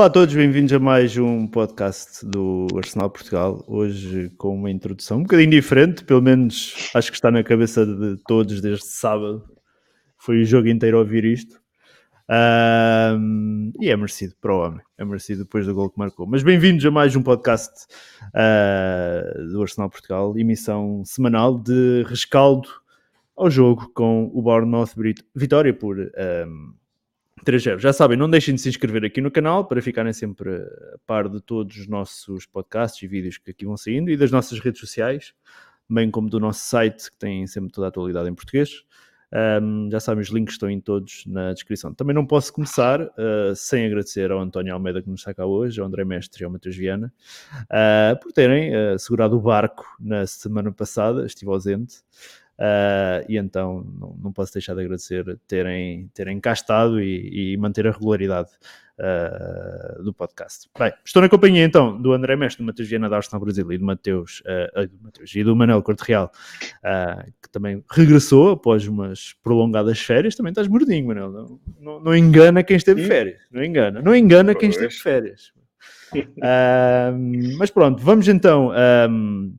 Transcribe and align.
Olá 0.00 0.06
a 0.06 0.10
todos, 0.10 0.34
bem-vindos 0.34 0.72
a 0.72 0.78
mais 0.78 1.14
um 1.18 1.46
podcast 1.46 2.24
do 2.24 2.68
Arsenal 2.74 3.10
Portugal. 3.10 3.62
Hoje 3.68 4.30
com 4.38 4.56
uma 4.56 4.70
introdução 4.70 5.18
um 5.18 5.24
bocadinho 5.24 5.50
diferente, 5.50 6.04
pelo 6.04 6.22
menos 6.22 6.90
acho 6.94 7.10
que 7.10 7.18
está 7.18 7.30
na 7.30 7.44
cabeça 7.44 7.84
de 7.84 8.16
todos 8.26 8.62
desde 8.62 8.86
sábado. 8.86 9.44
Foi 10.16 10.40
o 10.40 10.44
jogo 10.46 10.68
inteiro 10.68 10.96
a 10.96 11.00
ouvir 11.00 11.26
isto. 11.26 11.60
Um, 12.30 13.72
e 13.78 13.90
é 13.90 13.96
merecido 13.96 14.32
para 14.40 14.54
o 14.54 14.60
homem, 14.60 14.80
é 14.96 15.04
merecido 15.04 15.44
depois 15.44 15.66
do 15.66 15.74
gol 15.74 15.90
que 15.90 15.98
marcou. 15.98 16.26
Mas 16.26 16.42
bem-vindos 16.42 16.86
a 16.86 16.90
mais 16.90 17.14
um 17.14 17.22
podcast 17.22 17.84
uh, 18.28 19.52
do 19.52 19.60
Arsenal 19.60 19.90
Portugal, 19.90 20.32
emissão 20.38 21.04
semanal 21.04 21.58
de 21.58 22.04
rescaldo 22.08 22.70
ao 23.36 23.50
jogo 23.50 23.92
com 23.92 24.30
o 24.32 24.40
Bournemouth 24.40 24.94
Vitória 25.36 25.74
por 25.74 25.98
3-0. 27.44 27.78
Já 27.78 27.92
sabem, 27.92 28.16
não 28.16 28.28
deixem 28.28 28.54
de 28.54 28.60
se 28.60 28.68
inscrever 28.68 29.04
aqui 29.04 29.20
no 29.20 29.30
canal 29.30 29.66
para 29.66 29.80
ficarem 29.80 30.12
sempre 30.12 30.50
a 30.50 30.98
par 31.06 31.28
de 31.28 31.40
todos 31.40 31.76
os 31.76 31.86
nossos 31.86 32.46
podcasts 32.46 33.02
e 33.02 33.06
vídeos 33.06 33.38
que 33.38 33.50
aqui 33.50 33.64
vão 33.64 33.76
saindo 33.76 34.10
e 34.10 34.16
das 34.16 34.30
nossas 34.30 34.58
redes 34.58 34.80
sociais, 34.80 35.32
bem 35.88 36.10
como 36.10 36.28
do 36.28 36.38
nosso 36.38 36.60
site, 36.66 37.10
que 37.10 37.18
tem 37.18 37.46
sempre 37.46 37.72
toda 37.72 37.86
a 37.86 37.88
atualidade 37.88 38.28
em 38.28 38.34
português. 38.34 38.84
Um, 39.32 39.88
já 39.90 40.00
sabem, 40.00 40.22
os 40.22 40.28
links 40.28 40.54
estão 40.54 40.68
em 40.68 40.80
todos 40.80 41.24
na 41.26 41.52
descrição. 41.52 41.94
Também 41.94 42.14
não 42.14 42.26
posso 42.26 42.52
começar 42.52 43.00
uh, 43.00 43.54
sem 43.54 43.86
agradecer 43.86 44.30
ao 44.32 44.40
António 44.40 44.74
Almeida 44.74 45.00
que 45.00 45.08
nos 45.08 45.20
está 45.20 45.32
cá 45.32 45.46
hoje, 45.46 45.80
ao 45.80 45.86
André 45.86 46.04
Mestre 46.04 46.42
e 46.42 46.44
ao 46.44 46.50
Matheus 46.50 46.76
Viana, 46.76 47.12
uh, 47.62 48.20
por 48.20 48.32
terem 48.32 48.72
uh, 48.74 48.98
segurado 48.98 49.36
o 49.36 49.40
barco 49.40 49.86
na 50.00 50.26
semana 50.26 50.72
passada, 50.72 51.24
estive 51.24 51.50
ausente. 51.50 51.98
Uh, 52.60 53.24
e 53.26 53.38
então 53.38 53.86
não, 53.98 54.14
não, 54.22 54.32
posso 54.34 54.52
deixar 54.52 54.74
de 54.74 54.82
agradecer 54.82 55.24
terem, 55.48 56.10
terem 56.12 56.38
cá 56.38 56.52
estado 56.52 57.00
e, 57.00 57.54
e 57.54 57.56
manter 57.56 57.86
a 57.86 57.90
regularidade 57.90 58.50
uh, 58.98 60.02
do 60.02 60.12
podcast. 60.12 60.68
Bem, 60.78 60.92
estou 61.02 61.22
na 61.22 61.28
companhia 61.30 61.64
então 61.64 61.96
do 61.96 62.12
André 62.12 62.36
Mestre, 62.36 62.62
do 62.62 62.66
Matheus 62.66 62.86
Viana 62.86 63.08
da 63.08 63.16
Arsenal 63.16 63.42
Brasil 63.42 63.72
e 63.72 63.78
do 63.78 63.84
Mateus, 63.86 64.42
uh, 64.42 64.86
do 64.86 65.02
Mateus 65.02 65.34
e 65.34 65.42
do 65.42 65.56
Manel 65.56 65.82
Corte 65.82 66.02
Real, 66.02 66.30
que 67.42 67.48
também 67.50 67.82
regressou 67.90 68.50
após 68.50 68.86
umas 68.86 69.34
prolongadas 69.42 69.98
férias. 69.98 70.36
Também 70.36 70.50
estás 70.50 70.68
mordinho, 70.68 71.06
Manel. 71.06 71.32
Não, 71.32 71.60
não, 71.80 72.00
não 72.00 72.14
engana 72.14 72.62
quem 72.62 72.76
esteve 72.76 73.00
de 73.00 73.08
férias. 73.08 73.40
Não 73.50 73.64
engana. 73.64 74.02
Não 74.02 74.14
engana 74.14 74.54
quem 74.54 74.68
esteve 74.68 74.88
de 74.88 75.00
férias. 75.00 75.50
mas 77.56 77.70
pronto, 77.70 78.02
vamos 78.02 78.28
então. 78.28 78.70
Um, 79.08 79.54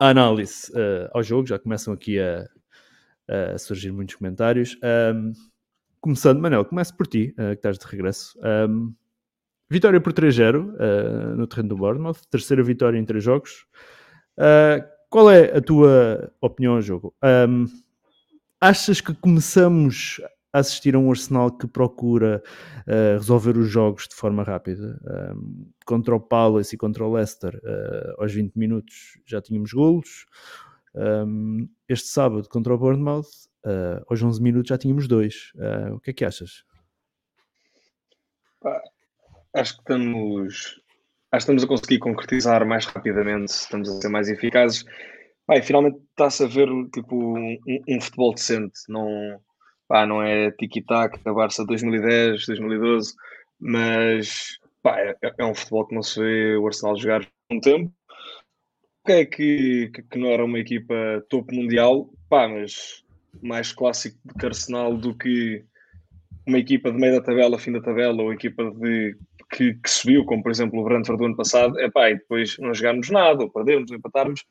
a 0.00 0.08
análise 0.08 0.72
uh, 0.72 1.10
ao 1.12 1.22
jogo, 1.22 1.46
já 1.46 1.58
começam 1.58 1.92
aqui 1.92 2.18
a, 2.18 2.48
a 3.54 3.58
surgir 3.58 3.92
muitos 3.92 4.14
comentários. 4.14 4.78
Um, 5.14 5.32
começando, 6.00 6.40
Manel, 6.40 6.64
começo 6.64 6.96
por 6.96 7.06
ti, 7.06 7.34
uh, 7.34 7.50
que 7.50 7.56
estás 7.56 7.78
de 7.78 7.84
regresso. 7.86 8.38
Um, 8.42 8.94
vitória 9.68 10.00
por 10.00 10.14
3-0 10.14 10.64
uh, 10.64 10.76
eh, 10.80 11.34
no 11.36 11.46
terreno 11.46 11.68
do 11.68 11.76
Bournemouth, 11.76 12.16
terceira 12.30 12.62
vitória 12.62 12.98
em 12.98 13.04
três 13.04 13.22
jogos. 13.22 13.66
qual 15.10 15.30
é 15.30 15.56
a 15.56 15.60
tua 15.60 16.32
opinião 16.40 16.76
ao 16.76 16.82
jogo? 16.82 17.14
Um, 17.22 17.66
achas 18.58 19.02
que 19.02 19.12
começamos 19.14 20.20
assistir 20.52 20.94
a 20.94 20.98
um 20.98 21.10
Arsenal 21.10 21.50
que 21.50 21.66
procura 21.66 22.42
uh, 22.86 23.18
resolver 23.18 23.56
os 23.56 23.68
jogos 23.68 24.08
de 24.08 24.14
forma 24.14 24.42
rápida. 24.42 25.00
Um, 25.34 25.70
contra 25.86 26.14
o 26.14 26.20
Palace 26.20 26.74
e 26.74 26.78
contra 26.78 27.04
o 27.04 27.12
Leicester, 27.12 27.54
uh, 27.56 28.22
aos 28.22 28.32
20 28.32 28.54
minutos 28.56 29.18
já 29.26 29.40
tínhamos 29.40 29.72
golos. 29.72 30.26
Um, 30.94 31.68
este 31.88 32.08
sábado 32.08 32.48
contra 32.48 32.74
o 32.74 32.78
Bournemouth, 32.78 33.28
uh, 33.64 34.04
aos 34.08 34.22
11 34.22 34.42
minutos 34.42 34.68
já 34.68 34.78
tínhamos 34.78 35.06
dois. 35.06 35.52
o 35.94 36.00
que 36.00 36.10
é 36.10 36.12
que 36.12 36.24
achas? 36.24 36.64
acho 39.54 39.74
que 39.74 39.80
estamos, 39.80 40.54
acho 40.54 40.80
que 41.32 41.36
estamos 41.38 41.64
a 41.64 41.66
conseguir 41.66 41.98
concretizar 41.98 42.64
mais 42.66 42.84
rapidamente, 42.86 43.50
estamos 43.50 43.88
a 43.88 44.00
ser 44.00 44.08
mais 44.08 44.28
eficazes. 44.28 44.84
Pá, 45.46 45.60
finalmente 45.62 45.98
está-se 46.10 46.44
a 46.44 46.46
ver 46.46 46.68
tipo, 46.92 47.16
um, 47.16 47.58
um 47.88 48.00
futebol 48.00 48.34
decente, 48.34 48.80
não 48.88 49.40
pá, 49.90 50.06
não 50.06 50.22
é 50.22 50.52
tiki-taka, 50.52 51.34
Barça 51.34 51.66
2010, 51.66 52.46
2012, 52.46 53.12
mas 53.58 54.60
pá, 54.80 54.96
é, 55.00 55.16
é, 55.36 55.44
um 55.44 55.52
futebol 55.52 55.84
que 55.84 55.94
não 55.96 56.02
se 56.02 56.20
vê 56.20 56.56
o 56.56 56.64
Arsenal 56.64 56.96
jogar 56.96 57.22
há 57.22 57.54
um 57.54 57.58
tempo. 57.58 57.92
O 59.04 59.10
é 59.10 59.24
que, 59.24 59.90
que, 59.92 60.02
que, 60.02 60.18
não 60.18 60.28
era 60.28 60.44
uma 60.44 60.60
equipa 60.60 60.94
topo 61.28 61.52
mundial, 61.52 62.08
pá, 62.28 62.46
mas 62.46 63.04
mais 63.42 63.72
clássico 63.72 64.16
de 64.36 64.46
Arsenal 64.46 64.96
do 64.96 65.12
que 65.12 65.64
uma 66.46 66.60
equipa 66.60 66.92
de 66.92 66.98
meio 66.98 67.14
da 67.14 67.24
tabela, 67.24 67.58
fim 67.58 67.72
da 67.72 67.80
tabela, 67.80 68.22
ou 68.22 68.32
equipa 68.32 68.70
de, 68.70 69.16
que, 69.52 69.74
que 69.74 69.90
subiu, 69.90 70.24
como 70.24 70.40
por 70.40 70.52
exemplo 70.52 70.78
o 70.78 70.84
Brentford 70.84 71.18
do 71.18 71.26
ano 71.26 71.36
passado, 71.36 71.76
é 71.80 71.86
e 71.86 72.14
depois 72.14 72.56
não 72.58 72.72
jogarmos 72.72 73.10
nada, 73.10 73.42
ou 73.42 73.50
perdermos, 73.50 73.90
ou 73.90 73.96
empatarmos. 73.96 74.44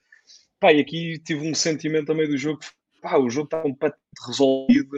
E 0.61 0.81
aqui 0.81 1.17
tive 1.19 1.49
um 1.49 1.55
sentimento 1.55 2.11
a 2.11 2.15
meio 2.15 2.27
do 2.27 2.37
jogo 2.37 2.59
que 2.59 2.67
pá, 3.01 3.17
o 3.17 3.29
jogo 3.29 3.45
está 3.45 3.61
completamente 3.61 4.27
resolvido. 4.27 4.89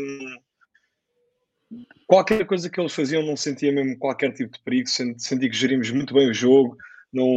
Qualquer 2.07 2.45
coisa 2.45 2.69
que 2.69 2.79
eles 2.79 2.93
faziam 2.93 3.23
não 3.23 3.37
sentia 3.37 3.71
mesmo 3.71 3.97
qualquer 3.97 4.33
tipo 4.33 4.51
de 4.51 4.63
perigo, 4.63 4.89
senti 4.89 5.49
que 5.49 5.55
gerimos 5.55 5.89
muito 5.91 6.13
bem 6.13 6.29
o 6.29 6.33
jogo, 6.33 6.75
não, 7.13 7.27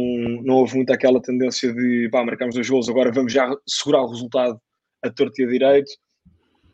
não 0.43 0.55
houve 0.55 0.75
muito 0.75 0.91
aquela 0.91 1.21
tendência 1.21 1.73
de 1.73 2.09
pá, 2.09 2.23
marcamos 2.23 2.55
dois 2.55 2.69
gols, 2.69 2.89
agora 2.89 3.11
vamos 3.11 3.31
já 3.31 3.49
segurar 3.67 4.03
o 4.03 4.09
resultado 4.09 4.59
a 5.03 5.09
torto 5.09 5.41
e 5.41 5.45
a 5.45 5.47
direito. 5.47 5.91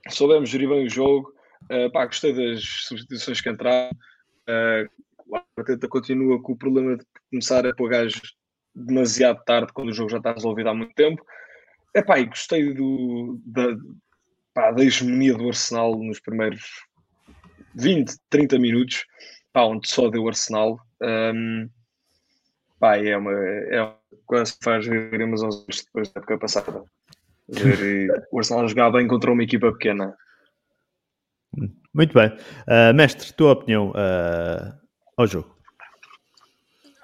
Soubemos 0.10 0.50
gerir 0.50 0.70
bem 0.70 0.86
o 0.86 0.90
jogo, 0.90 1.32
uh, 1.72 1.92
pá, 1.92 2.06
gostei 2.06 2.34
das 2.34 2.64
substituições 2.64 3.42
que 3.42 3.50
entraram. 3.50 3.92
Uh, 4.48 4.90
o 5.28 5.40
Arteta 5.58 5.88
continua 5.88 6.42
com 6.42 6.54
o 6.54 6.58
problema 6.58 6.98
de 6.98 7.06
começar 7.30 7.66
a 7.66 7.76
pôr 7.76 7.90
gajos 7.90 8.36
demasiado 8.74 9.44
tarde 9.46 9.72
quando 9.74 9.90
o 9.90 9.94
jogo 9.94 10.10
já 10.10 10.18
está 10.18 10.34
resolvido 10.34 10.70
há 10.70 10.74
muito 10.74 10.94
tempo. 10.94 11.24
Epá, 11.94 12.20
e 12.20 12.26
gostei 12.26 12.74
do, 12.74 13.42
da, 13.46 13.76
pá, 14.54 14.72
da 14.72 14.84
hegemonia 14.84 15.34
do 15.34 15.48
Arsenal 15.48 15.98
nos 15.98 16.20
primeiros 16.20 16.64
20, 17.76 18.14
30 18.30 18.60
minutos, 18.60 19.06
pá, 19.52 19.64
onde 19.64 19.90
só 19.90 20.10
deu 20.10 20.28
Arsenal. 20.28 20.80
Um, 21.02 21.70
pá, 22.80 22.98
é 22.98 23.16
uma, 23.18 23.32
é 23.34 23.94
que 24.30 24.64
faz 24.64 24.86
ver 24.86 25.22
uns 25.24 25.44
aos 25.44 25.66
depois 25.66 26.10
da 26.12 26.20
época 26.20 26.38
passada. 26.38 26.84
Ver 27.50 28.10
o 28.32 28.38
Arsenal 28.38 28.68
jogar 28.68 28.92
bem 28.92 29.08
contra 29.08 29.32
uma 29.32 29.44
equipa 29.44 29.72
pequena. 29.72 30.16
Muito 31.94 32.14
bem. 32.14 32.30
Uh, 32.30 32.94
mestre, 32.96 33.34
tua 33.34 33.52
opinião 33.52 33.90
uh, 33.90 34.74
ao 35.18 35.28
jogo? 35.28 35.61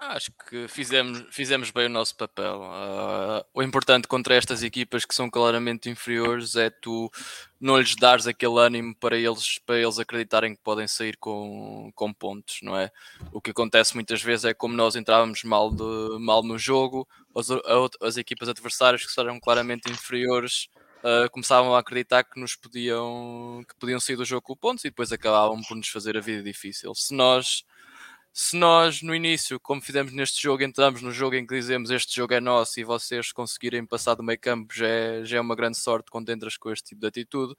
Acho 0.09 0.31
que 0.49 0.67
fizemos, 0.67 1.23
fizemos 1.31 1.69
bem 1.69 1.87
o 1.87 1.89
nosso 1.89 2.15
papel. 2.15 2.61
Uh, 2.61 3.43
o 3.53 3.61
importante 3.61 4.07
contra 4.07 4.35
estas 4.35 4.63
equipas 4.63 5.03
que 5.03 5.13
são 5.13 5.29
claramente 5.29 5.89
inferiores 5.89 6.55
é 6.55 6.69
tu 6.69 7.11
não 7.59 7.77
lhes 7.77 7.95
dares 7.95 8.25
aquele 8.25 8.57
ânimo 8.57 8.95
para 8.95 9.17
eles, 9.17 9.59
para 9.65 9.77
eles 9.77 9.99
acreditarem 9.99 10.55
que 10.55 10.61
podem 10.61 10.87
sair 10.87 11.17
com, 11.17 11.91
com 11.93 12.13
pontos, 12.13 12.59
não 12.61 12.77
é? 12.77 12.89
O 13.33 13.41
que 13.41 13.51
acontece 13.51 13.95
muitas 13.95 14.21
vezes 14.21 14.45
é 14.45 14.53
como 14.53 14.75
nós 14.75 14.95
entrávamos 14.95 15.43
mal, 15.43 15.69
de, 15.69 15.83
mal 16.19 16.41
no 16.41 16.57
jogo, 16.57 17.07
as, 17.35 17.47
as 18.01 18.17
equipas 18.17 18.47
adversárias 18.47 19.05
que 19.05 19.19
eram 19.19 19.39
claramente 19.39 19.91
inferiores 19.91 20.69
uh, 21.03 21.29
começavam 21.31 21.75
a 21.75 21.79
acreditar 21.79 22.23
que 22.23 22.39
nos 22.39 22.55
podiam, 22.55 23.61
que 23.67 23.75
podiam 23.75 23.99
sair 23.99 24.15
do 24.15 24.23
jogo 24.23 24.41
com 24.41 24.55
pontos 24.55 24.85
e 24.85 24.89
depois 24.89 25.11
acabavam 25.11 25.61
por 25.63 25.75
nos 25.75 25.89
fazer 25.89 26.15
a 26.15 26.21
vida 26.21 26.41
difícil. 26.41 26.95
Se 26.95 27.13
nós 27.13 27.65
se 28.33 28.55
nós 28.55 29.01
no 29.01 29.15
início, 29.15 29.59
como 29.59 29.81
fizemos 29.81 30.13
neste 30.13 30.41
jogo, 30.41 30.63
entramos 30.63 31.01
no 31.01 31.11
jogo 31.11 31.35
em 31.35 31.45
que 31.45 31.55
dizemos 31.55 31.89
este 31.89 32.15
jogo 32.15 32.33
é 32.33 32.39
nosso 32.39 32.79
e 32.79 32.83
vocês 32.83 33.31
conseguirem 33.31 33.85
passar 33.85 34.15
do 34.15 34.23
meio 34.23 34.39
campo 34.39 34.73
já 34.73 34.87
é, 34.87 35.25
já 35.25 35.37
é 35.37 35.41
uma 35.41 35.55
grande 35.55 35.77
sorte 35.77 36.11
quando 36.11 36.29
entras 36.31 36.55
com 36.57 36.71
este 36.71 36.89
tipo 36.89 37.01
de 37.01 37.07
atitude, 37.07 37.55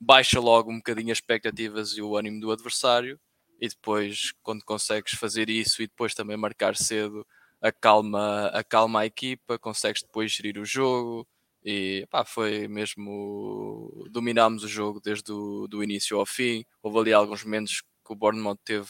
baixa 0.00 0.40
logo 0.40 0.70
um 0.70 0.76
bocadinho 0.76 1.12
as 1.12 1.18
expectativas 1.18 1.96
e 1.96 2.02
o 2.02 2.16
ânimo 2.16 2.40
do 2.40 2.52
adversário 2.52 3.18
e 3.60 3.68
depois 3.68 4.32
quando 4.42 4.64
consegues 4.64 5.14
fazer 5.14 5.48
isso 5.50 5.82
e 5.82 5.86
depois 5.86 6.14
também 6.14 6.36
marcar 6.36 6.76
cedo 6.76 7.26
acalma, 7.60 8.46
acalma 8.48 9.00
a 9.00 9.06
equipa, 9.06 9.58
consegues 9.58 10.02
depois 10.02 10.32
gerir 10.32 10.58
o 10.58 10.64
jogo 10.64 11.26
e 11.64 12.06
pá, 12.10 12.24
foi 12.24 12.66
mesmo 12.66 14.04
dominámos 14.10 14.64
o 14.64 14.68
jogo 14.68 15.00
desde 15.00 15.30
o 15.32 15.68
do 15.68 15.82
início 15.82 16.18
ao 16.18 16.26
fim, 16.26 16.64
houve 16.82 16.98
ali 16.98 17.12
alguns 17.12 17.44
momentos 17.44 17.82
o 18.12 18.16
Bournemouth 18.16 18.58
teve, 18.64 18.88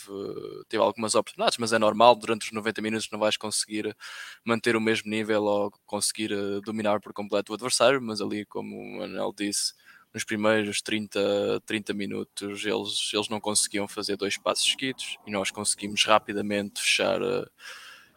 teve 0.69 0.83
algumas 0.83 1.15
oportunidades, 1.15 1.59
mas 1.59 1.73
é 1.73 1.79
normal, 1.79 2.15
durante 2.17 2.47
os 2.47 2.53
90 2.53 2.83
minutos 2.83 3.09
não 3.11 3.19
vais 3.19 3.37
conseguir 3.37 3.97
manter 4.45 4.77
o 4.77 4.81
mesmo 4.81 5.11
nível 5.11 5.45
ou 5.45 5.71
conseguir 5.87 6.33
eh, 6.33 6.61
dominar 6.65 7.01
por 7.01 7.13
completo 7.13 7.53
o 7.53 7.55
adversário, 7.55 8.01
mas 8.03 8.21
ali, 8.21 8.45
como 8.47 8.77
o 8.77 8.99
Manuel 8.99 9.33
disse, 9.37 9.75
nos 10.13 10.25
primeiros 10.25 10.83
30, 10.83 11.63
30 11.65 11.95
minutos 11.95 12.65
eles, 12.67 13.11
eles 13.13 13.29
não 13.29 13.41
conseguiam 13.41 13.89
fazer 13.89 14.17
dois 14.17 14.37
passos 14.37 14.71
seguidos 14.71 15.17
e 15.27 15.31
nós 15.31 15.51
conseguimos 15.51 16.05
rapidamente 16.05 16.81
fechar, 16.83 17.23
eh, 17.23 17.47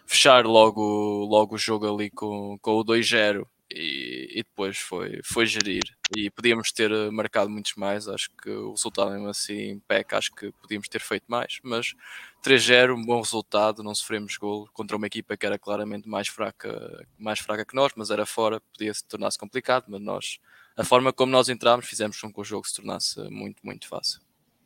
fechar 0.06 0.46
logo, 0.46 1.26
logo 1.26 1.56
o 1.56 1.58
jogo 1.58 1.92
ali 1.94 2.10
com, 2.10 2.58
com 2.62 2.80
o 2.80 2.84
2-0 2.84 3.48
e, 3.72 4.30
e, 4.32 4.44
depois 4.44 4.78
foi, 4.78 5.22
foi 5.24 5.46
gerir. 5.46 5.84
E 6.16 6.30
podíamos 6.30 6.72
ter 6.72 6.92
eh, 6.92 7.10
marcado 7.10 7.50
muitos 7.50 7.74
mais, 7.76 8.08
acho 8.08 8.30
que 8.42 8.50
o 8.50 8.72
resultado 8.72 9.12
mesmo 9.12 9.28
assim 9.28 9.80
peca, 9.88 10.18
acho 10.18 10.32
que 10.34 10.52
podíamos 10.62 10.88
ter 10.88 11.02
feito 11.02 11.26
mais, 11.28 11.60
mas 11.64 11.96
3-0, 12.44 12.96
um 12.96 13.06
bom 13.06 13.22
resultado, 13.22 13.84
não 13.84 13.96
sofremos 13.96 14.38
gol 14.38 14.70
contra 14.74 14.96
uma 14.98 15.08
equipa 15.08 15.36
que 15.36 15.46
era 15.46 15.58
claramente 15.58 16.08
mais 16.08 16.28
fraca, 16.28 17.06
mais 17.18 17.40
fraca 17.40 17.66
que 17.66 17.76
nós, 17.76 17.92
mas 17.96 18.12
era 18.12 18.26
fora, 18.26 18.60
podia 18.60 18.94
se 18.94 19.04
tornar-se 19.06 19.40
complicado, 19.40 19.86
mas 19.88 20.02
nós, 20.02 20.40
a 20.78 20.84
forma 20.84 21.12
como 21.12 21.32
nós 21.32 21.50
entramos, 21.50 21.88
fizemos 21.88 22.20
com 22.20 22.32
que 22.32 22.42
o 22.42 22.44
jogo 22.44 22.68
se 22.68 22.76
tornasse 22.76 23.20
muito, 23.30 23.58
muito 23.64 23.88
fácil. 23.88 24.25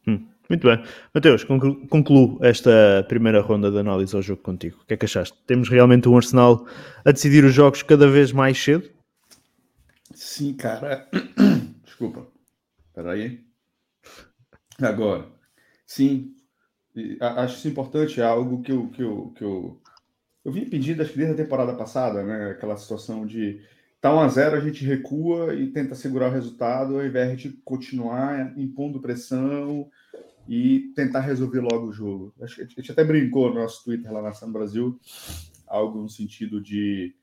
Hum, 0.09 0.27
muito 0.50 0.67
bem. 0.67 0.83
Mateus, 1.13 1.44
concluo 1.44 2.39
esta 2.41 3.06
primeira 3.07 3.39
ronda 3.39 3.69
de 3.69 3.77
análise 3.77 4.15
ao 4.15 4.21
jogo 4.21 4.41
contigo. 4.41 4.79
O 4.81 4.85
que 4.85 4.95
é 4.95 4.97
que 4.97 5.06
achaste? 5.06 5.38
Temos 5.45 5.69
realmente 5.69 6.09
um 6.09 6.17
Arsenal 6.17 6.65
a 7.06 7.11
decidir 7.11 7.44
os 7.44 7.53
jogos 7.53 7.83
cada 7.83 8.09
vez 8.09 8.31
mais 8.31 8.57
cedo? 8.57 8.89
Sim, 10.11 10.56
cara. 10.56 11.07
Desculpa. 11.85 12.25
Espera 12.88 13.11
aí. 13.11 13.45
Agora, 14.81 15.27
sim, 15.85 16.33
acho 17.19 17.57
isso 17.57 17.67
importante, 17.67 18.19
é 18.19 18.23
algo 18.23 18.61
que 18.63 18.71
eu, 18.71 18.88
que 18.88 19.03
eu, 19.03 19.33
que 19.35 19.44
eu, 19.44 19.81
eu 20.44 20.51
vim 20.51 20.65
pedindo, 20.65 21.01
acho 21.01 21.11
que 21.11 21.17
desde 21.17 21.33
a 21.33 21.44
temporada 21.44 21.75
passada, 21.75 22.23
né? 22.23 22.51
Aquela 22.51 22.77
situação 22.77 23.25
de 23.25 23.61
tá 24.01 24.13
1 24.15 24.19
a 24.19 24.27
0 24.29 24.56
a 24.56 24.59
gente 24.61 24.83
recua 24.83 25.53
e 25.53 25.67
tenta 25.67 25.94
segurar 25.94 26.29
o 26.29 26.33
resultado, 26.33 26.95
ao 26.95 27.06
invés 27.06 27.39
de 27.39 27.51
continuar 27.63 28.57
impondo 28.57 29.01
pressão 29.01 29.91
e 30.50 30.92
tentar 30.96 31.19
resolver 31.19 31.60
logo 31.60 31.90
o 31.90 31.94
jogo. 31.94 32.34
A 32.42 32.48
gente 32.48 32.92
até 32.92 33.04
brincou 33.04 33.50
no 33.54 33.62
nosso 33.62 33.84
Twitter 33.84 34.12
lá 34.12 34.19
na 34.19 34.30
Nação 34.30 34.51
Brasil, 34.51 35.00
algo 35.68 36.01
no 36.01 36.10
sentido 36.10 36.60
de 36.60 37.13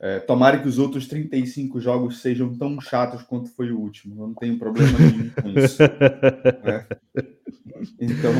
é, 0.00 0.18
tomara 0.18 0.58
que 0.58 0.66
os 0.66 0.78
outros 0.78 1.06
35 1.06 1.78
jogos 1.78 2.22
sejam 2.22 2.56
tão 2.56 2.80
chatos 2.80 3.22
quanto 3.22 3.50
foi 3.50 3.70
o 3.70 3.78
último. 3.78 4.14
Eu 4.14 4.26
não 4.28 4.34
tenho 4.34 4.58
problema 4.58 4.98
nenhum 4.98 5.28
com 5.28 5.50
isso. 5.50 5.82
né? 6.64 6.86
Então. 8.00 8.32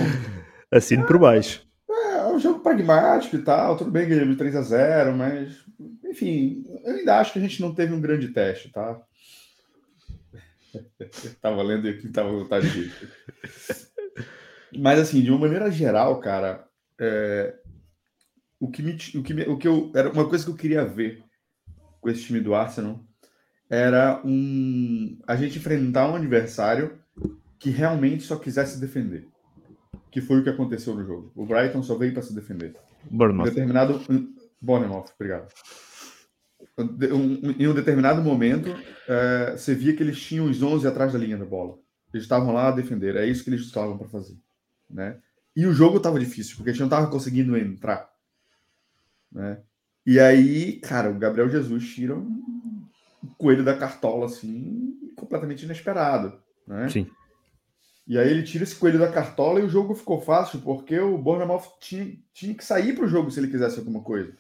Assino 0.71 1.07
por 1.07 1.19
baixo. 1.19 1.65
É, 1.91 2.17
é 2.17 2.27
um 2.29 2.39
jogo 2.39 2.61
pragmático 2.61 3.37
e 3.37 3.43
tal. 3.43 3.77
Tudo 3.77 3.91
bem, 3.91 4.09
ganhamos 4.09 4.39
3 4.39 4.57
a 4.57 4.63
0 4.63 5.15
mas. 5.15 5.63
Enfim, 6.07 6.65
eu 6.85 6.95
ainda 6.95 7.21
acho 7.21 7.35
que 7.35 7.39
a 7.39 7.43
gente 7.43 7.61
não 7.61 7.75
teve 7.75 7.93
um 7.93 8.01
grande 8.01 8.29
teste, 8.29 8.71
tá? 8.71 8.99
tava 11.41 11.63
lendo 11.63 11.87
aqui, 11.87 12.09
tava 12.09 12.31
vontade 12.31 12.71
de. 12.71 12.93
Mas, 14.79 14.99
assim, 14.99 15.23
de 15.23 15.31
uma 15.31 15.41
maneira 15.41 15.71
geral, 15.71 16.19
cara, 16.21 16.67
é, 17.01 17.55
o 18.61 18.71
que 18.71 18.83
me, 18.83 18.93
o 18.93 19.23
que 19.23 19.35
me, 19.35 19.43
o 19.43 19.59
que 19.59 19.67
eu 19.67 19.91
era 19.95 20.11
uma 20.11 20.29
coisa 20.29 20.45
que 20.45 20.51
eu 20.51 20.57
queria 20.57 20.85
ver 20.85 21.23
com 22.01 22.09
esse 22.09 22.23
time 22.23 22.41
do 22.41 22.55
Arsenal 22.55 23.01
era 23.69 24.21
um 24.25 25.19
a 25.27 25.35
gente 25.35 25.59
enfrentar 25.59 26.11
um 26.11 26.17
adversário 26.17 26.99
que 27.59 27.71
realmente 27.71 28.25
só 28.25 28.37
quisesse 28.37 28.81
defender. 28.81 29.27
Que 30.11 30.21
foi 30.21 30.41
o 30.41 30.43
que 30.43 30.51
aconteceu 30.51 30.95
no 30.95 31.07
jogo. 31.07 31.33
O 31.35 31.47
Brighton 31.47 31.83
só 31.83 31.97
veio 31.97 32.13
para 32.13 32.23
se 32.23 32.35
defender. 32.35 32.77
Bournemouth. 33.11 33.47
Em 33.47 33.51
determinado 33.51 34.01
Bournemouth, 34.61 35.07
obrigado. 35.15 35.49
em 37.59 37.67
um 37.67 37.75
determinado 37.75 38.23
momento, 38.23 38.69
é, 39.09 39.53
você 39.57 39.75
via 39.75 39.95
que 39.97 40.03
eles 40.03 40.21
tinham 40.21 40.47
os 40.47 40.63
11 40.63 40.87
atrás 40.87 41.13
da 41.13 41.19
linha 41.19 41.39
da 41.39 41.45
bola. 41.45 41.79
Eles 42.13 42.25
estavam 42.25 42.53
lá 42.53 42.69
a 42.69 42.73
defender. 42.73 43.17
É 43.17 43.27
isso 43.27 43.43
que 43.43 43.51
eles 43.51 43.63
estavam 43.63 43.97
para 43.97 44.09
fazer, 44.09 44.37
né? 44.93 45.19
E 45.55 45.67
o 45.67 45.73
jogo 45.73 45.97
estava 45.97 46.19
difícil, 46.19 46.57
porque 46.57 46.71
a 46.71 46.73
gente 46.73 46.81
não 46.81 46.87
estava 46.87 47.09
conseguindo 47.09 47.57
entrar, 47.57 48.11
né? 49.31 49.61
E 50.05 50.19
aí, 50.19 50.81
cara, 50.81 51.11
o 51.11 51.19
Gabriel 51.19 51.49
Jesus 51.49 51.95
tira 51.95 52.17
um 52.17 52.83
coelho 53.39 53.65
da 53.65 53.77
cartola, 53.77 54.27
assim, 54.27 54.99
completamente 55.17 55.65
inesperado, 55.65 56.41
né? 56.67 56.89
Sim. 56.89 57.09
E 58.07 58.19
aí 58.19 58.29
ele 58.29 58.43
tira 58.43 58.65
esse 58.65 58.75
coelho 58.75 58.99
da 58.99 59.13
cartola 59.13 59.61
e 59.61 59.63
o 59.63 59.69
jogo 59.69 59.95
ficou 59.95 60.21
fácil, 60.21 60.61
porque 60.61 60.99
o 60.99 61.17
Bournemouth 61.17 61.79
tinha, 61.81 62.19
tinha 62.35 62.55
que 62.55 62.65
sair 62.65 62.95
para 62.95 63.05
o 63.05 63.09
jogo 63.09 63.31
se 63.31 63.39
ele 63.39 63.49
quisesse 63.49 63.79
alguma 63.79 64.03
coisa. 64.03 64.35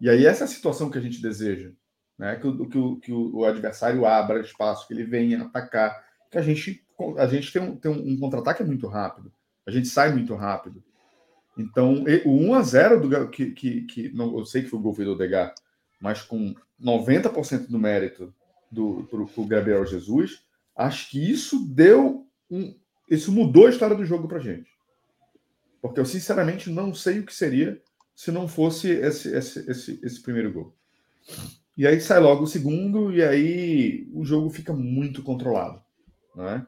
E 0.00 0.08
aí 0.08 0.24
essa 0.24 0.44
é 0.44 0.46
a 0.46 0.48
situação 0.48 0.90
que 0.90 0.98
a 0.98 1.00
gente 1.00 1.20
deseja, 1.20 1.72
né? 2.18 2.36
Que 2.36 2.46
o, 2.46 2.68
que 2.68 2.78
o, 2.78 2.96
que 2.96 3.12
o 3.12 3.44
adversário 3.44 4.06
abra 4.06 4.40
espaço, 4.40 4.88
que 4.88 4.94
ele 4.94 5.04
venha 5.04 5.42
atacar, 5.42 6.02
que 6.30 6.38
a 6.38 6.42
gente, 6.42 6.82
a 7.18 7.26
gente 7.26 7.52
tem 7.52 7.60
um, 7.60 7.76
tem 7.76 7.90
um 7.90 8.18
contra-ataque 8.18 8.64
muito 8.64 8.86
rápido, 8.86 9.30
a 9.66 9.70
gente 9.70 9.88
sai 9.88 10.12
muito 10.12 10.34
rápido. 10.34 10.82
Então, 11.56 12.04
o 12.24 12.30
1 12.30 12.54
a 12.54 12.62
0 12.62 13.08
do 13.08 13.28
que, 13.28 13.50
que, 13.50 13.82
que 13.82 14.08
não, 14.14 14.38
eu 14.38 14.46
sei 14.46 14.62
que 14.62 14.68
foi 14.68 14.78
o 14.78 14.82
gol 14.82 14.94
do 14.94 15.12
Odegar, 15.12 15.54
mas 16.00 16.22
com 16.22 16.54
90% 16.80 17.68
do 17.68 17.78
mérito 17.78 18.34
do 18.70 19.06
pro, 19.10 19.44
Gabriel 19.44 19.84
Jesus, 19.84 20.42
acho 20.74 21.10
que 21.10 21.30
isso 21.30 21.68
deu 21.68 22.26
um, 22.50 22.74
isso 23.08 23.30
mudou 23.30 23.66
a 23.66 23.70
história 23.70 23.94
do 23.94 24.04
jogo 24.04 24.26
pra 24.26 24.38
gente. 24.38 24.70
Porque 25.80 26.00
eu 26.00 26.06
sinceramente 26.06 26.70
não 26.70 26.94
sei 26.94 27.18
o 27.18 27.26
que 27.26 27.34
seria 27.34 27.80
se 28.14 28.30
não 28.30 28.48
fosse 28.48 28.88
esse, 28.90 29.34
esse, 29.34 29.70
esse, 29.70 30.00
esse 30.02 30.22
primeiro 30.22 30.52
gol. 30.52 30.74
E 31.76 31.86
aí 31.86 32.00
sai 32.00 32.20
logo 32.20 32.44
o 32.44 32.46
segundo, 32.46 33.12
e 33.12 33.22
aí 33.22 34.08
o 34.12 34.24
jogo 34.24 34.48
fica 34.50 34.72
muito 34.72 35.22
controlado. 35.22 35.82
Não 36.34 36.48
é? 36.48 36.66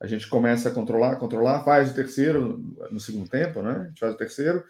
A 0.00 0.06
gente 0.06 0.26
começa 0.28 0.70
a 0.70 0.72
controlar, 0.72 1.16
controlar, 1.16 1.62
faz 1.62 1.90
o 1.90 1.94
terceiro 1.94 2.58
no 2.90 2.98
segundo 2.98 3.28
tempo, 3.28 3.60
né? 3.60 3.72
A 3.72 3.88
gente 3.88 4.00
faz 4.00 4.14
o 4.14 4.16
terceiro. 4.16 4.64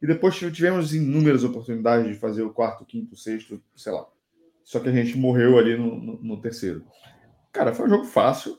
E 0.00 0.06
depois 0.06 0.36
tivemos 0.36 0.94
inúmeras 0.94 1.42
oportunidades 1.42 2.06
de 2.06 2.20
fazer 2.20 2.42
o 2.42 2.52
quarto, 2.52 2.84
quinto, 2.84 3.16
sexto, 3.16 3.60
sei 3.74 3.92
lá. 3.92 4.06
Só 4.62 4.78
que 4.78 4.88
a 4.88 4.92
gente 4.92 5.16
morreu 5.18 5.58
ali 5.58 5.76
no, 5.76 5.96
no, 5.98 6.22
no 6.22 6.40
terceiro. 6.40 6.84
Cara, 7.52 7.74
foi 7.74 7.86
um 7.86 7.90
jogo 7.90 8.04
fácil. 8.04 8.58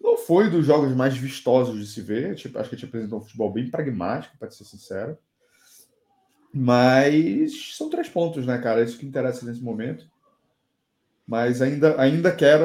Não 0.00 0.16
foi 0.16 0.48
dos 0.48 0.64
jogos 0.64 0.94
mais 0.94 1.16
vistosos 1.16 1.78
de 1.78 1.86
se 1.86 2.00
ver. 2.00 2.34
Tipo, 2.34 2.58
acho 2.58 2.70
que 2.70 2.76
a 2.76 2.78
gente 2.78 2.88
apresentou 2.88 3.18
um 3.18 3.22
futebol 3.22 3.52
bem 3.52 3.70
pragmático, 3.70 4.38
para 4.38 4.50
ser 4.50 4.64
sincero. 4.64 5.18
Mas 6.52 7.76
são 7.76 7.90
três 7.90 8.08
pontos, 8.08 8.46
né, 8.46 8.56
cara? 8.58 8.80
É 8.80 8.84
isso 8.84 8.98
que 8.98 9.04
interessa 9.04 9.44
nesse 9.44 9.62
momento 9.62 10.08
mas 11.28 11.60
ainda, 11.60 12.00
ainda 12.00 12.32
quero 12.32 12.64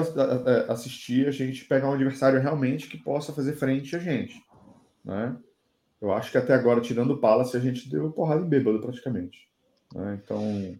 assistir 0.70 1.28
a 1.28 1.32
gente 1.32 1.66
pegar 1.66 1.90
um 1.90 1.94
adversário 1.94 2.40
realmente 2.40 2.88
que 2.88 2.98
possa 2.98 3.34
fazer 3.34 3.58
frente 3.58 3.94
a 3.94 4.00
gente. 4.00 4.42
Né? 5.04 5.36
Eu 6.02 6.14
acho 6.14 6.32
que 6.32 6.38
até 6.38 6.54
agora, 6.54 6.80
tirando 6.80 7.12
o 7.12 7.18
Palace, 7.18 7.58
a 7.58 7.60
gente 7.60 7.90
deu 7.90 8.10
porrada 8.10 8.42
em 8.42 8.48
bêbado 8.48 8.80
praticamente. 8.80 9.38
Né? 9.94 10.18
Então, 10.24 10.78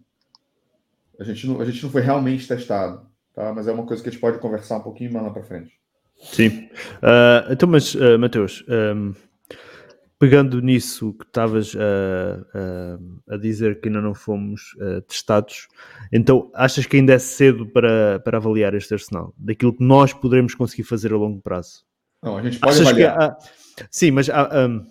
a 1.20 1.24
gente, 1.24 1.46
não, 1.46 1.60
a 1.60 1.64
gente 1.66 1.82
não 1.82 1.90
foi 1.90 2.00
realmente 2.00 2.48
testado, 2.48 3.06
tá? 3.34 3.52
mas 3.52 3.68
é 3.68 3.72
uma 3.72 3.84
coisa 3.84 4.02
que 4.02 4.08
a 4.08 4.12
gente 4.12 4.20
pode 4.20 4.38
conversar 4.38 4.78
um 4.78 4.82
pouquinho 4.82 5.12
mais 5.12 5.26
lá 5.26 5.30
para 5.30 5.42
frente. 5.42 5.78
Sim. 6.16 6.70
Uh, 7.02 7.52
então, 7.52 7.68
mas, 7.68 7.94
uh, 7.94 8.18
Mateus, 8.18 8.64
um, 8.66 9.12
pegando 10.18 10.60
nisso 10.60 11.12
que 11.14 11.24
estavas 11.24 11.74
a, 11.76 13.34
a, 13.34 13.36
dizer 13.36 13.80
que 13.80 13.88
ainda 13.88 14.00
não 14.00 14.14
fomos 14.14 14.74
uh, 14.74 15.00
testados, 15.02 15.68
então 16.12 16.50
achas 16.54 16.86
que 16.86 16.96
ainda 16.96 17.12
é 17.12 17.18
cedo 17.18 17.66
para, 17.66 18.20
para 18.20 18.38
avaliar 18.38 18.74
este 18.74 18.94
Arsenal? 18.94 19.34
Daquilo 19.36 19.74
que 19.74 19.84
nós 19.84 20.12
poderemos 20.12 20.54
conseguir 20.54 20.84
fazer 20.84 21.12
a 21.12 21.16
longo 21.16 21.40
prazo? 21.40 21.84
Não, 22.22 22.38
a 22.38 22.42
gente 22.42 22.58
pode 22.58 22.74
achas 22.74 22.86
avaliar. 22.86 23.20
Há, 23.20 23.38
sim, 23.90 24.10
mas 24.10 24.30
há, 24.30 24.66
um, 24.66 24.86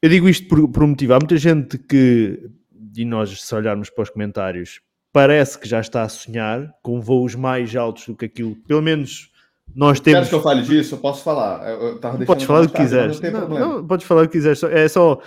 eu 0.00 0.08
digo 0.08 0.28
isto 0.28 0.46
por, 0.48 0.68
por 0.68 0.82
um 0.82 0.88
motivo. 0.88 1.14
Há 1.14 1.18
muita 1.18 1.36
gente 1.36 1.78
que, 1.78 2.50
e 2.96 3.04
nós 3.04 3.40
se 3.40 3.54
olharmos 3.54 3.90
para 3.90 4.02
os 4.02 4.10
comentários, 4.10 4.80
parece 5.12 5.58
que 5.58 5.68
já 5.68 5.80
está 5.80 6.02
a 6.02 6.08
sonhar 6.08 6.72
com 6.82 7.00
voos 7.00 7.34
mais 7.34 7.74
altos 7.74 8.06
do 8.06 8.16
que 8.16 8.26
aquilo, 8.26 8.56
pelo 8.66 8.82
menos 8.82 9.31
nós 9.74 10.00
temos. 10.00 10.16
Queres 10.16 10.28
que 10.28 10.34
eu 10.34 10.42
fale 10.42 10.62
disso? 10.62 10.94
Eu 10.94 10.98
posso 10.98 11.22
falar. 11.22 11.68
Eu 11.68 11.98
podes 12.26 12.44
falar 12.44 12.62
o 12.62 12.68
que 12.68 12.76
quiseres. 12.76 13.20
Não, 13.20 13.48
não, 13.48 13.58
não, 13.58 13.86
podes 13.86 14.06
falar 14.06 14.22
o 14.22 14.26
que 14.26 14.32
quiseres. 14.32 14.62
É 14.64 14.88
só. 14.88 15.20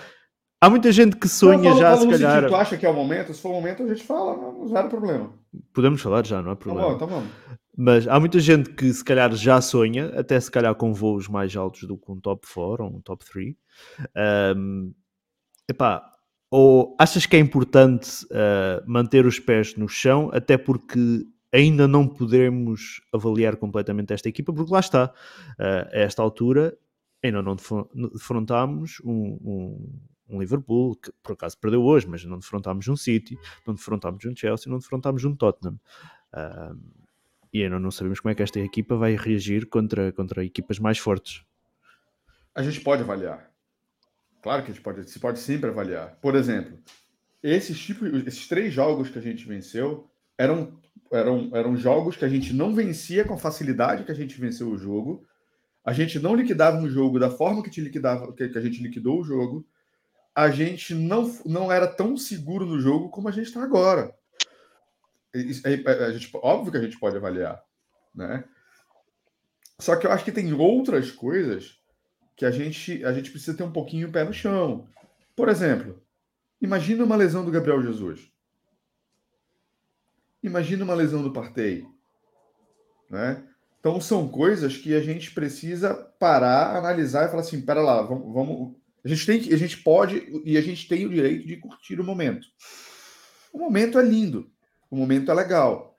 Há 0.60 0.70
muita 0.70 0.90
gente 0.90 1.16
que 1.16 1.28
sonha 1.28 1.70
não, 1.70 1.78
já, 1.78 1.96
se 1.96 2.08
calhar. 2.08 2.48
Tu 2.48 2.56
acha 2.56 2.76
que 2.76 2.86
é 2.86 2.88
o 2.88 2.94
momento? 2.94 3.34
Se 3.34 3.40
for 3.40 3.50
o 3.50 3.52
momento, 3.52 3.82
a 3.82 3.88
gente 3.88 4.02
fala, 4.02 4.34
não, 4.36 4.64
não 4.64 4.88
problema. 4.88 5.30
Podemos 5.74 6.00
falar 6.00 6.24
já, 6.24 6.40
não 6.40 6.50
há 6.50 6.56
problema. 6.56 6.98
Tá 6.98 7.06
bom, 7.06 7.06
tá 7.06 7.20
bom. 7.20 7.22
Mas 7.76 8.08
há 8.08 8.18
muita 8.18 8.40
gente 8.40 8.70
que 8.70 8.90
se 8.90 9.04
calhar 9.04 9.30
já 9.34 9.60
sonha, 9.60 10.06
até 10.18 10.40
se 10.40 10.50
calhar 10.50 10.74
com 10.74 10.94
voos 10.94 11.28
mais 11.28 11.54
altos 11.54 11.82
do 11.82 11.98
que 11.98 12.10
um 12.10 12.18
top 12.18 12.46
4 12.52 12.84
ou 12.84 12.96
um 12.96 13.00
top 13.02 13.22
3. 13.30 13.54
Um, 14.56 14.94
epá, 15.68 16.10
ou 16.50 16.96
achas 16.98 17.26
que 17.26 17.36
é 17.36 17.38
importante 17.38 18.24
uh, 18.26 18.82
manter 18.86 19.26
os 19.26 19.38
pés 19.38 19.76
no 19.76 19.88
chão, 19.88 20.30
até 20.32 20.56
porque 20.56 21.26
ainda 21.56 21.88
não 21.88 22.06
podemos 22.06 23.00
avaliar 23.12 23.56
completamente 23.56 24.12
esta 24.12 24.28
equipa, 24.28 24.52
porque 24.52 24.72
lá 24.72 24.80
está, 24.80 25.06
uh, 25.58 25.88
a 25.90 25.98
esta 25.98 26.22
altura 26.22 26.76
ainda 27.24 27.42
não 27.42 27.56
defrontámos 28.12 29.00
um, 29.02 29.38
um, 29.42 30.00
um, 30.28 30.40
Liverpool, 30.40 30.94
que 30.96 31.10
por 31.22 31.32
acaso 31.32 31.58
perdeu 31.58 31.82
hoje, 31.82 32.06
mas 32.06 32.24
não 32.24 32.38
defrontámos 32.38 32.86
um 32.88 32.96
City, 32.96 33.38
não 33.66 33.74
defrontámos 33.74 34.24
um 34.26 34.36
Chelsea, 34.36 34.70
não 34.70 34.78
defrontámos 34.78 35.24
um 35.24 35.34
Tottenham. 35.34 35.80
Uh, 36.32 36.78
e 37.52 37.64
ainda 37.64 37.80
não 37.80 37.90
sabemos 37.90 38.20
como 38.20 38.30
é 38.30 38.34
que 38.34 38.42
esta 38.42 38.60
equipa 38.60 38.96
vai 38.96 39.16
reagir 39.16 39.66
contra, 39.66 40.12
contra 40.12 40.44
equipas 40.44 40.78
mais 40.78 40.98
fortes. 40.98 41.42
A 42.54 42.62
gente 42.62 42.80
pode 42.82 43.02
avaliar. 43.02 43.50
Claro 44.42 44.62
que 44.62 44.70
a 44.70 44.74
gente 44.74 44.82
pode, 44.82 45.10
se 45.10 45.18
pode 45.18 45.38
sempre 45.38 45.70
avaliar. 45.70 46.16
Por 46.20 46.36
exemplo, 46.36 46.78
esses, 47.42 47.82
tipos, 47.82 48.08
esses 48.26 48.46
três 48.46 48.74
jogos 48.74 49.08
que 49.08 49.18
a 49.18 49.22
gente 49.22 49.46
venceu 49.46 50.08
eram 50.38 50.76
eram, 51.10 51.50
eram 51.52 51.76
jogos 51.76 52.16
que 52.16 52.24
a 52.24 52.28
gente 52.28 52.52
não 52.52 52.74
vencia 52.74 53.24
com 53.24 53.34
a 53.34 53.38
facilidade 53.38 54.04
que 54.04 54.12
a 54.12 54.14
gente 54.14 54.40
venceu 54.40 54.68
o 54.68 54.78
jogo. 54.78 55.26
A 55.84 55.92
gente 55.92 56.18
não 56.18 56.34
liquidava 56.34 56.78
um 56.78 56.88
jogo 56.88 57.18
da 57.18 57.30
forma 57.30 57.62
que, 57.62 57.70
te 57.70 57.80
liquidava, 57.80 58.32
que, 58.32 58.48
que 58.48 58.58
a 58.58 58.60
gente 58.60 58.82
liquidou 58.82 59.20
o 59.20 59.24
jogo. 59.24 59.66
a 60.34 60.50
gente 60.50 60.94
não, 60.94 61.32
não 61.46 61.72
era 61.72 61.86
tão 61.86 62.16
seguro 62.16 62.66
no 62.66 62.80
jogo 62.80 63.08
como 63.08 63.28
a 63.28 63.32
gente 63.32 63.46
está 63.46 63.62
agora. 63.62 64.14
A 65.32 66.10
gente, 66.10 66.30
óbvio 66.34 66.72
que 66.72 66.78
a 66.78 66.82
gente 66.82 66.98
pode 66.98 67.16
avaliar, 67.16 67.62
né? 68.14 68.44
Só 69.78 69.96
que 69.96 70.06
eu 70.06 70.12
acho 70.12 70.24
que 70.24 70.32
tem 70.32 70.52
outras 70.54 71.10
coisas 71.10 71.78
que 72.34 72.44
a 72.44 72.50
gente, 72.50 73.04
a 73.04 73.12
gente 73.12 73.30
precisa 73.30 73.56
ter 73.56 73.62
um 73.62 73.72
pouquinho 73.72 74.08
o 74.08 74.12
pé 74.12 74.24
no 74.24 74.32
chão. 74.32 74.88
Por 75.34 75.48
exemplo, 75.48 76.02
imagina 76.60 77.04
uma 77.04 77.16
lesão 77.16 77.44
do 77.44 77.50
Gabriel 77.50 77.82
Jesus. 77.82 78.30
Imagina 80.42 80.84
uma 80.84 80.94
lesão 80.94 81.22
do 81.22 81.32
Partey. 81.32 81.86
Né? 83.10 83.42
Então 83.80 84.00
são 84.00 84.28
coisas 84.28 84.76
que 84.76 84.94
a 84.94 85.00
gente 85.00 85.32
precisa 85.32 85.94
parar, 86.18 86.76
analisar 86.76 87.26
e 87.26 87.30
falar 87.30 87.42
assim, 87.42 87.60
pera 87.60 87.80
lá, 87.80 88.02
vamos, 88.02 88.34
vamos, 88.34 88.74
a 89.04 89.08
gente 89.08 89.24
tem 89.24 89.54
a 89.54 89.56
gente 89.56 89.78
pode 89.78 90.42
e 90.44 90.56
a 90.56 90.60
gente 90.60 90.88
tem 90.88 91.06
o 91.06 91.10
direito 91.10 91.46
de 91.46 91.56
curtir 91.56 92.00
o 92.00 92.04
momento. 92.04 92.46
O 93.52 93.58
momento 93.58 93.98
é 93.98 94.02
lindo, 94.02 94.50
o 94.90 94.96
momento 94.96 95.30
é 95.30 95.34
legal, 95.34 95.96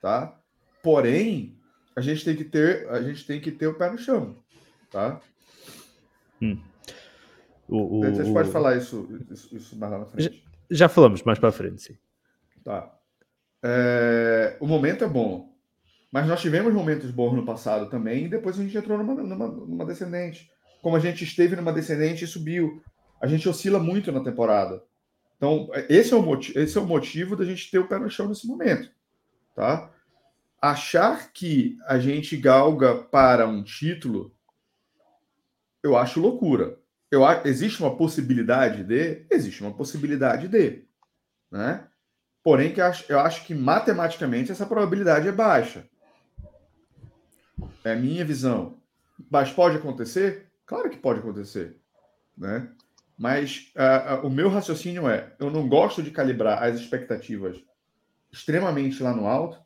tá? 0.00 0.38
Porém, 0.82 1.58
a 1.96 2.00
gente 2.00 2.24
tem 2.24 2.36
que 2.36 2.44
ter 2.44 2.88
a 2.88 3.02
gente 3.02 3.26
tem 3.26 3.40
que 3.40 3.50
ter 3.50 3.66
o 3.66 3.74
pé 3.74 3.90
no 3.90 3.98
chão, 3.98 4.36
tá? 4.90 5.20
Hum. 6.40 6.60
O, 7.68 7.98
o, 7.98 8.04
a 8.04 8.12
gente 8.12 8.32
pode 8.32 8.50
falar 8.50 8.76
isso, 8.76 9.08
isso, 9.30 9.56
isso 9.56 9.76
mais 9.76 9.90
lá 9.90 9.98
na 9.98 10.06
frente. 10.06 10.44
Já, 10.70 10.76
já 10.76 10.88
falamos 10.88 11.22
mais 11.24 11.38
para 11.40 11.50
frente, 11.50 11.82
sim. 11.82 11.96
Tá. 12.62 12.94
É, 13.66 14.58
o 14.60 14.66
momento 14.66 15.04
é 15.04 15.08
bom. 15.08 15.50
Mas 16.12 16.28
nós 16.28 16.40
tivemos 16.40 16.72
momentos 16.72 17.10
bons 17.10 17.34
no 17.34 17.46
passado 17.46 17.88
também, 17.88 18.26
e 18.26 18.28
depois 18.28 18.58
a 18.58 18.62
gente 18.62 18.76
entrou 18.76 18.98
numa, 18.98 19.14
numa, 19.14 19.48
numa 19.48 19.86
descendente. 19.86 20.50
Como 20.82 20.94
a 20.94 21.00
gente 21.00 21.24
esteve 21.24 21.56
numa 21.56 21.72
descendente 21.72 22.24
e 22.24 22.28
subiu. 22.28 22.82
A 23.20 23.26
gente 23.26 23.48
oscila 23.48 23.80
muito 23.80 24.12
na 24.12 24.22
temporada. 24.22 24.82
Então, 25.36 25.70
esse 25.88 26.12
é 26.12 26.16
o 26.16 26.22
motivo, 26.22 26.58
esse 26.58 26.76
é 26.76 26.80
o 26.80 26.86
motivo 26.86 27.34
da 27.34 27.44
gente 27.44 27.70
ter 27.70 27.78
o 27.78 27.88
pé 27.88 27.98
no 27.98 28.10
chão 28.10 28.28
nesse 28.28 28.46
momento. 28.46 28.90
Tá? 29.54 29.90
Achar 30.60 31.32
que 31.32 31.76
a 31.86 31.98
gente 31.98 32.36
galga 32.36 32.94
para 32.94 33.48
um 33.48 33.62
título, 33.62 34.34
eu 35.82 35.96
acho 35.96 36.20
loucura. 36.20 36.78
Eu, 37.10 37.22
existe 37.44 37.80
uma 37.82 37.96
possibilidade 37.96 38.84
de? 38.84 39.26
Existe 39.30 39.62
uma 39.62 39.74
possibilidade 39.74 40.48
de. 40.48 40.84
Né? 41.50 41.86
Porém, 42.44 42.74
que 42.74 42.80
eu 42.80 42.84
acho, 42.84 43.04
eu 43.10 43.18
acho 43.18 43.46
que 43.46 43.54
matematicamente 43.54 44.52
essa 44.52 44.66
probabilidade 44.66 45.26
é 45.26 45.32
baixa. 45.32 45.88
É 47.82 47.92
a 47.92 47.96
minha 47.96 48.22
visão. 48.22 48.78
Mas 49.30 49.50
pode 49.50 49.78
acontecer? 49.78 50.52
Claro 50.66 50.90
que 50.90 50.98
pode 50.98 51.20
acontecer. 51.20 51.80
Né? 52.36 52.70
Mas 53.16 53.72
uh, 53.74 54.16
uh, 54.16 54.26
o 54.26 54.30
meu 54.30 54.50
raciocínio 54.50 55.08
é: 55.08 55.34
eu 55.38 55.50
não 55.50 55.66
gosto 55.66 56.02
de 56.02 56.10
calibrar 56.10 56.62
as 56.62 56.78
expectativas 56.78 57.64
extremamente 58.30 59.02
lá 59.02 59.14
no 59.14 59.26
alto, 59.26 59.58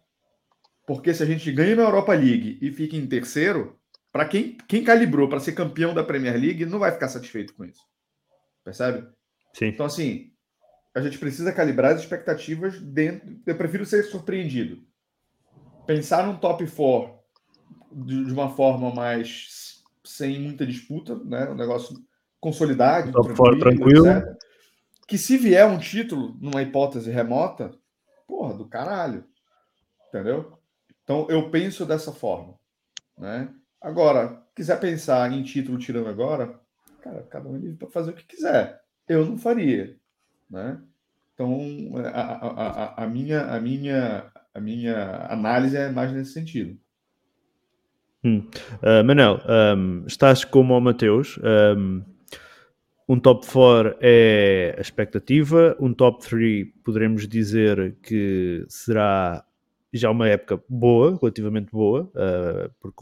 porque 0.86 1.12
se 1.12 1.22
a 1.22 1.26
gente 1.26 1.50
ganha 1.50 1.74
na 1.74 1.82
Europa 1.82 2.14
League 2.14 2.58
e 2.62 2.70
fica 2.70 2.94
em 2.94 3.06
terceiro, 3.08 3.76
para 4.12 4.26
quem, 4.26 4.56
quem 4.68 4.84
calibrou 4.84 5.28
para 5.28 5.40
ser 5.40 5.52
campeão 5.52 5.94
da 5.94 6.04
Premier 6.04 6.38
League 6.38 6.66
não 6.66 6.78
vai 6.78 6.92
ficar 6.92 7.08
satisfeito 7.08 7.54
com 7.54 7.64
isso. 7.64 7.82
Percebe? 8.62 9.08
Sim. 9.54 9.66
Então, 9.66 9.86
assim, 9.86 10.32
a 10.98 11.00
gente 11.00 11.18
precisa 11.18 11.52
calibrar 11.52 11.92
as 11.92 12.00
expectativas 12.00 12.80
dentro. 12.80 13.40
Eu 13.46 13.56
prefiro 13.56 13.86
ser 13.86 14.02
surpreendido. 14.02 14.82
Pensar 15.86 16.26
num 16.26 16.36
top 16.36 16.66
4 16.68 17.18
de, 17.92 18.32
uma 18.32 18.50
forma 18.50 18.92
mais 18.92 19.82
sem 20.04 20.40
muita 20.40 20.66
disputa, 20.66 21.14
né? 21.24 21.48
Um 21.48 21.54
negócio 21.54 21.96
consolidado, 22.40 23.12
top 23.12 23.32
tranquilo, 23.34 23.58
tranquilo. 23.60 24.36
Que 25.06 25.16
se 25.16 25.38
vier 25.38 25.66
um 25.66 25.78
título 25.78 26.36
numa 26.40 26.62
hipótese 26.62 27.10
remota, 27.10 27.70
porra, 28.26 28.54
do 28.54 28.68
caralho. 28.68 29.24
Entendeu? 30.08 30.58
Então 31.04 31.26
eu 31.30 31.48
penso 31.50 31.86
dessa 31.86 32.12
forma, 32.12 32.54
né? 33.16 33.48
Agora, 33.80 34.42
quiser 34.54 34.80
pensar 34.80 35.32
em 35.32 35.44
título 35.44 35.78
tirando 35.78 36.08
agora, 36.08 36.60
cara, 37.00 37.22
cada 37.30 37.48
um 37.48 37.54
é 37.54 37.58
livre 37.58 37.76
para 37.76 37.88
fazer 37.88 38.10
o 38.10 38.14
que 38.14 38.26
quiser. 38.26 38.82
Eu 39.08 39.24
não 39.24 39.38
faria. 39.38 39.96
Né? 40.50 40.80
Então, 41.38 41.60
a, 42.04 42.08
a, 42.08 42.48
a, 42.48 43.04
a, 43.04 43.06
minha, 43.06 43.42
a, 43.42 43.60
minha, 43.60 44.24
a 44.52 44.60
minha 44.60 45.26
análise 45.30 45.76
é 45.76 45.88
mais 45.88 46.10
nesse 46.10 46.32
sentido. 46.32 46.76
Hum. 48.24 48.44
Uh, 48.82 49.04
Manel, 49.04 49.40
um, 49.76 50.04
estás 50.04 50.44
como 50.44 50.76
o 50.76 50.80
Mateus. 50.80 51.38
Um, 51.38 52.02
um 53.08 53.20
top 53.20 53.46
4 53.46 53.98
é 54.00 54.74
a 54.76 54.80
expectativa, 54.80 55.76
um 55.78 55.94
top 55.94 56.28
3 56.28 56.66
poderemos 56.82 57.28
dizer 57.28 57.96
que 58.02 58.64
será 58.68 59.44
já 59.92 60.10
uma 60.10 60.28
época 60.28 60.60
boa, 60.68 61.16
relativamente 61.20 61.70
boa, 61.70 62.10
uh, 62.16 62.68
porque 62.80 62.96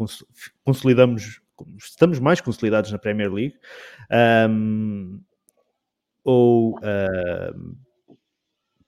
consolidamos, 0.62 1.40
estamos 1.78 2.18
mais 2.18 2.42
consolidados 2.42 2.92
na 2.92 2.98
Premier 2.98 3.32
League. 3.32 3.56
Um, 4.50 5.20
ou 6.22 6.76
uh, 6.80 7.85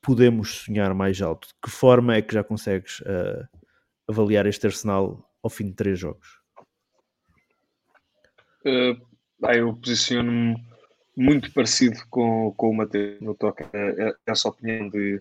podemos 0.08 0.64
sonhar 0.64 0.94
mais 0.94 1.20
alto? 1.20 1.48
De 1.48 1.54
que 1.62 1.70
forma 1.70 2.14
é 2.14 2.22
que 2.22 2.32
já 2.32 2.42
consegues 2.42 3.00
uh, 3.00 3.46
avaliar 4.08 4.46
este 4.46 4.66
Arsenal 4.66 5.30
ao 5.42 5.50
fim 5.50 5.66
de 5.66 5.74
três 5.74 5.98
jogos? 5.98 6.40
Uh, 8.64 8.96
eu 9.52 9.76
posiciono-me 9.76 10.56
muito 11.14 11.52
parecido 11.52 11.98
com, 12.08 12.54
com 12.56 12.70
o 12.70 12.74
Mateus 12.74 13.20
no 13.20 13.34
toque 13.34 13.64
a, 13.64 14.14
essa 14.26 14.48
opinião 14.48 14.88
de 14.88 15.20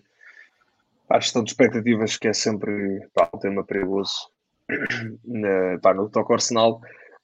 a 1.10 1.20
gestão 1.20 1.44
de 1.44 1.50
expectativas 1.50 2.16
que 2.16 2.28
é 2.28 2.32
sempre 2.32 3.06
pá, 3.12 3.28
um 3.34 3.38
tema 3.38 3.64
perigoso 3.64 4.30
na, 5.22 5.78
pá, 5.82 5.92
no 5.92 6.08
toque 6.08 6.32
Arsenal, 6.32 6.80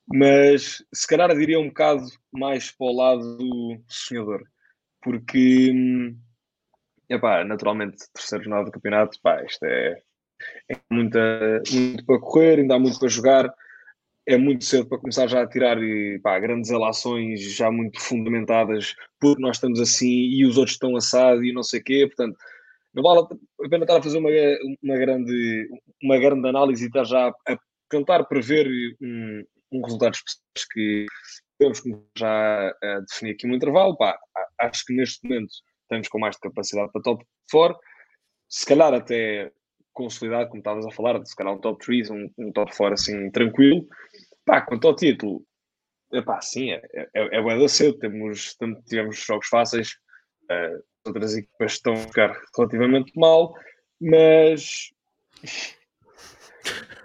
mas 0.06 0.85
se 0.92 1.06
calhar 1.06 1.35
diria 1.35 1.59
um 1.59 1.68
bocado 1.68 2.04
mais 2.30 2.71
para 2.71 2.87
o 2.87 2.94
lado 2.94 3.38
do 3.38 3.80
sonhador 3.88 4.44
porque 5.02 5.73
hum, 5.73 6.18
epá, 7.09 7.45
naturalmente 7.45 8.05
terceiro 8.13 8.45
jornada 8.45 8.67
do 8.67 8.73
campeonato, 8.73 9.19
pá, 9.23 9.43
isto 9.45 9.65
é, 9.65 10.01
é 10.71 10.77
muita, 10.91 11.63
muito 11.73 12.05
para 12.05 12.21
correr, 12.21 12.59
ainda 12.61 12.75
há 12.75 12.79
muito 12.79 12.99
para 12.99 13.09
jogar, 13.09 13.55
é 14.27 14.37
muito 14.37 14.65
cedo 14.65 14.89
para 14.89 14.99
começar 14.99 15.27
já 15.27 15.43
a 15.43 15.47
tirar 15.47 15.77
pá, 16.23 16.39
grandes 16.39 16.71
relações 16.71 17.41
já 17.55 17.71
muito 17.71 18.01
fundamentadas, 18.01 18.95
porque 19.21 19.43
nós 19.43 19.57
estamos 19.57 19.81
assim 19.81 20.09
e 20.09 20.47
os 20.47 20.57
outros 20.57 20.75
estão 20.75 20.97
assado 20.97 21.45
e 21.45 21.53
não 21.53 21.63
sei 21.63 21.81
o 21.81 21.85
quê, 21.85 22.07
portanto, 22.07 22.37
não 22.95 23.03
vale 23.03 23.27
a 23.65 23.69
pena 23.69 23.85
estar 23.85 23.97
a 23.99 24.03
fazer 24.03 24.19
uma, 24.19 24.31
uma, 24.83 24.97
grande, 24.97 25.69
uma 26.03 26.19
grande 26.19 26.49
análise 26.49 26.85
e 26.85 26.87
estar 26.87 27.05
já 27.05 27.29
a 27.29 27.59
tentar 27.91 28.25
prever 28.25 28.69
um, 29.03 29.45
um 29.73 29.83
resultado 29.83 30.15
específico 30.15 30.73
que 30.73 31.07
podemos 31.59 31.83
já 32.17 32.69
a 32.69 33.01
definir 33.01 33.33
aqui 33.33 33.47
um 33.47 33.55
intervalo. 33.55 33.97
Pá, 33.97 34.17
acho 34.61 34.85
que 34.87 34.95
neste 34.95 35.27
momento 35.27 35.53
estamos 35.85 36.09
com 36.09 36.19
mais 36.19 36.35
de 36.37 36.41
capacidade 36.41 36.91
para 36.93 37.03
top 37.03 37.25
4, 37.50 37.79
se 38.49 38.67
calhar 38.67 38.93
até 38.93 39.53
consolidado, 39.93 40.49
como 40.49 40.59
estavas 40.59 40.85
a 40.85 40.91
falar, 40.91 41.25
se 41.25 41.37
calhar 41.37 41.55
um 41.55 41.61
top 41.61 41.85
3, 41.85 42.11
um, 42.11 42.29
um 42.37 42.53
top 42.53 42.76
4 42.76 42.95
assim 42.95 43.31
tranquilo. 43.31 43.87
Pá, 44.45 44.61
quanto 44.61 44.88
ao 44.88 44.97
título, 44.97 45.47
epá, 46.12 46.41
sim, 46.43 46.73
é, 46.73 46.83
é, 46.95 47.38
é 47.38 47.59
da 47.59 47.69
cedo, 47.69 47.99
temos, 47.99 48.57
tivemos 48.87 49.19
jogos 49.19 49.49
fáceis, 49.49 49.97
uh, 50.50 50.83
outras 51.07 51.35
equipas 51.37 51.73
estão 51.73 51.95
a 51.95 51.99
ficar 51.99 52.38
relativamente 52.57 53.12
mal, 53.17 53.55
mas 54.00 54.91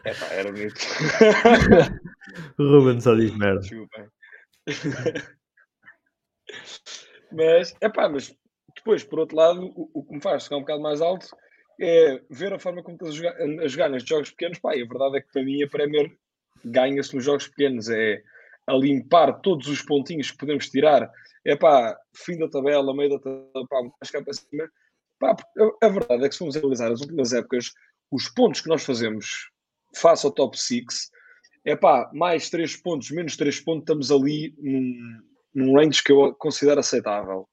epá, 0.05 0.25
era 0.31 0.51
bonito. 0.51 0.75
Ruben 2.59 2.99
só 3.01 3.15
diz 3.15 3.35
merda. 3.37 3.61
mas, 7.31 7.75
é 7.81 7.89
pá, 7.89 8.09
mas 8.09 8.35
depois, 8.79 9.03
por 9.03 9.19
outro 9.19 9.37
lado, 9.37 9.65
o, 9.75 9.89
o, 9.93 10.03
que 10.03 10.13
me 10.13 10.21
faz 10.21 10.43
ficar 10.43 10.57
um 10.57 10.61
bocado 10.61 10.81
mais 10.81 11.01
alto 11.01 11.27
é 11.79 12.21
ver 12.29 12.53
a 12.53 12.59
forma 12.59 12.83
como 12.83 12.95
estás 12.95 13.11
a 13.11 13.15
jogar, 13.15 13.41
a 13.41 13.67
jogar 13.67 13.89
nestes 13.89 14.09
jogos 14.09 14.31
pequenos. 14.31 14.59
Pá, 14.59 14.75
e 14.75 14.81
a 14.81 14.87
verdade 14.87 15.17
é 15.17 15.21
que 15.21 15.31
para 15.31 15.43
mim 15.43 15.63
a 15.63 15.69
Premier 15.69 16.11
ganha-se 16.65 17.15
nos 17.15 17.23
jogos 17.23 17.47
pequenos. 17.47 17.89
É 17.89 18.21
a 18.67 18.73
limpar 18.73 19.41
todos 19.41 19.67
os 19.67 19.81
pontinhos 19.81 20.31
que 20.31 20.37
podemos 20.37 20.69
tirar. 20.69 21.11
É 21.43 21.55
pá, 21.55 21.97
fim 22.15 22.37
da 22.37 22.47
tabela, 22.47 22.95
meio 22.95 23.09
da 23.09 23.19
tabela, 23.19 23.67
pá, 23.67 23.81
mais 23.81 24.11
cá 24.11 24.21
para 24.21 24.33
cima. 24.33 24.69
Pá, 25.19 25.35
a, 25.81 25.85
a 25.85 25.89
verdade 25.89 26.23
é 26.23 26.27
que 26.27 26.33
se 26.33 26.39
formos 26.39 26.55
analisar 26.55 26.91
as 26.91 27.01
últimas 27.01 27.33
épocas, 27.33 27.73
os 28.11 28.29
pontos 28.29 28.61
que 28.61 28.69
nós 28.69 28.83
fazemos 28.83 29.49
face 29.95 30.25
ao 30.25 30.31
top 30.31 30.57
6 30.57 31.09
é 31.65 31.75
pá, 31.75 32.09
mais 32.13 32.49
3 32.49 32.77
pontos, 32.77 33.09
menos 33.11 33.35
3 33.35 33.59
pontos, 33.61 33.81
estamos 33.81 34.11
ali 34.11 34.53
num, 34.59 35.19
num 35.53 35.75
range 35.75 36.03
que 36.03 36.11
eu 36.11 36.33
considero 36.35 36.79
aceitável. 36.79 37.48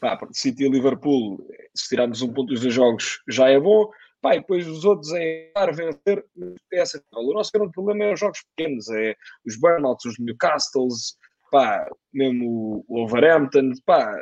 Pá, 0.00 0.18
City 0.32 0.64
e 0.64 0.68
Liverpool, 0.68 1.38
se 1.74 1.88
tirarmos 1.88 2.22
um 2.22 2.32
ponto 2.32 2.48
dos 2.48 2.60
dois 2.60 2.74
jogos, 2.74 3.20
já 3.28 3.48
é 3.48 3.58
bom. 3.58 3.90
Pá, 4.20 4.34
e 4.34 4.40
depois 4.40 4.66
os 4.66 4.84
outros 4.84 5.12
é 5.12 5.52
vencer, 5.72 6.24
é 6.72 6.80
aceitável. 6.80 7.28
O 7.28 7.34
nosso 7.34 7.52
grande 7.52 7.72
problema 7.72 8.04
é 8.04 8.12
os 8.12 8.20
jogos 8.20 8.42
pequenos, 8.56 8.88
é 8.90 9.14
os 9.46 9.56
Burnouts, 9.58 10.04
os 10.04 10.18
Newcastles, 10.18 11.16
pá, 11.50 11.88
mesmo 12.12 12.84
o 12.88 12.96
Wolverhampton, 12.96 13.72
pá, 13.84 14.16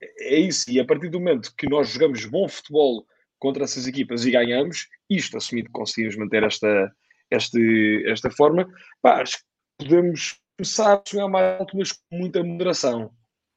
é 0.00 0.38
isso. 0.38 0.70
E 0.70 0.80
a 0.80 0.84
partir 0.84 1.08
do 1.08 1.18
momento 1.18 1.54
que 1.56 1.68
nós 1.68 1.88
jogamos 1.90 2.24
bom 2.24 2.48
futebol 2.48 3.06
contra 3.38 3.64
essas 3.64 3.86
equipas 3.86 4.24
e 4.24 4.30
ganhamos, 4.30 4.88
isto 5.08 5.36
assumido 5.36 5.68
que 5.68 5.72
conseguimos 5.72 6.16
manter 6.16 6.42
esta, 6.42 6.92
este, 7.30 8.04
esta 8.06 8.30
forma, 8.30 8.68
pá, 9.00 9.22
acho 9.22 9.38
que 9.38 9.44
podemos 9.78 10.40
começar 10.56 10.94
a 10.94 11.02
jogar 11.08 11.28
mais 11.28 11.60
alto, 11.60 11.76
mas 11.76 11.92
com 11.92 12.16
muita 12.16 12.42
moderação. 12.42 13.12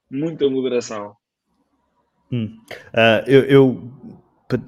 Muita 0.09 0.49
moderação. 0.49 1.15
Hum. 2.31 2.57
Uh, 2.93 3.27
eu, 3.27 3.41
eu, 3.43 3.91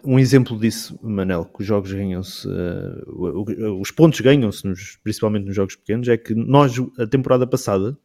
um 0.04 0.20
exemplo 0.20 0.60
disso, 0.60 1.00
Manel, 1.02 1.46
que 1.46 1.62
os 1.62 1.66
jogos 1.66 1.92
ganham-se, 1.92 2.48
uh, 2.48 3.80
os 3.80 3.92
pontos 3.92 4.20
ganham-se, 4.20 4.64
principalmente 5.02 5.46
nos 5.46 5.56
jogos 5.56 5.76
pequenos, 5.76 6.08
é 6.08 6.18
que 6.18 6.36
nós, 6.36 6.74
a 7.00 7.08
temporada 7.08 7.48
passada, 7.48 7.98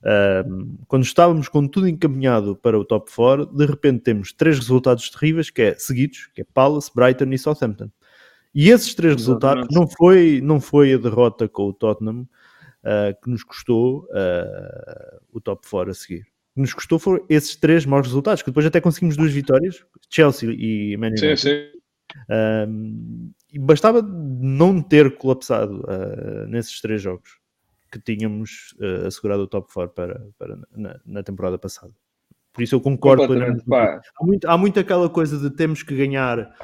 uh, 0.00 0.76
quando 0.86 1.04
estávamos 1.04 1.48
com 1.48 1.66
tudo 1.66 1.88
encaminhado 1.88 2.54
para 2.56 2.78
o 2.78 2.84
top 2.84 3.10
4, 3.10 3.46
de 3.46 3.66
repente 3.66 4.00
temos 4.00 4.32
três 4.32 4.58
resultados 4.58 5.08
terríveis, 5.10 5.48
que 5.48 5.62
é 5.62 5.74
seguidos, 5.74 6.28
que 6.34 6.42
é 6.42 6.44
Palace, 6.52 6.90
Brighton 6.94 7.32
e 7.32 7.38
Southampton. 7.38 7.90
E 8.54 8.68
esses 8.68 8.94
três 8.94 9.14
Exatamente. 9.14 9.64
resultados 9.64 9.74
não 9.74 9.88
foi, 9.88 10.40
não 10.42 10.60
foi 10.60 10.92
a 10.92 10.98
derrota 10.98 11.48
com 11.48 11.68
o 11.68 11.72
Tottenham 11.72 12.28
que 13.22 13.30
nos 13.30 13.44
custou 13.44 14.06
o 15.32 15.40
top 15.40 15.66
4 15.70 15.90
a 15.90 15.94
seguir. 15.94 16.31
Nos 16.54 16.74
custou 16.74 16.98
foram 16.98 17.24
esses 17.28 17.56
três 17.56 17.86
maus 17.86 18.06
resultados, 18.06 18.42
que 18.42 18.50
depois 18.50 18.66
até 18.66 18.80
conseguimos 18.80 19.16
duas 19.16 19.32
vitórias, 19.32 19.84
Chelsea 20.10 20.50
e 20.50 20.96
Man 20.98 21.08
United. 21.08 21.36
Sim, 21.36 21.48
sim. 21.48 21.82
Uh, 22.28 23.32
e 23.52 23.58
bastava 23.58 24.02
não 24.02 24.82
ter 24.82 25.16
colapsado 25.16 25.82
nesses 26.48 26.80
três 26.80 27.00
jogos 27.00 27.38
que 27.90 27.98
tínhamos 27.98 28.74
assegurado 29.06 29.42
o 29.42 29.46
top 29.46 29.72
4 29.72 29.94
para, 29.94 30.26
para 30.38 30.58
na, 30.74 31.00
na 31.04 31.22
temporada 31.22 31.58
passada. 31.58 31.92
Por 32.52 32.62
isso 32.62 32.74
eu 32.74 32.80
concordo 32.80 33.26
plenamente. 33.26 33.64
Há 33.70 34.24
muito, 34.24 34.48
há 34.48 34.58
muito 34.58 34.80
aquela 34.80 35.08
coisa 35.08 35.38
de 35.38 35.54
temos 35.54 35.82
que 35.82 35.94
ganhar 35.94 36.54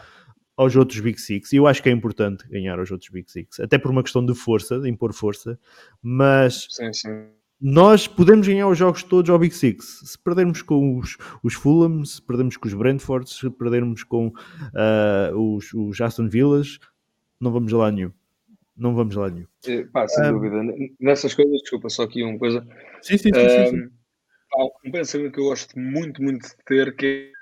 aos 0.57 0.75
outros 0.75 0.99
Big 0.99 1.21
Six, 1.21 1.53
e 1.53 1.57
eu 1.57 1.67
acho 1.67 1.83
que 1.83 1.89
é 1.89 1.93
importante 1.93 2.47
ganhar 2.49 2.79
aos 2.79 2.91
outros 2.91 3.11
Big 3.11 3.31
Six, 3.31 3.61
até 3.61 3.79
por 3.79 3.91
uma 3.91 4.03
questão 4.03 4.27
de 4.27 4.35
força, 4.35 4.81
de 4.81 4.89
impor 4.89 5.13
força, 5.13 5.59
mas 6.03 6.67
sim, 6.69 6.93
sim. 6.93 7.29
Nós 7.61 8.07
podemos 8.07 8.47
ganhar 8.47 8.69
os 8.69 8.79
jogos 8.79 9.03
todos 9.03 9.29
ao 9.31 9.39
Big 9.39 9.55
Six. 9.55 10.01
Se 10.05 10.19
perdermos 10.19 10.63
com 10.63 10.99
os, 10.99 11.17
os 11.43 11.55
Fulham, 11.55 12.05
se 12.05 12.23
perdermos 12.23 12.57
com 12.57 12.69
os 12.69 12.75
Brentford, 12.75 13.29
se 13.29 13.51
perdermos 13.51 14.05
com 14.05 14.29
uh, 14.29 15.37
os, 15.37 15.73
os 15.75 16.01
Aston 16.01 16.29
Villas, 16.29 16.79
não 17.41 17.53
vamos 17.53 17.73
lá 17.73 17.91
nenhum. 17.91 18.13
Não 18.77 18.95
vamos 18.95 19.17
lá 19.17 19.29
nenhum. 19.29 19.47
É, 19.67 19.85
pá, 19.87 20.07
sem 20.07 20.25
um, 20.27 20.33
dúvida. 20.35 20.63
Nessas 21.01 21.35
coisas, 21.35 21.61
desculpa, 21.63 21.89
só 21.89 22.05
aqui 22.05 22.23
uma 22.23 22.39
coisa. 22.39 22.65
Sim, 23.03 23.19
sim, 23.19 23.31
sim. 23.35 23.41
Um, 23.41 23.49
sim, 23.49 23.71
sim. 23.71 23.89
um 24.87 24.91
pensamento 24.93 25.33
que 25.33 25.41
eu 25.41 25.45
gosto 25.45 25.77
muito, 25.79 26.23
muito 26.23 26.49
de 26.49 26.57
ter, 26.65 26.95
que 26.95 27.33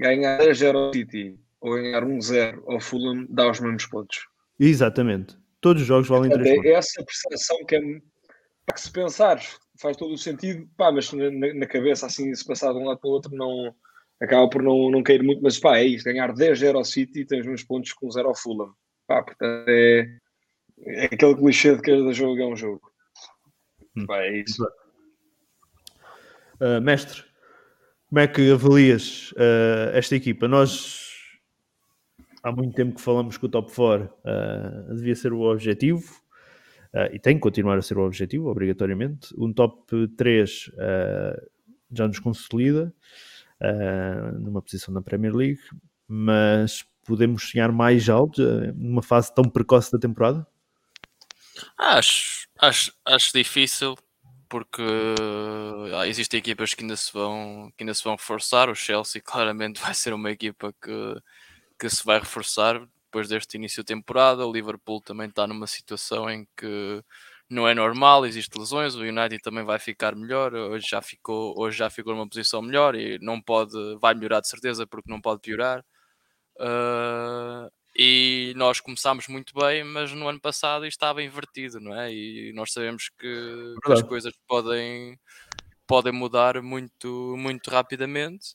é 0.00 0.04
ganhar 0.08 0.40
a 0.40 0.52
0 0.52 0.90
City 0.92 1.38
ou 1.60 1.74
ganhar 1.74 2.02
um 2.02 2.20
0 2.20 2.64
ao 2.66 2.80
Fulham 2.80 3.24
dá 3.30 3.48
os 3.48 3.60
mesmos 3.60 3.86
pontos. 3.86 4.26
Exatamente. 4.58 5.36
Todos 5.60 5.82
os 5.82 5.88
jogos 5.88 6.08
valem 6.08 6.30
3 6.32 6.48
é 6.48 6.54
pontos. 6.56 6.70
É 6.70 6.74
essa 6.74 7.04
percepção 7.04 7.64
que 7.64 7.76
é 7.76 7.80
que 8.72 8.80
se 8.80 8.92
pensares 8.92 9.58
faz 9.80 9.96
todo 9.96 10.14
o 10.14 10.18
sentido, 10.18 10.68
pá, 10.76 10.92
mas 10.92 11.12
na, 11.12 11.30
na, 11.30 11.66
cabeça 11.66 12.06
assim, 12.06 12.32
se 12.34 12.46
passar 12.46 12.72
de 12.72 12.78
um 12.78 12.84
lado 12.84 13.00
para 13.00 13.08
o 13.08 13.12
outro, 13.12 13.34
não 13.34 13.74
acaba 14.20 14.48
por 14.48 14.62
não, 14.62 14.90
não 14.90 15.02
cair 15.02 15.22
muito, 15.22 15.42
mas 15.42 15.58
pá, 15.58 15.78
é 15.78 15.84
isso, 15.84 16.04
ganhar 16.04 16.32
10-0 16.32 16.76
ao 16.76 16.84
City 16.84 17.20
e 17.20 17.26
tens 17.26 17.44
mesmos 17.44 17.64
pontos 17.64 17.92
com 17.92 18.10
0 18.10 18.28
ao 18.28 18.34
Fulham. 18.34 18.72
Pá, 19.06 19.22
portanto 19.22 19.68
é, 19.68 20.18
é 20.86 21.04
aquele 21.06 21.34
clichê 21.34 21.74
de 21.74 21.82
que 21.82 21.90
cada 21.90 22.12
jogo 22.12 22.40
é 22.40 22.46
um 22.46 22.56
jogo. 22.56 22.92
Hum. 23.96 24.06
Pá, 24.06 24.22
é 24.22 24.38
isso. 24.38 24.64
Uh, 26.60 26.80
mestre, 26.80 27.24
como 28.08 28.20
é 28.20 28.28
que 28.28 28.52
avalias 28.52 29.32
uh, 29.32 29.90
esta 29.94 30.14
equipa? 30.14 30.46
Nós 30.46 31.10
há 32.42 32.52
muito 32.52 32.74
tempo 32.74 32.94
que 32.94 33.00
falamos 33.00 33.36
que 33.36 33.46
o 33.46 33.48
top 33.48 33.74
4 33.74 34.04
uh, 34.04 34.94
devia 34.94 35.16
ser 35.16 35.32
o 35.32 35.40
objetivo 35.40 36.21
e 37.12 37.18
tem 37.18 37.36
que 37.36 37.40
continuar 37.40 37.78
a 37.78 37.82
ser 37.82 37.96
o 37.96 38.06
objetivo, 38.06 38.48
obrigatoriamente. 38.48 39.34
Um 39.38 39.52
top 39.52 40.08
3 40.16 40.68
uh, 40.68 40.72
ah, 40.78 41.42
já 41.90 42.06
nos 42.06 42.18
consolida 42.18 42.92
numa 44.40 44.60
posição 44.60 44.92
na 44.92 45.00
Premier 45.00 45.32
League, 45.32 45.60
mas 46.08 46.84
podemos 47.04 47.48
sonhar 47.48 47.70
mais 47.70 48.08
alto 48.08 48.42
numa 48.74 49.02
fase 49.02 49.32
tão 49.32 49.44
precoce 49.44 49.92
da 49.92 50.00
temporada? 50.00 50.44
Acho, 51.78 52.48
acho, 52.58 52.92
acho 53.04 53.32
difícil 53.32 53.94
porque 54.48 54.82
ah, 55.94 56.06
existem 56.06 56.38
equipas 56.38 56.74
que 56.74 56.82
ainda 56.82 56.96
se 56.96 57.10
vão 57.12 57.72
que 57.76 57.84
ainda 57.84 57.94
se 57.94 58.04
vão 58.04 58.18
forçar. 58.18 58.68
O 58.68 58.74
Chelsea 58.74 59.22
claramente 59.24 59.80
vai 59.80 59.94
ser 59.94 60.12
uma 60.12 60.30
equipa 60.30 60.74
que 60.82 61.22
que 61.78 61.88
se 61.88 62.04
vai 62.04 62.18
reforçar 62.18 62.80
depois 63.12 63.28
deste 63.28 63.56
início 63.58 63.82
de 63.82 63.88
temporada. 63.88 64.46
O 64.46 64.52
Liverpool 64.52 65.02
também 65.02 65.28
está 65.28 65.46
numa 65.46 65.66
situação 65.66 66.30
em 66.30 66.48
que 66.56 67.04
não 67.48 67.68
é 67.68 67.74
normal, 67.74 68.24
existem 68.24 68.58
lesões, 68.58 68.94
o 68.94 69.02
United 69.02 69.42
também 69.42 69.62
vai 69.62 69.78
ficar 69.78 70.16
melhor, 70.16 70.54
hoje 70.54 70.86
já 70.88 71.02
ficou, 71.02 71.54
hoje 71.58 71.76
já 71.76 71.90
ficou 71.90 72.14
numa 72.14 72.26
posição 72.26 72.62
melhor 72.62 72.94
e 72.94 73.18
não 73.20 73.42
pode, 73.42 73.74
vai 74.00 74.14
melhorar 74.14 74.40
de 74.40 74.48
certeza 74.48 74.86
porque 74.86 75.10
não 75.10 75.20
pode 75.20 75.42
piorar. 75.42 75.84
Uh, 76.58 77.70
e 77.94 78.54
nós 78.56 78.80
começámos 78.80 79.28
muito 79.28 79.52
bem, 79.54 79.84
mas 79.84 80.12
no 80.14 80.26
ano 80.26 80.40
passado 80.40 80.86
estava 80.86 81.22
invertido, 81.22 81.78
não 81.78 81.94
é? 81.94 82.10
E 82.10 82.52
nós 82.54 82.72
sabemos 82.72 83.10
que, 83.18 83.74
que 83.84 83.92
as 83.92 84.02
coisas 84.02 84.32
podem, 84.48 85.18
podem 85.86 86.12
mudar 86.12 86.62
muito, 86.62 87.34
muito 87.36 87.70
rapidamente 87.70 88.54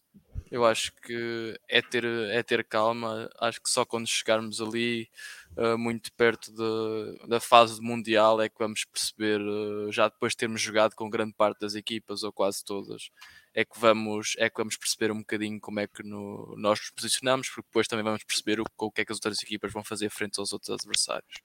eu 0.51 0.65
acho 0.65 0.93
que 1.01 1.59
é 1.67 1.81
ter, 1.81 2.05
é 2.05 2.41
ter 2.43 2.63
calma. 2.63 3.29
Acho 3.39 3.61
que 3.61 3.69
só 3.69 3.85
quando 3.85 4.07
chegarmos 4.07 4.61
ali, 4.61 5.09
uh, 5.57 5.77
muito 5.77 6.11
perto 6.13 6.51
de, 6.51 7.27
da 7.27 7.39
fase 7.39 7.81
mundial, 7.81 8.41
é 8.41 8.49
que 8.49 8.57
vamos 8.57 8.85
perceber, 8.85 9.41
uh, 9.41 9.91
já 9.91 10.07
depois 10.07 10.33
de 10.33 10.37
termos 10.37 10.61
jogado 10.61 10.95
com 10.95 11.09
grande 11.09 11.33
parte 11.33 11.59
das 11.59 11.75
equipas, 11.75 12.23
ou 12.23 12.31
quase 12.31 12.63
todas, 12.63 13.09
é 13.53 13.65
que 13.65 13.79
vamos, 13.79 14.35
é 14.37 14.49
que 14.49 14.57
vamos 14.57 14.77
perceber 14.77 15.11
um 15.11 15.19
bocadinho 15.19 15.59
como 15.59 15.79
é 15.79 15.87
que 15.87 16.03
no, 16.03 16.55
nós 16.57 16.79
nos 16.79 16.91
posicionamos, 16.91 17.49
porque 17.49 17.67
depois 17.67 17.87
também 17.87 18.03
vamos 18.03 18.23
perceber 18.23 18.59
o, 18.59 18.65
o 18.77 18.91
que 18.91 19.01
é 19.01 19.05
que 19.05 19.11
as 19.11 19.17
outras 19.17 19.41
equipas 19.43 19.71
vão 19.73 19.83
fazer 19.83 20.09
frente 20.09 20.39
aos 20.39 20.53
outros 20.53 20.69
adversários. 20.69 21.41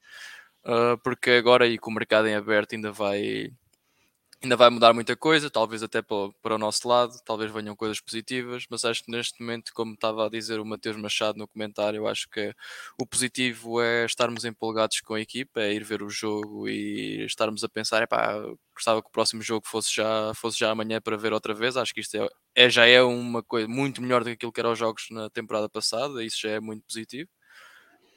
Uh, 0.65 0.97
porque 1.03 1.31
agora, 1.31 1.67
e 1.67 1.77
com 1.77 1.91
o 1.91 1.93
mercado 1.93 2.27
em 2.27 2.35
aberto, 2.35 2.73
ainda 2.73 2.91
vai 2.91 3.51
ainda 4.43 4.57
vai 4.57 4.69
mudar 4.69 4.93
muita 4.93 5.15
coisa, 5.15 5.49
talvez 5.49 5.81
até 5.83 6.01
para, 6.01 6.55
o 6.55 6.57
nosso 6.57 6.85
lado, 6.87 7.13
talvez 7.25 7.49
venham 7.49 7.75
coisas 7.75 8.01
positivas, 8.01 8.65
mas 8.69 8.83
acho 8.83 9.01
que 9.03 9.09
neste 9.09 9.39
momento, 9.41 9.71
como 9.73 9.93
estava 9.93 10.25
a 10.25 10.29
dizer 10.29 10.59
o 10.59 10.65
Mateus 10.65 10.97
Machado 10.97 11.37
no 11.37 11.47
comentário, 11.47 12.05
acho 12.07 12.27
que 12.29 12.53
o 12.99 13.05
positivo 13.07 13.81
é 13.81 14.05
estarmos 14.05 14.43
empolgados 14.43 14.99
com 14.99 15.13
a 15.13 15.21
equipa, 15.21 15.61
é 15.61 15.73
ir 15.73 15.83
ver 15.85 16.03
o 16.03 16.09
jogo 16.09 16.67
e 16.67 17.23
estarmos 17.25 17.63
a 17.63 17.69
pensar, 17.69 18.03
epá, 18.03 18.35
gostava 18.75 19.01
que 19.01 19.07
o 19.07 19.11
próximo 19.11 19.41
jogo 19.41 19.65
fosse 19.65 19.95
já, 19.95 20.33
fosse 20.35 20.59
já 20.59 20.71
amanhã 20.71 20.99
para 20.99 21.15
ver 21.15 21.31
outra 21.31 21.53
vez, 21.53 21.77
acho 21.77 21.93
que 21.93 22.01
isto 22.01 22.15
é, 22.17 22.27
é 22.53 22.69
já 22.69 22.85
é 22.85 23.01
uma 23.01 23.41
coisa 23.41 23.67
muito 23.67 24.01
melhor 24.01 24.23
do 24.23 24.25
que 24.25 24.31
aquilo 24.33 24.51
que 24.51 24.59
eram 24.59 24.73
os 24.73 24.79
jogos 24.79 25.05
na 25.09 25.29
temporada 25.29 25.69
passada, 25.69 26.23
isso 26.23 26.41
já 26.41 26.49
é 26.51 26.59
muito 26.59 26.83
positivo. 26.85 27.29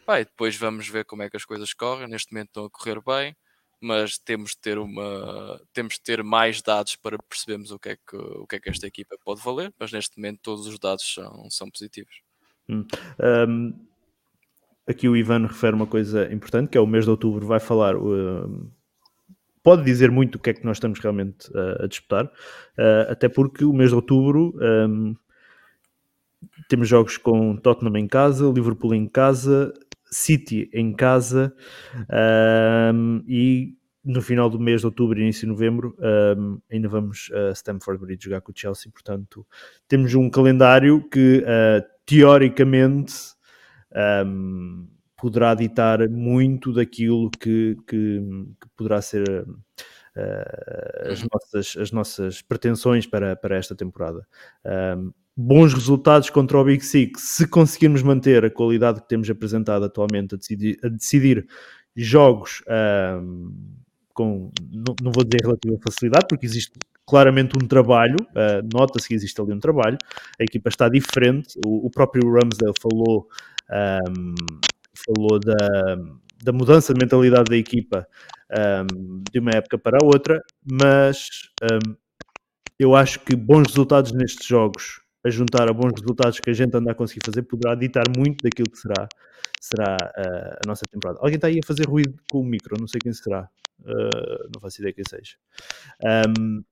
Pá, 0.04 0.18
depois 0.18 0.56
vamos 0.56 0.88
ver 0.88 1.04
como 1.04 1.22
é 1.22 1.30
que 1.30 1.36
as 1.36 1.44
coisas 1.44 1.72
correm, 1.74 2.08
neste 2.08 2.32
momento 2.32 2.48
estão 2.48 2.64
a 2.64 2.70
correr 2.70 3.00
bem 3.02 3.36
mas 3.80 4.18
temos 4.18 4.50
de 4.50 4.58
ter 4.58 4.78
uma 4.78 5.60
temos 5.72 5.94
de 5.94 6.00
ter 6.00 6.22
mais 6.22 6.62
dados 6.62 6.96
para 6.96 7.18
percebermos 7.18 7.70
o 7.70 7.78
que 7.78 7.90
é 7.90 7.96
que 7.96 8.16
o 8.16 8.46
que 8.46 8.56
é 8.56 8.60
que 8.60 8.70
esta 8.70 8.86
equipa 8.86 9.16
pode 9.24 9.42
valer 9.42 9.72
mas 9.78 9.92
neste 9.92 10.16
momento 10.16 10.40
todos 10.42 10.66
os 10.66 10.78
dados 10.78 11.14
são, 11.14 11.50
são 11.50 11.70
positivos 11.70 12.20
hum. 12.68 12.84
um, 13.48 13.74
aqui 14.86 15.08
o 15.08 15.16
Ivan 15.16 15.46
refere 15.46 15.76
uma 15.76 15.86
coisa 15.86 16.32
importante 16.32 16.70
que 16.70 16.78
é 16.78 16.80
o 16.80 16.86
mês 16.86 17.04
de 17.04 17.10
outubro 17.10 17.46
vai 17.46 17.60
falar 17.60 17.94
pode 19.62 19.84
dizer 19.84 20.10
muito 20.10 20.36
o 20.36 20.38
que 20.38 20.50
é 20.50 20.54
que 20.54 20.64
nós 20.64 20.76
estamos 20.76 20.98
realmente 20.98 21.50
uh, 21.50 21.84
a 21.84 21.86
disputar 21.86 22.24
uh, 22.24 23.10
até 23.10 23.28
porque 23.28 23.64
o 23.64 23.72
mês 23.72 23.90
de 23.90 23.96
outubro 23.96 24.54
um, 24.88 25.14
temos 26.68 26.88
jogos 26.88 27.16
com 27.16 27.56
Tottenham 27.56 27.96
em 27.96 28.08
casa, 28.08 28.46
Liverpool 28.46 28.94
em 28.94 29.06
casa, 29.06 29.72
City 30.16 30.70
em 30.72 30.94
casa 30.94 31.54
um, 32.94 33.22
e 33.28 33.76
no 34.02 34.22
final 34.22 34.48
do 34.48 34.58
mês 34.58 34.80
de 34.80 34.86
outubro, 34.86 35.20
início 35.20 35.42
de 35.42 35.48
novembro, 35.48 35.94
um, 36.38 36.58
ainda 36.70 36.88
vamos 36.88 37.30
a 37.34 37.52
Stamford 37.52 38.00
Bridge 38.00 38.24
jogar 38.24 38.40
com 38.40 38.50
o 38.50 38.54
Chelsea. 38.56 38.90
Portanto, 38.90 39.46
temos 39.86 40.14
um 40.14 40.30
calendário 40.30 41.06
que 41.10 41.38
uh, 41.40 41.84
teoricamente 42.06 43.14
um, 44.24 44.88
poderá 45.16 45.54
ditar 45.54 46.08
muito 46.08 46.72
daquilo 46.72 47.30
que, 47.30 47.76
que, 47.86 48.20
que 48.60 48.68
poderá 48.74 49.02
ser 49.02 49.28
uh, 49.28 51.10
as, 51.10 51.22
nossas, 51.30 51.76
as 51.76 51.92
nossas 51.92 52.40
pretensões 52.40 53.06
para, 53.06 53.36
para 53.36 53.56
esta 53.56 53.74
temporada. 53.74 54.26
Um, 54.64 55.12
bons 55.36 55.74
resultados 55.74 56.30
contra 56.30 56.58
o 56.58 56.64
Big 56.64 56.84
Six, 56.84 57.20
se 57.20 57.46
conseguirmos 57.46 58.02
manter 58.02 58.44
a 58.44 58.50
qualidade 58.50 59.02
que 59.02 59.08
temos 59.08 59.28
apresentado 59.28 59.84
atualmente 59.84 60.34
a 60.34 60.38
decidir, 60.38 60.78
a 60.82 60.88
decidir 60.88 61.46
jogos 61.94 62.62
um, 63.20 63.52
com, 64.14 64.50
não, 64.72 64.94
não, 65.02 65.12
vou 65.12 65.24
dizer 65.24 65.42
relativa 65.42 65.76
facilidade, 65.84 66.26
porque 66.28 66.46
existe 66.46 66.72
claramente 67.06 67.54
um 67.62 67.66
trabalho, 67.66 68.16
uh, 68.30 68.66
nota-se 68.72 69.06
que 69.06 69.14
existe 69.14 69.38
ali 69.40 69.52
um 69.52 69.60
trabalho, 69.60 69.98
a 70.40 70.42
equipa 70.42 70.70
está 70.70 70.88
diferente, 70.88 71.58
o, 71.64 71.86
o 71.86 71.90
próprio 71.90 72.22
Ramsdale 72.32 72.72
falou, 72.80 73.28
um, 74.08 74.34
falou 75.06 75.38
da, 75.38 75.96
da 76.42 76.52
mudança 76.52 76.94
de 76.94 76.98
mentalidade 76.98 77.50
da 77.50 77.56
equipa 77.56 78.08
um, 78.90 79.22
de 79.30 79.38
uma 79.38 79.50
época 79.50 79.78
para 79.78 79.98
outra, 80.02 80.40
mas 80.64 81.28
eu 82.78 82.94
acho 82.94 83.20
que 83.20 83.36
bons 83.36 83.68
resultados 83.68 84.12
nestes 84.12 84.46
jogos, 84.46 85.00
a 85.26 85.30
juntar 85.30 85.68
a 85.68 85.72
bons 85.72 85.92
resultados 86.00 86.38
que 86.38 86.50
a 86.50 86.52
gente 86.52 86.76
anda 86.76 86.92
a 86.92 86.94
conseguir 86.94 87.24
fazer, 87.24 87.42
poderá 87.42 87.74
ditar 87.74 88.04
muito 88.16 88.42
daquilo 88.42 88.70
que 88.70 88.78
será, 88.78 89.08
será 89.60 89.96
uh, 89.96 90.58
a 90.64 90.68
nossa 90.68 90.84
temporada. 90.90 91.18
Alguém 91.20 91.34
está 91.34 91.48
aí 91.48 91.58
a 91.62 91.66
fazer 91.66 91.86
ruído 91.86 92.14
com 92.30 92.40
o 92.40 92.44
micro, 92.44 92.76
não 92.78 92.86
sei 92.86 93.00
quem 93.00 93.12
será, 93.12 93.48
uh, 93.80 94.50
não 94.54 94.60
faço 94.60 94.80
ideia 94.80 94.92
quem 94.92 95.04
seja. 95.08 95.36
Um, 96.28 96.62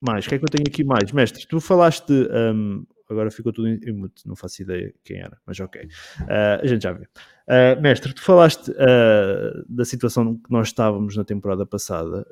mais, 0.00 0.26
o 0.26 0.28
que 0.28 0.34
é 0.34 0.38
que 0.38 0.44
eu 0.44 0.48
tenho 0.48 0.64
aqui 0.66 0.84
mais? 0.84 1.12
Mestre, 1.12 1.46
tu 1.46 1.60
falaste. 1.60 2.12
Um, 2.12 2.84
agora 3.08 3.30
ficou 3.30 3.52
tudo 3.52 3.68
em 3.68 3.92
mute, 3.92 4.26
não 4.26 4.34
faço 4.34 4.62
ideia 4.62 4.92
quem 5.04 5.18
era, 5.18 5.38
mas 5.46 5.58
ok. 5.60 5.80
Uh, 5.84 6.62
a 6.62 6.66
gente 6.66 6.82
já 6.82 6.92
vê. 6.92 7.04
Uh, 7.04 7.80
mestre, 7.80 8.12
tu 8.12 8.20
falaste 8.20 8.70
uh, 8.72 9.64
da 9.68 9.84
situação 9.84 10.36
que 10.36 10.50
nós 10.50 10.68
estávamos 10.68 11.16
na 11.16 11.24
temporada 11.24 11.64
passada 11.64 12.26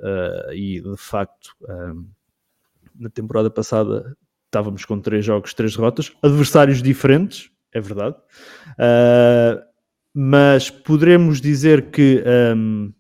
e 0.53 0.81
de 0.81 0.97
facto 0.97 1.57
na 2.97 3.09
temporada 3.09 3.51
passada 3.51 4.17
estávamos 4.55 4.85
com 4.85 5.01
três 5.01 5.25
jogos, 5.25 5.53
três 5.53 5.75
derrotas, 5.75 6.13
adversários 6.23 6.81
diferentes, 6.81 7.51
é 7.73 7.81
verdade, 7.81 8.17
mas 10.15 10.71
poderemos 10.71 11.41
dizer 11.41 11.91
que. 11.91 12.23
Um, 12.57 12.93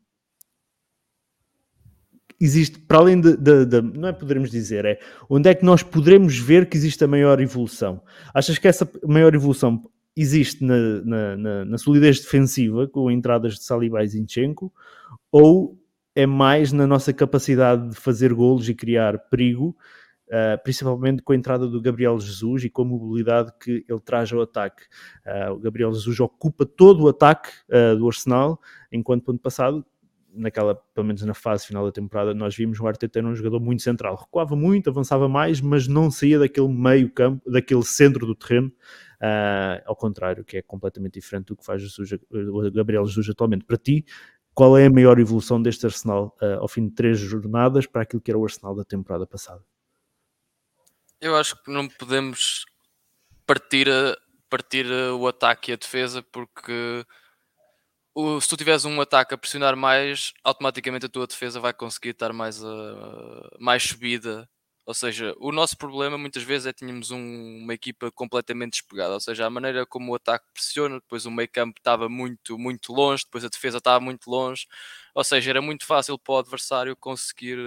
existe, 2.40 2.78
para 2.80 2.98
além 2.98 3.20
de, 3.20 3.36
de, 3.36 3.64
de, 3.64 3.80
não 3.80 4.08
é 4.08 4.12
poderemos 4.12 4.50
dizer, 4.50 4.84
é 4.84 4.98
onde 5.30 5.48
é 5.48 5.54
que 5.54 5.64
nós 5.64 5.82
poderemos 5.82 6.36
ver 6.36 6.68
que 6.68 6.76
existe 6.76 7.02
a 7.02 7.06
maior 7.06 7.40
evolução? 7.40 8.02
Achas 8.34 8.58
que 8.58 8.68
essa 8.68 8.90
maior 9.06 9.34
evolução 9.34 9.88
existe 10.16 10.62
na, 10.62 10.76
na, 11.04 11.36
na, 11.36 11.64
na 11.64 11.78
solidez 11.78 12.20
defensiva, 12.20 12.86
com 12.88 13.10
entradas 13.10 13.54
de 13.54 13.64
Saliba 13.64 14.02
e 14.02 14.08
Zinchenko, 14.08 14.72
ou 15.30 15.78
é 16.14 16.26
mais 16.26 16.72
na 16.72 16.86
nossa 16.86 17.12
capacidade 17.12 17.90
de 17.90 17.96
fazer 17.96 18.34
golos 18.34 18.68
e 18.68 18.74
criar 18.74 19.18
perigo, 19.30 19.76
uh, 20.28 20.62
principalmente 20.62 21.22
com 21.22 21.32
a 21.32 21.37
entrada 21.37 21.66
do 21.66 21.80
Gabriel 21.80 22.18
Jesus 22.18 22.64
e 22.64 22.70
com 22.70 22.82
a 22.82 22.84
mobilidade 22.84 23.52
que 23.60 23.84
ele 23.88 24.00
traz 24.00 24.32
ao 24.32 24.42
ataque. 24.42 24.82
Uh, 25.26 25.52
o 25.52 25.58
Gabriel 25.58 25.92
Jesus 25.92 26.18
ocupa 26.20 26.64
todo 26.64 27.04
o 27.04 27.08
ataque 27.08 27.50
uh, 27.68 27.96
do 27.96 28.06
Arsenal, 28.06 28.60
enquanto 28.90 29.30
ano 29.30 29.38
passado 29.38 29.84
naquela, 30.37 30.74
pelo 30.74 31.06
menos 31.06 31.22
na 31.22 31.34
fase 31.34 31.64
final 31.64 31.84
da 31.84 31.92
temporada, 31.92 32.34
nós 32.34 32.56
vimos 32.56 32.80
o 32.80 32.87
Arteta 32.88 33.20
era 33.20 33.28
um 33.28 33.37
jogador 33.37 33.60
muito 33.60 33.82
central, 33.82 34.16
recuava 34.16 34.56
muito, 34.56 34.90
avançava 34.90 35.28
mais, 35.28 35.60
mas 35.60 35.87
não 35.87 36.10
saía 36.10 36.40
daquele 36.40 36.66
meio 36.66 37.08
campo, 37.08 37.48
daquele 37.48 37.84
centro 37.84 38.26
do 38.26 38.34
terreno, 38.34 38.72
ao 39.87 39.94
contrário, 39.94 40.44
que 40.44 40.56
é 40.56 40.62
completamente 40.62 41.20
diferente 41.20 41.46
do 41.46 41.56
que 41.56 41.64
faz 41.64 41.84
o 42.32 42.70
Gabriel 42.72 43.06
Jesus 43.06 43.30
atualmente. 43.30 43.64
Para 43.64 43.76
ti, 43.76 44.04
qual 44.52 44.76
é 44.76 44.87
a 44.87 44.90
maior 44.90 45.20
evolução 45.20 45.62
deste 45.62 45.87
Arsenal 45.87 46.37
ao 46.58 46.66
fim 46.66 46.88
de 46.88 46.94
três 46.96 47.16
jornadas 47.16 47.87
para 47.87 48.02
aquilo 48.02 48.20
que 48.20 48.32
era 48.32 48.38
o 48.38 48.42
Arsenal 48.42 48.74
da 48.74 48.82
temporada 48.82 49.28
passada? 49.28 49.62
Eu 51.24 51.34
acho 51.38 51.56
que 51.62 51.70
não 51.70 51.88
podemos 51.88 52.66
partir, 53.46 53.88
a, 53.88 54.14
partir 54.50 54.84
o 54.87 55.26
ataque 55.26 55.70
e 55.70 55.72
a 55.72 55.76
defesa 55.76 56.22
porque 56.22 57.02
o, 58.14 58.38
se 58.42 58.46
tu 58.46 58.58
tiveres 58.58 58.84
um 58.84 59.00
ataque 59.00 59.32
a 59.32 59.38
pressionar 59.38 59.74
mais, 59.74 60.34
automaticamente 60.44 61.06
a 61.06 61.08
tua 61.08 61.26
defesa 61.26 61.58
vai 61.58 61.72
conseguir 61.72 62.10
estar 62.10 62.30
mais, 62.34 62.62
uh, 62.62 63.56
mais 63.58 63.82
subida. 63.84 64.46
Ou 64.84 64.92
seja, 64.92 65.34
o 65.38 65.50
nosso 65.50 65.78
problema 65.78 66.18
muitas 66.18 66.42
vezes 66.42 66.66
é 66.66 66.72
tínhamos 66.74 67.10
um, 67.10 67.62
uma 67.62 67.72
equipa 67.72 68.12
completamente 68.12 68.72
despegada. 68.72 69.14
Ou 69.14 69.20
seja, 69.20 69.46
a 69.46 69.50
maneira 69.50 69.87
como 69.87 70.12
o 70.12 70.16
ataque 70.16 70.44
pressiona, 70.52 70.96
depois 70.96 71.24
o 71.24 71.30
meio 71.30 71.48
campo 71.50 71.78
estava 71.80 72.06
muito, 72.06 72.58
muito 72.58 72.92
longe, 72.92 73.24
depois 73.24 73.46
a 73.46 73.48
defesa 73.48 73.78
estava 73.78 73.98
muito 73.98 74.28
longe. 74.30 74.66
Ou 75.14 75.24
seja, 75.24 75.48
era 75.52 75.62
muito 75.62 75.87
fácil 75.87 76.18
para 76.18 76.34
o 76.34 76.38
adversário 76.38 76.94
conseguir, 76.94 77.58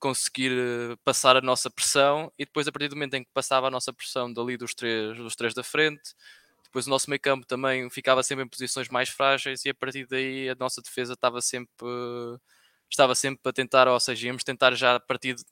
conseguir 0.00 0.52
eh, 0.52 0.96
passar 1.04 1.36
a 1.36 1.40
nossa 1.40 1.70
pressão 1.70 2.32
e 2.38 2.44
depois 2.44 2.66
a 2.66 2.72
partir 2.72 2.88
do 2.88 2.96
momento 2.96 3.14
em 3.14 3.24
que 3.24 3.30
passava 3.32 3.68
a 3.68 3.70
nossa 3.70 3.92
pressão 3.92 4.32
dali 4.32 4.56
dos 4.56 4.74
três, 4.74 5.16
dos 5.18 5.36
três 5.36 5.54
da 5.54 5.62
frente, 5.62 6.14
depois 6.64 6.86
o 6.86 6.90
nosso 6.90 7.10
meio 7.10 7.20
campo 7.20 7.46
também 7.46 7.88
ficava 7.90 8.22
sempre 8.22 8.44
em 8.44 8.48
posições 8.48 8.88
mais 8.88 9.08
frágeis 9.08 9.64
e 9.64 9.70
a 9.70 9.74
partir 9.74 10.06
daí 10.06 10.48
a 10.48 10.54
nossa 10.54 10.80
defesa 10.82 11.14
estava 11.14 11.40
sempre 11.42 11.70
estava 12.90 13.14
sempre 13.14 13.40
a 13.48 13.52
tentar, 13.52 13.88
ou 13.88 14.00
seja, 14.00 14.26
íamos 14.26 14.44
tentar 14.44 14.74
já 14.74 14.96
a 14.96 15.00
partir 15.00 15.34
de, 15.34 15.44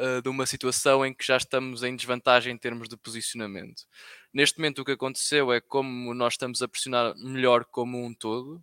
uh, 0.00 0.22
de 0.22 0.28
uma 0.28 0.46
situação 0.46 1.04
em 1.04 1.14
que 1.14 1.24
já 1.26 1.36
estamos 1.36 1.82
em 1.82 1.94
desvantagem 1.94 2.54
em 2.54 2.58
termos 2.58 2.88
de 2.88 2.96
posicionamento. 2.96 3.84
Neste 4.32 4.58
momento 4.58 4.80
o 4.80 4.84
que 4.84 4.92
aconteceu 4.92 5.52
é 5.52 5.60
como 5.60 6.14
nós 6.14 6.34
estamos 6.34 6.62
a 6.62 6.68
pressionar 6.68 7.14
melhor 7.16 7.64
como 7.66 8.02
um 8.04 8.14
todo, 8.14 8.62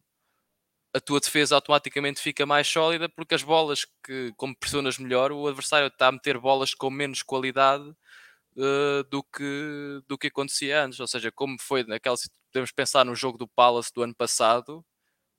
a 0.95 0.99
tua 1.01 1.19
defesa 1.19 1.55
automaticamente 1.55 2.21
fica 2.21 2.45
mais 2.45 2.67
sólida 2.67 3.09
porque 3.09 3.35
as 3.35 3.43
bolas 3.43 3.85
que, 4.01 4.31
como 4.37 4.55
pressionas 4.55 4.97
melhor, 4.97 5.29
o 5.29 5.45
adversário 5.45 5.87
está 5.87 6.07
a 6.07 6.11
meter 6.13 6.37
bolas 6.39 6.73
com 6.73 6.89
menos 6.89 7.21
qualidade 7.21 7.83
uh, 8.55 9.03
do, 9.09 9.21
que, 9.21 10.01
do 10.07 10.17
que 10.17 10.27
acontecia 10.27 10.85
antes. 10.85 10.99
Ou 11.01 11.07
seja, 11.07 11.31
como 11.33 11.57
foi 11.59 11.83
naquela 11.83 12.15
podemos 12.49 12.71
pensar 12.71 13.03
no 13.03 13.13
jogo 13.13 13.37
do 13.37 13.47
Palace 13.47 13.91
do 13.93 14.01
ano 14.03 14.15
passado, 14.15 14.85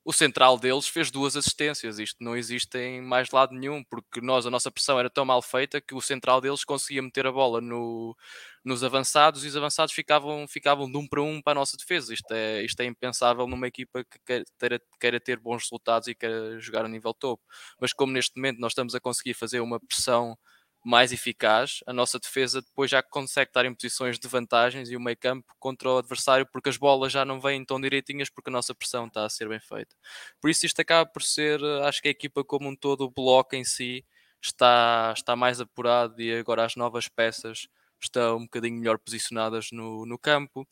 o 0.06 0.12
central 0.12 0.56
deles 0.56 0.86
fez 0.86 1.10
duas 1.10 1.34
assistências. 1.36 1.98
Isto 1.98 2.22
não 2.22 2.36
existe 2.36 2.78
em 2.78 3.02
mais 3.02 3.32
lado 3.32 3.52
nenhum, 3.52 3.82
porque 3.82 4.20
nós, 4.20 4.46
a 4.46 4.50
nossa 4.50 4.70
pressão 4.70 5.00
era 5.00 5.10
tão 5.10 5.24
mal 5.24 5.42
feita 5.42 5.80
que 5.80 5.96
o 5.96 6.00
central 6.00 6.40
deles 6.40 6.64
conseguia 6.64 7.02
meter 7.02 7.26
a 7.26 7.32
bola 7.32 7.60
no, 7.60 8.16
nos 8.64 8.84
avançados 8.84 9.44
e 9.44 9.48
os 9.48 9.56
avançados 9.56 9.92
ficavam, 9.92 10.46
ficavam 10.46 10.88
de 10.88 10.96
um 10.96 11.08
para 11.08 11.20
um 11.20 11.42
para 11.42 11.54
a 11.54 11.60
nossa 11.60 11.76
defesa. 11.76 12.14
Isto 12.14 12.30
é, 12.30 12.62
isto 12.62 12.78
é 12.80 12.84
impensável 12.84 13.48
numa 13.48 13.66
equipa 13.66 14.04
que 14.04 14.44
queira, 14.60 14.80
queira 15.00 15.18
ter 15.18 15.40
bons 15.40 15.64
resultados 15.64 16.06
e 16.06 16.14
queira 16.14 16.60
jogar 16.60 16.84
a 16.84 16.88
nível 16.88 17.12
topo. 17.12 17.42
Mas 17.80 17.92
como 17.92 18.12
neste 18.12 18.36
momento 18.36 18.60
nós 18.60 18.70
estamos 18.70 18.94
a 18.94 19.00
conseguir 19.00 19.34
fazer 19.34 19.58
uma 19.58 19.80
pressão 19.80 20.38
mais 20.86 21.12
eficaz, 21.12 21.80
a 21.84 21.92
nossa 21.92 22.18
defesa 22.18 22.62
depois 22.62 22.90
já 22.90 23.02
consegue 23.02 23.50
estar 23.50 23.64
em 23.64 23.74
posições 23.74 24.18
de 24.20 24.28
vantagens 24.28 24.88
e 24.88 24.96
o 24.96 25.00
meio 25.00 25.16
campo 25.16 25.52
contra 25.58 25.90
o 25.90 25.98
adversário 25.98 26.46
porque 26.46 26.68
as 26.68 26.76
bolas 26.76 27.12
já 27.12 27.24
não 27.24 27.40
vêm 27.40 27.64
tão 27.64 27.80
direitinhas 27.80 28.30
porque 28.30 28.50
a 28.50 28.52
nossa 28.52 28.72
pressão 28.74 29.06
está 29.06 29.24
a 29.24 29.28
ser 29.28 29.48
bem 29.48 29.58
feita. 29.58 29.96
Por 30.40 30.48
isso 30.48 30.64
isto 30.64 30.80
acaba 30.80 31.04
por 31.10 31.22
ser, 31.22 31.60
acho 31.84 32.00
que 32.00 32.08
a 32.08 32.10
equipa 32.12 32.44
como 32.44 32.68
um 32.68 32.76
todo, 32.76 33.02
o 33.02 33.10
bloco 33.10 33.56
em 33.56 33.64
si 33.64 34.04
está, 34.40 35.12
está 35.16 35.34
mais 35.34 35.60
apurado 35.60 36.22
e 36.22 36.32
agora 36.38 36.64
as 36.64 36.76
novas 36.76 37.08
peças 37.08 37.68
estão 38.00 38.36
um 38.38 38.42
bocadinho 38.44 38.78
melhor 38.78 38.98
posicionadas 38.98 39.70
no, 39.72 40.06
no 40.06 40.18
campo 40.18 40.66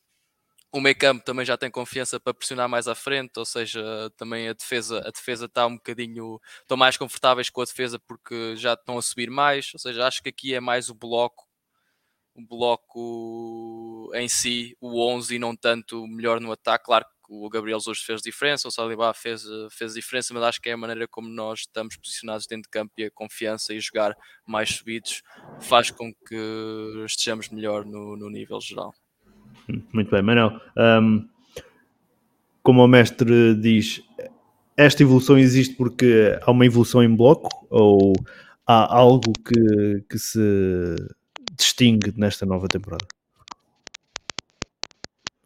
o 0.74 0.80
meio 0.80 0.98
campo 0.98 1.24
também 1.24 1.46
já 1.46 1.56
tem 1.56 1.70
confiança 1.70 2.18
para 2.18 2.34
pressionar 2.34 2.68
mais 2.68 2.88
à 2.88 2.96
frente, 2.96 3.38
ou 3.38 3.44
seja, 3.46 3.80
também 4.16 4.48
a 4.48 4.52
defesa, 4.52 4.98
a 5.06 5.10
defesa 5.10 5.44
está 5.46 5.64
um 5.68 5.76
bocadinho, 5.76 6.40
estão 6.60 6.76
mais 6.76 6.96
confortáveis 6.96 7.48
com 7.48 7.60
a 7.60 7.64
defesa 7.64 7.96
porque 8.00 8.56
já 8.56 8.72
estão 8.74 8.98
a 8.98 9.02
subir 9.02 9.30
mais, 9.30 9.70
ou 9.72 9.78
seja, 9.78 10.04
acho 10.04 10.20
que 10.20 10.30
aqui 10.30 10.52
é 10.52 10.58
mais 10.58 10.88
o 10.90 10.94
bloco, 10.94 11.46
o 12.34 12.44
bloco 12.44 14.10
em 14.14 14.28
si, 14.28 14.76
o 14.80 15.00
11 15.00 15.36
e 15.36 15.38
não 15.38 15.54
tanto 15.54 16.04
melhor 16.08 16.40
no 16.40 16.50
ataque, 16.50 16.86
claro 16.86 17.04
que 17.04 17.32
o 17.32 17.48
Gabriel 17.48 17.78
hoje 17.86 18.02
fez 18.04 18.20
diferença, 18.20 18.66
o 18.66 18.70
Saliba 18.72 19.14
fez, 19.14 19.44
fez 19.70 19.94
diferença, 19.94 20.34
mas 20.34 20.42
acho 20.42 20.60
que 20.60 20.70
é 20.70 20.72
a 20.72 20.76
maneira 20.76 21.06
como 21.06 21.28
nós 21.28 21.60
estamos 21.60 21.96
posicionados 21.96 22.48
dentro 22.48 22.64
de 22.64 22.70
campo 22.70 22.92
e 22.98 23.04
a 23.04 23.10
confiança 23.12 23.72
e 23.72 23.78
jogar 23.80 24.16
mais 24.44 24.70
subidos 24.70 25.22
faz 25.60 25.92
com 25.92 26.12
que 26.12 26.34
estejamos 27.06 27.48
melhor 27.48 27.84
no, 27.84 28.16
no 28.16 28.28
nível 28.28 28.60
geral. 28.60 28.92
Muito 29.92 30.10
bem, 30.10 30.22
Manel. 30.22 30.60
Um, 30.76 31.28
como 32.62 32.84
o 32.84 32.88
mestre 32.88 33.54
diz, 33.54 34.02
esta 34.76 35.02
evolução 35.02 35.38
existe 35.38 35.76
porque 35.76 36.38
há 36.42 36.50
uma 36.50 36.66
evolução 36.66 37.02
em 37.02 37.14
bloco 37.14 37.66
ou 37.70 38.14
há 38.66 38.96
algo 38.96 39.32
que, 39.32 40.04
que 40.08 40.18
se 40.18 40.96
distingue 41.56 42.12
nesta 42.16 42.46
nova 42.46 42.68
temporada? 42.68 43.06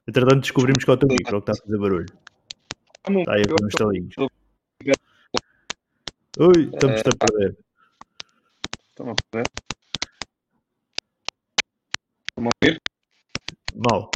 Entretanto, 0.06 0.40
descobrimos 0.40 0.84
que 0.84 0.90
é 0.90 0.94
o 0.94 0.96
teu 0.96 1.08
micro 1.08 1.42
que 1.42 1.50
está 1.50 1.52
a 1.52 1.62
fazer 1.62 1.78
barulho. 1.78 2.06
Está 3.08 3.34
aí 3.34 3.42
a 3.42 3.48
ver 3.48 3.56
uns. 3.62 3.74
Ui, 6.38 6.70
estamos 6.72 7.00
a 7.00 7.26
perder. 7.26 7.58
Estão 8.88 9.10
a 9.10 9.14
perder? 9.30 9.50
Estão 12.28 12.44
a 12.44 12.50
ouvir? 12.64 12.87
Mal. 13.74 14.10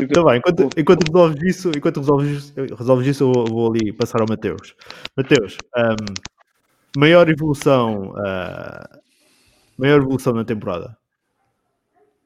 Então 0.00 0.22
vai, 0.22 0.38
enquanto, 0.38 0.68
enquanto 0.76 1.06
resolves 1.06 1.42
isso, 1.42 1.70
enquanto 1.76 1.98
resolves, 1.98 2.54
resolves 2.54 3.06
isso, 3.06 3.24
eu 3.24 3.44
vou, 3.46 3.72
ali 3.72 3.92
passar 3.92 4.20
ao 4.20 4.28
Mateus. 4.28 4.74
Mateus, 5.16 5.58
um, 5.76 7.00
maior 7.00 7.28
evolução, 7.28 8.10
uh, 8.10 8.98
maior 9.76 10.00
evolução 10.00 10.32
na 10.34 10.44
temporada 10.44 10.96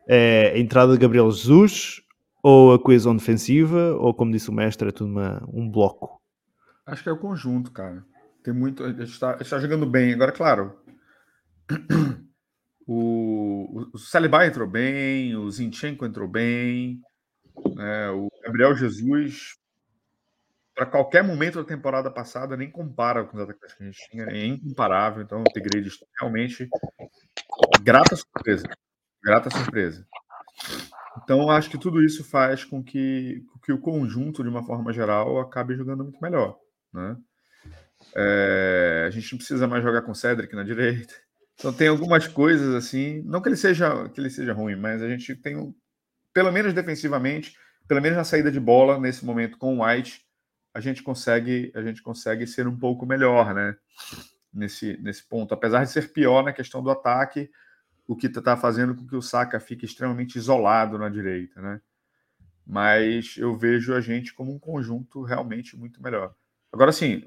é 0.08 0.52
a 0.54 0.58
entrada 0.58 0.92
de 0.92 0.98
Gabriel 0.98 1.30
Jesus 1.30 2.02
ou 2.42 2.74
a 2.74 2.78
coesão 2.78 3.16
defensiva 3.16 3.94
ou 3.96 4.12
como 4.12 4.32
disse 4.32 4.50
o 4.50 4.52
mestre, 4.52 4.88
é 4.88 4.92
tudo 4.92 5.10
uma, 5.10 5.42
um 5.52 5.70
bloco? 5.70 6.20
Acho 6.84 7.02
que 7.02 7.08
é 7.08 7.12
o 7.12 7.18
conjunto, 7.18 7.70
cara. 7.70 8.04
Tem 8.42 8.52
muito. 8.52 8.84
Ele 8.84 9.04
está, 9.04 9.38
está 9.40 9.58
jogando 9.60 9.86
bem. 9.86 10.12
Agora, 10.12 10.32
claro. 10.32 10.76
O, 12.86 13.88
o 13.92 13.98
Saliba 13.98 14.46
entrou 14.46 14.68
bem, 14.68 15.36
o 15.36 15.50
Zinchenko 15.50 16.04
entrou 16.04 16.26
bem, 16.26 17.00
né, 17.74 18.10
o 18.10 18.28
Gabriel 18.42 18.74
Jesus, 18.74 19.56
para 20.74 20.86
qualquer 20.86 21.22
momento 21.22 21.60
da 21.60 21.68
temporada 21.68 22.10
passada, 22.10 22.56
nem 22.56 22.70
compara 22.70 23.24
com 23.24 23.36
os 23.36 23.42
atacantes 23.42 23.76
que 23.76 23.82
a 23.82 23.86
gente 23.86 24.10
tinha, 24.10 24.24
é 24.24 24.46
incomparável. 24.46 25.22
Então, 25.22 25.38
o 25.38 25.42
upgrade 25.42 25.90
realmente 26.18 26.68
grata 27.82 28.16
surpresa. 28.16 28.66
Grata 29.22 29.50
surpresa. 29.50 30.06
Então, 31.22 31.50
acho 31.50 31.70
que 31.70 31.78
tudo 31.78 32.02
isso 32.02 32.24
faz 32.24 32.64
com 32.64 32.82
que, 32.82 33.44
que 33.64 33.72
o 33.72 33.78
conjunto, 33.78 34.42
de 34.42 34.48
uma 34.48 34.64
forma 34.64 34.92
geral, 34.92 35.38
acabe 35.40 35.76
jogando 35.76 36.04
muito 36.04 36.20
melhor. 36.22 36.58
Né? 36.92 37.16
É, 38.16 39.04
a 39.06 39.10
gente 39.10 39.32
não 39.32 39.38
precisa 39.38 39.68
mais 39.68 39.82
jogar 39.82 40.02
com 40.02 40.14
Cedric 40.14 40.54
na 40.56 40.64
direita. 40.64 41.14
Então 41.54 41.72
tem 41.72 41.88
algumas 41.88 42.26
coisas 42.26 42.74
assim, 42.74 43.22
não 43.22 43.40
que 43.40 43.48
ele 43.48 43.56
seja 43.56 44.08
que 44.08 44.20
ele 44.20 44.30
seja 44.30 44.52
ruim, 44.52 44.76
mas 44.76 45.02
a 45.02 45.08
gente 45.08 45.34
tem 45.36 45.74
pelo 46.32 46.50
menos 46.50 46.72
defensivamente, 46.72 47.56
pelo 47.86 48.00
menos 48.00 48.16
na 48.16 48.24
saída 48.24 48.50
de 48.50 48.58
bola 48.60 48.98
nesse 48.98 49.24
momento 49.24 49.58
com 49.58 49.78
o 49.78 49.84
White, 49.84 50.24
a 50.74 50.80
gente 50.80 51.02
consegue 51.02 51.70
a 51.74 51.82
gente 51.82 52.02
consegue 52.02 52.46
ser 52.46 52.66
um 52.66 52.76
pouco 52.78 53.06
melhor, 53.06 53.54
né? 53.54 53.76
Nesse 54.52 54.98
nesse 55.02 55.26
ponto, 55.28 55.54
apesar 55.54 55.84
de 55.84 55.90
ser 55.90 56.12
pior 56.12 56.42
na 56.42 56.52
questão 56.52 56.82
do 56.82 56.90
ataque, 56.90 57.50
o 58.06 58.16
que 58.16 58.26
está 58.26 58.56
fazendo 58.56 58.94
com 58.94 59.06
que 59.06 59.16
o 59.16 59.22
Saka 59.22 59.60
fique 59.60 59.84
extremamente 59.84 60.36
isolado 60.36 60.98
na 60.98 61.08
direita, 61.08 61.60
né? 61.60 61.80
Mas 62.66 63.36
eu 63.36 63.56
vejo 63.56 63.94
a 63.94 64.00
gente 64.00 64.34
como 64.34 64.52
um 64.54 64.58
conjunto 64.58 65.22
realmente 65.22 65.76
muito 65.76 66.02
melhor. 66.02 66.34
Agora, 66.72 66.92
sim, 66.92 67.22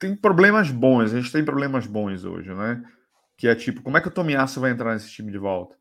tem 0.00 0.16
problemas 0.16 0.70
bons, 0.70 1.12
a 1.12 1.20
gente 1.20 1.30
tem 1.30 1.44
problemas 1.44 1.86
bons 1.86 2.24
hoje, 2.24 2.52
né? 2.52 2.82
Que 3.36 3.46
é 3.46 3.54
tipo, 3.54 3.82
como 3.82 3.98
é 3.98 4.00
que 4.00 4.08
o 4.08 4.10
Tomiasso 4.10 4.58
vai 4.58 4.70
entrar 4.70 4.94
nesse 4.94 5.10
time 5.10 5.30
de 5.30 5.38
volta? 5.38 5.76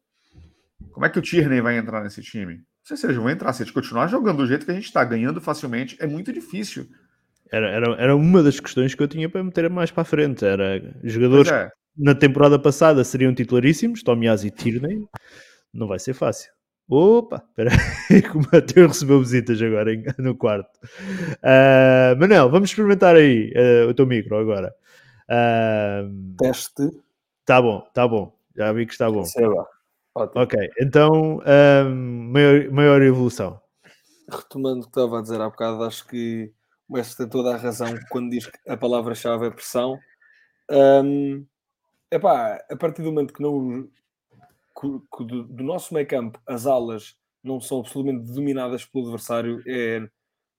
Como 0.91 1.05
é 1.05 1.09
que 1.09 1.17
o 1.17 1.21
Tierney 1.21 1.61
vai 1.61 1.77
entrar 1.77 2.03
nesse 2.03 2.21
time? 2.21 2.55
Não 2.55 2.63
sei 2.83 2.97
se 2.97 3.05
eles 3.05 3.15
vão 3.15 3.29
entrar, 3.29 3.53
se 3.53 3.63
eles 3.63 3.71
continuar 3.71 4.07
jogando 4.07 4.37
do 4.37 4.47
jeito 4.47 4.65
que 4.65 4.71
a 4.71 4.75
gente 4.75 4.85
está, 4.85 5.03
ganhando 5.05 5.39
facilmente, 5.39 5.97
é 5.99 6.05
muito 6.05 6.33
difícil. 6.33 6.85
Era, 7.51 7.69
era, 7.69 7.95
era 7.95 8.15
uma 8.15 8.43
das 8.43 8.59
questões 8.59 8.93
que 8.93 9.01
eu 9.01 9.07
tinha 9.07 9.29
para 9.29 9.43
meter 9.43 9.69
mais 9.69 9.89
para 9.89 10.01
a 10.01 10.05
frente. 10.05 10.45
Era 10.45 10.81
jogadores 11.03 11.51
é. 11.51 11.69
na 11.97 12.13
temporada 12.13 12.59
passada 12.59 13.03
seriam 13.03 13.33
titularíssimos, 13.33 14.03
Tomiasso 14.03 14.45
e 14.45 14.51
Tierney. 14.51 14.99
Não 15.73 15.87
vai 15.87 15.97
ser 15.97 16.13
fácil. 16.13 16.51
Opa, 16.91 17.45
espera 17.47 17.69
aí, 18.09 18.19
que 18.23 18.35
o 18.35 18.41
Mateus 18.51 18.87
recebeu 18.87 19.19
visitas 19.19 19.61
agora 19.61 19.93
em, 19.93 20.03
no 20.17 20.35
quarto. 20.35 20.79
Uh, 20.83 22.19
Manel, 22.19 22.49
vamos 22.49 22.71
experimentar 22.71 23.15
aí 23.15 23.53
uh, 23.53 23.89
o 23.89 23.93
teu 23.93 24.07
micro 24.07 24.35
agora. 24.37 24.73
Uh, 25.29 26.35
Teste. 26.35 26.89
Tá 27.45 27.61
bom, 27.61 27.87
tá 27.93 28.07
bom. 28.07 28.35
Já 28.57 28.73
vi 28.73 28.87
que 28.87 28.93
está 28.93 29.09
bom. 29.09 29.23
Sei 29.23 29.45
lá. 29.45 29.67
Ótimo. 30.15 30.41
Ok, 30.41 30.69
então, 30.81 31.39
maior, 31.93 32.71
maior 32.71 33.01
evolução. 33.03 33.61
Retomando 34.27 34.79
o 34.79 34.83
que 34.83 34.89
estava 34.89 35.19
a 35.19 35.21
dizer 35.21 35.39
há 35.39 35.47
bocado, 35.47 35.83
acho 35.83 36.07
que 36.07 36.51
o 36.87 36.95
mestre 36.95 37.17
tem 37.17 37.29
toda 37.29 37.53
a 37.53 37.57
razão 37.57 37.87
quando 38.09 38.31
diz 38.31 38.47
que 38.47 38.57
a 38.67 38.75
palavra-chave 38.75 39.45
é 39.45 39.51
pressão. 39.51 39.99
Um, 40.69 41.45
epá, 42.11 42.59
a 42.69 42.75
partir 42.75 43.03
do 43.03 43.11
momento 43.11 43.33
que 43.33 43.43
não 43.43 43.87
que, 44.79 45.23
do, 45.25 45.43
do, 45.43 45.63
nosso 45.63 45.93
meio 45.93 46.07
campo 46.07 46.39
as 46.47 46.65
alas 46.65 47.15
não 47.43 47.59
são 47.59 47.79
absolutamente 47.79 48.31
dominadas 48.31 48.85
pelo 48.85 49.05
adversário, 49.05 49.61
é 49.67 50.07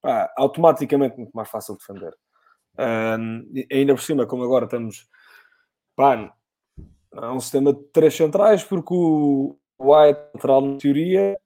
pá, 0.01 0.33
automaticamente 0.37 1.17
muito 1.17 1.33
mais 1.33 1.49
fácil 1.49 1.77
defender. 1.77 2.15
Um, 2.79 3.53
ainda 3.71 3.95
por 3.95 4.03
cima, 4.03 4.27
como 4.27 4.45
agora 4.45 4.65
estamos 4.65 5.09
pá, 5.97 6.35
há 7.13 7.33
um 7.33 7.41
sistema 7.41 7.73
de 7.73 7.83
três 7.93 8.15
centrais, 8.15 8.65
porque 8.65 8.95
o 8.95 9.57
White 9.79 10.21
é 10.21 10.31
lateral 10.35 10.61
na 10.61 10.77
teoria, 10.79 11.39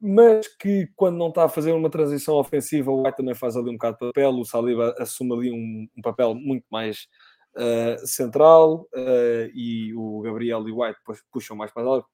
mas 0.00 0.46
que 0.56 0.88
quando 0.96 1.16
não 1.16 1.28
está 1.28 1.44
a 1.44 1.48
fazer 1.48 1.72
uma 1.72 1.90
transição 1.90 2.36
ofensiva, 2.36 2.90
o 2.90 3.02
White 3.02 3.16
também 3.18 3.34
faz 3.34 3.56
ali 3.56 3.70
um 3.70 3.74
bocado 3.74 3.98
de 3.98 4.06
papel, 4.06 4.30
o 4.30 4.44
Saliba 4.44 4.94
assume 4.98 5.34
ali 5.34 5.52
um, 5.52 5.88
um 5.96 6.02
papel 6.02 6.34
muito 6.34 6.64
mais 6.70 7.08
uh, 7.56 8.06
central 8.06 8.88
uh, 8.94 9.50
e 9.54 9.94
o 9.94 10.20
Gabriel 10.20 10.66
e 10.68 10.72
o 10.72 10.82
White 10.82 10.98
depois 10.98 11.22
puxam 11.32 11.56
mais 11.56 11.70
para 11.72 11.82
as 11.82 11.88
alas, 11.88 12.04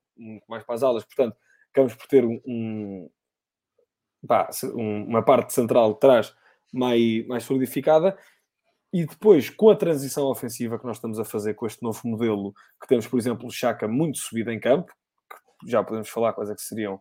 mais 0.48 0.64
para 0.64 0.74
as 0.74 0.82
alas. 0.82 1.04
portanto, 1.04 1.36
acabamos 1.70 1.94
por 1.94 2.06
ter 2.06 2.24
um, 2.24 2.40
um, 2.46 3.10
pá, 4.26 4.48
uma 4.74 5.22
parte 5.22 5.52
central 5.52 5.94
de 5.94 6.00
trás 6.00 6.34
mais, 6.72 7.26
mais 7.26 7.44
solidificada. 7.44 8.16
E 8.92 9.04
depois, 9.04 9.50
com 9.50 9.70
a 9.70 9.76
transição 9.76 10.26
ofensiva 10.26 10.78
que 10.78 10.86
nós 10.86 10.98
estamos 10.98 11.18
a 11.18 11.24
fazer 11.24 11.54
com 11.54 11.66
este 11.66 11.82
novo 11.82 12.00
modelo, 12.04 12.54
que 12.80 12.86
temos, 12.86 13.08
por 13.08 13.18
exemplo, 13.18 13.48
o 13.48 13.50
Chaka 13.50 13.88
muito 13.88 14.18
subido 14.18 14.52
em 14.52 14.60
campo, 14.60 14.92
já 15.66 15.82
podemos 15.82 16.08
falar 16.08 16.32
quais 16.32 16.48
é 16.48 16.54
que 16.54 16.62
seriam 16.62 16.94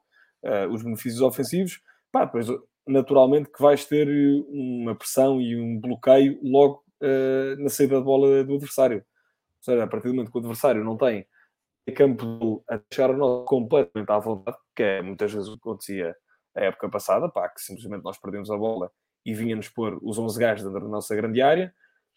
uh, 0.43 0.67
os 0.71 0.81
benefícios 0.81 1.21
ofensivos, 1.21 1.79
pá, 2.11 2.25
depois 2.25 2.47
naturalmente 2.87 3.49
que 3.51 3.61
vais 3.61 3.85
ter 3.85 4.07
uma 4.49 4.95
pressão 4.95 5.39
e 5.39 5.55
um 5.55 5.79
bloqueio 5.79 6.39
logo 6.43 6.83
na 7.59 7.69
saída 7.69 7.97
de 7.97 8.03
bola 8.03 8.43
do 8.43 8.55
adversário. 8.55 8.97
Ou 8.97 9.63
seja, 9.63 9.83
a 9.83 9.87
partir 9.87 10.07
do 10.07 10.13
momento 10.15 10.31
que 10.31 10.37
o 10.37 10.39
adversário 10.39 10.83
não 10.83 10.97
tem 10.97 11.25
campo 11.95 12.63
a 12.69 12.77
deixar 12.77 13.11
o 13.11 13.17
nosso 13.17 13.45
completamente 13.45 14.09
à 14.09 14.19
vontade, 14.19 14.57
que 14.75 14.83
é 14.83 15.01
muitas 15.01 15.31
vezes 15.31 15.49
o 15.49 15.53
que 15.53 15.69
acontecia 15.69 16.15
a 16.55 16.61
época 16.61 16.89
passada, 16.89 17.29
pá, 17.29 17.49
que 17.49 17.61
simplesmente 17.61 18.03
nós 18.03 18.17
perdemos 18.17 18.49
a 18.49 18.57
bola 18.57 18.91
e 19.25 19.33
vinha-nos 19.33 19.69
pôr 19.69 19.99
os 20.01 20.17
11 20.17 20.39
gajos 20.39 20.63
dentro 20.63 20.81
da 20.81 20.87
nossa 20.87 21.15
grande 21.15 21.41
área, 21.41 21.73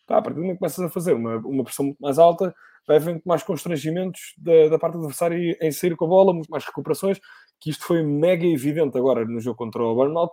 pá, 0.07 0.19
a 0.19 0.23
partir 0.23 0.37
do 0.37 0.43
momento 0.43 0.57
que 0.57 0.61
começas 0.61 0.85
a 0.85 0.89
fazer 0.89 1.15
uma, 1.15 1.37
uma 1.39 1.65
pressão 1.65 1.87
muito 1.87 1.99
mais 2.01 2.19
alta, 2.19 2.55
vai 2.87 2.97
haver 2.97 3.13
muito 3.13 3.25
mais 3.25 3.43
constrangimentos 3.43 4.35
da, 4.39 4.69
da 4.69 4.79
parte 4.79 4.95
do 4.95 5.01
adversário 5.01 5.57
em 5.61 5.73
sair 5.73 5.97
com 5.97 6.05
a 6.05 6.09
bola, 6.09 6.33
muito 6.33 6.49
mais 6.49 6.65
recuperações, 6.65 7.19
que 7.61 7.71
isto 7.71 7.85
foi 7.85 8.03
mega 8.03 8.47
evidente 8.47 8.97
agora 8.97 9.25
no 9.25 9.41
jogo 9.41 9.57
contra 9.57 9.83
o 9.83 9.95
Burnout, 9.95 10.33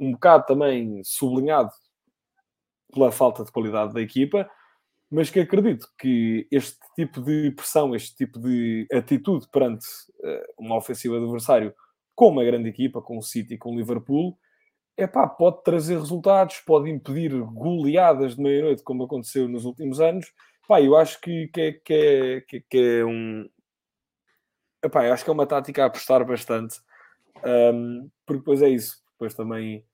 um 0.00 0.12
bocado 0.12 0.46
também 0.46 1.02
sublinhado 1.04 1.70
pela 2.92 3.10
falta 3.10 3.44
de 3.44 3.50
qualidade 3.50 3.94
da 3.94 4.00
equipa, 4.00 4.48
mas 5.10 5.30
que 5.30 5.40
acredito 5.40 5.86
que 5.98 6.46
este 6.50 6.78
tipo 6.94 7.20
de 7.20 7.50
pressão, 7.50 7.94
este 7.94 8.14
tipo 8.16 8.38
de 8.38 8.86
atitude 8.92 9.46
perante 9.52 9.86
uh, 10.20 10.54
uma 10.58 10.76
ofensiva 10.76 11.18
do 11.18 11.24
adversário 11.24 11.74
com 12.14 12.28
uma 12.28 12.44
grande 12.44 12.68
equipa, 12.68 13.02
com 13.02 13.18
o 13.18 13.22
City, 13.22 13.58
com 13.58 13.74
o 13.74 13.76
Liverpool, 13.76 14.38
é 14.96 15.06
pá, 15.06 15.26
pode 15.26 15.62
trazer 15.62 15.98
resultados, 15.98 16.60
pode 16.60 16.90
impedir 16.90 17.32
goleadas 17.42 18.36
de 18.36 18.42
meia-noite, 18.42 18.82
como 18.82 19.04
aconteceu 19.04 19.48
nos 19.48 19.64
últimos 19.64 20.00
anos. 20.00 20.32
Pá, 20.68 20.80
eu 20.80 20.96
acho 20.96 21.20
que, 21.20 21.48
que, 21.48 21.60
é, 21.60 21.72
que, 21.72 21.94
é, 22.56 22.60
que 22.70 22.78
é 22.78 23.04
um. 23.04 23.48
Epá, 24.84 25.06
eu 25.06 25.12
acho 25.12 25.24
que 25.24 25.30
é 25.30 25.32
uma 25.32 25.46
tática 25.46 25.82
a 25.82 25.86
apostar 25.86 26.24
bastante, 26.26 26.80
um, 27.44 28.10
porque 28.26 28.40
depois 28.40 28.62
é 28.62 28.68
isso. 28.68 29.02
Depois 29.12 29.34
também 29.34 29.84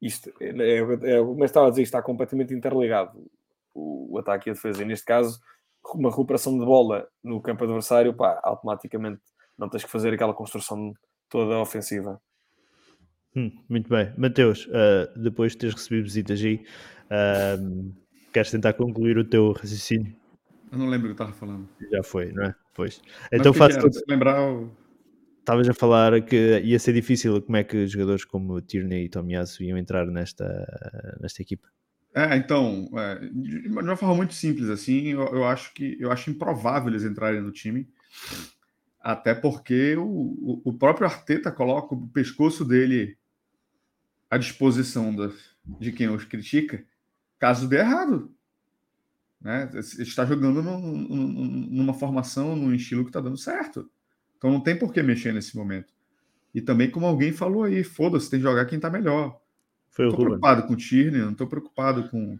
isto, 0.00 0.32
é, 0.40 0.48
é, 0.48 0.78
é, 0.78 1.18
eu 1.18 1.36
estava 1.44 1.66
a 1.66 1.70
dizer, 1.70 1.82
está 1.82 2.00
completamente 2.02 2.54
interligado 2.54 3.18
o, 3.74 4.14
o, 4.14 4.18
ataque 4.18 4.48
e 4.48 4.50
a 4.50 4.54
defesa. 4.54 4.82
E 4.82 4.86
neste 4.86 5.04
caso, 5.04 5.40
uma 5.94 6.10
recuperação 6.10 6.58
de 6.58 6.64
bola 6.64 7.08
no 7.22 7.40
campo 7.40 7.64
adversário, 7.64 8.14
pá, 8.14 8.40
automaticamente 8.42 9.20
não 9.58 9.68
tens 9.68 9.84
que 9.84 9.90
fazer 9.90 10.14
aquela 10.14 10.34
construção 10.34 10.94
toda 11.28 11.58
ofensiva. 11.58 12.20
Hum, 13.36 13.50
muito 13.68 13.88
bem. 13.88 14.12
Mateus, 14.16 14.66
uh, 14.66 15.18
depois 15.18 15.52
de 15.52 15.58
teres 15.58 15.74
recebido 15.74 16.04
visitas 16.04 16.40
aí, 16.40 16.64
uh, 17.06 17.94
queres 18.32 18.50
tentar 18.50 18.72
concluir 18.74 19.18
o 19.18 19.24
teu 19.24 19.52
raciocínio? 19.52 20.14
Eu 20.70 20.78
não 20.78 20.88
lembro 20.88 21.06
o 21.06 21.14
que 21.14 21.22
estava 21.22 21.32
falando. 21.32 21.68
Já 21.90 22.02
foi, 22.02 22.32
não 22.32 22.44
é? 22.44 22.54
Pois. 22.74 23.02
Então 23.32 23.52
faço. 23.52 23.78
Lembrar 24.06 24.40
o 24.42 24.70
estavas 25.48 25.66
a 25.66 25.72
falar 25.72 26.20
que 26.20 26.60
ia 26.60 26.78
ser 26.78 26.92
difícil 26.92 27.40
como 27.40 27.56
é 27.56 27.64
que 27.64 27.86
jogadores 27.86 28.22
como 28.22 28.60
Tierney 28.60 29.06
e 29.06 29.08
Tomiyasu 29.08 29.62
iam 29.62 29.78
entrar 29.78 30.06
nesta, 30.06 31.16
nesta 31.22 31.40
equipa. 31.40 31.66
É, 32.14 32.36
então, 32.36 32.90
é, 32.94 33.18
de 33.30 33.68
uma 33.68 33.96
forma 33.96 34.14
muito 34.14 34.34
simples 34.34 34.68
assim, 34.68 35.08
eu, 35.08 35.22
eu, 35.28 35.44
acho 35.46 35.72
que 35.72 35.96
eu 35.98 36.12
acho 36.12 36.30
improvável 36.30 36.90
eles 36.90 37.02
entrarem 37.02 37.40
no 37.40 37.50
time, 37.50 37.88
até 39.00 39.34
porque 39.34 39.96
o, 39.96 40.60
o 40.64 40.72
próprio 40.74 41.06
Arteta 41.06 41.50
coloca 41.50 41.94
o 41.94 42.08
pescoço 42.08 42.62
dele 42.62 43.16
à 44.30 44.36
disposição 44.36 45.14
da, 45.16 45.30
de 45.80 45.92
quem 45.92 46.10
os 46.10 46.24
critica, 46.24 46.84
caso 47.38 47.66
dê 47.66 47.78
errado. 47.78 48.30
Né? 49.40 49.70
Ele 49.72 50.02
está 50.02 50.26
jogando 50.26 50.62
no, 50.62 50.78
no, 50.78 51.16
numa 51.38 51.94
formação, 51.94 52.54
num 52.54 52.74
estilo 52.74 53.04
que 53.04 53.10
está 53.10 53.20
dando 53.20 53.38
certo. 53.38 53.90
Então 54.38 54.50
não 54.50 54.60
tem 54.60 54.76
por 54.76 54.92
que 54.92 55.02
mexer 55.02 55.34
nesse 55.34 55.56
momento. 55.56 55.92
E 56.54 56.62
também, 56.62 56.90
como 56.90 57.06
alguém 57.06 57.32
falou 57.32 57.64
aí, 57.64 57.84
foda-se, 57.84 58.30
tem 58.30 58.40
que 58.40 58.46
jogar 58.46 58.64
quem 58.64 58.80
tá 58.80 58.88
melhor. 58.88 59.38
Foi 59.90 60.06
não 60.06 60.12
tô 60.12 60.18
preocupado 60.18 60.62
com 60.62 60.72
o 60.72 60.76
Tierney, 60.76 61.20
não 61.20 61.34
tô 61.34 61.46
preocupado 61.46 62.08
com. 62.08 62.38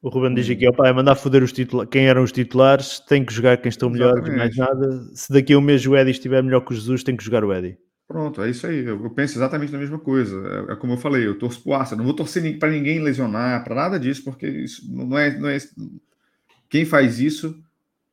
O 0.00 0.08
Ruben 0.08 0.34
diz 0.34 0.48
aqui, 0.48 0.68
opa, 0.68 0.86
é 0.86 0.92
mandar 0.92 1.14
foder 1.16 1.42
os 1.42 1.52
titulares, 1.52 1.90
quem 1.90 2.06
eram 2.06 2.22
os 2.22 2.30
titulares, 2.30 3.00
tem 3.00 3.24
que 3.24 3.32
jogar 3.32 3.56
quem 3.56 3.70
estão 3.70 3.88
melhor, 3.88 4.20
mais 4.36 4.56
nada. 4.56 5.02
Se 5.14 5.32
daqui 5.32 5.54
a 5.54 5.58
um 5.58 5.62
mês 5.62 5.86
o 5.86 5.96
Eddie 5.96 6.12
estiver 6.12 6.42
melhor 6.42 6.60
que 6.60 6.72
o 6.72 6.74
Jesus, 6.74 7.02
tem 7.02 7.16
que 7.16 7.24
jogar 7.24 7.42
o 7.42 7.52
Eddie. 7.52 7.78
Pronto, 8.06 8.42
é 8.42 8.50
isso 8.50 8.66
aí. 8.66 8.84
Eu, 8.84 9.02
eu 9.02 9.10
penso 9.10 9.38
exatamente 9.38 9.72
na 9.72 9.78
mesma 9.78 9.98
coisa. 9.98 10.66
É, 10.68 10.72
é 10.72 10.76
como 10.76 10.92
eu 10.92 10.98
falei, 10.98 11.26
eu 11.26 11.38
torço 11.38 11.62
pro 11.62 11.72
Arsenal. 11.72 11.98
Não 11.98 12.04
vou 12.04 12.14
torcer 12.14 12.58
para 12.58 12.70
ninguém 12.70 13.00
lesionar, 13.00 13.64
para 13.64 13.74
nada 13.74 13.98
disso, 13.98 14.22
porque 14.24 14.46
isso 14.46 14.86
não 14.92 15.18
é, 15.18 15.38
não 15.38 15.48
é. 15.48 15.56
Quem 16.68 16.84
faz 16.84 17.18
isso 17.18 17.58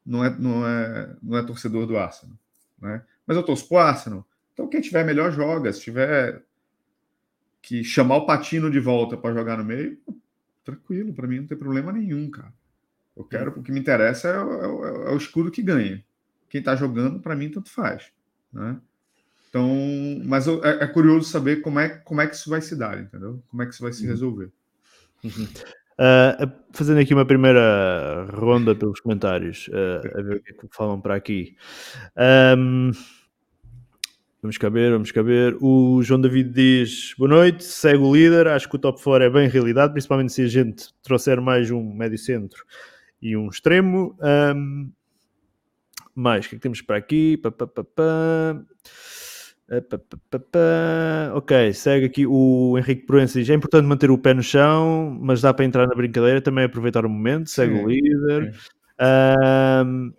não 0.06 0.24
é, 0.24 0.30
não 0.40 0.66
é, 0.66 1.16
não 1.22 1.38
é 1.38 1.44
torcedor 1.44 1.86
do 1.86 1.98
Arsenal. 1.98 2.36
Né? 2.82 3.02
Mas 3.32 3.38
eu 3.38 3.44
torço 3.44 3.66
pro 3.66 3.78
Arsenal. 3.78 4.28
Então, 4.52 4.68
quem 4.68 4.82
tiver 4.82 5.06
melhor 5.06 5.32
joga. 5.32 5.72
Se 5.72 5.80
tiver 5.80 6.44
que 7.62 7.82
chamar 7.82 8.18
o 8.18 8.26
Patino 8.26 8.70
de 8.70 8.78
volta 8.78 9.16
para 9.16 9.34
jogar 9.34 9.58
no 9.58 9.64
meio, 9.64 9.98
tranquilo, 10.66 11.14
para 11.14 11.28
mim 11.28 11.40
não 11.40 11.48
tem 11.48 11.58
problema 11.58 11.94
nenhum, 11.94 12.30
cara. 12.30 12.54
Eu 13.16 13.24
quero, 13.24 13.58
o 13.58 13.64
que 13.64 13.72
me 13.72 13.80
interessa 13.80 14.28
é, 14.28 14.32
é, 14.32 15.12
é 15.12 15.14
o 15.14 15.16
escudo 15.16 15.50
que 15.50 15.62
ganha. 15.62 16.04
Quem 16.50 16.60
está 16.60 16.76
jogando, 16.76 17.22
para 17.22 17.34
mim, 17.34 17.50
tanto 17.50 17.72
faz. 17.72 18.12
Né? 18.52 18.76
Então, 19.48 19.66
mas 20.26 20.46
é, 20.46 20.84
é, 20.84 20.88
curioso 20.88 21.30
saber 21.30 21.62
como 21.62 21.80
é, 21.80 21.88
como 21.88 22.20
é 22.20 22.28
que 22.28 22.36
isso 22.36 22.50
vai 22.50 22.60
se 22.60 22.76
dar, 22.76 23.00
entendeu? 23.00 23.42
Como 23.48 23.64
é 23.64 23.66
que 23.66 23.74
isso 23.74 23.82
vai 23.82 23.94
se 23.94 24.04
uhum. 24.04 24.10
resolver. 24.10 24.52
Uhum. 25.24 25.48
Uh, 25.98 26.52
fazendo 26.74 27.00
aqui 27.00 27.14
uma 27.14 27.26
primeira 27.26 28.28
ronda 28.34 28.76
pelos 28.76 29.00
comentários, 29.00 29.70
uh, 29.70 30.20
a 30.20 30.22
ver 30.22 30.36
o 30.36 30.44
que 30.44 30.52
é 30.52 30.54
que 30.54 30.68
falam 30.70 31.00
para 31.00 31.16
aqui. 31.16 31.56
Um, 32.58 32.92
vamos 34.42 34.58
caber, 34.58 34.92
vamos 34.92 35.12
caber. 35.12 35.56
O 35.62 36.02
João 36.02 36.20
David 36.20 36.50
diz: 36.50 37.14
Boa 37.18 37.30
noite, 37.30 37.64
segue 37.64 38.04
o 38.04 38.14
líder. 38.14 38.48
Acho 38.48 38.68
que 38.68 38.76
o 38.76 38.80
top 38.80 39.02
4 39.02 39.26
é 39.26 39.30
bem 39.30 39.48
realidade, 39.48 39.94
principalmente 39.94 40.34
se 40.34 40.42
a 40.42 40.48
gente 40.48 40.88
trouxer 41.04 41.40
mais 41.40 41.70
um 41.70 41.94
médio 41.94 42.18
centro 42.18 42.66
e 43.22 43.38
um 43.38 43.48
extremo. 43.48 44.18
Um, 44.56 44.92
mais, 46.14 46.46
o 46.46 46.50
que 46.50 46.56
é 46.56 46.58
que 46.58 46.64
temos 46.64 46.82
para 46.82 46.98
aqui? 46.98 47.38
Pá, 47.38 47.52
pá, 47.52 47.68
pá, 47.68 47.84
Ok, 51.34 51.74
segue 51.74 52.06
aqui 52.06 52.26
o 52.28 52.78
Henrique 52.78 53.06
Proença 53.06 53.40
diz: 53.40 53.50
é 53.50 53.54
importante 53.54 53.86
manter 53.86 54.12
o 54.12 54.18
pé 54.18 54.34
no 54.34 54.44
chão, 54.44 55.18
mas 55.22 55.42
dá 55.42 55.54
para 55.54 55.64
entrar 55.64 55.88
na 55.88 55.96
brincadeira, 55.96 56.42
também 56.42 56.66
aproveitar 56.66 57.06
o 57.06 57.10
momento. 57.10 57.50
Segue 57.50 57.76
sim, 57.76 57.84
o 57.84 57.88
líder. 57.88 58.54
Um, 59.00 60.14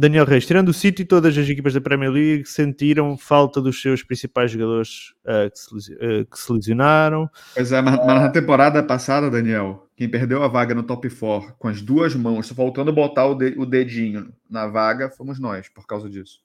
Daniel 0.00 0.24
Reis, 0.24 0.46
tirando 0.46 0.68
o 0.68 0.72
City, 0.72 1.04
todas 1.04 1.36
as 1.36 1.48
equipas 1.48 1.74
da 1.74 1.80
Premier 1.80 2.08
League 2.08 2.44
sentiram 2.46 3.18
falta 3.18 3.60
dos 3.60 3.82
seus 3.82 4.00
principais 4.00 4.48
jogadores 4.48 5.12
uh, 5.24 5.50
que, 5.50 5.58
se, 5.58 5.92
uh, 5.94 6.24
que, 6.24 6.38
se, 6.38 6.52
lesionaram. 6.52 7.28
Pois 7.52 7.72
é, 7.72 7.82
mas, 7.82 7.96
mas, 7.96 8.06
na 8.06 8.28
temporada 8.30 8.80
passada, 8.80 9.28
Daniel, 9.28 9.88
quem 9.96 10.08
perdeu 10.08 10.44
a 10.44 10.46
vaga 10.46 10.72
no 10.72 10.84
top 10.84 11.10
4 11.10 11.52
com 11.58 11.66
as 11.66 11.82
duas 11.82 12.14
mãos, 12.14 12.46
só 12.46 12.54
faltando 12.54 12.92
botar 12.92 13.26
o, 13.26 13.34
de, 13.34 13.56
o 13.58 13.66
dedinho 13.66 14.32
na 14.48 14.68
vaga, 14.68 15.10
fomos 15.10 15.40
nós, 15.40 15.68
por 15.68 15.84
causa 15.84 16.08
disso. 16.08 16.38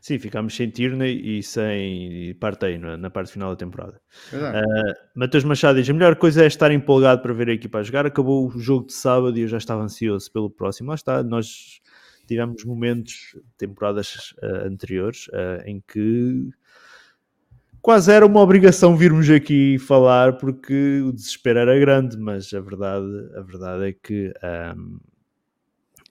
Sim, 0.00 0.18
ficámos 0.18 0.56
sem 0.56 0.70
Tierney 0.70 1.38
e 1.38 1.42
sem 1.42 2.34
Partey 2.40 2.78
na, 2.78 2.96
na 2.96 3.10
parte 3.10 3.32
final 3.32 3.50
da 3.50 3.56
temporada. 3.56 4.00
Uh, 4.32 4.94
Matheus 5.14 5.44
Machado 5.44 5.78
diz: 5.78 5.88
a 5.88 5.92
melhor 5.92 6.16
coisa 6.16 6.42
é 6.42 6.46
estar 6.46 6.72
empolgado 6.72 7.22
para 7.22 7.32
ver 7.32 7.50
a 7.50 7.52
equipa 7.52 7.78
a 7.78 7.82
jogar. 7.82 8.06
Acabou 8.06 8.48
o 8.48 8.58
jogo 8.58 8.86
de 8.86 8.94
sábado 8.94 9.38
e 9.38 9.42
eu 9.42 9.48
já 9.48 9.58
estava 9.58 9.82
ansioso 9.82 10.32
pelo 10.32 10.50
próximo. 10.50 10.88
Lá 10.88 10.94
está, 10.94 11.22
nós 11.22 11.80
tivemos 12.28 12.64
momentos, 12.64 13.36
temporadas 13.56 14.34
uh, 14.42 14.66
anteriores, 14.66 15.26
uh, 15.28 15.62
em 15.66 15.82
que 15.86 16.50
quase 17.80 18.12
era 18.12 18.26
uma 18.26 18.40
obrigação 18.40 18.96
virmos 18.96 19.28
aqui 19.30 19.78
falar 19.78 20.36
porque 20.38 21.00
o 21.02 21.12
desespero 21.12 21.58
era 21.58 21.78
grande, 21.78 22.16
mas 22.16 22.52
a 22.52 22.60
verdade, 22.60 23.06
a 23.36 23.40
verdade 23.40 23.88
é 23.88 23.92
que 23.92 24.32
um, 24.76 24.98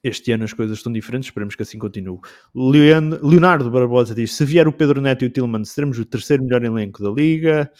este 0.03 0.31
ano 0.31 0.43
as 0.43 0.53
coisas 0.53 0.77
estão 0.77 0.91
diferentes, 0.91 1.27
esperemos 1.27 1.55
que 1.55 1.63
assim 1.63 1.77
continue. 1.77 2.19
Leonardo 2.53 3.69
Barbosa 3.69 4.15
diz: 4.15 4.33
se 4.33 4.45
vier 4.45 4.67
o 4.67 4.73
Pedro 4.73 5.01
Neto 5.01 5.23
e 5.23 5.27
o 5.27 5.29
Tillman, 5.29 5.65
seremos 5.65 5.99
o 5.99 6.05
terceiro 6.05 6.43
melhor 6.43 6.63
elenco 6.63 7.03
da 7.03 7.09
liga. 7.09 7.71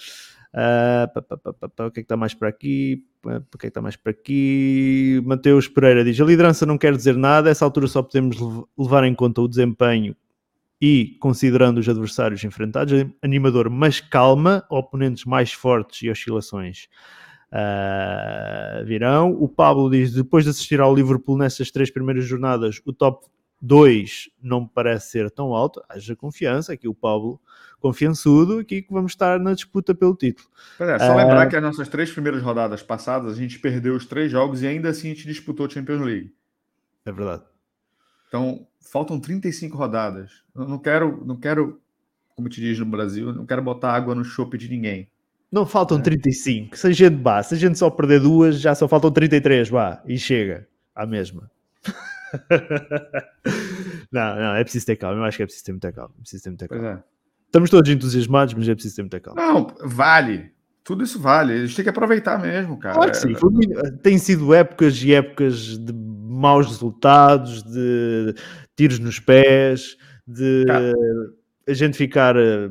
Pá, 0.53 1.85
o 1.85 1.91
que 1.91 1.99
é 1.99 2.01
que 2.03 2.05
está 2.05 2.17
mais 2.17 2.33
para 2.33 2.49
aqui? 2.49 3.05
O 3.23 3.57
que 3.57 3.57
é 3.57 3.59
que 3.59 3.67
está 3.67 3.81
mais 3.81 3.95
para 3.95 4.11
aqui? 4.11 5.21
Mateus 5.25 5.67
Pereira 5.67 6.03
diz: 6.03 6.19
a 6.19 6.25
liderança 6.25 6.65
não 6.65 6.77
quer 6.77 6.95
dizer 6.95 7.15
nada, 7.15 7.49
essa 7.49 7.65
altura 7.65 7.87
só 7.87 8.01
podemos 8.01 8.37
levar 8.77 9.03
em 9.03 9.13
conta 9.13 9.41
o 9.41 9.47
desempenho 9.47 10.15
e 10.81 11.17
considerando 11.19 11.79
os 11.79 11.89
adversários 11.89 12.43
enfrentados. 12.43 13.05
Animador, 13.21 13.69
mas 13.69 13.99
calma, 13.99 14.63
oponentes 14.69 15.25
mais 15.25 15.51
fortes 15.51 16.03
e 16.03 16.09
oscilações 16.09 16.87
uh, 17.51 18.85
virão. 18.85 19.31
O 19.31 19.47
Pablo 19.47 19.89
diz: 19.89 20.13
depois 20.13 20.43
de 20.43 20.51
assistir 20.51 20.79
ao 20.79 20.93
Liverpool 20.93 21.37
nessas 21.37 21.71
três 21.71 21.91
primeiras 21.91 22.25
jornadas, 22.25 22.81
o 22.85 22.93
top 22.93 23.27
2 23.61 24.29
não 24.41 24.67
parece 24.67 25.11
ser 25.11 25.31
tão 25.31 25.53
alto. 25.53 25.81
Haja 25.89 26.15
confiança, 26.15 26.73
aqui 26.73 26.87
o 26.87 26.93
Pablo 26.93 27.39
confiançudo, 27.79 28.59
aqui 28.59 28.81
que 28.81 28.91
vamos 28.91 29.11
estar 29.11 29.39
na 29.39 29.53
disputa 29.53 29.93
pelo 29.93 30.15
título. 30.15 30.47
É, 30.79 30.99
só 30.99 31.13
uh, 31.13 31.17
lembrar 31.17 31.47
que 31.47 31.55
as 31.55 31.61
nossas 31.61 31.87
três 31.87 32.11
primeiras 32.11 32.41
rodadas 32.41 32.81
passadas, 32.81 33.33
a 33.33 33.35
gente 33.35 33.59
perdeu 33.59 33.95
os 33.95 34.05
três 34.05 34.31
jogos 34.31 34.61
e 34.61 34.67
ainda 34.67 34.89
assim 34.89 35.11
a 35.11 35.13
gente 35.13 35.27
disputou 35.27 35.65
a 35.65 35.69
Champions 35.69 36.01
League. 36.01 36.33
É 37.05 37.11
verdade. 37.11 37.43
Então, 38.27 38.67
faltam 38.81 39.19
35 39.19 39.77
rodadas. 39.77 40.43
Eu 40.55 40.67
não 40.67 40.77
quero, 40.77 41.23
não 41.25 41.37
quero, 41.37 41.79
como 42.35 42.49
te 42.49 42.59
diz 42.59 42.77
no 42.79 42.85
Brasil, 42.85 43.33
não 43.33 43.45
quero 43.45 43.61
botar 43.61 43.93
água 43.93 44.13
no 44.13 44.23
chope 44.23 44.57
de 44.57 44.69
ninguém. 44.69 45.09
Não 45.51 45.65
faltam 45.65 45.99
é. 45.99 46.01
35. 46.01 46.77
Se 46.77 46.87
a 46.87 46.91
gente, 46.91 47.15
bah, 47.15 47.41
se 47.41 47.55
a 47.55 47.57
gente 47.57 47.77
só 47.77 47.89
perder 47.89 48.19
duas, 48.19 48.59
já 48.59 48.75
só 48.75 48.87
faltam 48.87 49.11
33, 49.11 49.69
vá, 49.69 50.01
e 50.05 50.17
chega 50.17 50.67
à 50.93 51.05
mesma. 51.05 51.49
não, 54.11 54.35
não, 54.35 54.55
é 54.55 54.63
preciso 54.63 54.85
ter 54.85 54.97
calma. 54.97 55.21
Eu 55.21 55.23
acho 55.23 55.37
que 55.37 55.43
é 55.43 55.45
preciso 55.45 55.65
ter 55.65 55.71
muita 55.71 55.91
calma. 55.93 56.13
É 56.17 56.21
preciso 56.21 56.43
ter 56.43 56.49
muita 56.49 56.67
calma. 56.67 57.03
Estamos 57.47 57.69
todos 57.69 57.89
entusiasmados, 57.89 58.53
mas 58.53 58.67
é 58.67 58.73
preciso 58.73 58.97
ter 58.97 59.01
muita 59.01 59.19
calma. 59.19 59.41
Não, 59.41 59.67
vale. 59.83 60.51
Tudo 60.83 61.03
isso 61.03 61.19
vale. 61.19 61.53
A 61.53 61.65
gente 61.65 61.75
tem 61.75 61.83
que 61.83 61.89
aproveitar 61.89 62.39
mesmo, 62.39 62.77
cara. 62.77 62.95
Claro 62.95 63.11
que 63.11 63.17
sim. 63.17 63.33
Tem 64.03 64.17
sido 64.17 64.53
épocas 64.53 65.01
e 65.01 65.13
épocas 65.13 65.77
de 65.77 65.93
maus 65.93 66.67
resultados, 66.67 67.63
de 67.63 68.33
tiros 68.75 68.99
nos 68.99 69.19
pés, 69.19 69.97
de 70.25 70.65
cara. 70.65 70.93
a 71.67 71.73
gente 71.73 71.97
ficar 71.97 72.35
eh, 72.37 72.69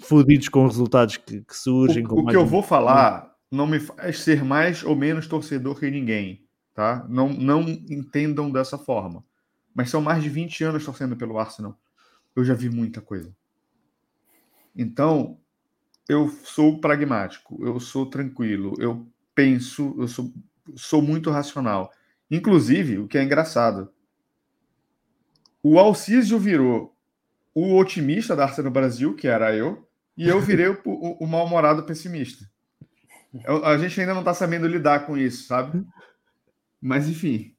fodidos 0.00 0.48
com 0.48 0.66
resultados 0.66 1.16
que, 1.16 1.40
que 1.40 1.56
surgem. 1.56 2.06
O, 2.06 2.20
o 2.20 2.26
que 2.26 2.36
eu 2.36 2.46
vou 2.46 2.62
falar 2.62 3.32
não 3.50 3.66
me 3.66 3.80
faz 3.80 4.20
ser 4.20 4.44
mais 4.44 4.82
ou 4.82 4.96
menos 4.96 5.26
torcedor 5.26 5.78
que 5.78 5.90
ninguém, 5.90 6.44
tá? 6.74 7.06
Não, 7.08 7.28
não 7.28 7.62
entendam 7.62 8.50
dessa 8.50 8.78
forma. 8.78 9.24
Mas 9.74 9.90
são 9.90 10.02
mais 10.02 10.22
de 10.22 10.28
20 10.28 10.64
anos 10.64 10.84
torcendo 10.84 11.16
pelo 11.16 11.38
Arsenal. 11.38 11.78
Eu 12.34 12.44
já 12.44 12.54
vi 12.54 12.68
muita 12.68 13.00
coisa. 13.00 13.32
Então, 14.74 15.38
eu 16.08 16.28
sou 16.28 16.80
pragmático, 16.80 17.64
eu 17.64 17.78
sou 17.78 18.06
tranquilo, 18.06 18.74
eu 18.78 19.06
penso, 19.34 19.94
eu 19.98 20.08
sou, 20.08 20.32
sou 20.74 21.02
muito 21.02 21.30
racional. 21.30 21.90
Inclusive, 22.30 22.98
o 22.98 23.06
que 23.06 23.18
é 23.18 23.22
engraçado, 23.22 23.92
o 25.62 25.78
Alcísio 25.78 26.38
virou 26.38 26.96
o 27.54 27.76
otimista 27.76 28.34
da 28.34 28.44
Arsenal 28.44 28.72
Brasil, 28.72 29.14
que 29.14 29.28
era 29.28 29.54
eu, 29.54 29.88
e 30.16 30.28
eu 30.28 30.40
virei 30.40 30.68
o, 30.68 30.78
o, 30.84 31.24
o 31.24 31.26
mal-humorado 31.26 31.84
pessimista. 31.84 32.50
Eu, 33.44 33.64
a 33.64 33.78
gente 33.78 33.98
ainda 34.00 34.12
não 34.12 34.20
está 34.20 34.34
sabendo 34.34 34.66
lidar 34.66 35.06
com 35.06 35.16
isso, 35.16 35.46
sabe? 35.46 35.84
Mas 36.80 37.08
enfim. 37.08 37.54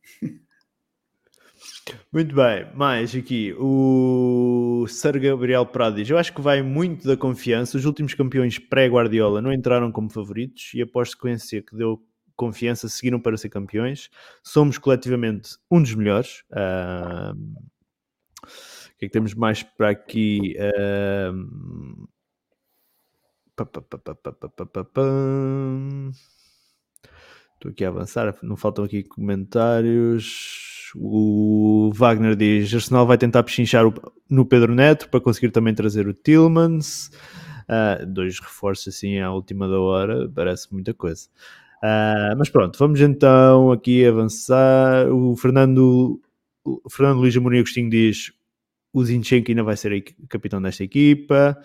Muito 2.12 2.34
bem, 2.34 2.66
mais 2.76 3.14
aqui 3.14 3.54
o 3.60 4.86
Sir 4.88 5.20
Gabriel 5.20 5.66
Prado 5.66 5.98
diz: 5.98 6.10
Eu 6.10 6.18
acho 6.18 6.34
que 6.34 6.42
vai 6.42 6.62
muito 6.62 7.06
da 7.08 7.18
confiança. 7.18 7.78
Os 7.78 7.86
últimos 7.86 8.14
campeões 8.14 8.58
pré-Guardiola 8.58 9.42
não 9.42 9.52
entraram 9.52 9.92
como 9.92 10.10
favoritos 10.10 10.72
e 10.74 10.82
após 10.82 11.12
sequência 11.12 11.62
que 11.62 11.76
deu 11.76 12.02
confiança 12.36 12.88
seguiram 12.88 13.20
para 13.20 13.38
ser 13.38 13.50
campeões. 13.50 14.10
Somos 14.42 14.78
coletivamente 14.78 15.58
um 15.70 15.82
dos 15.82 15.94
melhores. 15.94 16.44
Uh... 16.52 17.36
O 18.44 18.98
que 18.98 19.06
é 19.06 19.10
que 19.10 19.14
temos 19.14 19.34
mais 19.34 19.64
para 19.64 19.90
aqui? 19.90 20.56
Uh... 20.58 22.08
Estou 27.56 27.72
aqui 27.72 27.86
a 27.86 27.90
avançar, 27.90 28.38
não 28.42 28.56
faltam 28.56 28.86
aqui 28.86 29.04
comentários. 29.04 30.73
O 30.96 31.92
Wagner 31.94 32.36
diz: 32.36 32.74
Arsenal 32.74 33.06
vai 33.06 33.18
tentar 33.18 33.44
pechinchar 33.44 33.86
no 34.30 34.46
Pedro 34.46 34.74
Neto 34.76 35.10
para 35.10 35.20
conseguir 35.20 35.52
também 35.52 35.74
trazer 35.74 36.08
o 36.08 36.14
Tillmans. 36.14 37.12
Uh, 37.64 38.06
dois 38.06 38.40
reforços 38.40 38.96
assim 38.96 39.20
à 39.20 39.32
última 39.32 39.68
da 39.68 39.80
hora, 39.80 40.30
parece 40.34 40.72
muita 40.74 40.94
coisa. 40.94 41.28
Uh, 41.84 42.38
mas 42.38 42.50
pronto, 42.50 42.78
vamos 42.78 43.02
então 43.02 43.72
aqui 43.72 44.06
avançar. 44.06 45.08
O 45.12 45.36
Fernando, 45.36 46.22
o 46.64 46.90
Fernando 46.90 47.20
Luís 47.20 47.36
Amorim 47.36 47.60
Agostinho 47.60 47.90
diz: 47.90 48.32
o 48.94 49.04
Zinchenko 49.04 49.52
ainda 49.52 49.64
vai 49.64 49.76
ser 49.76 50.04
capitão 50.30 50.62
desta 50.62 50.84
equipa. 50.84 51.58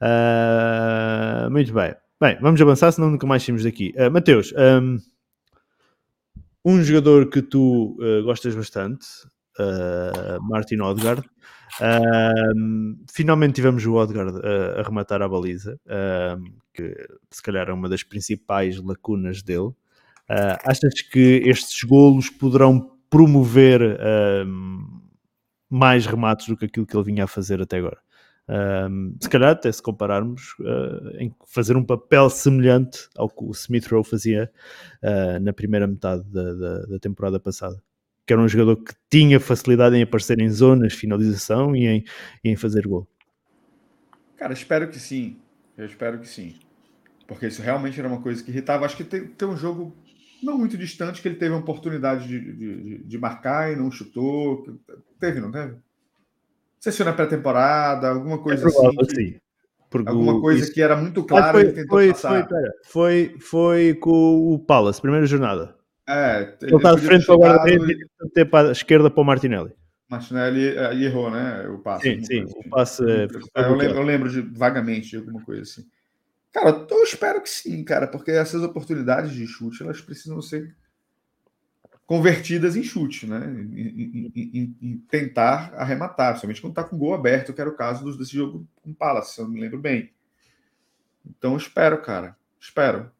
Uh, 0.00 1.50
muito 1.50 1.72
bem. 1.72 1.94
Bem, 2.20 2.38
vamos 2.40 2.60
avançar, 2.60 2.90
senão 2.92 3.10
nunca 3.10 3.26
mais 3.26 3.42
saímos 3.42 3.62
daqui. 3.62 3.94
Uh, 3.96 4.10
Mateus, 4.10 4.52
um, 4.52 4.98
um, 6.66 6.82
jogador 6.82 7.30
que 7.30 7.40
tu 7.42 7.96
uh, 8.00 8.22
gostas 8.24 8.54
bastante, 8.54 9.06
uh, 9.58 10.42
Martin 10.42 10.80
Odegaard, 10.80 11.28
Um, 11.78 13.04
finalmente 13.10 13.56
tivemos 13.56 13.84
o 13.84 13.94
Odegaard 13.94 14.40
a, 14.42 14.80
a 14.80 14.82
rematar 14.82 15.20
a 15.20 15.28
baliza, 15.28 15.78
que 16.72 17.08
se 17.30 17.42
calhar 17.42 17.68
é 17.68 17.72
uma 17.72 17.88
das 17.88 18.02
principais 18.02 18.80
lacunas 18.82 19.42
dele. 19.42 19.74
Uh, 20.28 20.56
achas 20.64 21.02
que 21.02 21.42
estes 21.44 21.82
golos 21.82 22.30
poderão 22.30 22.96
promover 23.10 23.98
mais 25.68 26.06
remates 26.06 26.48
do 26.48 26.56
que 26.56 26.64
aquilo 26.64 26.86
que 26.86 26.96
ele 26.96 27.04
vinha 27.04 27.24
a 27.24 27.28
fazer 27.28 27.60
até 27.60 27.78
agora? 27.78 27.98
Um, 28.48 29.16
se 29.20 29.28
calhar 29.28 29.50
até 29.50 29.70
se 29.72 29.82
compararmos 29.82 30.54
uh, 30.60 31.16
em 31.18 31.34
fazer 31.46 31.76
um 31.76 31.84
papel 31.84 32.30
semelhante 32.30 33.08
ao 33.16 33.28
que 33.28 33.44
o 33.44 33.50
Smith 33.50 33.86
Rowe 33.88 34.04
fazia 34.04 34.52
uh, 35.02 35.40
na 35.40 35.52
primeira 35.52 35.86
metade 35.86 36.22
da, 36.30 36.54
da, 36.54 36.78
da, 36.82 36.98
temporada 37.00 37.40
passada 37.40 37.82
que 38.26 38.32
era 38.32 38.42
um 38.42 38.48
jogador 38.48 38.76
que 38.76 38.92
tinha 39.08 39.38
facilidade 39.38 39.94
em 39.96 40.02
aparecer 40.02 40.40
em 40.40 40.50
zonas, 40.50 40.92
finalização 40.92 41.76
e 41.76 41.86
em, 41.86 42.04
e 42.42 42.50
em 42.50 42.56
fazer 42.56 42.86
gol. 42.86 43.08
Cara, 44.36 44.52
espero 44.52 44.88
que 44.88 44.98
sim. 44.98 45.38
Eu 45.78 45.86
espero 45.86 46.18
que 46.18 46.28
sim. 46.28 46.56
Porque 47.28 47.46
isso 47.46 47.62
realmente 47.62 47.98
era 47.98 48.08
uma 48.08 48.20
coisa 48.20 48.42
que 48.42 48.50
irritava. 48.50 48.84
Acho 48.84 48.96
que 48.96 49.04
tem, 49.04 49.28
tem 49.28 49.46
um 49.46 49.56
jogo 49.56 49.96
não 50.42 50.58
muito 50.58 50.76
distante 50.76 51.22
que 51.22 51.28
ele 51.28 51.36
teve 51.36 51.54
a 51.54 51.58
oportunidade 51.58 52.26
de, 52.26 52.52
de, 52.52 53.04
de 53.04 53.18
marcar 53.18 53.72
e 53.72 53.76
não 53.76 53.92
chutou. 53.92 54.76
Teve, 55.20 55.40
não 55.40 55.52
teve? 55.52 55.76
Sei 56.86 56.92
se 56.92 56.98
foi 56.98 57.06
na 57.06 57.12
pré-temporada, 57.14 58.10
alguma 58.10 58.38
coisa 58.38 58.68
é 58.68 58.70
provável, 58.70 59.00
assim. 59.00 59.32
Que, 59.90 60.08
alguma 60.08 60.40
coisa 60.40 60.62
isso. 60.62 60.72
que 60.72 60.80
era 60.80 60.94
muito 60.94 61.24
clara. 61.24 61.50
Foi, 61.50 61.74
foi, 61.74 62.14
foi, 62.14 62.44
foi, 62.84 63.36
foi, 63.40 63.94
com 63.94 64.54
o 64.54 64.56
Palace, 64.56 65.02
primeira 65.02 65.26
jornada. 65.26 65.74
É, 66.08 66.54
ele 66.62 66.76
está 66.76 66.94
de 66.94 67.00
frente 67.00 67.26
para 67.26 67.34
o 67.34 67.38
guarda-redes 67.40 67.88
e 67.88 68.28
ter 68.28 68.44
para 68.44 68.68
a 68.68 68.72
esquerda 68.72 69.10
para 69.10 69.20
o 69.20 69.24
Martinelli. 69.24 69.72
Martinelli 70.08 70.76
uh, 70.78 70.92
errou, 70.92 71.28
né? 71.28 71.66
O 71.70 71.78
passe. 71.78 72.04
Sim, 72.04 72.24
sim. 72.24 72.42
Assim. 72.44 72.60
O 72.64 72.70
passe. 72.70 73.02
É, 73.02 73.26
eu, 73.56 73.74
lembro, 73.74 73.96
eu 73.96 74.02
lembro 74.02 74.30
de, 74.30 74.42
vagamente 74.42 75.10
de 75.10 75.16
alguma 75.16 75.42
coisa 75.42 75.62
assim. 75.62 75.84
Cara, 76.52 76.86
eu 76.88 77.02
espero 77.02 77.42
que 77.42 77.50
sim, 77.50 77.82
cara, 77.82 78.06
porque 78.06 78.30
essas 78.30 78.62
oportunidades 78.62 79.32
de 79.32 79.44
chute 79.44 79.82
elas 79.82 80.00
precisam 80.00 80.40
ser 80.40 80.72
convertidas 82.06 82.76
em 82.76 82.82
chute, 82.82 83.26
né? 83.26 83.44
Em, 83.46 84.32
em, 84.34 84.76
em, 84.80 84.98
tentar 85.10 85.74
arrematar, 85.74 86.38
somente 86.38 86.60
quando 86.60 86.72
está 86.72 86.84
com 86.84 86.96
gol 86.96 87.14
aberto, 87.14 87.52
que 87.52 87.60
era 87.60 87.70
o 87.70 87.76
caso 87.76 88.16
desse 88.16 88.34
jogo 88.34 88.66
com 88.82 88.94
Palace, 88.94 89.34
se 89.34 89.40
eu 89.40 89.48
me 89.48 89.60
lembro 89.60 89.78
bem. 89.78 90.12
Então, 91.26 91.56
espero, 91.56 92.00
cara. 92.00 92.36
Espero 92.60 93.10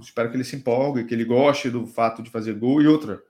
espero 0.00 0.30
que 0.30 0.36
ele 0.36 0.44
se 0.44 0.56
empolgue, 0.56 1.04
que 1.04 1.14
ele 1.14 1.24
goste 1.24 1.70
do 1.70 1.86
fato 1.86 2.22
de 2.22 2.30
fazer 2.30 2.54
gol. 2.54 2.82
E 2.82 2.86
outra, 2.86 3.22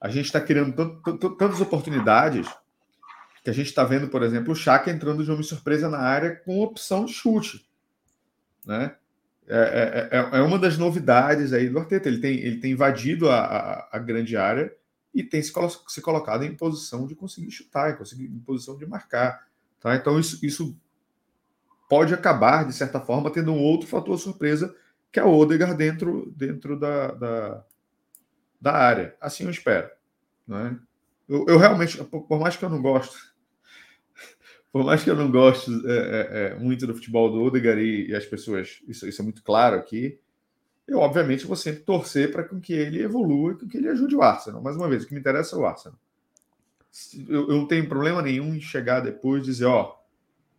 a 0.00 0.08
gente 0.08 0.26
está 0.26 0.40
criando 0.40 1.00
tantas 1.38 1.60
oportunidades 1.60 2.46
que 3.42 3.50
a 3.50 3.52
gente 3.52 3.66
está 3.66 3.84
vendo, 3.84 4.08
por 4.08 4.22
exemplo, 4.22 4.52
o 4.52 4.56
Chaka 4.56 4.90
entrando 4.90 5.24
de 5.24 5.30
uma 5.30 5.42
surpresa 5.42 5.88
na 5.88 5.98
área 5.98 6.36
com 6.36 6.60
opção 6.60 7.04
de 7.04 7.12
chute. 7.12 7.66
Né? 8.64 8.94
É, 9.54 10.08
é, 10.10 10.18
é, 10.18 10.38
é 10.38 10.42
uma 10.42 10.58
das 10.58 10.78
novidades 10.78 11.52
aí 11.52 11.68
do 11.68 11.78
Arteta. 11.78 12.08
Ele 12.08 12.20
tem, 12.20 12.38
ele 12.38 12.56
tem 12.56 12.72
invadido 12.72 13.28
a, 13.28 13.38
a, 13.38 13.88
a 13.92 13.98
grande 13.98 14.34
área 14.34 14.74
e 15.14 15.22
tem 15.22 15.42
se, 15.42 15.52
se, 15.88 16.00
colocado 16.00 16.42
em 16.42 16.56
posição 16.56 17.06
de 17.06 17.14
conseguir 17.14 17.50
chutar, 17.50 17.98
conseguir, 17.98 18.24
em 18.24 18.38
posição 18.38 18.78
de 18.78 18.86
marcar. 18.86 19.46
Tá? 19.78 19.94
Então, 19.94 20.18
isso, 20.18 20.44
isso 20.44 20.74
pode 21.86 22.14
acabar, 22.14 22.66
de 22.66 22.72
certa 22.72 22.98
forma, 22.98 23.30
tendo 23.30 23.52
um 23.52 23.60
outro 23.60 23.86
fator 23.86 24.18
surpresa 24.18 24.74
que 25.12 25.20
é 25.20 25.24
o 25.24 25.36
Odegaard 25.36 25.76
dentro, 25.76 26.32
dentro 26.34 26.80
da, 26.80 27.08
da, 27.08 27.64
da 28.58 28.72
área. 28.72 29.14
Assim 29.20 29.44
eu 29.44 29.50
espero. 29.50 29.90
Né? 30.48 30.78
Eu, 31.28 31.44
eu 31.46 31.58
realmente, 31.58 32.02
por 32.04 32.40
mais 32.40 32.56
que 32.56 32.64
eu 32.64 32.70
não 32.70 32.80
gosto, 32.80 33.31
por 34.72 34.84
mais 34.84 35.04
que 35.04 35.10
eu 35.10 35.14
não 35.14 35.30
goste 35.30 35.70
é, 35.86 35.92
é, 35.92 36.28
é, 36.46 36.54
muito 36.58 36.86
do 36.86 36.94
futebol 36.94 37.30
do 37.30 37.42
Odegaard 37.42 37.80
e, 37.80 38.08
e, 38.08 38.14
as 38.14 38.24
pessoas, 38.24 38.80
isso, 38.88 39.06
isso 39.06 39.20
é 39.20 39.24
muito 39.24 39.42
claro 39.42 39.76
aqui, 39.76 40.18
eu 40.88 40.98
obviamente 40.98 41.46
vou 41.46 41.56
sempre 41.56 41.82
torcer 41.82 42.32
para 42.32 42.44
que 42.44 42.72
ele 42.72 43.02
evolua 43.02 43.56
e 43.62 43.66
que 43.66 43.76
ele 43.76 43.88
ajude 43.88 44.16
o 44.16 44.22
Arsenal. 44.22 44.62
Mais 44.62 44.76
uma 44.76 44.88
vez, 44.88 45.04
o 45.04 45.06
que 45.06 45.14
me 45.14 45.20
interessa 45.20 45.54
é 45.54 45.58
o 45.58 45.66
Arsenal. 45.66 45.98
Eu, 47.28 47.48
eu 47.48 47.56
não 47.56 47.66
tenho 47.66 47.88
problema 47.88 48.20
nenhum 48.20 48.54
em 48.54 48.60
chegar 48.60 49.00
depois 49.00 49.42
e 49.42 49.46
dizer, 49.46 49.66
ó, 49.66 49.96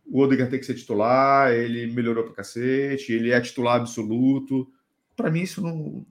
o 0.06 0.20
Odegaard 0.20 0.50
tem 0.50 0.60
que 0.60 0.66
ser 0.66 0.74
titular, 0.74 1.52
ele 1.52 1.86
melhorou 1.92 2.24
pra 2.24 2.34
cacete, 2.34 3.12
ele 3.12 3.30
é 3.30 3.40
titular 3.40 3.80
absoluto. 3.80 4.70
Para 5.16 5.30
mim, 5.30 5.42
isso 5.42 5.60
não, 5.60 6.06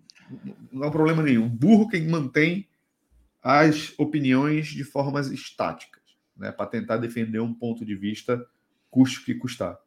não 0.71 0.83
é 0.83 0.87
um 0.87 0.91
problema 0.91 1.23
nenhum. 1.23 1.47
Burro 1.47 1.87
quem 1.87 2.07
mantém 2.07 2.67
as 3.41 3.93
opiniões 3.97 4.67
de 4.67 4.83
formas 4.83 5.29
estáticas, 5.29 6.02
né, 6.35 6.51
para 6.51 6.65
tentar 6.65 6.97
defender 6.97 7.39
um 7.39 7.53
ponto 7.53 7.85
de 7.85 7.95
vista, 7.95 8.45
custe 8.89 9.19
o 9.19 9.25
que 9.25 9.35
custar. 9.35 9.77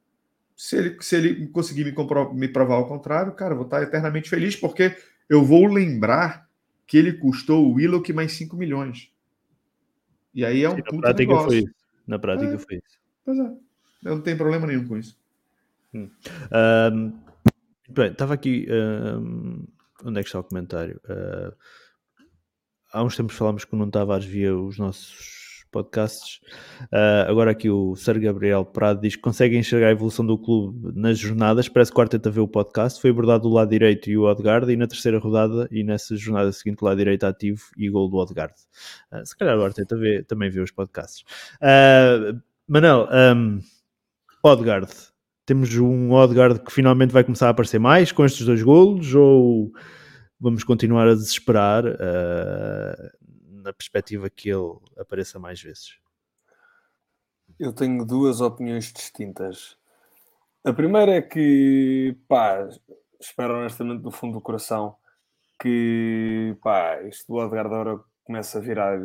Se 0.57 0.77
ele, 0.77 0.97
se 1.01 1.17
ele 1.17 1.47
conseguir 1.49 1.85
me, 1.85 1.95
me 2.35 2.49
provar 2.49 2.77
ao 2.77 2.89
contrário, 2.89 3.33
cara, 3.33 3.53
eu 3.53 3.59
vou 3.59 3.67
estar 3.67 3.83
eternamente 3.83 4.31
feliz, 4.31 4.57
porque 4.57 4.97
eu 5.29 5.45
vou 5.45 5.67
lembrar 5.67 6.49
que 6.87 6.97
ele 6.97 7.13
custou 7.13 7.67
o 7.67 7.75
Willow 7.75 8.03
mais 8.15 8.33
5 8.33 8.57
milhões. 8.57 9.13
E 10.35 10.45
aí 10.45 10.63
é 10.63 10.71
um 10.71 10.77
prática 10.77 11.15
negócio. 11.19 11.49
Foi 11.49 11.59
isso. 11.59 11.75
Na 12.07 12.19
prática 12.19 12.55
é, 12.55 12.59
foi 12.59 12.77
isso. 12.77 12.99
Pois 13.25 13.39
é. 13.39 13.43
Eu 14.05 14.17
não 14.17 14.21
tenho 14.21 14.37
problema 14.37 14.67
nenhum 14.67 14.87
com 14.87 14.97
isso. 14.97 15.19
Hum. 15.93 16.09
Um, 16.93 17.13
bem, 17.89 18.13
estava 18.13 18.35
aqui. 18.35 18.67
Um, 18.71 19.67
onde 20.05 20.21
é 20.21 20.23
que 20.23 20.29
está 20.29 20.39
o 20.39 20.45
comentário? 20.45 21.01
Uh, 21.05 21.53
há 22.93 23.03
uns 23.03 23.17
tempos 23.17 23.37
falámos 23.37 23.65
que 23.65 23.75
o 23.75 23.79
Nuno 23.79 23.91
Tavares 23.91 24.27
via 24.27 24.57
os 24.57 24.79
nossos 24.79 25.36
podcasts. 25.71 26.41
Uh, 26.85 27.29
agora 27.29 27.51
aqui 27.51 27.69
o 27.69 27.95
Sérgio 27.97 28.23
Gabriel 28.23 28.65
Prado 28.65 29.01
diz 29.01 29.17
que 29.17 29.23
consegue 29.23 29.57
enxergar 29.57 29.89
a 29.89 29.93
evolução 29.93 30.25
do 30.25 30.39
clube 30.39 30.93
nas 30.95 31.19
jornadas. 31.19 31.69
Parece 31.69 31.93
que 31.93 31.99
o 31.99 32.01
Arteta 32.01 32.31
vê 32.31 32.41
o 32.41 32.49
podcast. 32.49 33.01
Foi 33.01 33.11
abordado 33.11 33.49
do 33.49 33.55
lado 33.55 33.71
direito 33.71 34.09
e 34.11 34.17
o 34.17 34.23
Odegaard. 34.23 34.71
E 34.73 34.77
na 34.77 34.87
terceira 34.87 35.19
rodada 35.19 35.69
e 35.71 35.83
nessa 35.85 36.17
jornada 36.17 36.51
seguinte, 36.53 36.83
o 36.83 36.85
lado 36.85 36.99
direito 36.99 37.25
ativo 37.25 37.63
e 37.77 37.89
gol 37.89 38.09
do 38.09 38.17
Odegaard. 38.17 38.55
Uh, 39.13 39.25
se 39.25 39.37
calhar 39.37 39.59
o 39.59 39.65
Arteta 39.65 39.97
vê, 39.97 40.23
também 40.23 40.51
vê 40.51 40.61
os 40.61 40.71
podcasts. 40.71 41.25
Uh, 41.57 42.41
Manel, 42.69 43.09
um, 43.37 43.61
Odegaard. 44.43 44.91
Temos 45.45 45.77
um 45.77 46.13
Odegaard 46.13 46.61
que 46.61 46.73
finalmente 46.73 47.13
vai 47.13 47.23
começar 47.23 47.47
a 47.47 47.51
aparecer 47.51 47.79
mais 47.79 48.11
com 48.11 48.25
estes 48.25 48.45
dois 48.45 48.63
golos 48.63 49.15
ou 49.15 49.73
vamos 50.41 50.65
continuar 50.65 51.09
a 51.09 51.15
desesperar 51.15 51.87
uh, 51.87 53.26
na 53.67 53.73
perspectiva 53.73 54.31
que 54.31 54.49
ele 54.49 54.79
apareça 54.97 55.39
mais 55.39 55.61
vezes? 55.61 55.99
Eu 57.59 57.73
tenho 57.73 58.05
duas 58.05 58.41
opiniões 58.41 58.93
distintas. 58.93 59.77
A 60.65 60.73
primeira 60.73 61.17
é 61.17 61.23
que, 61.23 62.17
pá, 62.29 62.69
espero 63.21 63.59
honestamente 63.59 64.03
do 64.03 64.11
fundo 64.11 64.35
do 64.35 64.41
coração 64.41 64.97
que, 65.61 66.57
pá, 66.63 67.03
isto 67.03 67.33
do 67.33 67.39
Odegaard 67.39 67.73
agora 67.73 68.01
começa 68.25 68.59
a 68.59 68.61
virar, 68.61 68.99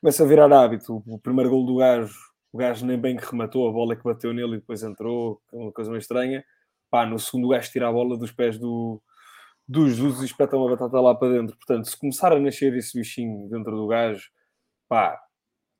começa 0.00 0.24
a 0.24 0.26
virar 0.26 0.52
hábito. 0.52 1.02
O 1.06 1.18
primeiro 1.18 1.50
gol 1.50 1.66
do 1.66 1.76
gajo 1.76 2.26
o 2.56 2.58
gajo 2.58 2.86
nem 2.86 2.98
bem 2.98 3.18
que 3.18 3.26
rematou 3.26 3.68
a 3.68 3.72
bola 3.72 3.94
que 3.94 4.02
bateu 4.02 4.32
nele 4.32 4.54
e 4.54 4.60
depois 4.60 4.82
entrou, 4.82 5.42
é 5.52 5.56
uma 5.56 5.72
coisa 5.72 5.90
meio 5.90 6.00
estranha. 6.00 6.42
Pá, 6.90 7.04
no 7.04 7.18
segundo 7.18 7.48
gajo 7.48 7.70
tira 7.70 7.86
a 7.86 7.92
bola 7.92 8.16
dos 8.16 8.32
pés 8.32 8.58
do, 8.58 8.98
do 9.68 9.88
Jesus 9.88 10.22
e 10.22 10.26
espeta 10.26 10.56
uma 10.56 10.70
batata 10.70 11.00
lá 11.00 11.14
para 11.14 11.32
dentro. 11.32 11.56
Portanto, 11.56 11.88
se 11.88 11.98
começar 11.98 12.32
a 12.32 12.40
nascer 12.40 12.74
esse 12.74 12.98
bichinho 12.98 13.48
dentro 13.48 13.76
do 13.76 13.86
gajo, 13.86 14.30
pá, 14.88 15.20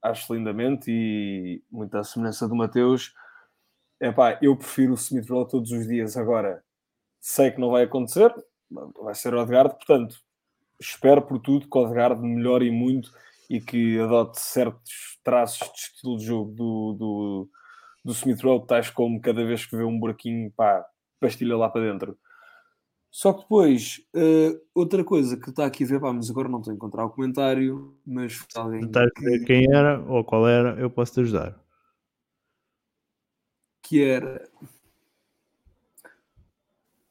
acho 0.02 0.34
lindamente 0.34 0.90
e 0.90 1.62
muita 1.70 2.02
semelhança 2.02 2.48
do 2.48 2.56
Mateus. 2.56 3.14
É 4.00 4.10
pá, 4.10 4.38
eu 4.42 4.56
prefiro 4.56 4.92
o 4.92 4.96
Smith 4.96 5.28
Rowe 5.28 5.48
todos 5.48 5.70
os 5.70 5.86
dias. 5.86 6.16
Agora, 6.16 6.62
sei 7.20 7.50
que 7.50 7.60
não 7.60 7.70
vai 7.70 7.84
acontecer, 7.84 8.32
vai 9.02 9.14
ser 9.14 9.34
o 9.34 9.40
Odegaard, 9.40 9.74
portanto, 9.76 10.16
espero 10.80 11.22
por 11.22 11.38
tudo 11.40 11.68
que 11.68 11.78
o 11.78 11.82
Odegaard 11.82 12.20
melhore 12.20 12.70
muito 12.70 13.10
e 13.48 13.60
que 13.60 13.98
adote 14.00 14.40
certos 14.40 15.18
traços 15.22 15.72
de 15.72 15.78
estilo 15.78 16.16
de 16.18 16.24
jogo 16.24 16.52
do, 16.52 16.92
do, 16.94 17.50
do 18.04 18.12
Smith 18.12 18.40
Rowe, 18.42 18.66
tais 18.66 18.90
como 18.90 19.20
cada 19.20 19.44
vez 19.44 19.64
que 19.64 19.76
vê 19.76 19.84
um 19.84 19.98
buraquinho, 19.98 20.52
pá, 20.52 20.84
pastilha 21.20 21.56
lá 21.56 21.68
para 21.68 21.92
dentro. 21.92 22.18
Só 23.16 23.32
que 23.32 23.40
depois, 23.40 24.06
uh, 24.14 24.60
outra 24.74 25.02
coisa 25.02 25.38
que 25.38 25.48
está 25.48 25.64
aqui 25.64 25.84
a 25.84 25.86
ver, 25.86 26.00
pá, 26.00 26.12
mas 26.12 26.28
agora 26.28 26.50
não 26.50 26.58
estou 26.58 26.70
a 26.70 26.74
encontrar 26.74 27.06
o 27.06 27.08
comentário, 27.08 27.96
mas 28.06 28.46
alguém. 28.54 28.90
Que... 28.90 29.38
Quem 29.46 29.74
era 29.74 30.02
ou 30.02 30.22
qual 30.22 30.46
era, 30.46 30.78
eu 30.78 30.90
posso 30.90 31.14
te 31.14 31.20
ajudar. 31.20 31.58
Que 33.80 34.04
era. 34.04 34.46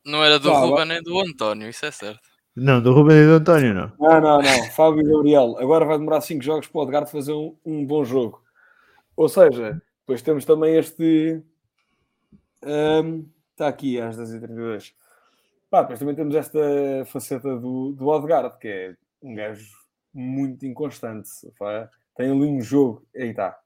Não 0.05 0.23
era 0.23 0.37
do 0.37 0.53
Ruben 0.53 0.85
nem 0.85 1.01
do 1.01 1.19
António, 1.19 1.67
isso 1.67 1.83
é 1.87 1.89
certo. 1.89 2.29
Não, 2.55 2.79
do 2.79 2.93
Ruben 2.93 3.17
e 3.17 3.25
do 3.25 3.33
António, 3.37 3.73
não. 3.73 3.91
Não, 3.99 4.21
não, 4.21 4.41
não. 4.43 4.63
Fábio 4.73 5.01
e 5.01 5.11
Gabriel. 5.11 5.57
Agora 5.57 5.85
vai 5.85 5.97
demorar 5.97 6.21
5 6.21 6.43
jogos 6.43 6.67
para 6.67 6.81
o 6.81 6.83
Edgar 6.83 7.07
fazer 7.07 7.33
um, 7.33 7.57
um, 7.65 7.83
bom 7.83 8.05
jogo. 8.05 8.43
Ou 9.17 9.27
seja, 9.27 9.81
depois 10.01 10.21
temos 10.21 10.45
também 10.45 10.75
este. 10.75 11.41
Um, 12.63 13.27
está 13.53 13.67
aqui 13.67 13.99
às 13.99 14.15
10h32. 14.15 14.93
Pá, 15.75 15.81
depois 15.81 15.99
também 15.99 16.15
temos 16.15 16.33
esta 16.33 16.57
faceta 17.07 17.53
do, 17.59 17.91
do 17.91 18.07
Odegaard, 18.07 18.57
que 18.59 18.67
é 18.69 18.95
um 19.21 19.35
gajo 19.35 19.69
muito 20.13 20.65
inconstante. 20.65 21.29
Pá. 21.59 21.89
Tem 22.15 22.31
ali 22.31 22.45
um 22.45 22.61
jogo. 22.61 23.05
Aí 23.13 23.31
está. 23.31 23.59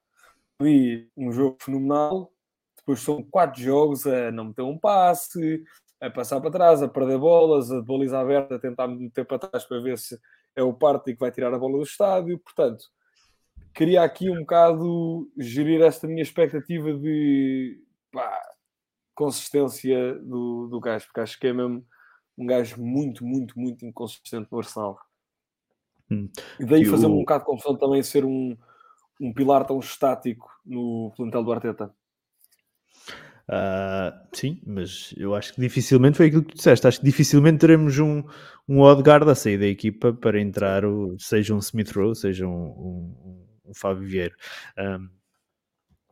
ali 0.59 1.07
um 1.15 1.31
jogo 1.31 1.59
fenomenal, 1.61 2.33
depois 2.75 2.99
são 3.01 3.21
quatro 3.21 3.61
jogos 3.61 4.07
a 4.07 4.31
não 4.31 4.45
meter 4.45 4.63
um 4.63 4.75
passe, 4.75 5.63
a 6.01 6.09
passar 6.09 6.41
para 6.41 6.49
trás, 6.49 6.81
a 6.81 6.87
perder 6.87 7.19
bolas, 7.19 7.71
a 7.71 7.79
baliza 7.79 8.17
aberta, 8.17 8.55
a 8.55 8.59
tentar 8.59 8.87
meter 8.87 9.23
para 9.23 9.37
trás 9.37 9.63
para 9.65 9.79
ver 9.79 9.99
se 9.99 10.19
é 10.55 10.63
o 10.63 10.73
Party 10.73 11.13
que 11.13 11.19
vai 11.19 11.31
tirar 11.31 11.53
a 11.53 11.59
bola 11.59 11.77
do 11.77 11.83
estádio. 11.83 12.39
Portanto, 12.39 12.85
queria 13.71 14.01
aqui 14.01 14.31
um 14.31 14.39
bocado 14.39 15.31
gerir 15.37 15.79
esta 15.83 16.07
minha 16.07 16.23
expectativa 16.23 16.91
de 16.91 17.79
pá, 18.11 18.35
consistência 19.13 20.15
do, 20.15 20.69
do 20.69 20.79
gajo, 20.79 21.05
porque 21.05 21.19
acho 21.19 21.39
que 21.39 21.45
é 21.45 21.53
mesmo 21.53 21.85
um 22.39 22.45
gajo 22.45 22.81
muito, 22.81 23.25
muito, 23.25 23.59
muito 23.59 23.85
inconsistente 23.85 24.47
no 24.49 24.57
Arsenal. 24.57 24.97
Hum. 26.09 26.29
E 26.57 26.65
daí 26.65 26.85
fazer-me 26.85 27.13
um 27.13 27.19
bocado 27.19 27.41
de 27.41 27.45
confusão 27.47 27.75
também 27.75 28.01
ser 28.01 28.23
um, 28.23 28.57
um 29.19 29.33
pilar 29.33 29.65
tão 29.65 29.77
estático 29.79 30.49
no 30.65 31.11
plantel 31.17 31.43
do 31.43 31.51
Arteta. 31.51 31.93
Uh, 33.49 34.13
sim, 34.31 34.61
mas 34.65 35.13
eu 35.17 35.35
acho 35.35 35.53
que 35.53 35.59
dificilmente 35.59 36.17
foi 36.17 36.27
aquilo 36.27 36.43
que 36.43 36.53
tu 36.53 36.57
disseste. 36.57 36.87
Acho 36.87 36.99
que 36.99 37.05
dificilmente 37.05 37.59
teremos 37.59 37.99
um, 37.99 38.23
um 38.67 38.79
Odegaard 38.79 39.29
a 39.29 39.35
sair 39.35 39.57
da 39.57 39.67
equipa 39.67 40.13
para 40.13 40.39
entrar, 40.39 40.85
o, 40.85 41.17
seja 41.19 41.53
um 41.53 41.59
Smith 41.59 41.91
Rowe, 41.91 42.15
seja 42.15 42.47
um, 42.47 42.51
um, 42.51 43.47
um 43.65 43.73
Fábio 43.73 44.07
Vieira. 44.07 44.35
Um, 44.77 45.09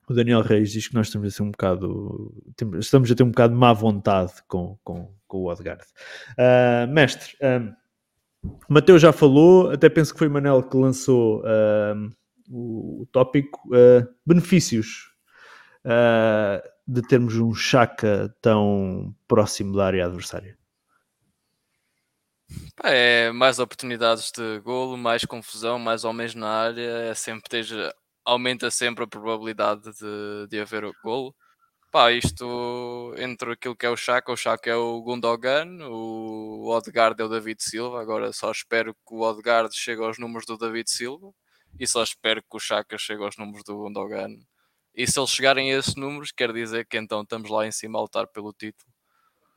o 0.07 0.13
Daniel 0.13 0.41
Reis 0.41 0.71
diz 0.71 0.87
que 0.87 0.95
nós 0.95 1.07
estamos 1.07 1.27
a 1.27 1.35
ser 1.35 1.43
um 1.43 1.51
bocado 1.51 2.33
estamos 2.79 3.11
a 3.11 3.15
ter 3.15 3.23
um 3.23 3.29
bocado 3.29 3.53
de 3.53 3.59
má 3.59 3.73
vontade 3.73 4.33
com, 4.47 4.77
com, 4.83 5.13
com 5.27 5.37
o 5.39 5.51
Odegaard. 5.51 5.83
Uh, 6.31 6.91
mestre, 6.91 7.35
um, 7.41 7.73
o 8.43 8.73
Mateus 8.73 9.01
já 9.01 9.11
falou, 9.11 9.71
até 9.71 9.89
penso 9.89 10.13
que 10.13 10.19
foi 10.19 10.27
o 10.27 10.31
Manel 10.31 10.63
que 10.63 10.77
lançou 10.77 11.43
o, 12.49 13.01
o, 13.01 13.05
tópico 13.11 13.59
uh, 13.67 14.07
benefícios 14.25 15.11
de 16.87 17.01
termos 17.03 17.37
um 17.37 17.53
Chaka 17.53 18.33
tão 18.41 19.13
próximo 19.27 19.75
da 19.75 19.85
área 19.85 20.05
adversária? 20.05 20.57
É 22.83 23.31
mais 23.31 23.59
oportunidades 23.59 24.31
de 24.31 24.59
golo, 24.59 24.97
mais 24.97 25.25
confusão, 25.25 25.77
mais 25.77 26.05
homens 26.05 26.33
na 26.33 26.47
área, 26.47 27.09
é 27.09 27.13
sempre 27.13 27.49
teja, 27.49 27.93
aumenta 28.27 28.69
sempre 28.71 29.03
a 29.05 29.07
probabilidade 29.07 29.83
de, 29.93 30.47
de 30.49 30.59
haver 30.59 30.85
o 30.85 30.93
golo. 31.03 31.35
Pá, 31.91 32.11
isto 32.11 33.13
entre 33.17 33.53
aquilo 33.53 33.75
que 33.75 33.85
é 33.85 33.89
o 33.89 33.97
Chaka, 33.97 34.31
o 34.31 34.37
Chaka 34.37 34.69
é 34.69 34.75
o 34.75 35.01
Gundogan, 35.01 35.79
o 35.89 36.67
Odegaard 36.69 37.21
é 37.21 37.25
o 37.25 37.29
David 37.29 37.63
Silva. 37.63 38.01
Agora 38.01 38.33
só 38.33 38.51
espero 38.51 38.93
que 38.93 39.13
o 39.13 39.21
Odegaard 39.21 39.75
chegue 39.75 40.03
aos 40.03 40.19
números 40.19 40.45
do 40.45 40.57
David 40.57 40.89
Silva 40.89 41.31
e 41.79 41.87
só 41.87 42.03
espero 42.03 42.41
que 42.41 42.57
o 42.57 42.59
Chaka 42.59 42.97
chegue 42.97 43.23
aos 43.23 43.37
números 43.37 43.63
do 43.63 43.77
Gundogan 43.77 44.37
e 44.97 45.05
se 45.05 45.19
eles 45.19 45.29
chegarem 45.29 45.71
a 45.71 45.77
esses 45.77 45.95
números, 45.95 46.31
quer 46.31 46.51
dizer 46.51 46.87
que 46.87 46.97
então 46.97 47.21
estamos 47.21 47.51
lá 47.51 47.67
em 47.67 47.71
cima 47.71 47.99
a 47.99 48.01
lutar 48.01 48.25
pelo 48.27 48.51
título. 48.51 48.91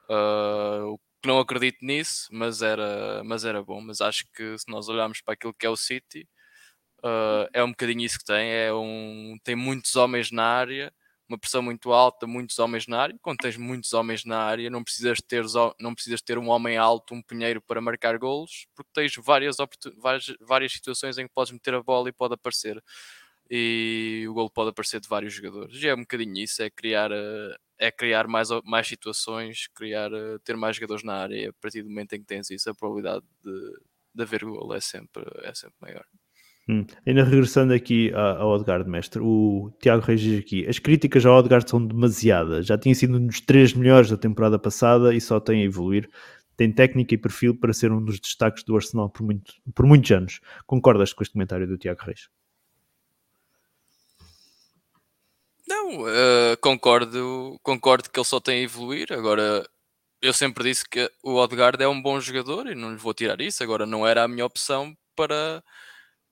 Uh, 0.05 1.01
não 1.25 1.39
acredito 1.39 1.79
nisso, 1.81 2.29
mas 2.31 2.61
era, 2.61 3.25
mas 3.25 3.43
era 3.47 3.63
bom. 3.63 3.81
Mas 3.81 4.03
acho 4.03 4.27
que 4.35 4.59
se 4.59 4.69
nós 4.69 4.87
olharmos 4.91 5.23
para 5.23 5.33
aquilo 5.33 5.55
que 5.55 5.65
é 5.65 5.71
o 5.71 5.77
City, 5.79 6.29
uh, 7.05 7.49
é 7.53 7.63
um 7.63 7.71
bocadinho 7.71 8.01
isso 8.03 8.19
que 8.19 8.25
tem. 8.25 8.51
É 8.51 8.73
um, 8.73 9.37
tem 9.45 9.55
muitos 9.57 9.97
homens 9.97 10.31
na 10.31 10.45
área, 10.45 10.93
uma 11.29 11.39
pressão 11.39 11.63
muito 11.63 11.93
alta, 11.93 12.27
muitos 12.27 12.59
homens 12.59 12.87
na 12.87 13.01
área. 13.01 13.17
Quando 13.23 13.39
tens 13.39 13.57
muitos 13.57 13.93
homens 13.93 14.25
na 14.25 14.39
área, 14.39 14.71
não 14.71 14.85
precisas 14.85 15.21
ter, 15.21 15.45
não 15.81 15.95
precisas 15.95 16.21
ter 16.23 16.39
um 16.39 16.49
homem 16.49 16.77
alto, 16.77 17.15
um 17.15 17.23
pinheiro 17.23 17.61
para 17.63 17.81
marcar 17.81 18.19
golos, 18.19 18.67
porque 18.75 18.91
tens 18.95 19.15
várias, 19.17 19.57
várias, 19.97 20.27
várias 20.41 20.73
situações 20.73 21.19
em 21.19 21.27
que 21.27 21.35
podes 21.35 21.53
meter 21.53 21.75
a 21.75 21.83
bola 21.83 22.09
e 22.09 22.13
pode 22.13 22.35
aparecer 22.35 22.83
e 23.51 24.27
o 24.29 24.35
gol 24.35 24.49
pode 24.49 24.71
aparecer 24.71 25.01
de 25.01 25.09
vários 25.09 25.35
jogadores. 25.35 25.83
E 25.83 25.89
é 25.89 25.95
um 25.95 26.01
bocadinho 26.01 26.37
isso, 26.39 26.63
é 26.63 26.71
criar, 26.71 27.11
eh, 27.11 27.57
é 27.79 27.91
criar 27.91 28.29
mais, 28.29 28.49
mais 28.65 28.87
situações, 28.87 29.67
criar, 29.75 30.13
eh, 30.13 30.39
ter 30.45 30.57
mais 30.57 30.77
jogadores 30.77 31.03
na 31.03 31.15
área. 31.15 31.37
E 31.37 31.47
a 31.49 31.53
partir 31.55 31.83
do 31.83 31.89
momento 31.89 32.15
em 32.15 32.21
que 32.21 32.27
tens 32.27 32.49
isso, 32.51 32.71
a 32.71 32.75
probabilidade 32.75 33.25
de, 33.43 33.81
de 34.15 34.23
haver 34.23 34.45
gol 34.45 34.73
é 34.75 34.81
sempre, 34.81 35.25
é 35.43 35.53
sempre 35.55 35.77
maior. 35.81 36.07
Hum. 36.71 36.87
Ainda 37.05 37.25
regressando 37.25 37.75
aqui 37.75 38.13
ao 38.15 38.51
Odgard, 38.51 38.89
mestre, 38.89 39.21
o 39.21 39.73
Tiago 39.81 40.05
Reis 40.05 40.21
diz 40.21 40.39
aqui: 40.39 40.69
as 40.69 40.79
críticas 40.79 41.27
ao 41.27 41.37
Odgard 41.37 41.69
são 41.69 41.85
demasiadas. 41.85 42.65
Já 42.65 42.79
tinha 42.79 42.95
sido 42.95 43.17
um 43.17 43.27
dos 43.27 43.41
três 43.41 43.75
melhores 43.75 44.09
da 44.09 44.17
temporada 44.17 44.57
passada 44.57 45.13
e 45.13 45.21
só 45.21 45.41
tem 45.41 45.63
a 45.63 45.65
evoluir. 45.65 46.09
Tem 46.57 46.71
técnica 46.71 47.13
e 47.15 47.19
perfil 47.19 47.59
para 47.59 47.73
ser 47.73 47.91
um 47.91 48.05
dos 48.05 48.21
destaques 48.21 48.63
do 48.63 48.77
Arsenal 48.77 49.11
por, 49.11 49.25
muito, 49.25 49.53
por 49.75 49.85
muitos 49.85 50.13
anos. 50.13 50.41
Concordas 50.65 51.13
com 51.13 51.25
este 51.25 51.33
comentário 51.33 51.67
do 51.67 51.77
Tiago 51.77 52.05
Reis? 52.05 52.29
Não, 55.67 56.03
uh, 56.03 56.57
concordo, 56.61 57.59
concordo 57.65 58.09
que 58.09 58.21
ele 58.21 58.27
só 58.27 58.39
tem 58.39 58.61
a 58.61 58.63
evoluir. 58.63 59.13
Agora, 59.13 59.67
eu 60.23 60.33
sempre 60.33 60.63
disse 60.63 60.89
que 60.89 61.11
o 61.25 61.35
Odegaard 61.35 61.83
é 61.83 61.89
um 61.89 62.01
bom 62.01 62.21
jogador 62.21 62.69
e 62.69 62.77
não 62.77 62.91
lhe 62.93 62.97
vou 62.97 63.15
tirar 63.15 63.41
isso. 63.41 63.61
Agora, 63.65 63.87
não 63.87 64.07
era 64.07 64.23
a 64.23 64.29
minha 64.29 64.47
opção 64.47 64.95
para, 65.17 65.65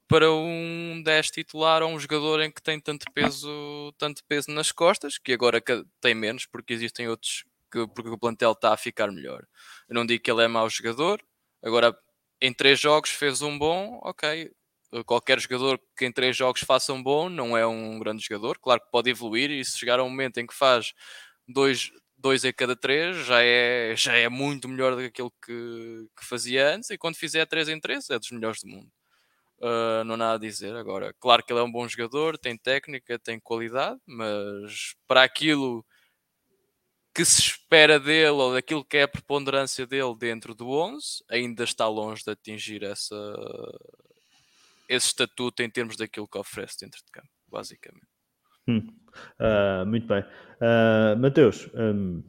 para 0.08 0.32
um 0.32 1.02
10 1.04 1.30
titular 1.30 1.82
ou 1.82 1.90
um 1.90 2.00
jogador 2.00 2.40
em 2.40 2.50
que 2.50 2.62
tem 2.62 2.80
tanto 2.80 3.06
peso, 3.12 3.92
tanto 3.98 4.24
peso 4.26 4.50
nas 4.50 4.72
costas, 4.72 5.18
que 5.18 5.32
agora 5.32 5.62
tem 6.00 6.14
menos, 6.14 6.46
porque 6.46 6.72
existem 6.72 7.08
outros 7.08 7.44
que 7.70 7.86
porque 7.88 8.10
o 8.10 8.18
plantel 8.18 8.52
está 8.52 8.72
a 8.72 8.76
ficar 8.76 9.12
melhor. 9.12 9.46
Eu 9.88 9.94
não 9.94 10.06
digo 10.06 10.22
que 10.22 10.30
ele 10.30 10.42
é 10.42 10.48
mau 10.48 10.68
jogador, 10.70 11.22
agora 11.62 11.96
em 12.40 12.52
três 12.52 12.80
jogos 12.80 13.10
fez 13.10 13.42
um 13.42 13.58
bom, 13.58 14.00
ok, 14.02 14.50
qualquer 15.06 15.38
jogador 15.40 15.80
que 15.96 16.06
em 16.06 16.12
três 16.12 16.36
jogos 16.36 16.62
faça 16.62 16.92
um 16.92 17.02
bom 17.02 17.28
não 17.28 17.56
é 17.56 17.66
um 17.66 17.98
grande 17.98 18.24
jogador. 18.24 18.58
Claro 18.58 18.80
que 18.80 18.90
pode 18.90 19.10
evoluir 19.10 19.50
e 19.50 19.64
se 19.64 19.78
chegar 19.78 19.98
a 20.00 20.04
um 20.04 20.10
momento 20.10 20.38
em 20.38 20.46
que 20.46 20.54
faz 20.54 20.92
dois, 21.46 21.90
dois 22.16 22.44
em 22.44 22.52
cada 22.52 22.76
três 22.76 23.26
já 23.26 23.42
é, 23.42 23.94
já 23.96 24.14
é 24.14 24.28
muito 24.28 24.68
melhor 24.68 24.94
do 24.94 24.98
que 25.02 25.06
aquilo 25.06 25.32
que, 25.44 26.08
que 26.18 26.24
fazia 26.26 26.74
antes. 26.74 26.90
E 26.90 26.98
quando 26.98 27.16
fizer 27.16 27.46
três 27.46 27.68
em 27.68 27.80
três 27.80 28.08
é 28.10 28.18
dos 28.18 28.30
melhores 28.30 28.62
do 28.62 28.68
mundo. 28.68 28.90
Uh, 29.60 30.04
não 30.04 30.14
há 30.14 30.18
nada 30.18 30.34
a 30.34 30.38
dizer. 30.38 30.74
Agora, 30.76 31.12
claro 31.18 31.42
que 31.44 31.52
ele 31.52 31.60
é 31.60 31.64
um 31.64 31.70
bom 31.70 31.86
jogador, 31.88 32.38
tem 32.38 32.56
técnica, 32.56 33.18
tem 33.18 33.40
qualidade, 33.40 34.00
mas 34.06 34.94
para 35.06 35.24
aquilo 35.24 35.84
que 37.12 37.24
se 37.24 37.40
espera 37.40 37.98
dele 37.98 38.30
ou 38.30 38.52
daquilo 38.52 38.84
que 38.84 38.96
é 38.96 39.02
a 39.02 39.08
preponderância 39.08 39.84
dele 39.84 40.14
dentro 40.16 40.54
do 40.54 40.70
11, 40.70 41.24
ainda 41.28 41.64
está 41.64 41.88
longe 41.88 42.22
de 42.22 42.30
atingir 42.30 42.84
essa, 42.84 43.16
esse 44.88 45.08
estatuto 45.08 45.60
em 45.60 45.68
termos 45.68 45.96
daquilo 45.96 46.28
que 46.28 46.38
oferece 46.38 46.78
dentro 46.80 47.00
de 47.04 47.10
campo, 47.10 47.28
basicamente. 47.48 48.06
Hum. 48.68 48.86
Uh, 49.40 49.84
muito 49.86 50.06
bem. 50.06 50.20
Uh, 50.60 51.18
Mateus, 51.18 51.68
um, 51.74 52.22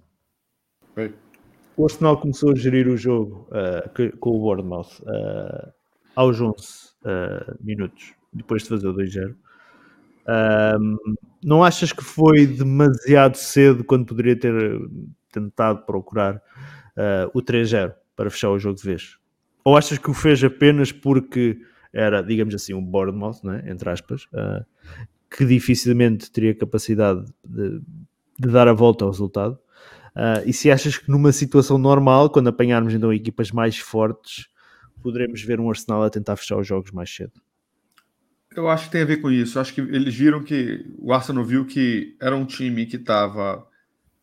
o 1.77 1.83
Arsenal 1.83 2.19
começou 2.19 2.53
a 2.53 2.55
gerir 2.55 2.87
o 2.87 2.97
jogo 2.97 3.47
uh, 3.51 4.17
com 4.17 4.31
o 4.31 4.39
Bournemouth 4.39 5.03
aos 6.15 6.41
11 6.41 6.88
minutos, 7.61 8.13
depois 8.33 8.63
de 8.63 8.69
fazer 8.69 8.87
o 8.87 8.93
2-0. 8.93 9.35
não 11.43 11.63
achas 11.63 11.91
que 11.91 12.03
foi 12.03 12.45
demasiado 12.45 13.35
cedo 13.35 13.83
quando 13.83 14.05
poderia 14.05 14.35
ter 14.35 14.53
tentado 15.31 15.85
procurar 15.85 16.41
o 17.33 17.41
3-0 17.41 17.93
para 18.15 18.29
fechar 18.29 18.49
o 18.49 18.59
jogo 18.59 18.75
de 18.75 18.83
vez? 18.83 19.17
Ou 19.63 19.77
achas 19.77 19.97
que 19.97 20.09
o 20.09 20.13
fez 20.13 20.43
apenas 20.43 20.91
porque 20.91 21.59
era, 21.93 22.21
digamos 22.21 22.53
assim, 22.53 22.73
um 22.73 22.83
Bournemouth, 22.83 23.39
né, 23.43 23.63
entre 23.67 23.89
aspas, 23.89 24.23
uh, 24.25 24.65
que 25.29 25.45
dificilmente 25.45 26.31
teria 26.31 26.55
capacidade 26.55 27.25
de, 27.43 27.79
de, 28.39 28.51
dar 28.51 28.67
a 28.67 28.73
volta 28.73 29.05
ao 29.05 29.11
resultado. 29.11 29.59
Uh, 30.15 30.41
e 30.45 30.53
se 30.53 30.71
achas 30.71 30.97
que 30.97 31.09
numa 31.09 31.31
situação 31.31 31.77
normal, 31.77 32.29
quando 32.29 32.47
apanharmos 32.47 32.93
então 32.93 33.13
equipas 33.13 33.51
mais 33.51 33.77
fortes, 33.77 34.47
poderemos 35.01 35.41
ver 35.41 35.59
um 35.59 35.69
Arsenal 35.69 36.03
a 36.03 36.09
tentar 36.09 36.35
fechar 36.35 36.57
os 36.57 36.67
jogos 36.67 36.91
mais 36.91 37.13
cedo? 37.13 37.33
Eu 38.55 38.67
acho 38.67 38.85
que 38.85 38.91
tem 38.91 39.01
a 39.01 39.05
ver 39.05 39.17
com 39.17 39.31
isso. 39.31 39.59
acho 39.59 39.73
que 39.73 39.81
eles 39.81 40.15
viram 40.15 40.43
que 40.43 40.85
o 40.97 41.13
Arsenal 41.13 41.43
viu 41.43 41.65
que 41.65 42.15
era 42.19 42.35
um 42.35 42.45
time 42.45 42.85
que 42.85 42.95
estava 42.95 43.67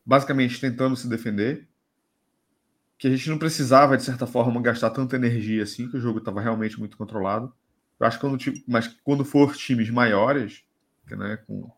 basicamente 0.04 0.60
tentando 0.60 0.96
se 0.96 1.08
defender, 1.08 1.66
que 2.98 3.06
a 3.06 3.10
gente 3.10 3.28
não 3.28 3.38
precisava, 3.38 3.96
de 3.96 4.02
certa 4.02 4.26
forma, 4.26 4.60
gastar 4.62 4.90
tanta 4.90 5.16
energia 5.16 5.62
assim, 5.62 5.88
que 5.88 5.96
o 5.96 6.00
jogo 6.00 6.18
estava 6.18 6.40
realmente 6.40 6.78
muito 6.78 6.96
controlado. 6.96 7.52
Eu 7.98 8.06
acho 8.06 8.18
que 8.18 8.26
quando, 8.26 8.38
mas 8.66 8.88
quando 9.02 9.24
for 9.24 9.54
times 9.54 9.90
maiores, 9.90 10.64
né, 11.10 11.38
com, 11.46 11.70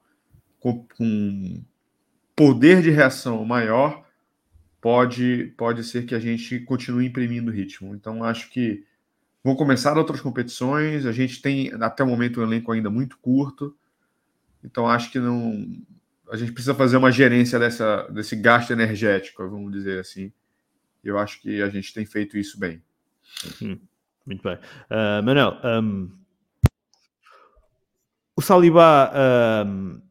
com, 0.58 0.86
com 0.96 1.64
poder 2.34 2.82
de 2.82 2.90
reação 2.90 3.44
maior, 3.44 4.04
pode, 4.80 5.52
pode 5.56 5.84
ser 5.84 6.06
que 6.06 6.14
a 6.14 6.20
gente 6.20 6.60
continue 6.60 7.06
imprimindo 7.06 7.50
ritmo. 7.50 7.94
Então, 7.94 8.24
acho 8.24 8.50
que 8.50 8.84
vão 9.42 9.54
começar 9.54 9.96
outras 9.96 10.20
competições. 10.20 11.06
A 11.06 11.12
gente 11.12 11.40
tem, 11.40 11.72
até 11.80 12.02
o 12.02 12.06
momento, 12.06 12.40
um 12.40 12.44
elenco 12.44 12.72
ainda 12.72 12.90
muito 12.90 13.18
curto. 13.18 13.76
Então, 14.62 14.88
acho 14.88 15.10
que 15.10 15.18
não. 15.18 15.66
A 16.30 16.36
gente 16.36 16.52
precisa 16.52 16.74
fazer 16.74 16.96
uma 16.96 17.10
gerência 17.10 17.58
dessa, 17.58 18.02
desse 18.08 18.36
gasto 18.36 18.70
energético, 18.70 19.48
vamos 19.48 19.72
dizer 19.72 19.98
assim. 19.98 20.32
Eu 21.02 21.18
acho 21.18 21.40
que 21.40 21.62
a 21.62 21.68
gente 21.70 21.94
tem 21.94 22.04
feito 22.04 22.36
isso 22.36 22.58
bem. 22.58 22.82
Hum, 23.62 23.78
muito 24.26 24.42
bem. 24.42 24.56
Uh, 24.90 25.22
Manel, 25.24 25.56
um, 25.64 26.10
o 28.36 28.42
Saliba 28.42 29.10
um, 29.66 30.02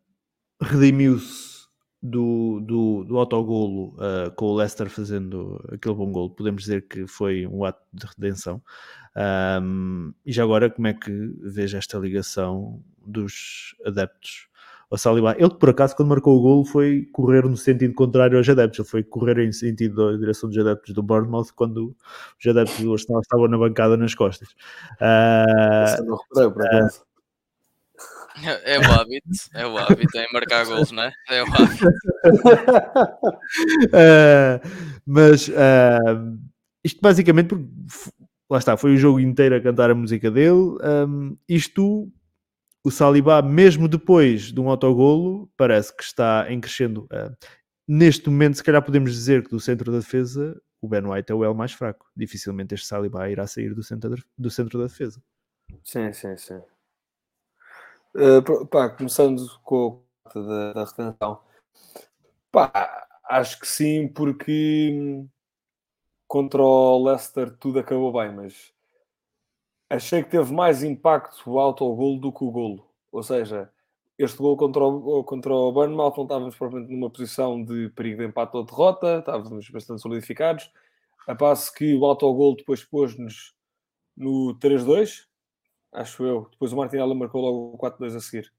redimiu-se 0.61 1.56
do, 2.01 2.59
do, 2.61 3.03
do 3.03 3.17
autogolo 3.17 3.95
uh, 3.95 4.31
com 4.35 4.45
o 4.45 4.55
Leicester 4.55 4.89
fazendo 4.89 5.63
aquele 5.71 5.95
bom 5.95 6.11
golo. 6.11 6.29
Podemos 6.29 6.63
dizer 6.63 6.87
que 6.87 7.07
foi 7.07 7.47
um 7.47 7.63
ato 7.63 7.81
de 7.91 8.05
redenção. 8.05 8.61
Um, 9.61 10.13
e 10.25 10.31
já 10.31 10.43
agora, 10.43 10.69
como 10.69 10.87
é 10.87 10.93
que 10.93 11.11
veja 11.41 11.77
esta 11.77 11.97
ligação 11.97 12.81
dos 13.05 13.75
adeptos 13.83 14.47
ao 14.91 14.97
Saliba? 14.97 15.35
Ele, 15.39 15.49
por 15.49 15.69
acaso, 15.69 15.95
quando 15.95 16.09
marcou 16.09 16.37
o 16.37 16.41
golo, 16.41 16.65
foi 16.65 17.07
correr 17.11 17.43
no 17.43 17.57
sentido 17.57 17.95
contrário 17.95 18.37
aos 18.37 18.47
adeptos. 18.47 18.79
Ele 18.79 18.87
foi 18.87 19.03
correr 19.03 19.39
em 19.39 19.51
sentido 19.51 20.11
da 20.11 20.17
direção 20.17 20.49
dos 20.49 20.57
adeptos 20.59 20.93
do 20.93 21.01
Bournemouth 21.01 21.47
quando 21.55 21.95
os 22.39 22.47
adeptos 22.47 22.79
do 22.79 22.93
Arsenal 22.93 23.21
estavam 23.21 23.47
na 23.47 23.57
bancada 23.57 23.97
nas 23.97 24.13
costas. 24.13 24.49
Uh, 25.01 26.03
não 26.05 26.17
reparei, 26.17 26.51
por 26.51 26.65
acaso. 26.67 27.06
É 28.43 28.79
o 28.79 28.91
hábito, 28.91 29.29
é 29.53 29.65
o 29.65 29.77
hábito, 29.77 30.17
é 30.17 30.25
marcar 30.31 30.65
gols, 30.65 30.91
não 30.91 31.03
é? 31.03 31.13
É 31.29 31.43
o 31.43 31.47
hábito. 31.47 31.87
uh, 33.87 34.59
mas 35.05 35.47
uh, 35.47 36.37
isto 36.83 37.01
basicamente 37.01 37.49
porque 37.49 37.67
lá 38.49 38.57
está, 38.57 38.77
foi 38.77 38.93
o 38.93 38.97
jogo 38.97 39.19
inteiro 39.19 39.55
a 39.55 39.61
cantar 39.61 39.89
a 39.89 39.95
música 39.95 40.31
dele. 40.31 40.77
Um, 41.07 41.37
isto, 41.47 42.11
o 42.83 42.91
Saliba, 42.91 43.41
mesmo 43.41 43.87
depois 43.87 44.51
de 44.51 44.59
um 44.59 44.69
autogolo, 44.69 45.51
parece 45.57 45.95
que 45.95 46.03
está 46.03 46.45
em 46.49 46.59
crescendo. 46.59 47.07
Uh, 47.11 47.35
neste 47.87 48.29
momento, 48.29 48.55
se 48.55 48.63
calhar 48.63 48.81
podemos 48.81 49.11
dizer 49.11 49.43
que 49.43 49.49
do 49.49 49.59
centro 49.59 49.91
da 49.91 49.99
defesa, 49.99 50.59
o 50.81 50.87
Ben 50.87 51.05
White 51.05 51.31
é 51.31 51.35
o 51.35 51.43
L 51.43 51.53
mais 51.53 51.73
fraco. 51.73 52.05
Dificilmente 52.15 52.73
este 52.73 52.87
Saliba 52.87 53.29
irá 53.29 53.45
sair 53.47 53.73
do 53.73 53.83
centro, 53.83 54.15
do 54.37 54.49
centro 54.49 54.79
da 54.79 54.85
defesa. 54.85 55.21
Sim, 55.83 56.13
sim, 56.13 56.37
sim. 56.37 56.61
Uh, 58.17 58.65
pá, 58.65 58.89
começando 58.89 59.47
com 59.61 60.01
a 60.25 60.39
da, 60.39 60.73
da 60.73 60.85
retenção, 60.85 61.39
pá, 62.51 63.07
acho 63.25 63.59
que 63.59 63.67
sim, 63.67 64.07
porque 64.07 65.23
contra 66.27 66.59
o 66.59 67.03
Leicester 67.03 67.55
tudo 67.59 67.77
acabou 67.77 68.11
bem, 68.11 68.33
mas 68.33 68.73
achei 69.87 70.23
que 70.23 70.31
teve 70.31 70.51
mais 70.51 70.81
impacto 70.81 71.43
o 71.45 71.59
autogolo 71.59 72.19
do 72.19 72.31
que 72.33 72.43
o 72.43 72.49
golo. 72.49 72.89
Ou 73.11 73.21
seja, 73.21 73.71
este 74.17 74.39
gol 74.39 74.57
contra 74.57 74.83
o, 74.83 75.23
contra 75.23 75.53
o 75.53 75.71
Bournemouth 75.71 76.17
não 76.17 76.23
estávamos 76.23 76.55
propriamente 76.55 76.91
numa 76.91 77.11
posição 77.11 77.63
de 77.63 77.89
perigo 77.89 78.21
de 78.23 78.29
empate 78.29 78.57
ou 78.57 78.65
derrota, 78.65 79.19
estávamos 79.19 79.69
bastante 79.69 80.01
solidificados. 80.01 80.71
A 81.27 81.35
passo 81.35 81.71
que 81.71 81.93
o 81.93 82.03
autogol 82.03 82.55
depois 82.55 82.83
pôs-nos 82.83 83.53
no 84.15 84.57
3-2, 84.59 85.27
acho 85.93 86.23
eu. 86.23 86.47
Depois 86.51 86.73
o 86.73 86.77
Martinelli 86.77 87.15
marcou 87.15 87.41
logo 87.41 87.75
o 87.75 87.77
4-2 87.77 88.15
a 88.15 88.19
seguir. 88.19 88.51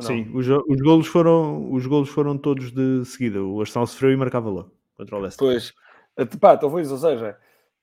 Sim, 0.00 0.28
os, 0.34 0.48
os, 0.48 0.80
golos 0.80 1.06
foram, 1.06 1.72
os 1.72 1.86
golos 1.86 2.08
foram 2.08 2.36
todos 2.36 2.72
de 2.72 3.04
seguida. 3.04 3.42
O 3.42 3.60
Arsenal 3.60 3.86
sofreu 3.86 4.10
e 4.10 4.16
marcava 4.16 4.50
logo 4.50 4.72
contra 4.96 5.16
o 5.16 5.20
Leicester. 5.20 5.46
Pois, 5.46 5.72
pá, 6.40 6.56
talvez, 6.56 6.90
ou 6.90 6.98
seja, 6.98 7.38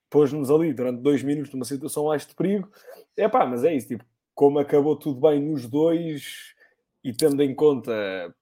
pôs-nos 0.09 0.51
ali 0.51 0.73
durante 0.73 1.01
dois 1.01 1.23
minutos 1.23 1.53
numa 1.53 1.63
situação 1.63 2.05
mais 2.05 2.25
de 2.25 2.35
perigo. 2.35 2.69
É 3.15 3.29
pá, 3.29 3.45
mas 3.45 3.63
é 3.63 3.73
isso, 3.73 3.87
tipo, 3.87 4.03
como 4.35 4.59
acabou 4.59 4.95
tudo 4.97 5.21
bem 5.21 5.41
nos 5.41 5.67
dois 5.67 6.53
e 7.03 7.13
tendo 7.13 7.41
em 7.41 7.55
conta 7.55 8.33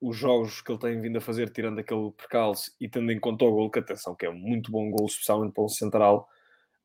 os 0.00 0.16
jogos 0.16 0.62
que 0.62 0.72
ele 0.72 0.78
tem 0.78 0.98
vindo 0.98 1.18
a 1.18 1.20
fazer, 1.20 1.50
tirando 1.50 1.78
aquele 1.78 2.10
percalço 2.12 2.74
e 2.80 2.88
tendo 2.88 3.12
em 3.12 3.20
conta 3.20 3.44
o 3.44 3.52
gol, 3.52 3.70
que 3.70 3.78
atenção, 3.78 4.14
que 4.14 4.24
é 4.24 4.30
um 4.30 4.34
muito 4.34 4.72
bom 4.72 4.90
gol, 4.90 5.06
especialmente 5.06 5.52
para 5.52 5.64
o 5.64 5.68
central 5.68 6.26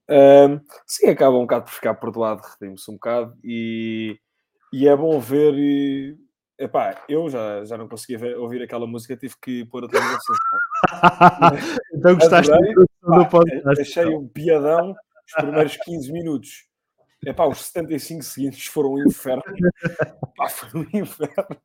um, 0.09 0.59
sim, 0.85 1.07
acaba 1.09 1.37
um 1.37 1.41
bocado 1.41 1.65
por 1.65 1.71
ficar 1.71 1.95
perdoado, 1.95 2.41
redime-se 2.59 2.89
um 2.91 2.95
bocado 2.95 3.35
e, 3.43 4.19
e 4.71 4.87
é 4.87 4.95
bom 4.95 5.19
ver. 5.19 5.53
E, 5.55 6.17
epá, 6.59 7.03
eu 7.09 7.29
já, 7.29 7.65
já 7.65 7.77
não 7.77 7.87
conseguia 7.87 8.17
ver, 8.17 8.37
ouvir 8.37 8.61
aquela 8.61 8.85
música, 8.85 9.17
tive 9.17 9.35
que 9.41 9.65
pôr 9.65 9.85
a 9.85 9.87
televisão. 9.87 10.35
então 11.93 12.15
gostaste 12.15 12.51
do 12.51 13.29
podcast? 13.29 13.81
Achei 13.81 14.05
um 14.05 14.27
piadão 14.27 14.95
os 15.27 15.33
primeiros 15.33 15.77
15 15.77 16.11
minutos. 16.11 16.67
Epá, 17.25 17.47
os 17.47 17.65
75 17.65 18.23
seguintes 18.23 18.67
foram 18.67 18.93
um 18.93 19.07
inferno. 19.07 19.43
Epá, 20.35 20.49
foi 20.49 20.81
um 20.81 20.87
inferno. 20.93 21.57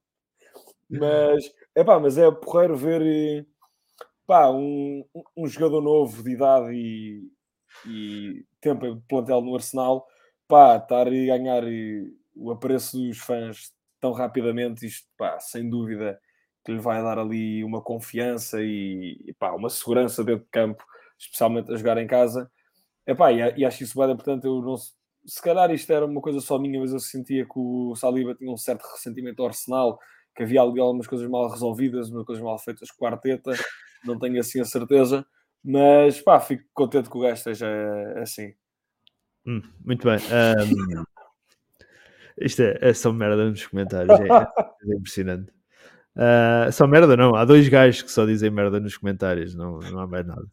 Mas, 0.88 1.44
epá, 1.76 2.00
mas 2.00 2.18
é 2.18 2.28
porreiro 2.30 2.76
ver 2.76 3.46
epá, 4.24 4.50
um, 4.50 5.04
um 5.36 5.46
jogador 5.46 5.80
novo 5.80 6.22
de 6.22 6.32
idade 6.32 6.72
e, 6.72 7.30
e 7.86 8.44
tempo 8.60 9.02
plantel 9.08 9.40
no 9.40 9.54
Arsenal, 9.54 10.06
pá, 10.48 10.76
estar 10.76 11.06
a 11.06 11.10
ganhar 11.10 11.62
o 12.34 12.50
apreço 12.50 12.98
dos 12.98 13.18
fãs 13.18 13.72
tão 14.00 14.12
rapidamente, 14.12 14.86
isto, 14.86 15.06
pá, 15.16 15.38
sem 15.40 15.68
dúvida 15.68 16.18
que 16.64 16.72
lhe 16.72 16.78
vai 16.78 17.02
dar 17.02 17.18
ali 17.18 17.64
uma 17.64 17.82
confiança 17.82 18.62
e, 18.62 19.34
pá, 19.38 19.52
uma 19.52 19.70
segurança 19.70 20.22
dentro 20.24 20.44
de 20.44 20.50
campo, 20.50 20.84
especialmente 21.18 21.72
a 21.72 21.76
jogar 21.76 21.98
em 21.98 22.06
casa. 22.06 22.50
Epá, 23.06 23.32
e, 23.32 23.38
e 23.58 23.64
acho 23.64 23.82
isso 23.82 23.98
bem 23.98 24.10
importante. 24.10 24.46
Eu 24.46 24.60
não, 24.62 24.76
se 24.76 25.42
calhar 25.42 25.70
isto 25.70 25.92
era 25.92 26.06
uma 26.06 26.20
coisa 26.20 26.40
só 26.40 26.58
minha, 26.58 26.80
mas 26.80 26.92
eu 26.92 26.98
sentia 26.98 27.44
que 27.44 27.58
o 27.58 27.94
Saliba 27.96 28.34
tinha 28.34 28.50
um 28.50 28.56
certo 28.56 28.82
ressentimento 28.92 29.42
ao 29.42 29.48
Arsenal, 29.48 29.98
que 30.34 30.42
havia 30.42 30.62
ali 30.62 30.80
algumas 30.80 31.06
coisas 31.06 31.28
mal 31.28 31.48
resolvidas, 31.48 32.10
umas 32.10 32.24
coisas 32.24 32.42
mal 32.42 32.58
feitas 32.58 32.90
com 32.90 33.06
a 33.06 33.10
Arteta, 33.10 33.52
não 34.04 34.18
tenho 34.18 34.38
assim 34.40 34.60
a 34.60 34.64
certeza. 34.64 35.26
Mas 35.64 36.20
pá, 36.20 36.40
fico 36.40 36.64
contente 36.72 37.10
que 37.10 37.16
o 37.16 37.20
gajo 37.20 37.34
esteja 37.34 37.68
assim. 38.16 38.54
Hum, 39.46 39.62
muito 39.84 40.06
bem. 40.06 40.18
Um, 40.18 41.04
isto 42.40 42.62
é, 42.62 42.78
é 42.80 42.94
só 42.94 43.12
merda 43.12 43.48
nos 43.48 43.66
comentários, 43.66 44.18
é, 44.20 44.26
é 44.26 44.96
impressionante. 44.96 45.52
Uh, 46.16 46.72
só 46.72 46.86
merda 46.86 47.16
não, 47.16 47.34
há 47.34 47.44
dois 47.44 47.68
gajos 47.68 48.02
que 48.02 48.10
só 48.10 48.26
dizem 48.26 48.50
merda 48.50 48.80
nos 48.80 48.96
comentários, 48.96 49.54
não, 49.54 49.78
não 49.78 50.00
há 50.00 50.06
mais 50.06 50.26
nada. 50.26 50.46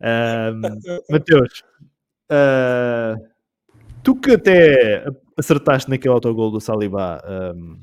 Um, 0.00 0.60
Mateus, 1.10 1.62
uh, 2.30 3.22
tu 4.02 4.16
que 4.16 4.32
até 4.32 5.04
acertaste 5.36 5.90
naquele 5.90 6.14
autogol 6.14 6.50
do 6.50 6.60
Saliba 6.60 7.22
um, 7.54 7.80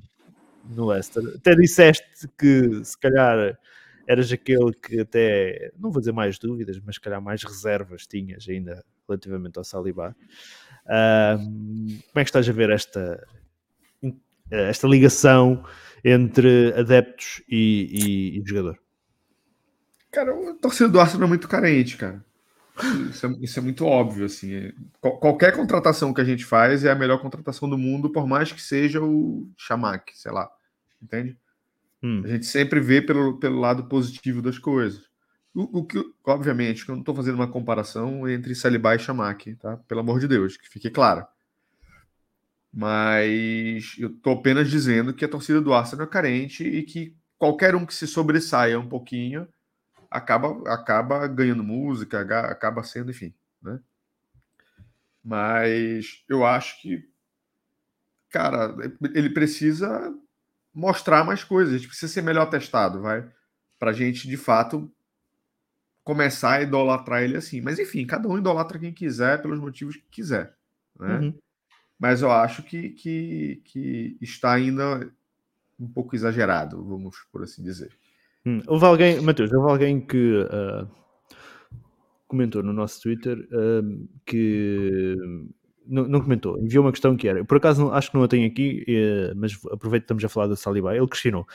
no 0.70 0.88
Leicester, 0.88 1.24
até 1.36 1.56
disseste 1.56 2.28
que 2.38 2.84
se 2.84 3.00
calhar 3.00 3.58
eras 4.10 4.32
aquele 4.32 4.74
que 4.74 5.02
até, 5.02 5.72
não 5.78 5.92
vou 5.92 6.02
dizer 6.02 6.12
mais 6.12 6.40
dúvidas, 6.40 6.80
mas 6.84 6.98
calhar 6.98 7.22
mais 7.22 7.44
reservas 7.44 8.08
tinhas 8.08 8.44
ainda 8.50 8.84
relativamente 9.08 9.60
ao 9.60 9.64
Saliba. 9.64 10.16
Uh, 10.86 11.38
como 11.38 12.16
é 12.16 12.24
que 12.24 12.30
estás 12.30 12.50
a 12.50 12.52
ver 12.52 12.72
esta, 12.72 13.24
esta 14.50 14.88
ligação 14.88 15.64
entre 16.04 16.74
adeptos 16.74 17.44
e, 17.48 18.34
e, 18.34 18.40
e 18.40 18.44
jogador? 18.44 18.80
Cara, 20.12 20.34
o 20.34 20.56
torcedor 20.56 20.92
do 20.92 21.00
Arsenal 21.00 21.28
é 21.28 21.30
muito 21.30 21.48
carente, 21.48 21.96
cara. 21.96 22.26
Isso 23.12 23.28
é, 23.28 23.30
isso 23.42 23.60
é, 23.60 23.62
muito 23.62 23.86
óbvio, 23.86 24.26
assim. 24.26 24.74
Qualquer 25.00 25.56
contratação 25.56 26.16
que 26.16 26.22
a 26.22 26.26
gente 26.26 26.46
faz 26.46 26.84
é 26.84 26.90
a 26.90 26.96
melhor 26.96 27.22
contratação 27.22 27.70
do 27.70 27.78
mundo, 27.78 28.10
por 28.10 28.26
mais 28.26 28.52
que 28.52 28.62
seja 28.62 29.04
o 29.04 29.48
Chamac, 29.56 30.18
sei 30.18 30.32
lá. 30.32 30.50
Entende? 31.00 31.38
Hum. 32.02 32.22
A 32.24 32.28
gente 32.30 32.46
sempre 32.46 32.80
vê 32.80 33.02
pelo, 33.02 33.40
pelo 33.40 33.60
lado 33.60 33.86
positivo 33.86 34.42
das 34.42 34.58
coisas. 34.58 35.10
O, 35.54 35.80
o 35.80 35.86
que, 35.86 36.02
obviamente, 36.26 36.88
eu 36.88 36.96
não 36.96 37.02
estou 37.02 37.16
fazendo 37.16 37.36
uma 37.36 37.52
comparação 37.52 38.28
entre 38.30 38.56
Saliba 38.56 38.96
e 38.96 39.00
Chamac, 39.00 39.56
tá? 39.56 39.78
Pelo 39.88 40.02
amor 40.02 40.20
de 40.20 40.28
Deus, 40.28 40.56
que 40.56 40.70
fique 40.70 40.90
claro. 40.90 41.26
Mas 42.72 43.96
eu 43.98 44.10
estou 44.10 44.34
apenas 44.34 44.70
dizendo 44.70 45.14
que 45.14 45.26
a 45.26 45.30
torcida 45.30 45.60
do 45.60 45.74
Arsenal 45.74 46.06
é 46.06 46.10
carente 46.10 46.64
e 46.64 46.84
que 46.84 47.16
qualquer 47.38 47.76
um 47.76 47.86
que 47.86 47.94
se 47.94 48.06
sobressaia 48.06 48.80
um 48.80 48.88
pouquinho 48.88 49.48
acaba, 50.10 50.72
acaba 50.72 51.28
ganhando 51.28 51.64
música, 51.64 52.22
acaba 52.22 52.84
sendo, 52.84 53.10
enfim, 53.12 53.34
né? 53.62 53.80
Mas 55.24 56.24
eu 56.30 56.46
acho 56.46 56.82
que, 56.82 57.08
cara, 58.30 58.76
ele 59.14 59.32
precisa 59.32 60.14
mostrar 60.74 61.24
mais 61.24 61.44
coisas. 61.44 61.74
A 61.74 61.78
gente 61.78 61.88
precisa 61.88 62.12
ser 62.12 62.22
melhor 62.22 62.50
testado, 62.50 63.02
vai? 63.02 63.28
Pra 63.78 63.94
gente, 63.94 64.28
de 64.28 64.38
fato, 64.38 64.92
começar 66.04 66.54
a 66.54 66.62
idolatrar 66.62 67.24
ele 67.24 67.38
assim. 67.38 67.62
Mas, 67.62 67.80
enfim, 67.80 68.06
cada 68.06 68.28
um 68.28 68.38
idolatra 68.38 68.80
quem 68.80 68.94
quiser, 68.94 69.42
pelos 69.42 69.60
motivos 69.60 69.96
que 69.96 70.08
quiser, 70.10 70.54
né? 71.00 71.20
Uhum. 71.20 71.34
Mas 72.00 72.22
eu 72.22 72.32
acho 72.32 72.64
que, 72.64 72.92
que, 72.92 73.62
que 73.66 74.18
está 74.22 74.54
ainda 74.54 75.12
um 75.78 75.88
pouco 75.88 76.16
exagerado, 76.16 76.84
vamos 76.84 77.18
por 77.32 77.44
assim 77.44 77.62
dizer. 77.62 77.92
Hum. 78.46 78.62
Houve 78.68 78.86
alguém, 78.86 79.22
Matheus, 79.22 79.52
houve 79.52 79.70
alguém 79.70 80.00
que 80.00 80.42
uh, 80.44 80.88
comentou 82.28 82.64
no 82.64 82.72
nosso 82.72 83.02
Twitter 83.02 83.38
uh, 83.52 84.10
que 84.26 85.16
não, 85.90 86.08
não, 86.08 86.22
comentou, 86.22 86.60
enviou 86.60 86.86
uma 86.86 86.92
questão 86.92 87.18
que 87.18 87.28
era, 87.28 87.44
por 87.44 87.58
acaso 87.58 87.92
acho 87.92 88.12
que 88.12 88.18
não 88.18 88.24
a 88.24 88.28
tenho 88.28 88.48
aqui, 88.48 88.86
eh, 88.88 89.34
mas 89.36 89.54
aproveito 89.72 90.04
que 90.04 90.06
estamos 90.06 90.24
a 90.24 90.30
falar 90.30 90.48
da 90.48 90.56
Saliba. 90.56 90.96
Ele 90.96 91.08
questionou: 91.08 91.48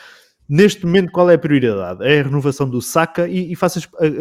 neste 0.49 0.85
momento, 0.85 1.13
qual 1.13 1.31
é 1.31 1.35
a 1.35 1.39
prioridade? 1.39 2.05
É 2.05 2.21
a 2.21 2.23
renovação 2.25 2.69
do 2.69 2.83
Saka 2.83 3.29
e, 3.29 3.53
e 3.53 3.57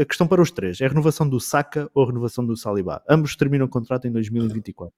a, 0.01 0.05
questão 0.05 0.27
para 0.27 0.41
os 0.41 0.51
três: 0.51 0.79
é 0.79 0.85
a 0.85 0.89
renovação 0.89 1.27
do 1.27 1.39
Saka 1.39 1.89
ou 1.93 2.03
a 2.03 2.07
renovação 2.07 2.45
do 2.45 2.55
Saliba? 2.55 3.03
Ambos 3.09 3.35
terminam 3.35 3.65
o 3.65 3.69
contrato 3.69 4.07
em 4.07 4.11
2024. 4.11 4.93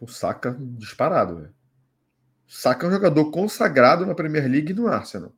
O 0.00 0.08
Saka 0.08 0.56
disparado, 0.58 1.36
velho. 1.36 1.54
Saka 2.46 2.86
é 2.86 2.88
um 2.88 2.92
jogador 2.92 3.30
consagrado 3.30 4.04
na 4.04 4.14
Premier 4.14 4.46
League 4.46 4.72
e 4.72 4.74
no 4.74 4.88
Arsenal. 4.88 5.32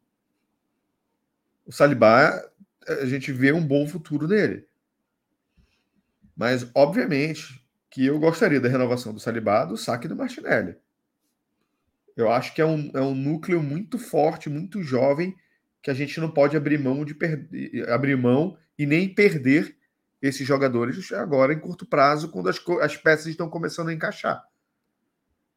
O 1.67 1.71
Saliba, 1.71 2.43
a 2.89 3.07
gente 3.07 3.31
vê 3.31 3.53
um 3.53 3.65
bom 3.65 3.87
futuro 3.87 4.27
nele. 4.27 4.67
Mas, 6.37 6.69
obviamente, 6.75 7.64
que 7.95 8.05
eu 8.05 8.19
gostaria 8.19 8.61
da 8.61 8.69
renovação 8.69 9.15
do 9.15 9.21
Saliba, 9.21 9.65
do 9.65 9.77
Saka 9.77 10.07
e 10.07 10.09
do 10.09 10.17
Martinelli. 10.17 10.75
Eu 12.17 12.29
acho 12.29 12.53
que 12.53 12.61
é 12.61 12.67
um, 12.67 12.91
é 12.93 13.01
um 13.01 13.15
núcleo 13.15 13.63
muito 13.63 14.01
forte, 14.01 14.51
muito 14.51 14.83
jovem, 14.83 15.33
que 15.81 15.93
a 15.93 15.95
gente 15.95 16.19
não 16.19 16.29
pode 16.29 16.57
abrir 16.57 16.77
mão 16.77 17.05
de 17.05 17.17
abrir 17.89 18.17
mão 18.17 18.59
e 18.77 18.85
nem 18.85 19.15
perder 19.15 19.77
esses 20.21 20.45
jogadores 20.45 21.13
agora 21.13 21.53
em 21.53 21.61
curto 21.61 21.87
prazo, 21.87 22.33
quando 22.33 22.49
as, 22.49 22.61
as 22.83 22.97
peças 22.97 23.27
estão 23.27 23.49
começando 23.49 23.91
a 23.91 23.93
encaixar. 23.93 24.45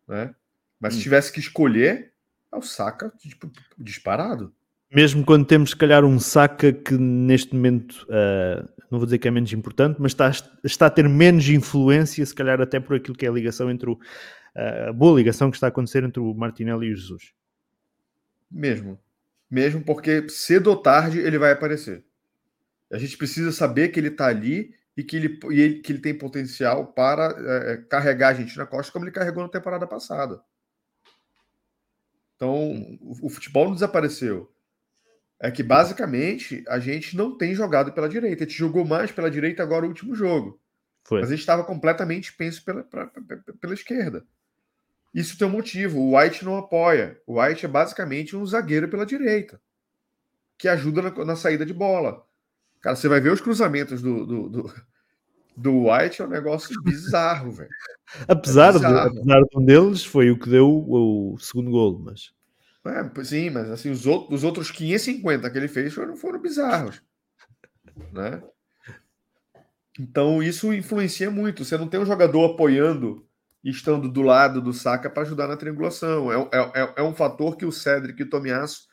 Né? 0.08 0.36
Mas 0.80 0.94
hum. 0.94 0.98
se 0.98 1.04
tivesse 1.04 1.32
que 1.32 1.40
escolher, 1.40 2.14
é 2.52 2.56
o 2.56 2.62
Saka 2.62 3.12
tipo, 3.18 3.52
disparado. 3.76 4.54
Mesmo 4.90 5.26
quando 5.26 5.46
temos, 5.46 5.72
se 5.72 5.76
calhar, 5.76 6.06
um 6.06 6.20
Saka 6.20 6.72
que 6.72 6.98
neste 6.98 7.54
momento, 7.54 8.08
uh, 8.10 8.68
não 8.90 9.00
vou 9.00 9.06
dizer 9.06 9.18
que 9.18 9.28
é 9.28 9.32
menos 9.32 9.52
importante, 9.52 9.98
mas 10.00 10.14
está, 10.14 10.32
está 10.64 10.86
a 10.86 10.90
ter 10.90 11.08
menos 11.10 11.48
influência, 11.50 12.26
se 12.26 12.34
calhar 12.34 12.62
até 12.62 12.80
por 12.80 12.96
aquilo 12.96 13.16
que 13.16 13.26
é 13.26 13.30
a 13.30 13.34
ligação 13.34 13.70
entre 13.70 13.90
o, 13.90 13.94
uh, 13.94 14.90
a 14.90 14.94
boa 14.94 15.18
ligação 15.18 15.52
que 15.52 15.58
está 15.58 15.68
a 15.68 15.70
acontecer 15.70 16.04
entre 16.04 16.22
o 16.22 16.34
Martinelli 16.34 16.88
e 16.88 16.94
o 16.94 16.96
Jesus. 16.96 17.34
Mesmo. 18.50 18.98
Mesmo 19.50 19.84
porque 19.84 20.28
cedo 20.30 20.68
ou 20.68 20.78
tarde 20.78 21.20
ele 21.20 21.38
vai 21.38 21.52
aparecer. 21.52 22.04
A 22.92 22.98
gente 22.98 23.18
precisa 23.18 23.52
saber 23.52 23.90
que 23.90 24.00
ele 24.00 24.08
está 24.08 24.28
ali 24.28 24.74
e 24.96 25.04
que 25.04 25.16
ele, 25.16 25.40
e 25.52 25.62
ele, 25.62 25.80
que 25.80 25.92
ele 25.92 26.00
tem 26.00 26.18
potencial 26.18 26.88
para 26.88 27.36
é, 27.38 27.78
carregar 27.90 28.30
a 28.30 28.34
gente 28.34 28.58
na 28.58 28.66
costa, 28.66 28.92
como 28.92 29.06
ele 29.06 29.12
carregou 29.12 29.44
na 29.44 29.50
temporada 29.50 29.86
passada. 29.86 30.42
Então, 32.36 32.98
o, 33.02 33.28
o, 33.28 33.30
futebol 33.30 33.66
não 33.66 33.74
desapareceu. 33.74 34.52
É 35.40 35.52
que 35.52 35.62
basicamente 35.62 36.64
a 36.68 36.80
gente 36.80 37.16
não 37.16 37.38
tem 37.38 37.54
jogado 37.54 37.92
pela 37.92 38.10
direita. 38.10 38.44
A 38.44 38.48
gente 38.48 38.58
jogou 38.58 38.84
mais 38.84 39.12
pela 39.12 39.30
direita 39.30 39.62
agora 39.62 39.86
o 39.86 39.90
último 39.90 40.16
jogo. 40.16 40.60
Foi. 41.04 41.20
Mas 41.20 41.30
a 41.30 41.32
gente 41.32 41.42
estava 41.42 41.64
completamente 41.64 42.34
penso 42.34 42.64
pela, 42.66 42.84
pra, 42.84 43.08
pra, 43.08 43.22
pela 43.62 43.74
esquerda. 43.74 44.26
Isso 45.14 45.38
tem 45.38 45.48
um 45.48 45.52
motivo. 45.52 46.00
O 46.00 46.18
White 46.18 46.44
não 46.44 46.58
apoia. 46.58 47.20
O 47.26 47.42
White 47.42 47.66
é 47.66 47.70
basicamente 47.70 48.36
um 48.36 48.46
zagueiro 48.46 48.90
pela 48.90 49.06
direita 49.06 49.62
que 50.58 50.68
ajuda 50.68 51.04
na, 51.04 51.26
na 51.26 51.36
saída 51.36 51.66
de 51.66 51.74
bola. 51.74 52.26
Cara, 52.82 52.96
você 52.96 53.08
vai 53.08 53.20
ver 53.20 53.32
os 53.32 53.42
cruzamentos 53.42 54.02
do, 54.02 54.26
do, 54.26 54.50
do, 54.50 54.74
do 55.56 55.90
White, 55.90 56.22
é 56.22 56.26
um 56.26 56.30
negócio 56.30 56.82
bizarro, 56.82 57.52
velho. 57.52 57.70
Apesar, 58.28 58.70
é 58.70 58.74
bizarro. 58.74 59.12
De, 59.12 59.20
apesar 59.20 59.42
de 59.42 59.58
um 59.58 59.66
deles, 59.66 60.06
foi 60.06 60.32
o 60.32 60.40
que 60.40 60.50
deu 60.50 60.70
o, 60.70 61.34
o 61.34 61.38
segundo 61.40 61.72
gol, 61.72 62.00
mas. 62.00 62.32
É, 62.90 63.24
sim, 63.24 63.50
mas 63.50 63.70
assim, 63.70 63.90
os, 63.90 64.06
outros, 64.06 64.40
os 64.40 64.44
outros 64.44 64.72
550 64.72 65.50
que 65.50 65.58
ele 65.58 65.68
fez 65.68 65.94
foram, 65.94 66.16
foram 66.16 66.42
bizarros. 66.42 67.02
Né? 68.14 68.44
Então 70.00 70.44
isso 70.44 70.72
influencia 70.72 71.32
muito. 71.32 71.66
Você 71.66 71.78
não 71.78 71.88
tem 71.88 72.00
um 72.00 72.06
jogador 72.06 72.54
apoiando 72.54 73.28
e 73.64 73.72
estando 73.72 74.08
do 74.08 74.22
lado 74.22 74.62
do 74.62 74.72
Saka 74.72 75.10
para 75.10 75.24
ajudar 75.24 75.48
na 75.48 75.58
triangulação. 75.58 76.32
É, 76.32 76.36
é, 76.36 76.82
é, 76.82 76.94
é, 76.98 77.04
um 77.04 77.16
fator 77.16 77.58
que 77.58 77.66
o 77.66 77.72
Cedric 77.72 78.22
e 78.22 78.26
o 78.26 78.30
Tomiasso 78.30 78.88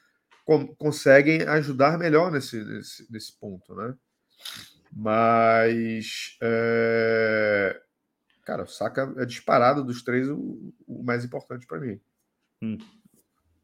conseguem 0.79 1.43
ajudar 1.43 1.99
melhor 1.99 2.31
nesse, 2.31 2.63
nesse, 2.65 3.13
nesse 3.13 3.39
ponto, 3.39 3.75
né? 3.75 3.95
Mas, 4.93 6.37
é... 6.43 7.81
cara, 8.45 8.63
o 8.63 8.67
Saka 8.67 9.13
é 9.17 9.25
disparado 9.25 9.83
dos 9.83 10.03
três 10.03 10.29
o, 10.29 10.73
o 10.87 11.03
mais 11.03 11.25
importante 11.25 11.67
para 11.67 11.81
mim. 11.81 12.01
Hum. 12.63 12.79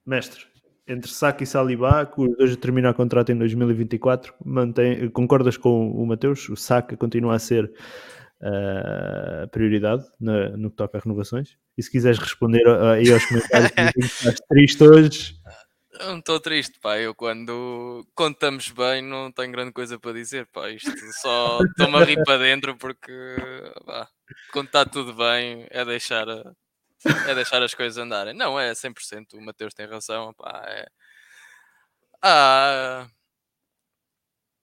Mestre, 0.06 0.46
entre 0.86 1.10
Saka 1.10 1.44
e 1.44 1.46
Saliba, 1.46 2.06
que 2.06 2.20
os 2.20 2.36
dois 2.36 2.56
terminam 2.56 2.90
a 2.90 2.94
contrato 2.94 3.30
em 3.30 3.38
2024, 3.38 4.34
mantém, 4.44 5.08
concordas 5.10 5.56
com 5.56 5.90
o 5.90 6.06
Mateus? 6.06 6.48
O 6.48 6.56
Saka 6.56 6.96
continua 6.96 7.36
a 7.36 7.38
ser 7.38 7.64
uh, 7.66 9.44
a 9.44 9.48
prioridade 9.48 10.04
na, 10.20 10.50
no 10.56 10.70
que 10.70 10.76
toca 10.76 10.98
a 10.98 11.00
renovações? 11.00 11.56
E 11.78 11.82
se 11.82 11.90
quiseres 11.90 12.18
responder 12.18 12.66
aí 12.66 13.12
aos 13.12 13.24
comentários 13.24 13.70
que 13.70 14.00
estás 14.00 14.40
triste 14.48 14.82
hoje, 14.82 15.40
não 16.06 16.18
estou 16.18 16.40
triste, 16.40 16.78
pá. 16.80 16.98
Eu 16.98 17.14
quando, 17.14 18.06
estamos 18.18 18.70
bem 18.70 19.02
não 19.02 19.30
tenho 19.30 19.52
grande 19.52 19.72
coisa 19.72 19.98
para 19.98 20.12
dizer, 20.12 20.46
pá. 20.46 20.70
Isto 20.70 20.92
só 21.20 21.58
estou-me 21.62 21.96
a 21.96 22.04
rir 22.04 22.22
para 22.24 22.38
dentro 22.38 22.76
porque 22.76 23.12
pá, 23.84 24.08
quando 24.52 24.66
está 24.66 24.84
tudo 24.84 25.14
bem 25.14 25.66
é 25.70 25.84
deixar, 25.84 26.26
é 27.28 27.34
deixar 27.34 27.62
as 27.62 27.74
coisas 27.74 27.98
andarem. 27.98 28.34
Não, 28.34 28.58
é 28.58 28.72
100%. 28.72 29.34
O 29.34 29.40
Mateus 29.40 29.74
tem 29.74 29.86
razão, 29.86 30.32
pá. 30.34 30.62
É... 30.66 30.86
Ah, 32.22 33.08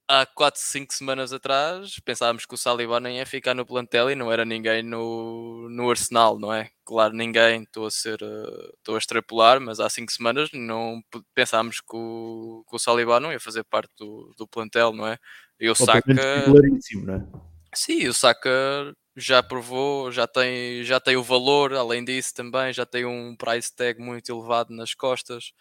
há 0.08 0.26
4, 0.26 0.60
5 0.62 0.94
semanas 0.94 1.34
atrás 1.34 2.00
pensávamos 2.00 2.46
que 2.46 2.54
o 2.54 2.58
Saliba 2.58 3.00
nem 3.00 3.18
ia 3.18 3.26
ficar 3.26 3.54
no 3.54 3.66
plantel 3.66 4.10
e 4.10 4.16
não 4.16 4.32
era 4.32 4.46
ninguém 4.46 4.82
no, 4.82 5.68
no 5.70 5.90
Arsenal, 5.90 6.40
não 6.40 6.54
é? 6.54 6.70
Claro, 6.86 7.14
ninguém, 7.14 7.64
estou 7.64 7.86
a 7.86 7.92
ser, 7.92 8.20
eh, 8.22 8.74
estou 8.78 8.96
a 8.96 8.98
extrapolar, 8.98 9.60
mas 9.60 9.80
há 9.80 9.90
5 9.90 10.12
semanas 10.12 10.50
não 10.54 11.02
pensámos 11.34 11.82
que 11.82 11.96
o, 11.96 12.64
que 12.70 12.76
o 12.76 12.80
Saliba 12.80 13.20
não 13.20 13.32
ia 13.32 13.40
fazer 13.40 13.64
parte 13.66 13.92
do, 13.98 14.34
do 14.38 14.48
plantel, 14.48 14.94
não 14.94 15.08
é? 15.08 15.18
E 15.60 15.70
o 15.70 15.76
Saka... 15.76 16.14
não 16.14 17.16
é? 17.16 17.28
Sim, 17.76 18.08
o 18.08 18.14
Saka 18.14 18.96
já 19.18 19.42
provou, 19.44 20.12
já 20.12 20.28
tem, 20.28 20.84
já 20.84 21.00
tem 21.00 21.18
o 21.18 21.24
valor, 21.24 21.74
além 21.74 22.06
disso 22.06 22.34
também 22.36 22.72
já 22.72 22.86
tem 22.86 23.06
um 23.06 23.36
price 23.36 23.76
tag 23.76 24.00
muito 24.00 24.32
elevado 24.32 24.74
nas 24.74 24.94
costas 24.94 25.54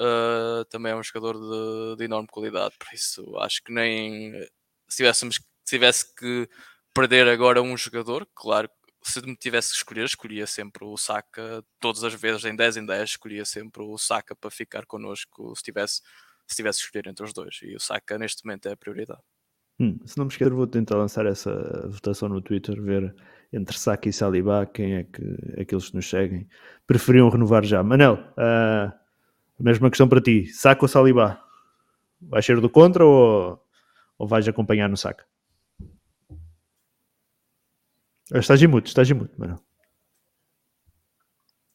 uh, 0.00 0.64
também 0.66 0.92
é 0.92 0.96
um 0.96 1.02
jogador 1.02 1.34
de, 1.34 1.96
de, 1.98 2.04
enorme 2.04 2.28
qualidade, 2.28 2.74
por 2.78 2.88
isso 2.92 3.36
acho 3.38 3.62
que 3.62 3.72
nem 3.72 4.32
se 4.88 4.96
tivéssemos 4.98 5.36
se 5.36 5.76
tivesse 5.76 6.14
que 6.14 6.48
perder 6.94 7.28
agora 7.28 7.62
um 7.62 7.76
jogador, 7.76 8.26
claro, 8.34 8.70
se 9.02 9.20
me 9.20 9.36
tivesse 9.36 9.70
que 9.70 9.76
escolher, 9.76 10.04
escolhia 10.06 10.46
sempre 10.46 10.84
o 10.84 10.96
Saka, 10.96 11.62
todas 11.80 12.02
as 12.04 12.14
vezes 12.14 12.44
em 12.44 12.56
10 12.56 12.78
em 12.78 12.86
10, 12.86 13.10
escolhia 13.10 13.44
sempre 13.44 13.82
o 13.82 13.98
Saka 13.98 14.34
para 14.34 14.50
ficar 14.50 14.86
connosco 14.86 15.54
se 15.54 15.62
tivesse, 15.62 16.00
se 16.46 16.56
tivesse 16.56 16.80
que 16.80 16.86
escolher 16.86 17.08
entre 17.08 17.24
os 17.24 17.32
dois. 17.32 17.58
E 17.62 17.76
o 17.76 17.80
Saka 17.80 18.18
neste 18.18 18.44
momento 18.44 18.66
é 18.68 18.72
a 18.72 18.76
prioridade. 18.76 19.22
Hum, 19.80 19.98
se 20.04 20.18
não 20.18 20.24
me 20.24 20.30
esquecer, 20.30 20.52
vou 20.52 20.66
tentar 20.66 20.96
lançar 20.96 21.24
essa 21.26 21.86
votação 21.88 22.28
no 22.28 22.40
Twitter, 22.40 22.80
ver 22.82 23.14
entre 23.52 23.78
Saka 23.78 24.08
e 24.08 24.12
Saliba 24.12 24.66
quem 24.66 24.96
é 24.96 25.04
que 25.04 25.60
aqueles 25.60 25.90
que 25.90 25.96
nos 25.96 26.10
seguem 26.10 26.48
preferiam 26.86 27.28
renovar 27.28 27.64
já. 27.64 27.82
Manel, 27.82 28.14
uh, 28.14 28.92
Mesma 29.58 29.90
questão 29.90 30.08
para 30.08 30.20
ti. 30.20 30.46
Saca 30.46 30.84
ou 30.84 30.88
Saliba? 30.88 31.42
Vais 32.20 32.46
ser 32.46 32.60
do 32.60 32.70
contra 32.70 33.04
ou, 33.04 33.60
ou 34.16 34.26
vais 34.26 34.46
acompanhar 34.46 34.88
no 34.88 34.96
saca? 34.96 35.26
Estás 38.32 38.62
em 38.62 38.68
mute, 38.68 38.88
estás 38.88 39.10
em 39.10 39.14
mute, 39.14 39.38
mano. 39.38 39.60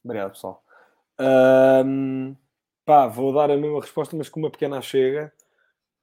Obrigado, 0.03 0.31
pessoal. 0.31 0.63
Um, 1.19 2.35
pá, 2.85 3.07
vou 3.07 3.33
dar 3.33 3.51
a 3.51 3.57
mesma 3.57 3.81
resposta, 3.81 4.15
mas 4.15 4.29
com 4.29 4.39
uma 4.39 4.51
pequena 4.51 4.81
chega. 4.81 5.33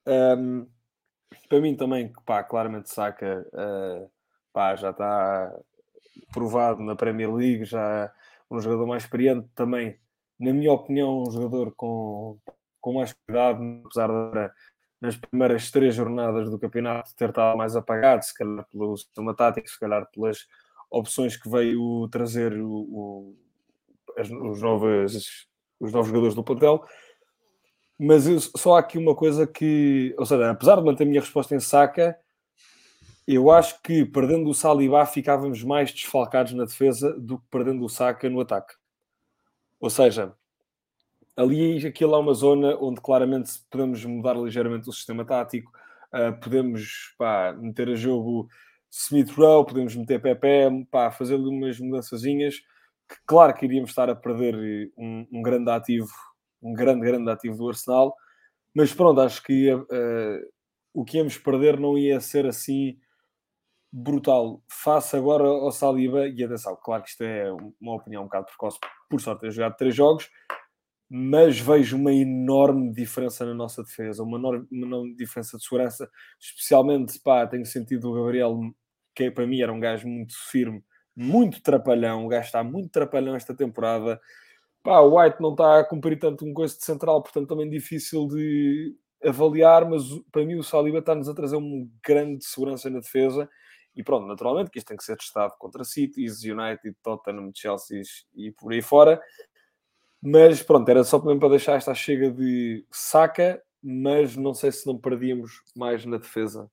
Um, 0.07 0.67
para 1.49 1.61
mim 1.61 1.77
também, 1.77 2.13
pá, 2.25 2.43
claramente 2.43 2.91
saca, 2.91 3.47
uh, 3.53 4.11
pá, 4.53 4.77
já 4.77 4.91
está 4.91 5.55
provado 6.33 6.83
na 6.83 6.97
Premier 6.97 7.33
League, 7.33 7.65
já 7.65 8.13
um 8.51 8.61
jogador 8.61 8.87
mais 8.87 9.05
experiente 9.05 9.49
também 9.55 9.99
na 10.41 10.55
minha 10.55 10.73
opinião, 10.73 11.23
um 11.23 11.31
jogador 11.31 11.73
com, 11.77 12.39
com 12.81 12.95
mais 12.95 13.13
cuidado, 13.13 13.63
apesar 13.85 14.09
de 14.09 14.51
nas 15.01 15.17
primeiras 15.17 15.71
três 15.71 15.95
jornadas 15.95 16.51
do 16.51 16.59
campeonato 16.59 17.15
ter 17.17 17.31
estado 17.31 17.57
mais 17.57 17.75
apagado, 17.75 18.23
se 18.23 18.35
calhar 18.35 18.67
pelo 18.71 18.97
sistema 18.97 19.35
tático, 19.35 19.69
se 19.69 19.79
calhar 19.79 20.07
pelas 20.11 20.47
opções 20.91 21.37
que 21.37 21.49
veio 21.49 22.07
trazer 22.09 22.53
o, 22.61 22.71
o, 22.71 23.37
as, 24.19 24.29
os, 24.29 24.61
novos, 24.61 25.49
os 25.79 25.93
novos 25.93 26.09
jogadores 26.09 26.35
do 26.35 26.45
plantel. 26.45 26.85
Mas 28.03 28.27
eu, 28.27 28.41
só 28.41 28.77
há 28.77 28.79
aqui 28.79 28.97
uma 28.97 29.15
coisa 29.15 29.47
que, 29.47 30.15
ou 30.19 30.25
seja, 30.25 30.51
apesar 30.51 30.77
de 30.77 30.83
manter 30.83 31.05
a 31.05 31.07
minha 31.07 31.21
resposta 31.21 31.55
em 31.55 31.61
saca, 31.61 32.19
eu 33.29 33.51
acho 33.51 33.81
que 33.83 34.07
perdendo 34.07 34.49
o 34.49 34.55
Saliba 34.55 35.05
ficávamos 35.05 35.63
mais 35.63 35.93
desfalcados 35.93 36.55
na 36.55 36.65
defesa 36.65 37.13
do 37.19 37.39
que 37.39 37.45
perdendo 37.51 37.85
o 37.85 37.89
Saka 37.89 38.31
no 38.31 38.41
ataque. 38.41 38.75
Ou 39.79 39.91
seja, 39.91 40.33
ali 41.37 41.87
aquilo 41.87 42.15
é 42.15 42.19
uma 42.19 42.33
zona 42.33 42.75
onde 42.81 43.01
claramente 43.03 43.53
podemos 43.71 44.03
mudar 44.05 44.35
ligeiramente 44.35 44.89
o 44.89 44.93
sistema 44.93 45.25
tático, 45.25 45.71
uh, 46.13 46.41
podemos 46.41 47.15
pá, 47.19 47.53
meter 47.53 47.91
a 47.91 47.95
jogo 47.95 48.49
Smith 48.91 49.31
Rowe, 49.33 49.67
podemos 49.67 49.95
meter 49.95 50.21
Pepe, 50.21 50.87
pá, 50.91 51.11
fazer 51.11 51.37
umas 51.37 51.79
mudançazinhas 51.79 52.57
que 53.11 53.17
claro 53.27 53.53
que 53.53 53.67
iríamos 53.67 53.91
estar 53.91 54.09
a 54.09 54.15
perder 54.15 54.91
um, 54.97 55.27
um, 55.33 55.43
grande 55.43 55.71
ativo, 55.71 56.11
um 56.63 56.73
grande, 56.73 57.01
grande 57.01 57.31
ativo 57.31 57.57
do 57.57 57.69
Arsenal, 57.69 58.15
mas 58.75 58.93
pronto, 58.93 59.21
acho 59.21 59.43
que 59.43 59.73
uh, 59.73 59.89
o 60.95 61.05
que 61.05 61.19
íamos 61.19 61.37
perder 61.39 61.79
não 61.79 61.99
ia 61.99 62.21
ser 62.21 62.47
assim 62.47 62.99
brutal. 63.93 64.63
Face 64.71 65.17
agora 65.17 65.45
ao 65.45 65.73
Saliba 65.73 66.29
e 66.29 66.45
atenção, 66.45 66.79
claro 66.83 67.03
que 67.03 67.11
isto 67.11 67.23
é 67.23 67.53
uma 67.81 67.97
opinião 67.97 68.23
um 68.23 68.27
bocado 68.27 68.47
precoce, 68.47 68.79
por 69.09 69.21
sorte 69.21 69.41
ter 69.41 69.51
jogado 69.51 69.77
três 69.77 69.95
jogos, 69.95 70.31
mas 71.09 71.59
vejo 71.59 71.97
uma 71.97 72.13
enorme 72.13 72.93
diferença 72.93 73.45
na 73.45 73.53
nossa 73.53 73.83
defesa, 73.83 74.23
uma 74.23 74.39
enorme, 74.39 74.67
uma 74.71 74.87
enorme 74.87 75.17
diferença 75.17 75.57
de 75.57 75.65
segurança, 75.65 76.09
especialmente, 76.41 77.19
pá, 77.21 77.47
tenho 77.47 77.67
sentido 77.67 78.11
o 78.11 78.15
Gabriel, 78.15 78.57
que 79.15 79.29
para 79.31 79.47
mim 79.47 79.61
era 79.61 79.73
um 79.73 79.81
gajo 79.81 80.07
muito 80.07 80.35
firme, 80.51 80.85
muito 81.17 81.61
trapalhão, 81.63 82.25
o 82.25 82.29
gajo 82.29 82.47
está 82.47 82.63
muito 82.63 82.91
trapalhão 82.91 83.35
esta 83.35 83.55
temporada, 83.57 84.21
pá, 84.83 85.01
o 85.01 85.19
White 85.19 85.41
não 85.41 85.53
está 85.53 85.81
a 85.81 85.85
cumprir 85.85 86.19
tanto 86.19 86.45
um 86.45 86.55
coisa 86.55 86.77
de 86.77 86.85
central, 86.85 87.23
portanto 87.23 87.49
também 87.49 87.69
difícil 87.69 88.27
de 88.27 88.95
avaliar, 89.25 89.89
mas 89.89 90.03
para 90.33 90.45
mim 90.45 90.57
o 90.57 90.63
Saliba 90.63 90.99
está-nos 90.99 91.29
a 91.29 91.35
trazer 91.35 91.57
uma 91.57 91.87
grande 92.05 92.45
segurança 92.45 92.89
na 92.89 93.01
defesa, 93.01 93.49
e 93.95 94.03
pronto, 94.03 94.27
naturalmente 94.27 94.71
que 94.71 94.79
isto 94.79 94.89
tem 94.89 94.97
que 94.97 95.05
ser 95.05 95.17
testado 95.17 95.55
contra 95.59 95.85
Cities, 95.85 96.43
United, 96.43 96.97
Tottenham, 97.03 97.51
Chelsea 97.55 98.03
e 98.35 98.53
por 98.53 98.73
aí 98.73 98.81
fora, 98.81 99.21
mas 100.23 100.63
pronto, 100.63 100.89
era 100.89 101.03
só 101.05 101.23
mesmo 101.23 101.41
para 101.41 101.51
deixar 101.51 101.77
esta 101.77 101.95
chega 101.95 102.31
de 102.31 102.85
saca, 102.91 103.63
mas 103.83 104.37
não 104.37 104.55
sei 104.55 104.71
se 104.71 104.87
não 104.87 104.99
perdíamos 104.99 105.63
mais 105.75 106.05
na 106.05 106.19
defesa. 106.19 106.71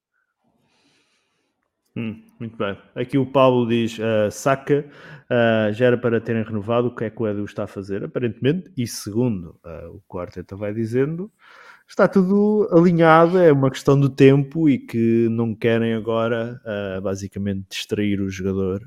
Hum, 1.97 2.21
muito 2.39 2.55
bem. 2.55 2.77
Aqui 2.93 3.17
o 3.17 3.25
Paulo 3.25 3.67
diz: 3.67 3.97
uh, 3.97 4.29
saca, 4.29 4.85
uh, 5.23 5.73
já 5.73 5.87
era 5.87 5.97
para 5.97 6.21
terem 6.21 6.43
renovado. 6.43 6.89
O 6.89 6.95
que 6.95 7.05
é 7.05 7.09
que 7.09 7.21
o 7.21 7.27
Edu 7.27 7.43
está 7.43 7.63
a 7.63 7.67
fazer? 7.67 8.03
Aparentemente, 8.03 8.71
e 8.77 8.85
segundo 8.85 9.59
uh, 9.65 9.95
o 9.95 10.01
Quarteta 10.07 10.55
vai 10.55 10.73
dizendo, 10.73 11.31
está 11.87 12.07
tudo 12.07 12.69
alinhado. 12.71 13.39
É 13.39 13.51
uma 13.51 13.71
questão 13.71 13.99
do 13.99 14.09
tempo 14.09 14.69
e 14.69 14.77
que 14.77 15.27
não 15.31 15.55
querem 15.55 15.95
agora, 15.95 16.61
basicamente, 17.01 17.65
distrair 17.69 18.21
o 18.21 18.29
jogador 18.29 18.81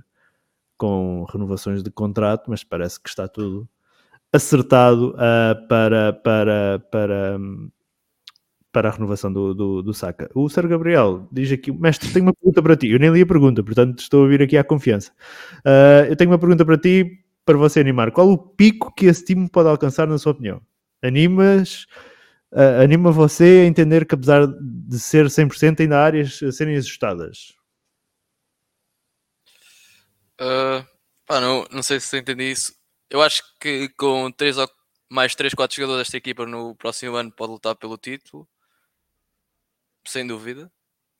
com 0.76 1.26
renovações 1.32 1.82
de 1.82 1.90
contrato, 1.90 2.48
mas 2.48 2.62
parece 2.62 3.00
que 3.00 3.08
está 3.08 3.26
tudo 3.26 3.68
acertado 4.32 5.10
uh, 5.10 5.68
para, 5.68 6.12
para, 6.12 6.78
para, 6.90 7.38
para 8.72 8.88
a 8.88 8.92
renovação 8.92 9.32
do, 9.32 9.54
do, 9.54 9.82
do. 9.82 9.92
O 10.34 10.48
Sérgio 10.48 10.70
Gabriel 10.70 11.28
diz 11.32 11.50
aqui, 11.50 11.72
mestre, 11.72 12.12
tenho 12.12 12.26
uma 12.26 12.34
pergunta 12.34 12.62
para 12.62 12.76
ti. 12.76 12.88
Eu 12.88 12.98
nem 12.98 13.10
li 13.10 13.22
a 13.22 13.26
pergunta, 13.26 13.62
portanto 13.62 13.98
estou 14.00 14.24
a 14.24 14.28
vir 14.28 14.42
aqui 14.42 14.56
à 14.56 14.64
confiança. 14.64 15.12
Uh, 15.58 16.06
eu 16.08 16.16
tenho 16.16 16.30
uma 16.30 16.38
pergunta 16.38 16.64
para 16.64 16.78
ti, 16.78 17.24
para 17.44 17.56
você 17.56 17.80
animar. 17.80 18.12
Qual 18.12 18.30
o 18.30 18.38
pico 18.38 18.94
que 18.94 19.06
esse 19.06 19.24
time 19.24 19.48
pode 19.48 19.68
alcançar, 19.68 20.06
na 20.06 20.18
sua 20.18 20.32
opinião? 20.32 20.60
Animas, 21.02 21.86
uh, 22.52 22.82
anima 22.82 23.10
você 23.10 23.62
a 23.64 23.66
entender 23.66 24.06
que 24.06 24.14
apesar 24.14 24.46
de 24.46 24.98
ser 24.98 25.26
100% 25.26 25.80
ainda 25.80 25.98
há 25.98 26.04
áreas 26.04 26.40
a 26.42 26.52
serem 26.52 26.76
ajustadas? 26.76 27.54
Uh, 30.40 30.86
ah, 31.28 31.40
não, 31.40 31.66
não 31.70 31.82
sei 31.82 32.00
se 32.00 32.18
entendi 32.18 32.50
isso. 32.50 32.74
Eu 33.10 33.20
acho 33.20 33.42
que 33.60 33.88
com 33.96 34.30
três 34.30 34.56
ou 34.56 34.68
mais 35.10 35.34
3, 35.34 35.54
4 35.54 35.76
jogadores 35.76 36.06
desta 36.06 36.16
equipa 36.16 36.46
no 36.46 36.74
próximo 36.76 37.16
ano 37.16 37.32
pode 37.32 37.52
lutar 37.52 37.74
pelo 37.74 37.98
título. 37.98 38.48
Sem 40.04 40.26
dúvida. 40.26 40.70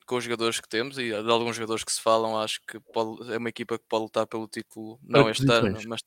Com 0.05 0.17
os 0.17 0.23
jogadores 0.23 0.59
que 0.59 0.67
temos 0.67 0.97
e 0.97 1.09
de 1.09 1.31
alguns 1.31 1.55
jogadores 1.55 1.83
que 1.83 1.91
se 1.91 2.01
falam, 2.01 2.37
acho 2.37 2.59
que 2.67 2.79
pode, 2.79 3.31
é 3.33 3.37
uma 3.37 3.49
equipa 3.49 3.77
que 3.77 3.85
pode 3.87 4.03
lutar 4.03 4.27
pelo 4.27 4.47
título, 4.47 4.99
não 5.01 5.29
este 5.29 5.49
ano, 5.49 5.79
mas 5.87 6.01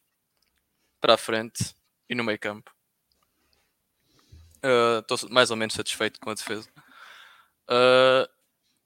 para 1.00 1.14
a 1.14 1.18
frente 1.18 1.74
e 2.08 2.14
no 2.14 2.24
meio 2.24 2.38
campo. 2.38 2.70
Estou 5.00 5.28
uh, 5.28 5.32
mais 5.32 5.50
ou 5.50 5.56
menos 5.56 5.74
satisfeito 5.74 6.20
com 6.20 6.30
a 6.30 6.34
defesa. 6.34 6.68
Uh, 7.68 8.28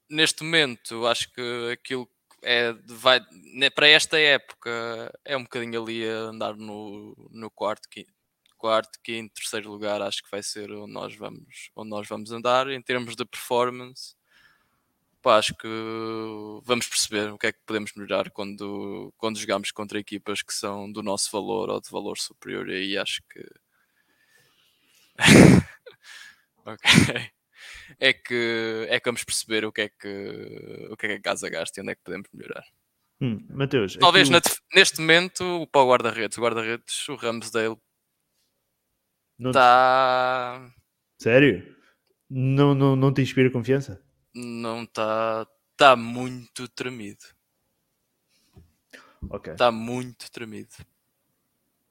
neste 0.09 0.43
momento, 0.43 1.05
acho 1.05 1.31
que 1.31 1.71
aquilo 1.71 2.09
é, 2.41 2.73
vai, 2.85 3.19
né, 3.53 3.69
para 3.69 3.87
esta 3.87 4.17
época 4.17 5.11
é 5.25 5.35
um 5.35 5.43
bocadinho 5.43 5.81
ali 5.81 6.07
a 6.07 6.13
andar 6.13 6.55
no, 6.55 7.15
no 7.31 7.49
quarto, 7.51 7.87
quinto, 7.89 8.11
quarto, 8.59 8.99
quinto, 9.03 9.33
terceiro 9.33 9.71
lugar, 9.71 10.01
acho 10.01 10.21
que 10.23 10.29
vai 10.29 10.43
ser 10.43 10.71
onde 10.71 10.93
nós 10.93 11.15
vamos, 11.15 11.71
onde 11.75 11.89
nós 11.89 12.07
vamos 12.07 12.31
andar 12.31 12.69
em 12.69 12.81
termos 12.81 13.15
de 13.15 13.25
performance. 13.25 14.15
Pá, 15.21 15.37
acho 15.37 15.55
que 15.55 15.67
vamos 16.63 16.87
perceber 16.87 17.31
o 17.31 17.37
que 17.37 17.47
é 17.47 17.51
que 17.51 17.59
podemos 17.65 17.91
melhorar 17.95 18.29
quando, 18.29 19.13
quando 19.17 19.39
jogamos 19.39 19.71
contra 19.71 19.99
equipas 19.99 20.41
que 20.41 20.53
são 20.53 20.91
do 20.91 21.01
nosso 21.01 21.31
valor 21.31 21.69
ou 21.69 21.81
de 21.81 21.89
valor 21.89 22.17
superior. 22.17 22.69
E 22.69 22.75
aí 22.75 22.97
acho 22.97 23.21
que. 23.29 23.43
ok 26.65 27.31
é 27.99 28.13
que 28.13 28.87
é 28.89 28.99
que 28.99 29.09
vamos 29.09 29.23
perceber 29.23 29.65
o 29.65 29.71
que 29.71 29.81
é 29.81 29.89
que 29.89 30.87
o 30.91 30.97
que 30.97 31.05
é 31.05 31.09
que 31.09 31.15
a 31.15 31.21
casa 31.21 31.49
gasta 31.49 31.79
e 31.79 31.81
onde 31.81 31.91
é 31.91 31.95
que 31.95 32.03
podemos 32.03 32.27
melhorar. 32.33 32.63
Hum, 33.21 33.45
Mateus, 33.49 33.97
talvez 33.97 34.29
neste 34.73 35.01
momento 35.01 35.43
o 35.43 35.67
para 35.67 35.81
o 35.81 35.89
guarda-redes, 35.89 36.37
o 36.37 36.41
guarda-redes, 36.41 37.09
o 37.09 37.15
Ramsdale 37.15 37.77
está. 39.39 40.59
Não... 40.61 40.71
Sério? 41.17 41.75
Não, 42.29 42.75
não, 42.75 42.95
não 42.95 43.13
te 43.13 43.21
inspira 43.21 43.49
confiança? 43.49 44.01
Não 44.33 44.83
está. 44.83 45.47
Está 45.71 45.95
muito 45.95 46.67
tremido. 46.67 47.23
Ok. 49.29 49.53
Está 49.53 49.71
muito 49.71 50.29
tremido. 50.31 50.69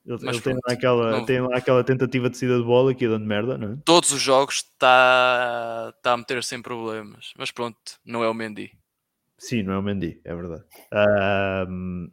Ele, 0.07 0.26
ele 0.26 0.40
tem, 0.40 0.55
lá 0.55 0.72
aquela, 0.72 1.11
não... 1.11 1.24
tem 1.26 1.40
lá 1.40 1.57
aquela 1.57 1.84
tentativa 1.84 2.30
de 2.30 2.38
saída 2.38 2.59
de 2.59 2.64
bola 2.64 2.94
que 2.94 3.07
dando 3.07 3.26
merda, 3.26 3.59
não 3.59 3.72
é? 3.72 3.76
Todos 3.84 4.11
os 4.11 4.20
jogos 4.20 4.57
está 4.57 5.92
tá 6.03 6.12
a 6.12 6.16
meter 6.16 6.42
sem 6.42 6.62
problemas. 6.62 7.34
Mas 7.36 7.51
pronto, 7.51 7.78
não 8.05 8.24
é 8.24 8.28
o 8.28 8.32
Mendy. 8.32 8.72
Sim, 9.36 9.62
não 9.62 9.74
é 9.74 9.78
o 9.78 9.82
Mendy, 9.82 10.20
é 10.24 10.34
verdade. 10.34 10.64
Um... 11.68 12.11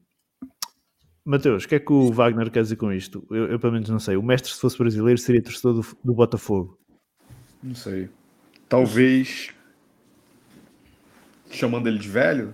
Mateus, 1.25 1.63
o 1.63 1.67
que 1.67 1.75
é 1.75 1.79
que 1.79 1.91
o 1.91 2.11
Wagner 2.11 2.51
quer 2.51 2.61
dizer 2.61 2.75
com 2.75 2.93
isto? 2.93 3.25
Eu, 3.31 3.47
eu, 3.47 3.59
pelo 3.59 3.73
menos 3.73 3.89
não 3.89 3.97
sei. 3.97 4.15
O 4.15 4.21
mestre, 4.21 4.51
se 4.51 4.59
fosse 4.59 4.77
brasileiro, 4.77 5.17
seria 5.17 5.41
torcedor 5.41 5.81
do, 5.81 5.97
do 6.03 6.13
Botafogo. 6.13 6.77
Não 7.63 7.73
sei. 7.73 8.09
Talvez 8.69 9.49
chamando 11.49 11.87
ele 11.87 11.97
de 11.97 12.09
velho, 12.09 12.53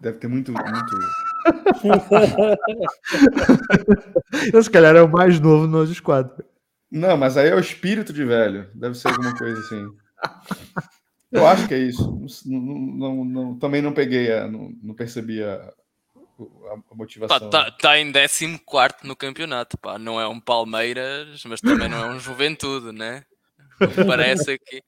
deve 0.00 0.18
ter 0.18 0.26
muito, 0.26 0.52
muito 0.52 0.64
Eu, 4.52 4.62
se 4.62 4.70
calhar, 4.70 4.96
é 4.96 5.02
o 5.02 5.08
mais 5.08 5.38
novo 5.38 5.66
de 5.66 5.72
nós 5.72 5.90
os 5.90 6.00
quatro. 6.00 6.44
Não, 6.90 7.16
mas 7.16 7.36
aí 7.36 7.50
é 7.50 7.54
o 7.54 7.60
espírito 7.60 8.12
de 8.12 8.24
velho. 8.24 8.68
Deve 8.74 8.96
ser 8.96 9.06
alguma 9.08 9.36
coisa 9.36 9.60
assim. 9.60 9.86
Eu 11.30 11.46
acho 11.46 11.68
que 11.68 11.74
é 11.74 11.78
isso. 11.78 12.18
Não, 12.46 12.60
não, 12.60 13.24
não, 13.24 13.58
também 13.58 13.82
não 13.82 13.92
peguei, 13.92 14.32
a, 14.32 14.48
não, 14.48 14.72
não 14.82 14.94
percebi 14.94 15.42
a, 15.42 15.72
a 16.90 16.94
motivação. 16.94 17.50
Tá, 17.50 17.64
tá, 17.64 17.70
tá 17.70 17.98
em 17.98 18.12
14 18.12 18.58
no 19.02 19.16
campeonato. 19.16 19.76
Pá. 19.78 19.98
Não 19.98 20.20
é 20.20 20.26
um 20.28 20.40
Palmeiras, 20.40 21.44
mas 21.44 21.60
também 21.60 21.88
não 21.88 22.04
é 22.04 22.10
um 22.10 22.20
Juventude, 22.20 22.92
né? 22.92 23.24
Parece 24.06 24.52
aqui. 24.52 24.82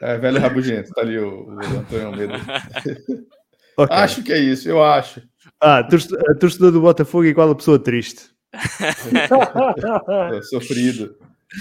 É, 0.00 0.16
velho 0.16 0.40
rabugento. 0.40 0.90
Tá 0.92 1.02
ali 1.02 1.18
o, 1.18 1.46
o 1.46 1.60
Antônio 1.60 2.06
Almeida. 2.06 2.34
okay. 3.76 3.96
Acho 3.96 4.22
que 4.22 4.32
é 4.32 4.38
isso, 4.38 4.68
eu 4.68 4.82
acho. 4.82 5.22
Ah, 5.60 5.82
torcedor 5.84 6.72
do 6.72 6.80
Botafogo 6.80 7.24
é 7.24 7.28
igual 7.28 7.50
a 7.50 7.54
pessoa 7.54 7.78
triste. 7.78 8.30
Sofrido. 10.48 11.16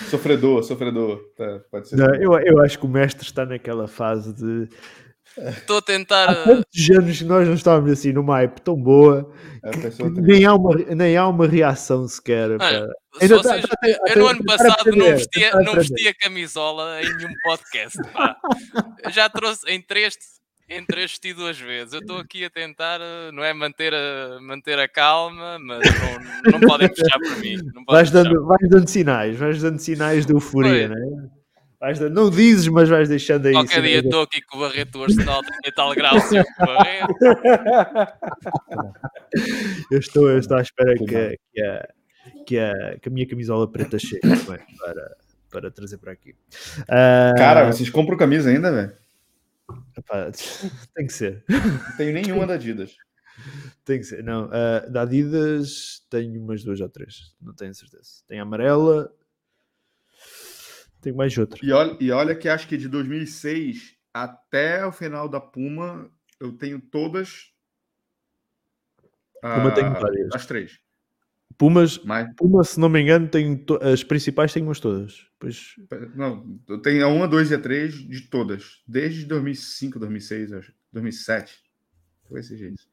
Sofredor, 0.10 0.64
sofredor. 0.64 1.20
Tá, 1.36 1.62
pode 1.72 1.90
ser. 1.90 1.96
Não, 1.96 2.14
eu, 2.16 2.40
eu 2.40 2.62
acho 2.62 2.78
que 2.78 2.86
o 2.86 2.90
mestre 2.90 3.26
está 3.26 3.46
naquela 3.46 3.88
fase 3.88 4.34
de. 4.34 4.70
Estou 5.38 5.78
a 5.78 5.82
tentar. 5.82 6.30
Há 6.30 6.44
tantos 6.44 6.90
anos 6.90 7.22
nós 7.22 7.48
não 7.48 7.56
estávamos 7.56 7.92
assim 7.92 8.12
numa 8.12 8.36
hype 8.36 8.60
tão 8.62 8.76
boa 8.76 9.32
que, 9.72 9.90
que 9.92 10.22
nem, 10.22 10.46
há 10.46 10.54
uma, 10.54 10.76
nem 10.76 11.18
há 11.18 11.28
uma 11.28 11.48
reação 11.48 12.08
sequer. 12.08 12.50
Ainda 13.22 13.38
vocês, 13.38 13.62
tá, 13.66 13.68
tá, 13.68 13.88
eu 14.08 14.18
no 14.18 14.28
ano 14.28 14.46
passado 14.46 14.92
não 14.96 15.06
vestia, 15.08 15.52
não 15.62 15.74
vestia 15.76 16.14
camisola 16.14 17.02
em 17.02 17.16
nenhum 17.18 17.34
podcast. 17.44 17.98
Pá. 18.14 18.36
Já 19.10 19.30
trouxe 19.30 19.70
em 19.70 19.82
três 19.82 20.16
entre 20.70 21.04
este 21.04 21.34
duas 21.34 21.60
vezes. 21.60 21.94
Eu 21.94 22.00
estou 22.00 22.18
aqui 22.18 22.46
a 22.46 22.50
tentar, 22.50 23.02
eh, 23.02 23.32
não 23.32 23.44
é 23.44 23.52
manter 23.54 23.94
a, 23.94 24.40
manter 24.40 24.78
a 24.78 24.88
calma, 24.88 25.58
mas 25.60 25.80
não, 25.80 26.52
não 26.52 26.60
podem 26.60 26.88
fechar 26.88 27.20
por 27.20 27.40
mim. 27.40 27.58
Vais 27.88 28.12
dando, 28.12 28.46
vais 28.46 28.70
dando 28.70 28.88
sinais, 28.88 29.36
vais 29.36 29.62
dando 29.62 29.80
sinais 29.80 30.26
de 30.26 30.34
euforia, 30.34 30.88
não 30.88 30.96
é? 30.96 31.39
Vais 31.80 32.00
não 32.00 32.30
dizes, 32.30 32.68
mas 32.68 32.90
vais 32.90 33.08
deixando 33.08 33.46
aí. 33.46 33.54
Qualquer 33.54 33.82
dia 33.82 34.00
estou 34.00 34.24
aqui 34.24 34.42
com 34.42 34.58
o 34.58 34.62
Barreto 34.62 34.92
do 34.92 35.04
Arsenal, 35.04 35.42
tenho 35.42 35.76
tal 35.76 35.96
grau 35.96 36.16
Barreto. 36.60 37.14
Eu 39.92 40.00
estou, 40.00 40.30
eu 40.30 40.40
estou 40.40 40.58
à 40.58 40.62
espera 40.62 40.96
que, 40.96 41.06
que, 41.06 41.62
a, 41.62 41.88
que, 42.46 42.58
a, 42.58 43.00
que 43.00 43.10
a 43.10 43.12
minha 43.12 43.28
camisola 43.28 43.72
preta 43.72 44.00
chegue 44.00 44.22
para, 44.46 44.66
para 45.52 45.72
trazer 45.72 45.98
para 45.98 46.12
aqui. 46.12 46.36
Uh... 46.82 47.38
Cara, 47.38 47.72
vocês 47.72 47.90
compram 47.90 48.18
camisa 48.18 48.50
ainda, 48.50 48.72
velho? 48.72 48.94
Tem 50.96 51.06
que 51.06 51.14
ser. 51.14 51.44
Não 51.48 51.98
tenho 51.98 52.14
nenhuma 52.14 52.48
da 52.48 52.56
Adidas. 52.56 52.96
Tem 53.86 54.00
que 54.00 54.06
ser. 54.06 54.24
Não, 54.24 54.48
uh, 54.48 54.90
da 54.90 55.04
Adidas 55.04 56.04
tenho 56.10 56.42
umas 56.42 56.64
duas 56.64 56.82
ou 56.82 56.90
três. 56.90 57.36
Não 57.42 57.54
tenho 57.54 57.74
certeza. 57.74 58.24
Tem 58.28 58.40
a 58.40 58.44
amarela. 58.44 59.12
Tenho 61.02 61.16
mais 61.16 61.38
outra. 61.38 61.60
E 61.64 61.72
olha, 61.72 61.98
e 62.00 62.12
olha 62.12 62.36
que 62.36 62.50
acho 62.50 62.68
que 62.68 62.78
de 62.78 62.88
2006 62.88 63.96
até 64.14 64.86
o 64.86 64.92
final 64.92 65.30
da 65.30 65.40
Puma 65.40 66.12
eu 66.40 66.52
tenho 66.54 66.80
todas 66.80 67.54
Puma 69.42 69.74
tem 69.74 69.86
Ah, 69.86 70.00
várias. 70.00 70.30
As 70.34 70.46
três. 70.46 70.80
Pumas, 71.58 71.98
Mas, 72.04 72.28
Puma, 72.36 72.64
se 72.64 72.80
não 72.80 72.90
me 72.90 73.02
engano, 73.02 73.28
tem 73.28 73.56
to- 73.58 73.80
as 73.82 74.04
principais 74.04 74.54
têm 74.54 74.64
umas 74.64 74.80
todas. 74.80 75.26
Pois, 75.40 75.76
não, 76.16 76.60
eu 76.68 76.82
tenho 76.82 77.06
a 77.06 77.08
1, 77.08 77.24
a 77.24 77.28
2 77.28 77.50
e 77.52 77.56
a 77.56 77.60
3 77.60 77.94
de 77.96 78.22
todas. 78.30 78.82
Desde 78.88 79.26
2005, 79.26 79.98
2006, 80.00 80.52
eu 80.52 80.60
acho. 80.60 80.74
2007. 80.92 81.58
Foi 82.28 82.40
esse 82.42 82.56
jeito. 82.58 82.84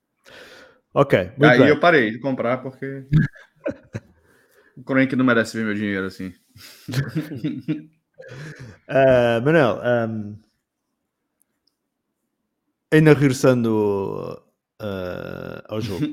ok, 0.94 1.32
Aí 1.42 1.58
bem. 1.58 1.68
eu 1.68 1.78
parei 1.80 2.10
de 2.10 2.18
comprar 2.18 2.58
porque 2.58 3.06
o 4.76 4.82
Cronk 4.84 5.14
não 5.16 5.24
merece 5.24 5.56
ver 5.56 5.64
meu 5.64 5.74
dinheiro 5.74 6.06
assim. 6.06 6.32
Ah, 8.88 9.40
Manel, 9.44 9.80
ahm, 9.82 10.34
ainda 12.92 13.14
regressando 13.14 14.40
ah, 14.80 15.62
ao 15.68 15.80
jogo. 15.80 16.06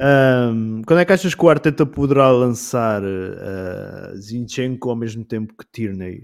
Ahm, 0.00 0.82
quando 0.86 1.00
é 1.00 1.04
que 1.04 1.12
achas 1.12 1.34
que 1.34 1.44
o 1.44 1.48
Arteta 1.48 1.86
poderá 1.86 2.30
lançar 2.30 3.02
ah, 3.04 4.12
Zinchenko 4.16 4.90
ao 4.90 4.96
mesmo 4.96 5.24
tempo 5.24 5.54
que 5.56 5.64
Tierney 5.70 6.22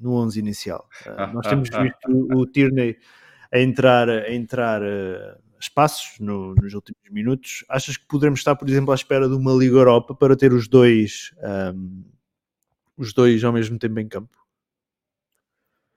no 0.00 0.14
11 0.14 0.38
inicial? 0.40 0.88
Nós 1.32 1.46
temos 1.46 1.68
visto 1.68 2.28
o 2.36 2.46
Tierney 2.46 2.96
a 3.52 3.58
entrar, 3.60 4.08
a 4.08 4.32
entrar 4.32 4.80
espaços 5.60 6.18
no- 6.18 6.54
nos 6.54 6.74
últimos 6.74 7.02
minutos. 7.10 7.64
Achas 7.68 7.96
que 7.96 8.06
poderemos 8.06 8.40
estar, 8.40 8.56
por 8.56 8.68
exemplo, 8.68 8.90
à 8.92 8.94
espera 8.94 9.28
de 9.28 9.34
uma 9.34 9.52
Liga 9.52 9.76
Europa 9.76 10.14
para 10.14 10.36
ter 10.36 10.52
os 10.52 10.66
dois, 10.66 11.32
ahm, 11.42 12.02
os 12.96 13.12
dois 13.12 13.42
ao 13.44 13.52
mesmo 13.52 13.78
tempo 13.78 13.98
em 13.98 14.08
campo? 14.08 14.38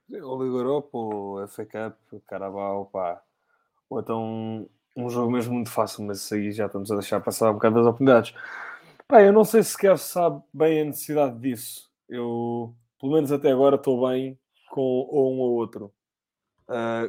O 0.08 0.42
Liga 0.42 0.56
Europa, 0.56 0.96
o 0.96 1.46
FA 1.48 1.66
Cup, 1.66 2.22
Carabao, 2.26 2.86
pá. 2.86 3.22
Ou 3.90 4.00
então 4.00 4.68
um 4.96 5.10
jogo 5.10 5.30
mesmo 5.30 5.54
muito 5.54 5.70
fácil, 5.70 6.04
mas 6.04 6.18
isso 6.18 6.34
aí 6.34 6.52
já 6.52 6.66
estamos 6.66 6.90
a 6.90 6.94
deixar 6.94 7.20
passar 7.20 7.50
um 7.50 7.54
bocado 7.54 7.76
das 7.76 7.86
oportunidades. 7.86 8.34
Pá, 9.06 9.22
eu 9.22 9.32
não 9.32 9.44
sei 9.44 9.62
se 9.62 9.70
sequer 9.70 9.98
sabe 9.98 10.42
bem 10.52 10.80
a 10.80 10.84
necessidade 10.86 11.38
disso. 11.38 11.90
Eu, 12.08 12.74
pelo 12.98 13.12
menos 13.12 13.30
até 13.30 13.50
agora, 13.50 13.76
estou 13.76 14.08
bem 14.08 14.38
com 14.70 14.80
ou 14.80 15.34
um 15.34 15.38
ou 15.40 15.52
outro. 15.52 15.92
Ah, 16.68 17.08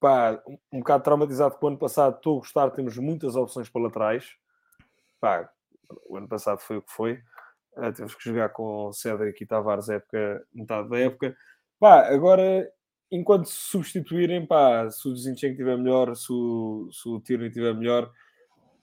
pá, 0.00 0.42
um 0.72 0.78
bocado 0.78 1.04
traumatizado 1.04 1.56
com 1.56 1.66
o 1.66 1.68
ano 1.68 1.78
passado, 1.78 2.16
estou 2.16 2.36
a 2.36 2.40
gostar, 2.40 2.70
temos 2.70 2.96
muitas 2.98 3.36
opções 3.36 3.68
para 3.68 3.82
laterais. 3.82 4.36
Pá, 5.20 5.48
o 6.06 6.16
ano 6.16 6.28
passado 6.28 6.58
foi 6.58 6.78
o 6.78 6.82
que 6.82 6.92
foi. 6.92 7.22
Ah, 7.80 7.92
temos 7.92 8.14
que 8.14 8.24
jogar 8.24 8.48
com 8.48 8.92
Cédric 8.92 9.42
e 9.42 9.46
Tavares 9.46 9.88
época, 9.88 10.44
metade 10.52 10.88
da 10.88 10.98
época. 10.98 11.36
Pá, 11.78 12.08
agora, 12.08 12.68
enquanto 13.10 13.46
se 13.46 13.54
substituírem, 13.54 14.44
pá, 14.44 14.90
se 14.90 15.08
o 15.08 15.16
Zinchenko 15.16 15.52
estiver 15.52 15.78
melhor, 15.78 16.14
se 16.16 16.32
o, 16.32 16.90
se 16.92 17.08
o 17.08 17.20
Tierney 17.20 17.48
estiver 17.48 17.72
melhor, 17.74 18.12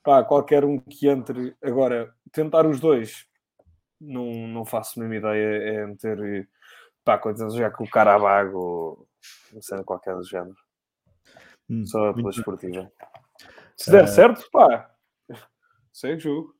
pá, 0.01 0.23
qualquer 0.23 0.63
um 0.63 0.79
que 0.79 1.09
entre. 1.09 1.53
Agora, 1.61 2.15
tentar 2.31 2.65
os 2.65 2.79
dois, 2.79 3.27
não, 3.99 4.47
não 4.47 4.65
faço 4.65 4.97
a 4.97 5.03
mesma 5.03 5.17
ideia, 5.17 5.73
é 5.73 5.85
meter, 5.85 6.47
pá, 7.03 7.17
quando 7.17 7.37
jogar 7.53 7.71
com 7.71 7.83
o 7.83 7.89
Carabago 7.89 8.57
ou 9.53 9.61
sei, 9.61 9.83
qualquer 9.83 10.15
do 10.15 10.23
género, 10.23 10.55
Hum, 11.69 11.85
só 11.85 12.13
pela 12.13 12.29
esportiva. 12.29 12.91
Se 13.75 13.91
der 13.91 14.03
Eh, 14.03 14.07
certo, 14.07 14.47
pá, 14.51 14.95
segue 15.91 16.17
o 16.17 16.19
jogo. 16.19 16.55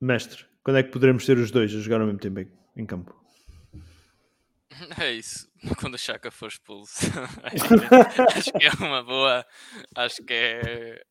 Mestre, 0.00 0.46
quando 0.64 0.78
é 0.78 0.82
que 0.82 0.90
poderemos 0.90 1.24
ter 1.26 1.36
os 1.38 1.50
dois 1.50 1.72
a 1.74 1.78
jogar 1.78 2.00
ao 2.00 2.06
mesmo 2.06 2.18
tempo 2.18 2.40
em, 2.40 2.48
em 2.76 2.86
campo? 2.86 3.14
É 5.00 5.12
isso, 5.12 5.48
quando 5.78 5.94
o 5.94 5.98
Chaka 5.98 6.30
for 6.30 6.48
expulso. 6.48 7.06
acho 8.36 8.52
que 8.52 8.66
é 8.66 8.70
uma 8.84 9.02
boa. 9.02 9.44
Acho 9.96 10.24
que 10.24 10.32
é. 10.32 11.02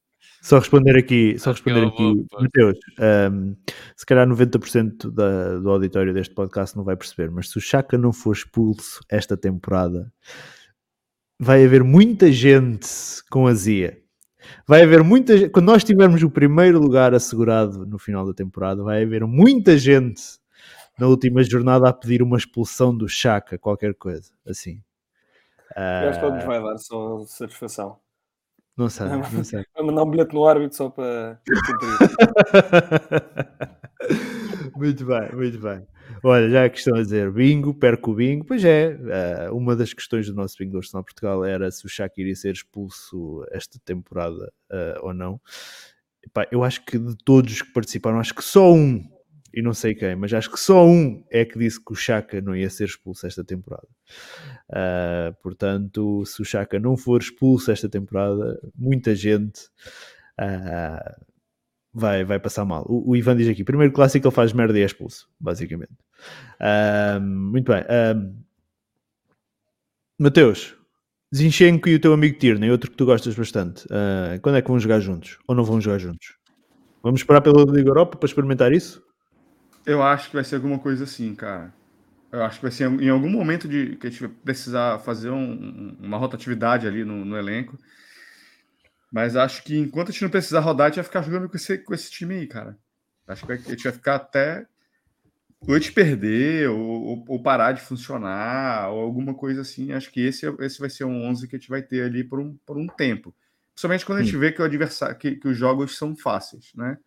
Só 0.41 0.59
responder 0.59 0.97
aqui, 0.97 1.37
só 1.37 1.51
Acho 1.51 1.61
é 1.69 1.73
responder 1.73 1.89
boa 1.89 2.11
aqui. 2.11 2.27
Mateus. 2.33 2.77
ahm, 2.99 3.55
se 3.95 4.05
calhar 4.05 4.27
90% 4.27 5.11
da, 5.11 5.57
do 5.59 5.69
auditório 5.69 6.13
deste 6.13 6.33
podcast 6.33 6.75
não 6.75 6.83
vai 6.83 6.95
perceber, 6.95 7.31
mas 7.31 7.49
se 7.49 7.57
o 7.57 7.61
Chaka 7.61 7.97
não 7.97 8.11
for 8.11 8.33
expulso 8.33 8.99
esta 9.09 9.37
temporada, 9.37 10.11
vai 11.39 11.63
haver 11.63 11.83
muita 11.83 12.31
gente 12.31 12.87
com 13.29 13.47
azia. 13.47 14.02
Vai 14.67 14.83
haver 14.83 15.03
muita 15.03 15.37
gente, 15.37 15.49
quando 15.49 15.65
nós 15.65 15.83
tivermos 15.83 16.21
o 16.23 16.29
primeiro 16.29 16.79
lugar 16.79 17.13
assegurado 17.13 17.85
no 17.85 17.97
final 17.97 18.25
da 18.25 18.33
temporada, 18.33 18.83
vai 18.83 19.03
haver 19.03 19.25
muita 19.25 19.77
gente 19.77 20.21
na 20.97 21.07
última 21.07 21.43
jornada 21.43 21.89
a 21.89 21.93
pedir 21.93 22.21
uma 22.21 22.37
expulsão 22.37 22.95
do 22.95 23.07
Chaka, 23.07 23.57
qualquer 23.57 23.93
coisa, 23.95 24.31
assim. 24.47 24.81
Eu 25.75 26.09
acho 26.09 26.19
que 26.19 26.25
nos 26.29 26.43
Ah, 26.43 26.47
vai 26.47 26.61
dar 26.61 26.77
só 26.77 27.25
satisfação. 27.25 27.97
Não 28.77 28.89
sei, 28.89 29.07
não 29.07 29.43
sei. 29.43 29.65
Vai 29.75 29.85
mandar 29.85 30.03
um 30.03 30.09
bilhete 30.09 30.33
no 30.33 30.45
árbitro 30.45 30.75
só 30.75 30.89
para 30.89 31.39
muito 34.75 35.05
bem, 35.05 35.31
muito 35.33 35.59
bem. 35.59 35.85
Olha, 36.23 36.49
já 36.49 36.69
que 36.69 36.77
estão 36.77 36.95
a 36.95 37.01
dizer 37.01 37.31
bingo, 37.31 37.73
perco 37.73 38.11
o 38.11 38.15
bingo, 38.15 38.45
pois 38.45 38.63
é, 38.63 38.97
eh, 39.09 39.49
uma 39.51 39.75
das 39.75 39.93
questões 39.93 40.27
do 40.27 40.33
nosso 40.33 40.57
bingo 40.57 40.71
do 40.71 40.77
Arsenal 40.77 41.03
Portugal 41.03 41.43
era 41.43 41.69
se 41.69 41.85
o 41.85 41.89
Shaq 41.89 42.19
iria 42.19 42.35
ser 42.35 42.53
expulso 42.53 43.45
esta 43.51 43.77
temporada 43.83 44.51
eh, 44.71 44.97
ou 45.01 45.13
não. 45.13 45.39
Epá, 46.25 46.47
eu 46.51 46.63
acho 46.63 46.85
que 46.85 46.97
de 46.97 47.15
todos 47.25 47.51
os 47.51 47.61
que 47.61 47.73
participaram, 47.73 48.19
acho 48.19 48.33
que 48.33 48.43
só 48.43 48.71
um, 48.71 49.03
e 49.53 49.61
não 49.61 49.73
sei 49.73 49.93
quem, 49.93 50.15
mas 50.15 50.33
acho 50.33 50.49
que 50.49 50.59
só 50.59 50.83
um 50.83 51.23
é 51.29 51.45
que 51.45 51.59
disse 51.59 51.79
que 51.83 51.93
o 51.93 51.95
Chaka 51.95 52.41
não 52.41 52.55
ia 52.55 52.69
ser 52.69 52.85
expulso 52.85 53.27
esta 53.27 53.43
temporada. 53.43 53.87
Ah, 54.71 55.33
portanto, 55.43 56.25
se 56.25 56.41
o 56.41 56.45
Chaka 56.45 56.79
não 56.79 56.97
for 56.97 57.21
expulso 57.21 57.71
esta 57.71 57.87
temporada, 57.87 58.59
muita 58.75 59.13
gente 59.13 59.61
ah, 60.39 61.17
vai, 61.93 62.23
vai 62.23 62.39
passar 62.39 62.65
mal. 62.65 62.83
O, 62.89 63.11
o 63.11 63.15
Ivan 63.15 63.37
diz 63.37 63.47
aqui: 63.47 63.63
primeiro 63.63 63.93
clássico 63.93 64.25
ele 64.25 64.35
faz 64.35 64.51
merda 64.53 64.77
e 64.79 64.81
é 64.81 64.85
expulso, 64.85 65.29
basicamente. 65.39 65.93
Ah, 66.59 67.19
muito 67.21 67.71
bem. 67.71 67.83
Ah, 67.87 68.15
Mateus, 70.17 70.75
Zinchenko 71.35 71.89
e 71.89 71.95
o 71.95 71.99
teu 71.99 72.13
amigo 72.13 72.39
Tierney, 72.39 72.71
outro 72.71 72.89
que 72.89 72.97
tu 72.97 73.05
gostas 73.05 73.35
bastante, 73.35 73.85
quando 74.41 74.55
é 74.55 74.61
que 74.61 74.67
vão 74.67 74.79
jogar 74.79 74.99
juntos? 74.99 75.37
Ou 75.47 75.55
não 75.55 75.63
vão 75.63 75.81
jogar 75.81 75.97
juntos? 75.97 76.37
Vamos 77.01 77.21
esperar 77.21 77.41
pela 77.41 77.65
Liga 77.65 77.89
Europa 77.89 78.17
para 78.17 78.27
experimentar 78.27 78.71
isso? 78.71 79.03
Eu 79.85 80.01
acho 80.01 80.29
que 80.29 80.35
vai 80.35 80.43
ser 80.43 80.55
alguma 80.55 80.79
coisa 80.79 81.03
assim, 81.03 81.33
cara. 81.35 81.73
Eu 82.31 82.43
acho 82.43 82.57
que 82.57 82.63
vai 82.63 82.71
ser 82.71 82.89
em 82.89 83.09
algum 83.09 83.29
momento 83.29 83.67
de 83.67 83.95
que 83.97 84.07
a 84.07 84.09
gente 84.09 84.21
vai 84.21 84.29
precisar 84.43 84.99
fazer 84.99 85.29
um- 85.29 85.95
uma 85.99 86.17
rotatividade 86.17 86.87
ali 86.87 87.03
no, 87.03 87.23
no 87.23 87.37
elenco. 87.37 87.77
Mas 89.11 89.35
acho 89.35 89.63
que 89.63 89.77
enquanto 89.77 90.09
a 90.09 90.11
gente 90.11 90.23
não 90.23 90.29
precisar 90.29 90.59
rodar, 90.61 90.85
a 90.85 90.89
gente 90.89 90.95
vai 90.97 91.03
ficar 91.03 91.21
jogando 91.21 91.47
com 91.47 91.55
esse, 91.55 91.77
com 91.77 91.93
esse 91.93 92.09
time 92.09 92.35
aí, 92.35 92.47
cara. 92.47 92.77
Acho 93.27 93.45
que 93.45 93.51
a 93.51 93.55
gente 93.57 93.83
vai 93.83 93.93
ficar 93.93 94.15
até 94.15 94.65
ou 95.65 95.75
gente 95.75 95.93
perder, 95.93 96.69
ou, 96.69 97.23
ou- 97.27 97.41
parar 97.41 97.71
de 97.71 97.81
funcionar, 97.81 98.89
ou 98.89 98.99
alguma 99.01 99.33
coisa 99.33 99.61
assim. 99.61 99.93
Acho 99.93 100.11
que 100.11 100.19
esse, 100.19 100.45
esse 100.59 100.79
vai 100.79 100.89
ser 100.89 101.05
um 101.05 101.23
11 101.25 101.47
que 101.47 101.55
a 101.55 101.59
gente 101.59 101.69
vai 101.69 101.81
ter 101.81 102.03
ali 102.03 102.23
por 102.23 102.39
um, 102.39 102.57
por 102.65 102.77
um 102.77 102.87
tempo. 102.87 103.33
Principalmente 103.73 104.05
quando 104.05 104.19
a 104.19 104.23
gente 104.23 104.35
vê 104.37 104.51
que 104.51 104.61
o 104.61 104.65
adversário, 104.65 105.15
que, 105.17 105.35
que 105.37 105.47
os 105.47 105.57
jogos 105.57 105.97
são 105.97 106.15
fáceis, 106.15 106.71
né? 106.75 106.97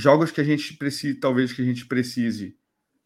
Jogos 0.00 0.30
que 0.30 0.40
a 0.40 0.44
gente 0.44 0.76
precisa, 0.76 1.18
talvez 1.20 1.52
que 1.52 1.62
a 1.62 1.64
gente 1.64 1.86
precise 1.86 2.56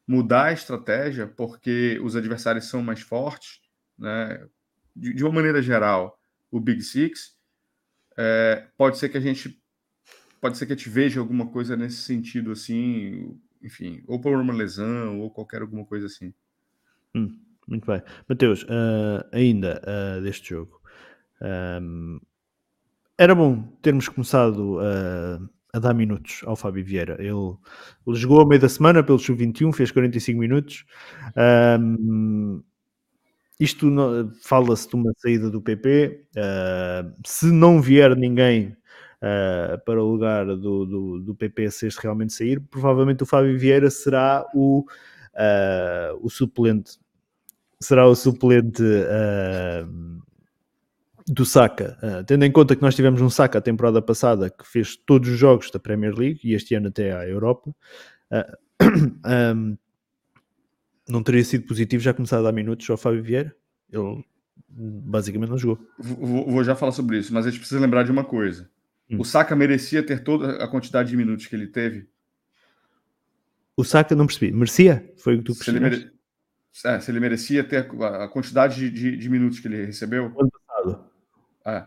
mudar 0.06 0.46
a 0.46 0.52
estratégia, 0.52 1.26
porque 1.26 1.98
os 2.02 2.14
adversários 2.14 2.66
são 2.66 2.82
mais 2.82 3.00
fortes, 3.00 3.60
né? 3.98 4.46
De, 4.94 5.14
de 5.14 5.24
uma 5.24 5.32
maneira 5.32 5.60
geral, 5.62 6.18
o 6.50 6.60
Big 6.60 6.82
Six, 6.82 7.36
é, 8.16 8.68
pode 8.76 8.98
ser 8.98 9.08
que 9.08 9.18
a 9.18 9.20
gente 9.20 9.60
pode 10.40 10.58
ser 10.58 10.66
que 10.66 10.74
a 10.74 10.76
gente 10.76 10.90
veja 10.90 11.20
alguma 11.20 11.46
coisa 11.46 11.74
nesse 11.74 12.02
sentido 12.02 12.52
assim, 12.52 13.40
enfim, 13.62 14.04
ou 14.06 14.20
por 14.20 14.38
uma 14.38 14.52
lesão 14.52 15.20
ou 15.20 15.30
qualquer 15.30 15.62
alguma 15.62 15.86
coisa 15.86 16.04
assim. 16.06 16.34
Hum, 17.14 17.34
muito 17.66 17.86
bem. 17.86 18.02
Mateus, 18.28 18.66
ah, 18.68 19.26
ainda 19.32 19.80
ah, 19.84 20.20
deste 20.20 20.50
jogo, 20.50 20.80
ahm, 21.40 22.18
era 23.16 23.34
bom 23.34 23.62
termos 23.80 24.06
começado 24.06 24.78
ah, 24.80 25.40
a 25.74 25.80
dar 25.80 25.92
minutos 25.92 26.40
ao 26.46 26.54
Fábio 26.54 26.84
Vieira. 26.84 27.16
Ele, 27.18 27.56
ele 28.06 28.16
jogou 28.16 28.40
ao 28.40 28.46
meio 28.46 28.60
da 28.60 28.68
semana 28.68 29.02
pelo 29.02 29.18
Sub-21, 29.18 29.72
fez 29.74 29.90
45 29.90 30.38
minutos. 30.38 30.84
Ahm, 31.34 32.62
isto 33.58 33.90
fala-se 34.40 34.88
de 34.88 34.94
uma 34.94 35.12
saída 35.18 35.50
do 35.50 35.60
PP. 35.60 36.26
ah, 36.36 37.04
se 37.26 37.46
não 37.46 37.82
vier 37.82 38.14
ninguém 38.14 38.76
ah, 39.20 39.76
para 39.84 40.00
o 40.00 40.06
lugar 40.12 40.46
do, 40.46 40.86
do, 40.86 41.20
do 41.20 41.34
PP, 41.34 41.68
se 41.72 41.86
este 41.88 42.00
realmente 42.00 42.32
sair, 42.32 42.60
provavelmente 42.60 43.24
o 43.24 43.26
Fábio 43.26 43.58
Vieira 43.58 43.90
será 43.90 44.46
o, 44.54 44.84
ah, 45.34 46.14
o 46.20 46.30
suplente 46.30 46.98
será 47.80 48.06
o 48.06 48.14
suplente 48.14 48.82
do 51.26 51.44
Saka. 51.44 51.96
Ah, 52.02 52.22
tendo 52.24 52.44
em 52.44 52.52
conta 52.52 52.76
que 52.76 52.82
nós 52.82 52.94
tivemos 52.94 53.20
um 53.20 53.30
Saka 53.30 53.58
a 53.58 53.62
temporada 53.62 54.00
passada 54.02 54.50
que 54.50 54.66
fez 54.66 54.96
todos 54.96 55.28
os 55.28 55.38
jogos 55.38 55.70
da 55.70 55.78
Premier 55.78 56.14
League 56.14 56.40
e 56.44 56.54
este 56.54 56.74
ano 56.74 56.88
até 56.88 57.12
à 57.12 57.26
Europa, 57.28 57.74
ah, 58.30 58.58
ahm, 59.24 59.76
não 61.08 61.22
teria 61.22 61.44
sido 61.44 61.66
positivo 61.66 62.02
já 62.02 62.12
começar 62.14 62.38
a 62.38 62.42
dar 62.42 62.52
minutos 62.52 62.88
ao 62.90 62.96
Fábio 62.96 63.22
Vieira? 63.22 63.54
Ele 63.90 64.24
basicamente 64.68 65.50
não 65.50 65.58
jogou. 65.58 65.86
Vou, 65.98 66.50
vou 66.50 66.64
já 66.64 66.74
falar 66.74 66.92
sobre 66.92 67.18
isso, 67.18 67.32
mas 67.32 67.46
a 67.46 67.50
gente 67.50 67.60
precisa 67.60 67.80
lembrar 67.80 68.02
de 68.02 68.10
uma 68.10 68.24
coisa. 68.24 68.68
Hum. 69.10 69.18
O 69.20 69.24
Saka 69.24 69.54
merecia 69.54 70.02
ter 70.02 70.22
toda 70.24 70.62
a 70.62 70.68
quantidade 70.68 71.10
de 71.10 71.16
minutos 71.16 71.46
que 71.46 71.54
ele 71.54 71.66
teve. 71.66 72.08
O 73.76 73.84
Saka, 73.84 74.14
não 74.14 74.26
percebi. 74.26 74.52
Merecia? 74.52 75.12
Foi 75.16 75.34
o 75.34 75.38
que 75.38 75.44
tu 75.44 75.54
Se 75.54 75.70
ele, 75.70 75.80
percebeste? 75.80 76.12
mere... 76.84 76.96
é, 76.96 77.00
se 77.00 77.10
ele 77.10 77.20
merecia 77.20 77.64
ter 77.64 77.88
a 78.00 78.24
a 78.24 78.28
quantidade 78.28 78.76
de, 78.76 78.90
de- 78.90 79.16
de 79.16 79.28
minutos 79.28 79.60
que 79.60 79.68
ele 79.68 79.84
recebeu. 79.86 80.32
O 80.34 80.40
ano 80.40 80.50
passado. 80.50 81.04
É. 81.66 81.84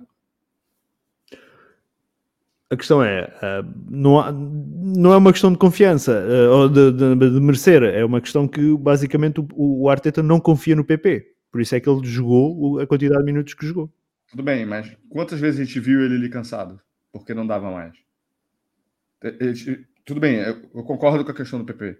A 2.69 2.75
questão 2.75 3.01
é, 3.01 3.31
ah, 3.41 3.63
não, 3.89 4.19
há- 4.19 4.31
não 4.31 5.13
é 5.13 5.17
uma 5.17 5.31
questão 5.31 5.51
de 5.51 5.57
confiança 5.57 6.11
ah, 6.11 6.51
ou 6.53 6.69
de, 6.69 6.91
de- 6.91 7.15
de 7.15 7.39
merecer, 7.39 7.81
é 7.83 8.03
uma 8.03 8.19
questão 8.19 8.45
que 8.47 8.75
basicamente 8.77 9.39
o, 9.39 9.47
o 9.83 9.89
Arteta 9.89 10.21
não 10.21 10.39
confia 10.39 10.75
no 10.75 10.83
PP. 10.83 11.33
Por 11.49 11.61
isso 11.61 11.75
é 11.75 11.79
que 11.79 11.89
ele 11.89 12.05
jogou 12.05 12.79
a 12.79 12.85
quantidade 12.85 13.21
de 13.21 13.25
minutos 13.31 13.53
que 13.53 13.65
jogou. 13.65 13.89
Tudo 14.29 14.43
bem, 14.43 14.65
mas 14.65 14.91
quantas 15.09 15.39
vezes 15.39 15.61
a 15.61 15.63
gente 15.63 15.79
viu 15.79 16.03
ele 16.03 16.15
ali 16.15 16.29
cansado? 16.29 16.79
Porque 17.11 17.33
não 17.33 17.47
dava 17.47 17.71
mais. 17.71 17.93
E- 19.23 19.71
e- 19.71 19.85
Tudo 20.05 20.19
bem, 20.21 20.35
eu 20.37 20.69
eu 20.73 20.83
concordo 20.83 21.25
com 21.25 21.31
a 21.31 21.33
questão 21.33 21.59
do 21.59 21.65
PP. 21.65 21.99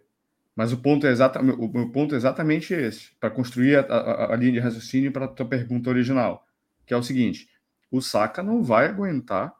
Mas 0.55 0.71
o 0.73 0.77
ponto 0.77 1.05
é 1.05 1.11
exatamente, 1.11 1.59
o 1.59 1.67
meu 1.67 1.91
ponto 1.91 2.15
é 2.15 2.17
exatamente 2.17 2.73
esse, 2.73 3.11
para 3.19 3.29
construir 3.29 3.75
a, 3.77 3.81
a- 3.81 4.33
a 4.33 4.35
linha 4.37 4.53
de 4.53 4.59
raciocínio 4.59 5.11
para 5.11 5.25
a 5.25 5.27
tua 5.27 5.45
pergunta 5.47 5.89
original, 5.89 6.45
que 6.85 6.93
é 6.93 6.97
o 6.97 7.03
seguinte: 7.03 7.47
o 7.91 8.01
Saka 8.01 8.41
não 8.43 8.63
vai 8.63 8.87
aguentar 8.87 9.53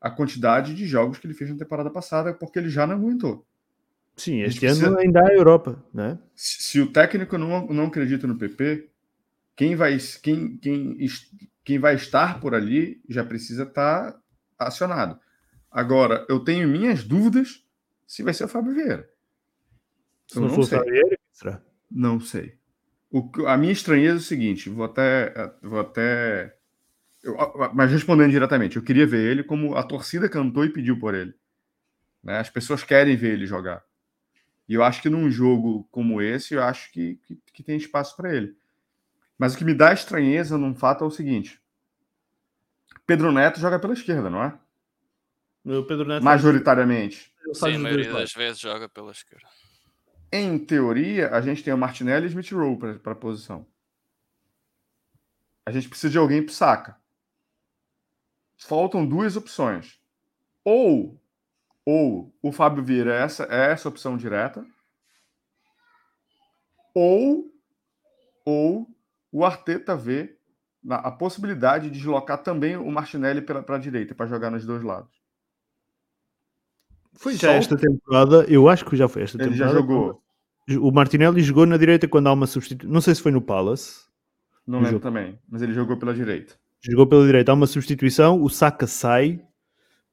a 0.00 0.10
quantidade 0.10 0.74
de 0.74 0.86
jogos 0.86 1.18
que 1.18 1.26
ele 1.26 1.34
fez 1.34 1.50
na 1.50 1.56
temporada 1.56 1.90
passada, 1.90 2.32
porque 2.32 2.58
ele 2.58 2.68
já 2.70 2.86
não 2.86 2.94
aguentou. 2.96 3.44
Sim, 4.16 4.40
este 4.42 4.66
ano 4.66 4.78
precisa- 4.80 4.98
ainda 5.00 5.20
há 5.20 5.28
a 5.28 5.34
Europa, 5.34 5.84
não 5.92 6.04
é? 6.04 6.18
Se, 6.34 6.62
se 6.62 6.80
o 6.80 6.92
técnico 6.92 7.36
não, 7.38 7.66
não 7.68 7.86
acredita 7.86 8.26
no 8.26 8.36
PP, 8.38 8.90
quem 9.56 9.74
vai, 9.76 9.96
quem, 10.22 10.56
quem, 10.58 10.96
quem 11.64 11.78
vai 11.78 11.94
estar 11.94 12.40
por 12.40 12.54
ali 12.54 13.00
já 13.08 13.24
precisa 13.24 13.64
estar 13.64 14.16
acionado. 14.58 15.18
Agora, 15.70 16.24
eu 16.28 16.40
tenho 16.40 16.68
minhas 16.68 17.04
dúvidas 17.04 17.64
se 18.06 18.22
vai 18.22 18.32
ser 18.34 18.44
o 18.44 18.48
Fábio 18.48 18.74
Vieira. 18.74 19.08
Se 20.26 20.36
Eu 20.38 20.42
não, 20.42 20.48
não 20.48 20.54
for 20.54 20.64
sei. 20.64 20.78
Fábio 20.78 20.92
Vieira, 20.92 21.08
quem 21.10 21.18
será? 21.32 21.62
Não 21.90 22.20
sei. 22.20 22.56
O 23.10 23.30
a 23.46 23.56
minha 23.56 23.72
estranheza 23.72 24.14
é 24.16 24.18
o 24.18 24.20
seguinte, 24.22 24.68
vou 24.68 24.84
até, 24.84 25.32
vou 25.62 25.80
até, 25.80 26.57
eu- 27.28 27.74
mas 27.74 27.90
respondendo 27.90 28.30
diretamente, 28.30 28.76
eu 28.76 28.82
queria 28.82 29.06
ver 29.06 29.30
ele 29.30 29.42
como 29.44 29.74
a 29.76 29.82
torcida 29.82 30.28
cantou 30.28 30.64
e 30.64 30.72
pediu 30.72 30.98
por 30.98 31.14
ele. 31.14 31.34
né? 32.22 32.38
As 32.40 32.50
pessoas 32.50 32.82
querem 32.82 33.16
ver 33.16 33.34
ele 33.34 33.46
jogar. 33.46 33.84
E 34.68 34.74
eu 34.74 34.82
acho 34.82 35.00
que 35.00 35.08
num 35.08 35.30
jogo 35.30 35.88
como 35.90 36.20
esse, 36.20 36.54
eu 36.54 36.62
acho 36.62 36.90
que, 36.92 37.16
que, 37.24 37.40
que 37.52 37.62
tem 37.62 37.76
espaço 37.76 38.16
para 38.16 38.34
ele. 38.34 38.56
Mas 39.38 39.54
o 39.54 39.58
que 39.58 39.64
me 39.64 39.72
dá 39.72 39.92
estranheza 39.92 40.58
num 40.58 40.74
fato 40.74 41.04
é 41.04 41.06
o 41.06 41.10
seguinte: 41.10 41.62
Pedro 43.06 43.32
Neto 43.32 43.60
joga 43.60 43.78
pela 43.78 43.94
esquerda, 43.94 44.28
não 44.28 44.42
é? 44.42 44.58
O 45.64 45.84
Pedro 45.84 46.06
Neto 46.06 46.22
Majoritariamente. 46.22 47.32
ele 47.44 47.54
faz 47.54 47.74
Sim, 47.74 47.80
a 47.80 47.82
maioria 47.82 48.12
das 48.12 48.32
vezes 48.32 48.58
joga 48.58 48.88
pela 48.88 49.12
esquerda. 49.12 49.46
Em 50.30 50.58
teoria, 50.58 51.30
a 51.30 51.40
gente 51.40 51.62
tem 51.62 51.72
o 51.72 51.78
Martinelli 51.78 52.26
e 52.26 52.28
Smith 52.28 52.50
Rowe 52.52 52.98
para 52.98 53.12
a 53.12 53.16
posição. 53.16 53.66
A 55.64 55.70
gente 55.70 55.88
precisa 55.88 56.10
de 56.10 56.18
alguém 56.18 56.42
para 56.42 56.52
saca. 56.52 56.97
Faltam 58.58 59.06
duas 59.06 59.36
opções. 59.36 59.98
Ou, 60.64 61.18
ou 61.84 62.34
o 62.42 62.52
Fábio 62.52 62.82
Vieira 62.84 63.14
é 63.14 63.22
essa, 63.22 63.44
é 63.44 63.70
essa 63.72 63.88
opção 63.88 64.16
direta, 64.16 64.66
ou, 66.94 67.50
ou 68.44 68.86
o 69.30 69.44
Arteta 69.44 69.96
vê 69.96 70.36
a 70.88 71.10
possibilidade 71.10 71.88
de 71.90 71.98
deslocar 71.98 72.42
também 72.42 72.76
o 72.76 72.90
Martinelli 72.90 73.40
para 73.42 73.76
a 73.76 73.78
direita, 73.78 74.14
para 74.14 74.26
jogar 74.26 74.50
nos 74.50 74.64
dois 74.66 74.82
lados. 74.82 75.16
Foi 77.14 77.34
já 77.34 77.52
esta 77.52 77.76
temporada, 77.76 78.44
eu 78.48 78.68
acho 78.68 78.84
que 78.84 78.96
já 78.96 79.08
foi 79.08 79.22
esta 79.22 79.36
Ele 79.42 79.54
já 79.56 79.66
temporada. 79.68 79.78
jogou. 79.78 80.22
O 80.80 80.92
Martinelli 80.92 81.42
jogou 81.42 81.64
na 81.66 81.76
direita 81.76 82.06
quando 82.06 82.26
há 82.28 82.32
uma 82.32 82.46
substituição. 82.46 82.92
Não 82.92 83.00
sei 83.00 83.14
se 83.14 83.22
foi 83.22 83.32
no 83.32 83.40
Palace. 83.40 84.06
Não 84.66 84.78
Ele 84.78 84.86
lembro 84.86 85.00
jogou. 85.00 85.12
também, 85.12 85.38
mas 85.48 85.62
ele 85.62 85.72
jogou 85.72 85.96
pela 85.96 86.12
direita. 86.14 86.54
Jogou 86.82 87.06
pela 87.06 87.26
direita, 87.26 87.50
há 87.52 87.54
uma 87.54 87.66
substituição, 87.66 88.40
o 88.42 88.48
Saka 88.48 88.86
sai 88.86 89.40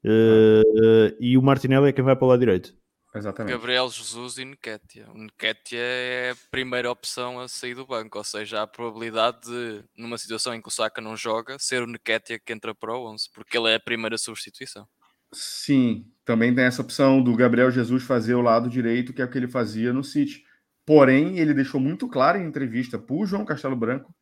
eh, 0.04 1.16
e 1.20 1.38
o 1.38 1.42
Martinelli 1.42 1.90
é 1.90 1.92
quem 1.92 2.04
vai 2.04 2.16
para 2.16 2.26
o 2.26 2.30
lado 2.30 2.40
direito. 2.40 2.76
Exatamente. 3.14 3.54
Gabriel 3.54 3.90
Jesus 3.90 4.38
e 4.38 4.46
Nketiah. 4.46 5.10
O 5.14 5.18
Nketiah 5.18 5.80
é 5.80 6.32
a 6.32 6.36
primeira 6.52 6.92
opção 6.92 7.40
a 7.40 7.48
sair 7.48 7.74
do 7.74 7.88
banco, 7.88 8.18
ou 8.18 8.24
seja, 8.24 8.60
há 8.60 8.64
a 8.64 8.68
probabilidade 8.68 9.40
de, 9.46 9.84
numa 9.98 10.18
situação 10.18 10.54
em 10.54 10.62
que 10.62 10.68
o 10.68 10.72
Saka 10.72 11.00
não 11.00 11.16
joga, 11.16 11.58
ser 11.58 11.82
o 11.82 11.88
Nketiah 11.88 12.40
que 12.40 12.52
entra 12.52 12.76
para 12.76 12.94
o 12.94 13.10
11, 13.10 13.30
porque 13.34 13.58
ele 13.58 13.70
é 13.70 13.76
a 13.76 13.80
primeira 13.80 14.18
substituição. 14.18 14.86
Sim, 15.32 16.06
também 16.26 16.54
tem 16.54 16.66
essa 16.66 16.82
opção 16.82 17.22
do 17.24 17.36
Gabriel 17.36 17.72
Jesus 17.72 18.04
fazer 18.04 18.36
o 18.36 18.42
lado 18.42 18.70
direito, 18.70 19.14
que 19.14 19.22
é 19.22 19.26
o 19.26 19.30
que 19.30 19.38
ele 19.38 19.48
fazia 19.48 19.94
no 19.94 20.04
City. 20.04 20.44
Porém, 20.86 21.40
ele 21.40 21.54
deixou 21.54 21.80
muito 21.80 22.08
claro 22.08 22.38
em 22.38 22.46
entrevista 22.46 23.00
para 23.00 23.16
o 23.16 23.26
João 23.26 23.46
Castelo 23.46 23.76
Branco 23.76 24.14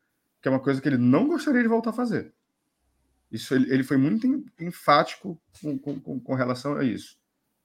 que 0.44 0.48
é 0.48 0.50
uma 0.50 0.60
coisa 0.60 0.78
que 0.78 0.86
ele 0.86 0.98
não 0.98 1.26
gostaria 1.26 1.62
de 1.62 1.68
voltar 1.68 1.88
a 1.88 1.94
fazer. 1.94 2.30
Isso 3.32 3.54
ele, 3.54 3.72
ele 3.72 3.82
foi 3.82 3.96
muito 3.96 4.26
en- 4.26 4.44
enfático 4.60 5.40
com, 5.58 5.78
com- 5.78 5.98
com- 5.98 6.20
com 6.20 6.34
relação 6.34 6.76
a 6.76 6.84
isso, 6.84 7.16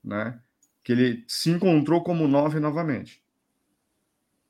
né? 0.01 0.39
Que 0.81 0.93
ele 0.93 1.25
se 1.27 1.49
encontrou 1.49 2.01
como 2.01 2.25
nove 2.25 2.57
novamente. 2.57 3.21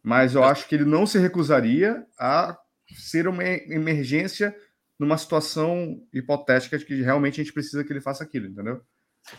Mas 0.04 0.36
eu 0.36 0.44
acho 0.44 0.68
que 0.68 0.76
ele 0.76 0.86
não 0.86 1.08
se 1.08 1.18
recusaria 1.18 2.06
a 2.20 2.56
ser 2.96 3.28
uma 3.28 3.44
emergência 3.44 4.56
numa 5.00 5.18
situação 5.18 6.00
hipotética 6.14 6.78
de 6.78 6.86
que 6.86 7.02
realmente 7.02 7.42
a 7.42 7.44
gente 7.44 7.52
precisa 7.54 7.84
que 7.84 7.92
ele 7.92 8.00
faça 8.00 8.24
aquilo, 8.24 8.46
entendeu? 8.46 8.80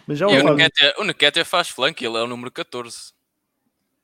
Mas 0.05 0.19
já 0.19 0.27
E 0.27 0.43
o 0.43 0.53
Nketiah, 0.53 0.95
o 0.99 1.05
Nketiah 1.05 1.45
faz 1.45 1.69
flanco, 1.69 2.05
ele 2.05 2.17
é 2.17 2.23
o 2.23 2.27
número 2.27 2.51
14. 2.51 3.13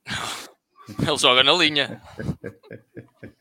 ele 0.97 1.19
joga 1.19 1.43
na 1.43 1.52
linha. 1.55 2.01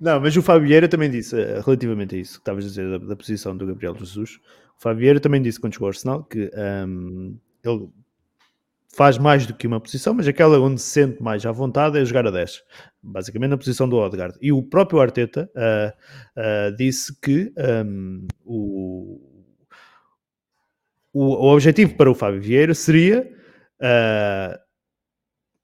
Não, 0.00 0.20
mas 0.20 0.36
o 0.36 0.42
Fábio 0.42 0.68
Vieira 0.68 0.88
também 0.88 1.10
disse, 1.10 1.38
eh, 1.38 1.60
relativamente 1.64 2.14
a 2.14 2.18
isso 2.18 2.34
que 2.34 2.40
estavas 2.40 2.64
a 2.64 2.68
dizer 2.68 2.98
da, 2.98 3.06
da 3.06 3.16
posição 3.16 3.56
do 3.56 3.66
Gabriel 3.66 3.96
Jesus, 3.96 4.40
o 4.78 4.82
Fábio 4.82 5.00
Vieira 5.00 5.20
também 5.20 5.42
disse 5.42 5.60
quando 5.60 5.74
chegou 5.74 5.86
ao 5.86 5.90
Arsenal 5.90 6.24
que 6.24 6.50
ahm, 6.54 7.34
ele 7.64 7.88
faz 8.94 9.16
mais 9.16 9.46
do 9.46 9.54
que 9.54 9.66
uma 9.66 9.80
posição, 9.80 10.12
mas 10.14 10.28
aquela 10.28 10.60
onde 10.60 10.80
se 10.80 10.90
sente 10.90 11.22
mais 11.22 11.44
à 11.46 11.52
vontade 11.52 11.98
é 11.98 12.04
jogar 12.04 12.26
a 12.26 12.30
10, 12.30 12.62
basicamente 13.02 13.50
na 13.50 13.56
posição 13.56 13.88
do 13.88 13.96
Odegaard. 13.96 14.36
E 14.40 14.52
o 14.52 14.62
próprio 14.62 15.00
Arteta 15.00 15.50
ah, 15.56 15.94
ah, 16.36 16.70
disse 16.76 17.18
que 17.20 17.52
ahm, 17.56 18.26
o, 18.44 19.18
o, 21.12 21.24
o 21.24 21.52
objetivo 21.52 21.94
para 21.94 22.10
o 22.10 22.14
Fábio 22.14 22.40
Vieira 22.40 22.74
seria 22.74 23.28
ah, 23.80 24.58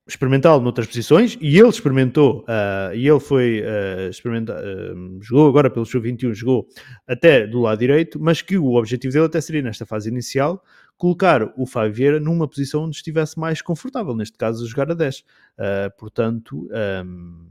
experimentá-lo 0.09 0.63
noutras 0.63 0.87
posições 0.87 1.37
e 1.39 1.59
ele 1.59 1.69
experimentou 1.69 2.43
ah, 2.49 2.91
e 2.95 3.07
ele 3.07 3.21
foi 3.21 3.63
ah, 3.63 4.09
experimentar 4.09 4.57
ah, 4.57 4.95
jogou 5.21 5.47
agora 5.49 5.69
pelo 5.69 5.85
sub-21 5.85 6.33
jogou 6.33 6.67
até 7.07 7.47
do 7.47 7.61
lado 7.61 7.79
direito 7.79 8.19
mas 8.19 8.41
que 8.41 8.57
o 8.57 8.75
objetivo 8.75 9.13
dele 9.13 9.27
até 9.27 9.39
seria 9.41 9.61
nesta 9.61 9.85
fase 9.85 10.09
inicial 10.09 10.65
colocar 10.97 11.53
o 11.57 11.67
Fábio 11.67 11.93
Vieira 11.93 12.19
numa 12.19 12.49
posição 12.49 12.85
onde 12.85 12.97
estivesse 12.97 13.39
mais 13.39 13.61
confortável 13.61 14.17
neste 14.17 14.39
caso 14.39 14.67
jogar 14.67 14.91
a 14.91 14.95
10 14.95 15.25
Ah, 15.59 15.91
portanto 15.99 16.67
ahm, 16.73 17.47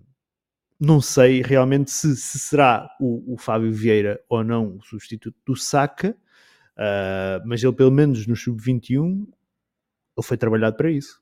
não 0.79 0.99
sei 0.99 1.43
realmente 1.43 1.91
se, 1.91 2.15
se 2.15 2.39
será 2.39 2.89
o, 2.99 3.34
o 3.35 3.38
Fábio 3.38 3.71
Vieira 3.71 4.19
ou 4.27 4.43
não 4.43 4.77
o 4.77 4.84
substituto 4.84 5.38
do 5.45 5.55
Saka 5.55 6.17
ah, 6.75 7.39
mas 7.45 7.63
ele 7.63 7.73
pelo 7.73 7.91
menos 7.91 8.25
no 8.25 8.35
sub-21 8.35 9.27
ele 10.17 10.25
foi 10.25 10.38
trabalhado 10.38 10.75
para 10.75 10.89
isso 10.89 11.21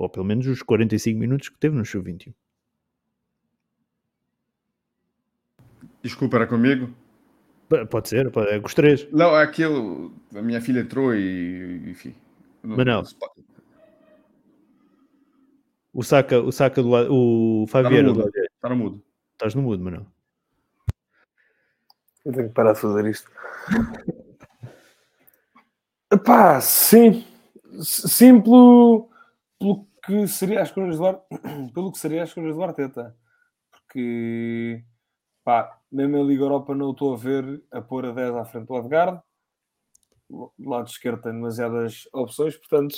ou 0.00 0.08
pelo 0.08 0.24
menos 0.24 0.46
os 0.46 0.62
45 0.62 1.18
minutos 1.20 1.50
que 1.50 1.58
teve 1.58 1.76
no 1.76 1.84
Sub-21. 1.84 2.32
Desculpa, 6.02 6.36
era 6.38 6.46
comigo? 6.46 6.90
P- 7.68 7.84
Pode 7.86 8.08
ser, 8.08 8.30
pode, 8.30 8.50
é 8.50 8.58
com 8.58 8.66
os 8.66 8.72
três. 8.74 9.06
Não, 9.12 9.38
é 9.38 9.46
que 9.46 9.60
eu, 9.60 10.10
a 10.34 10.40
minha 10.40 10.60
filha 10.62 10.80
entrou 10.80 11.14
e, 11.14 11.82
enfim. 11.90 12.14
não- 12.62 12.76
Manel. 12.78 13.02
O 15.92 16.02
Saka, 16.02 16.40
o 16.40 16.50
Saka 16.50 16.82
do 16.82 16.88
lado, 16.88 17.12
o 17.12 17.66
Tá 17.66 17.72
Fábio 17.72 17.90
Vieira 17.90 18.08
no 18.08 18.14
do 18.14 18.20
mudo. 18.76 18.98
Tá. 18.98 19.04
Estás 19.32 19.54
no 19.54 19.62
mudo, 19.62 19.84
Manuel. 19.84 20.06
Eu 22.24 22.32
tenho 22.32 22.48
que 22.48 22.54
parar 22.54 22.72
de 22.72 22.80
fazer 22.80 23.04
isto. 23.06 23.30
Pá, 26.24 26.58
sim. 26.60 27.26
Sim, 27.82 28.40
pelo, 28.40 29.08
pelo 29.58 29.86
que 30.10 30.28
seria 30.28 30.62
as 30.62 30.68
escolhas 30.68 30.98
do 30.98 31.22
pelo 31.74 31.92
que 31.92 31.98
seria 31.98 32.22
as 32.22 32.30
escolhas 32.30 32.54
do 32.54 32.62
Arteta. 32.62 33.16
Porque, 33.70 34.84
pá, 35.44 35.78
mesmo 35.90 36.16
em 36.18 36.26
Liga 36.26 36.42
Europa 36.44 36.74
não 36.74 36.92
estou 36.92 37.14
a 37.14 37.16
ver 37.16 37.62
a 37.70 37.80
pôr 37.80 38.06
a 38.06 38.12
10 38.12 38.34
à 38.36 38.44
frente 38.44 38.66
do 38.66 38.74
Odegaard. 38.74 39.20
Do 40.28 40.52
lado 40.58 40.88
esquerdo 40.88 41.22
tem 41.22 41.32
demasiadas 41.32 42.08
opções, 42.12 42.56
portanto, 42.56 42.96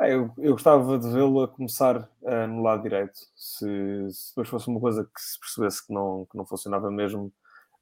Ah, 0.00 0.08
eu, 0.08 0.32
eu 0.38 0.52
gostava 0.52 0.96
de 0.98 1.10
vê-lo 1.10 1.42
a 1.42 1.48
começar 1.48 1.96
uh, 2.22 2.46
no 2.46 2.62
lado 2.62 2.82
direito. 2.82 3.18
Se, 3.34 3.66
se, 4.12 4.28
depois 4.30 4.48
fosse 4.48 4.68
uma 4.68 4.80
coisa 4.80 5.04
que 5.04 5.20
se 5.20 5.38
percebesse 5.40 5.84
que 5.86 5.92
não, 5.92 6.24
que 6.30 6.36
não 6.36 6.46
funcionava 6.46 6.90
mesmo, 6.90 7.32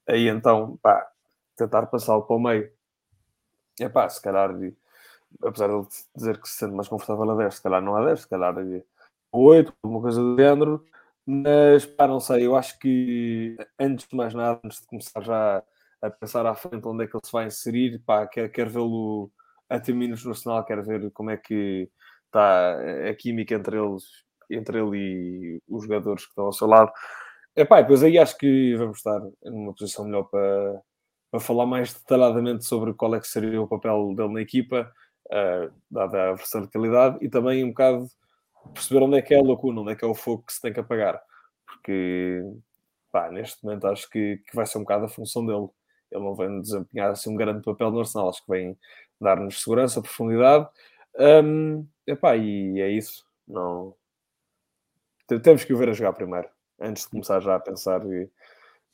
aí 0.08 0.28
então, 0.28 0.78
pá, 0.82 1.06
tentar 1.56 1.86
passá-lo 1.86 2.22
para 2.22 2.36
o 2.36 2.40
meio. 2.40 2.72
É 3.80 3.88
pá, 3.88 4.08
se 4.08 4.20
calhar, 4.22 4.50
apesar 5.42 5.68
de 5.68 5.74
ele 5.74 5.86
dizer 6.14 6.40
que 6.40 6.48
se 6.48 6.56
sente 6.56 6.74
mais 6.74 6.88
confortável 6.88 7.30
a 7.30 7.36
10, 7.36 7.54
se 7.54 7.62
calhar 7.62 7.82
não 7.82 7.96
a 7.96 8.04
10, 8.06 8.20
se 8.20 8.28
calhar 8.28 8.56
a 8.56 8.62
8, 9.32 9.72
alguma 9.82 10.02
coisa 10.02 10.20
do 10.20 10.36
género. 10.36 10.84
Mas, 11.26 11.84
pá, 11.84 12.06
não 12.06 12.20
sei, 12.20 12.46
eu 12.46 12.56
acho 12.56 12.78
que 12.78 13.56
antes 13.78 14.06
de 14.08 14.16
mais 14.16 14.32
nada, 14.34 14.60
antes 14.64 14.80
de 14.80 14.86
começar 14.86 15.20
já 15.22 15.62
a 16.00 16.10
pensar 16.10 16.46
à 16.46 16.54
frente 16.54 16.86
onde 16.86 17.04
é 17.04 17.06
que 17.06 17.16
ele 17.16 17.26
se 17.26 17.32
vai 17.32 17.46
inserir, 17.46 18.00
pá, 18.06 18.26
quero, 18.26 18.50
quero 18.50 18.70
vê-lo 18.70 19.30
a 19.68 19.80
ter 19.80 19.92
minutos 19.92 20.24
no 20.24 20.30
Arsenal, 20.30 20.64
quero 20.64 20.84
ver 20.84 21.10
como 21.12 21.30
é 21.30 21.36
que 21.36 21.90
está 22.26 22.76
a 23.10 23.14
química 23.14 23.54
entre 23.54 23.76
eles, 23.78 24.04
entre 24.50 24.78
ele 24.78 24.96
e 24.96 25.62
os 25.68 25.84
jogadores 25.84 26.24
que 26.24 26.30
estão 26.30 26.46
ao 26.46 26.52
seu 26.52 26.68
lado. 26.68 26.92
Epá, 27.56 27.80
depois 27.80 28.02
aí 28.02 28.18
acho 28.18 28.36
que 28.38 28.76
vamos 28.76 28.98
estar 28.98 29.20
numa 29.44 29.74
posição 29.74 30.04
melhor 30.04 30.24
para, 30.24 30.82
para 31.30 31.40
falar 31.40 31.66
mais 31.66 31.92
detalhadamente 31.92 32.64
sobre 32.64 32.94
qual 32.94 33.14
é 33.14 33.20
que 33.20 33.26
seria 33.26 33.60
o 33.60 33.68
papel 33.68 34.14
dele 34.14 34.32
na 34.34 34.42
equipa, 34.42 34.92
uh, 35.26 35.72
dada 35.90 36.30
a 36.30 36.34
versatilidade, 36.34 37.18
e 37.20 37.28
também 37.28 37.64
um 37.64 37.68
bocado 37.68 38.08
perceber 38.74 39.04
onde 39.04 39.18
é 39.18 39.22
que 39.22 39.34
é 39.34 39.38
a 39.38 39.42
lacuna, 39.42 39.80
onde 39.80 39.92
é 39.92 39.96
que 39.96 40.04
é 40.04 40.08
o 40.08 40.14
fogo 40.14 40.44
que 40.44 40.52
se 40.52 40.60
tem 40.60 40.72
que 40.72 40.80
apagar. 40.80 41.22
Porque, 41.66 42.42
pá, 43.12 43.30
neste 43.30 43.64
momento 43.64 43.86
acho 43.86 44.08
que, 44.10 44.38
que 44.38 44.56
vai 44.56 44.66
ser 44.66 44.78
um 44.78 44.82
bocado 44.82 45.04
a 45.04 45.08
função 45.08 45.44
dele. 45.46 45.68
Ele 46.10 46.22
não 46.24 46.34
vem 46.34 46.60
desempenhar 46.60 47.10
assim, 47.10 47.30
um 47.30 47.36
grande 47.36 47.62
papel 47.62 47.90
no 47.90 48.00
Arsenal, 48.00 48.28
acho 48.28 48.44
que 48.44 48.50
vem 48.50 48.78
dar-nos 49.20 49.62
segurança, 49.62 50.02
profundidade. 50.02 50.68
Um, 51.18 51.86
epá, 52.06 52.36
e 52.36 52.80
é 52.80 52.88
isso. 52.90 53.24
Não... 53.46 53.94
Temos 55.42 55.64
que 55.64 55.72
o 55.72 55.76
ver 55.76 55.88
a 55.88 55.92
jogar 55.92 56.12
primeiro, 56.12 56.48
antes 56.80 57.04
de 57.04 57.10
começar 57.10 57.40
já 57.40 57.56
a 57.56 57.60
pensar 57.60 58.00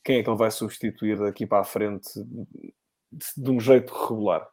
quem 0.03 0.17
é 0.17 0.23
que 0.23 0.29
ele 0.29 0.37
vai 0.37 0.49
substituir 0.49 1.17
daqui 1.19 1.45
para 1.45 1.61
a 1.61 1.63
frente 1.63 2.09
de 3.37 3.51
um 3.51 3.59
jeito 3.59 3.93
regular. 3.93 4.47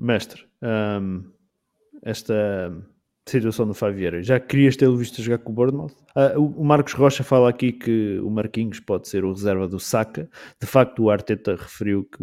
Mestre, 0.00 0.46
um, 0.62 1.24
esta 2.02 2.72
situação 3.28 3.66
do 3.66 3.74
Favieira. 3.74 4.22
Já 4.22 4.40
querias 4.40 4.76
tê-lo 4.76 4.96
visto 4.96 5.22
jogar 5.22 5.38
com 5.38 5.52
o 5.52 5.54
Bournemouth? 5.54 5.92
Ah, 6.14 6.32
o 6.36 6.64
Marcos 6.64 6.94
Rocha 6.94 7.22
fala 7.22 7.48
aqui 7.48 7.70
que 7.70 8.18
o 8.20 8.30
Marquinhos 8.30 8.80
pode 8.80 9.08
ser 9.08 9.24
o 9.24 9.32
reserva 9.32 9.68
do 9.68 9.78
Saka. 9.78 10.28
De 10.60 10.66
facto, 10.66 11.04
o 11.04 11.10
Arteta 11.10 11.54
referiu 11.54 12.04
que 12.04 12.22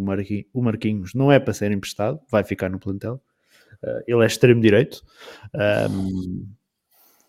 o 0.53 0.61
Marquinhos 0.61 1.13
não 1.13 1.31
é 1.31 1.39
para 1.39 1.53
ser 1.53 1.71
emprestado, 1.71 2.19
vai 2.29 2.43
ficar 2.43 2.69
no 2.69 2.79
plantel. 2.79 3.21
Uh, 3.83 4.01
ele 4.07 4.23
é 4.23 4.25
extremo 4.25 4.59
direito. 4.59 5.03
Um, 5.89 6.47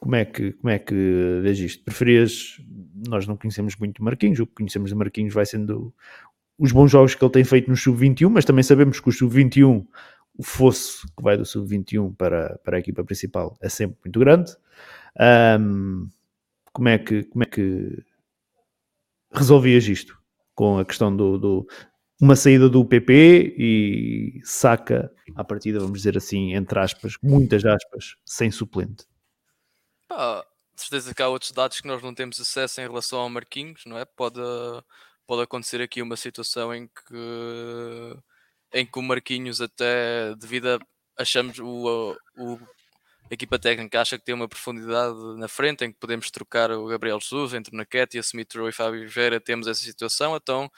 como 0.01 0.15
é 0.15 0.25
que 0.25 0.53
como 0.53 0.71
é 0.71 0.79
que 0.79 1.41
vês 1.43 1.59
isto? 1.59 1.85
Preferias? 1.85 2.61
Nós 3.07 3.27
não 3.27 3.37
conhecemos 3.37 3.77
muito 3.77 4.03
Marquinhos. 4.03 4.41
O 4.41 4.47
que 4.47 4.55
conhecemos 4.55 4.91
de 4.91 4.97
Marquinhos 4.97 5.35
vai 5.35 5.45
sendo 5.45 5.95
os 6.59 6.73
bons 6.73 6.91
jogos 6.91 7.15
que 7.15 7.25
ele 7.25 7.33
tem 7.33 7.45
feito 7.45 7.71
no 7.71 7.77
sub-21, 7.77 8.29
mas 8.29 8.45
também 8.45 8.65
sabemos 8.65 8.99
que 8.99 9.09
o 9.09 9.13
sub-21 9.13 9.87
o 10.39 10.43
fosso 10.45 11.07
que 11.17 11.23
vai 11.23 11.37
do 11.37 11.45
sub-21 11.45 12.15
para, 12.17 12.59
para 12.59 12.77
a 12.77 12.81
equipa 12.81 13.05
principal 13.05 13.59
é 13.61 13.69
sempre 13.69 13.99
muito 14.05 14.21
grande. 14.21 14.57
Um, 15.61 16.09
como, 16.73 16.89
é 16.89 16.97
que, 16.97 17.25
como 17.25 17.43
é 17.43 17.47
que 17.47 18.05
resolvias 19.33 19.85
isto? 19.89 20.17
Com 20.55 20.79
a 20.79 20.85
questão 20.85 21.15
do, 21.15 21.39
do 21.39 21.69
uma 22.21 22.37
saída 22.37 22.69
do 22.69 22.85
PP 22.85 23.57
e 23.59 24.41
saca 24.45 25.13
à 25.35 25.43
partida, 25.43 25.81
vamos 25.81 25.99
dizer 25.99 26.17
assim, 26.17 26.55
entre 26.55 26.79
aspas, 26.79 27.15
muitas 27.21 27.65
aspas, 27.65 28.15
sem 28.25 28.51
suplente. 28.51 29.05
Ah, 30.11 30.45
certeza 30.77 31.15
que 31.15 31.23
há 31.23 31.29
outros 31.29 31.51
dados 31.51 31.81
que 31.81 31.89
nós 31.89 32.01
não 32.01 32.15
temos 32.15 32.41
acesso 32.41 32.81
em 32.81 32.87
relação 32.87 33.19
ao 33.19 33.29
Marquinhos, 33.29 33.83
não 33.87 33.99
é? 33.99 34.05
Pode, 34.05 34.41
pode 35.27 35.43
acontecer 35.43 35.83
aqui 35.83 36.01
uma 36.01 36.17
situação 36.17 36.73
em 36.73 36.87
que 36.87 38.17
em 38.73 38.87
que 38.87 38.99
o 38.99 39.03
Marquinhos 39.03 39.61
até 39.61 40.35
devido 40.37 40.69
a 40.69 40.79
achamos 41.19 41.59
o, 41.59 42.17
o 42.37 42.59
a 43.31 43.35
equipa 43.35 43.59
técnica 43.59 44.01
acha 44.01 44.19
que 44.19 44.25
tem 44.25 44.35
uma 44.35 44.49
profundidade 44.49 45.15
na 45.37 45.49
frente 45.49 45.85
em 45.85 45.93
que 45.93 45.99
podemos 45.99 46.31
trocar 46.31 46.71
o 46.71 46.87
Gabriel 46.87 47.21
Jesus 47.21 47.53
entre 47.53 47.77
Naquete, 47.77 48.17
Smith 48.19 48.55
Rowe 48.55 48.71
e 48.71 48.73
Fábio 48.73 49.09
Vieira 49.09 49.39
temos 49.39 49.67
essa 49.67 49.83
situação, 49.83 50.35
então 50.35 50.71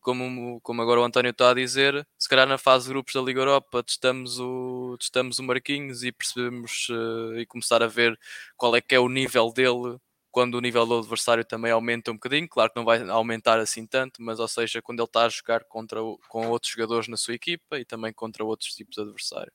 como, 0.00 0.60
como 0.60 0.80
agora 0.80 1.00
o 1.00 1.04
António 1.04 1.30
está 1.30 1.50
a 1.50 1.54
dizer, 1.54 2.06
se 2.16 2.28
calhar 2.28 2.46
na 2.46 2.56
fase 2.56 2.86
de 2.86 2.90
grupos 2.90 3.14
da 3.14 3.20
Liga 3.20 3.40
Europa 3.40 3.82
testamos 3.82 4.38
o, 4.38 4.96
testamos 4.98 5.40
o 5.40 5.42
Marquinhos 5.42 6.04
e 6.04 6.12
percebemos 6.12 6.88
uh, 6.90 7.36
e 7.36 7.46
começar 7.46 7.82
a 7.82 7.88
ver 7.88 8.18
qual 8.56 8.76
é 8.76 8.80
que 8.80 8.94
é 8.94 9.00
o 9.00 9.08
nível 9.08 9.52
dele 9.52 9.98
quando 10.38 10.54
o 10.54 10.60
nível 10.60 10.86
do 10.86 10.98
adversário 11.00 11.44
também 11.44 11.72
aumenta 11.72 12.12
um 12.12 12.14
bocadinho, 12.14 12.48
claro 12.48 12.70
que 12.70 12.76
não 12.78 12.84
vai 12.84 13.02
aumentar 13.10 13.58
assim 13.58 13.84
tanto, 13.84 14.22
mas 14.22 14.38
ou 14.38 14.46
seja, 14.46 14.80
quando 14.80 15.00
ele 15.00 15.06
está 15.08 15.24
a 15.24 15.28
jogar 15.28 15.64
contra 15.64 16.00
o, 16.00 16.16
com 16.28 16.46
outros 16.46 16.70
jogadores 16.70 17.08
na 17.08 17.16
sua 17.16 17.34
equipa 17.34 17.76
e 17.76 17.84
também 17.84 18.12
contra 18.12 18.44
outros 18.44 18.72
tipos 18.72 18.94
de 18.94 19.02
adversário. 19.02 19.52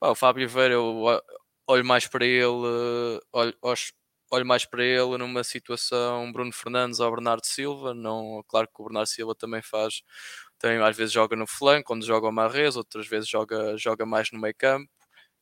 Pá, 0.00 0.08
o 0.08 0.14
Fábio 0.14 0.48
Vieira, 0.48 0.72
eu 0.72 1.20
olho 1.66 1.84
mais 1.84 2.06
para 2.06 2.24
ele, 2.24 2.46
olho, 3.30 3.54
olho 4.30 4.46
mais 4.46 4.64
para 4.64 4.82
ele 4.82 5.18
numa 5.18 5.44
situação 5.44 6.32
Bruno 6.32 6.50
Fernandes 6.50 6.98
ou 6.98 7.10
Bernardo 7.10 7.44
Silva, 7.44 7.92
não, 7.92 8.42
claro 8.48 8.68
que 8.68 8.80
o 8.80 8.84
Bernardo 8.86 9.08
Silva 9.08 9.34
também 9.34 9.60
faz, 9.60 10.00
também 10.58 10.78
às 10.82 10.96
vezes 10.96 11.12
joga 11.12 11.36
no 11.36 11.46
flanco, 11.46 11.88
quando 11.88 12.06
joga 12.06 12.26
o 12.26 12.32
Marrez, 12.32 12.74
outras 12.74 13.06
vezes 13.06 13.28
joga, 13.28 13.76
joga 13.76 14.06
mais 14.06 14.30
no 14.32 14.40
meio 14.40 14.54
campo, 14.56 14.90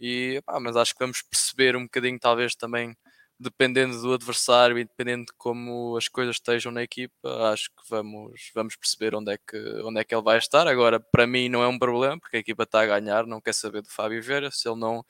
e, 0.00 0.42
pá, 0.44 0.58
mas 0.58 0.74
acho 0.76 0.94
que 0.94 0.98
vamos 0.98 1.22
perceber 1.22 1.76
um 1.76 1.84
bocadinho 1.84 2.18
talvez 2.18 2.56
também 2.56 2.96
dependendo 3.38 4.00
do 4.00 4.14
adversário 4.14 4.78
e 4.78 4.84
dependendo 4.84 5.26
de 5.26 5.32
como 5.36 5.96
as 5.96 6.08
coisas 6.08 6.36
estejam 6.36 6.72
na 6.72 6.82
equipa, 6.82 7.52
acho 7.52 7.70
que 7.70 7.82
vamos, 7.88 8.50
vamos 8.54 8.76
perceber 8.76 9.14
onde 9.14 9.32
é, 9.32 9.38
que, 9.38 9.56
onde 9.84 10.00
é 10.00 10.04
que 10.04 10.14
ele 10.14 10.22
vai 10.22 10.38
estar. 10.38 10.66
Agora, 10.68 11.00
para 11.00 11.26
mim, 11.26 11.48
não 11.48 11.62
é 11.62 11.68
um 11.68 11.78
problema, 11.78 12.18
porque 12.18 12.36
a 12.36 12.40
equipa 12.40 12.62
está 12.64 12.82
a 12.82 12.86
ganhar, 12.86 13.26
não 13.26 13.40
quer 13.40 13.54
saber 13.54 13.82
do 13.82 13.90
Fábio 13.90 14.22
Vieira. 14.22 14.50
Se 14.50 14.68
ele 14.68 14.78
não, 14.78 15.04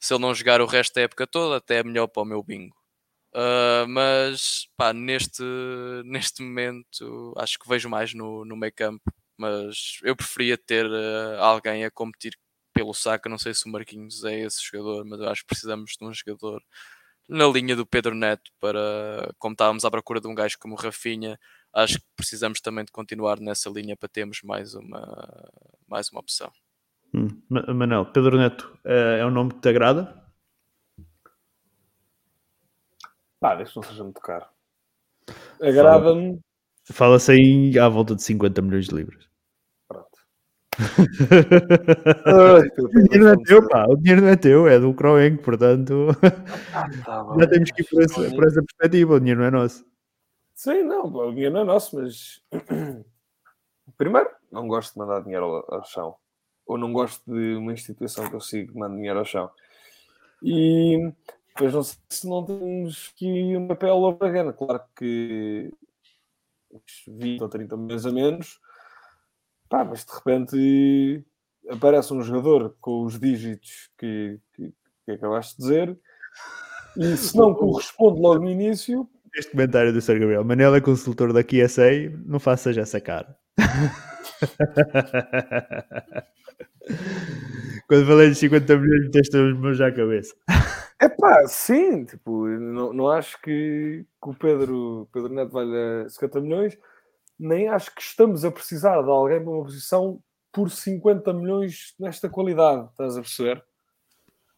se 0.00 0.12
ele 0.14 0.22
não 0.22 0.34
jogar 0.34 0.60
o 0.60 0.66
resto 0.66 0.94
da 0.94 1.02
época 1.02 1.26
toda, 1.26 1.56
até 1.58 1.78
é 1.78 1.84
melhor 1.84 2.08
para 2.08 2.22
o 2.22 2.26
meu 2.26 2.42
bingo. 2.42 2.76
Uh, 3.34 3.86
mas 3.88 4.66
pá, 4.76 4.92
neste, 4.94 5.42
neste 6.04 6.42
momento 6.42 7.34
acho 7.36 7.58
que 7.58 7.68
vejo 7.68 7.88
mais 7.88 8.14
no, 8.14 8.44
no 8.44 8.56
meio 8.56 8.72
campo. 8.74 9.04
Mas 9.36 9.98
eu 10.02 10.16
preferia 10.16 10.56
ter 10.56 10.86
uh, 10.86 11.38
alguém 11.40 11.84
a 11.84 11.90
competir 11.90 12.36
pelo 12.72 12.94
saco. 12.94 13.28
Não 13.28 13.38
sei 13.38 13.54
se 13.54 13.66
o 13.66 13.68
Marquinhos 13.70 14.24
é 14.24 14.40
esse 14.40 14.62
jogador, 14.64 15.04
mas 15.04 15.20
eu 15.20 15.28
acho 15.28 15.42
que 15.42 15.48
precisamos 15.48 15.92
de 15.98 16.04
um 16.04 16.12
jogador 16.14 16.62
na 17.28 17.46
linha 17.46 17.74
do 17.74 17.86
Pedro 17.86 18.14
Neto 18.14 18.50
para, 18.60 19.32
como 19.38 19.52
estávamos 19.52 19.84
à 19.84 19.90
procura 19.90 20.20
de 20.20 20.28
um 20.28 20.34
gajo 20.34 20.56
como 20.58 20.74
o 20.74 20.78
Rafinha, 20.78 21.38
acho 21.72 21.98
que 21.98 22.06
precisamos 22.16 22.60
também 22.60 22.84
de 22.84 22.92
continuar 22.92 23.40
nessa 23.40 23.68
linha 23.70 23.96
para 23.96 24.08
termos 24.08 24.40
mais 24.42 24.74
uma, 24.74 25.50
mais 25.88 26.10
uma 26.10 26.20
opção. 26.20 26.50
Hum. 27.14 27.28
Manel, 27.48 28.06
Pedro 28.06 28.36
Neto 28.36 28.78
é, 28.84 29.20
é 29.20 29.26
um 29.26 29.30
nome 29.30 29.54
que 29.54 29.60
te 29.60 29.68
agrada? 29.68 30.24
Pá, 33.40 33.54
deixa 33.54 33.72
não 33.76 33.82
seja 33.82 34.02
muito 34.02 34.20
caro. 34.20 34.46
Agrada-me. 35.60 36.40
Fala-se 36.92 37.32
aí 37.32 37.78
à 37.78 37.88
volta 37.88 38.14
de 38.14 38.22
50 38.22 38.62
milhões 38.62 38.86
de 38.86 38.94
libras 38.94 39.26
o 42.78 42.88
dinheiro 42.88 43.24
não 43.24 43.32
é 43.32 43.36
teu, 43.44 43.68
pá. 43.68 43.86
O 43.88 43.96
dinheiro 43.96 44.22
não 44.22 44.28
é 44.28 44.36
teu, 44.36 44.68
é 44.68 44.78
do 44.78 44.92
Croen, 44.94 45.36
portanto 45.36 46.08
ah, 46.74 46.88
tá 47.04 47.26
já 47.40 47.46
temos 47.46 47.70
que 47.70 47.82
ir 47.82 47.84
por 47.88 48.02
essa, 48.02 48.30
por 48.30 48.46
essa 48.46 48.62
perspectiva. 48.62 49.14
O 49.14 49.18
dinheiro 49.20 49.40
não 49.40 49.46
é 49.46 49.50
nosso. 49.50 49.84
Sim, 50.54 50.82
não, 50.82 51.06
o 51.06 51.32
dinheiro 51.32 51.54
não 51.54 51.62
é 51.62 51.64
nosso, 51.64 51.96
mas 51.96 52.42
primeiro, 53.96 54.28
não 54.50 54.68
gosto 54.68 54.92
de 54.92 54.98
mandar 54.98 55.22
dinheiro 55.22 55.44
ao, 55.44 55.74
ao 55.76 55.84
chão. 55.84 56.14
Ou 56.66 56.76
não 56.76 56.92
gosto 56.92 57.22
de 57.32 57.54
uma 57.56 57.72
instituição 57.72 58.28
que 58.28 58.34
eu 58.34 58.40
sigo 58.40 58.72
que 58.72 58.78
manda 58.78 58.96
dinheiro 58.96 59.18
ao 59.18 59.24
chão. 59.24 59.50
E 60.42 61.12
depois 61.48 61.72
não 61.72 61.82
sei 61.82 61.98
se 62.10 62.28
não 62.28 62.44
temos 62.44 63.12
aqui 63.14 63.56
um 63.56 63.66
papel 63.66 63.96
over 63.96 64.52
Claro 64.52 64.82
que 64.94 65.72
20 67.08 67.42
ou 67.42 67.48
30 67.48 67.76
milhões 67.76 68.04
a 68.04 68.12
menos 68.12 68.60
Pá, 69.68 69.84
mas 69.84 70.04
de 70.04 70.12
repente 70.12 71.24
aparece 71.68 72.14
um 72.14 72.22
jogador 72.22 72.76
com 72.80 73.04
os 73.04 73.18
dígitos 73.18 73.90
que, 73.98 74.38
que, 74.54 74.72
que 75.04 75.12
acabaste 75.12 75.56
de 75.56 75.62
dizer 75.62 75.98
e 76.96 77.16
se 77.16 77.36
não 77.36 77.52
corresponde 77.58 78.20
logo 78.20 78.44
no 78.44 78.50
início. 78.50 79.08
Este 79.34 79.50
comentário 79.50 79.92
do 79.92 80.00
Sr. 80.00 80.20
Gabriel, 80.20 80.44
Manel 80.44 80.74
é 80.74 80.80
consultor 80.80 81.32
da 81.32 81.44
QSA, 81.44 82.10
não 82.24 82.38
faças 82.38 82.76
essa 82.76 83.00
cara. 83.00 83.36
Quando 87.88 88.06
falei 88.06 88.30
de 88.30 88.36
50 88.36 88.78
milhões, 88.78 89.04
meteste 89.04 89.36
os 89.36 89.58
meus 89.58 89.76
já 89.76 89.88
à 89.88 89.92
cabeça. 89.92 90.34
É 90.98 91.10
pá, 91.10 91.46
sim, 91.46 92.06
tipo, 92.06 92.46
não, 92.46 92.90
não 92.90 93.10
acho 93.10 93.38
que, 93.42 94.06
que 94.22 94.30
o 94.30 94.32
Pedro, 94.32 95.06
Pedro 95.12 95.28
Neto 95.28 95.52
valha 95.52 96.08
50 96.08 96.40
milhões 96.40 96.78
nem 97.38 97.68
acho 97.68 97.94
que 97.94 98.02
estamos 98.02 98.44
a 98.44 98.50
precisar 98.50 99.02
de 99.02 99.10
alguém 99.10 99.42
para 99.42 99.50
uma 99.52 99.64
posição 99.64 100.20
por 100.52 100.70
50 100.70 101.32
milhões 101.34 101.94
nesta 101.98 102.28
qualidade, 102.30 102.88
estás 102.90 103.16
a 103.16 103.20
perceber? 103.20 103.64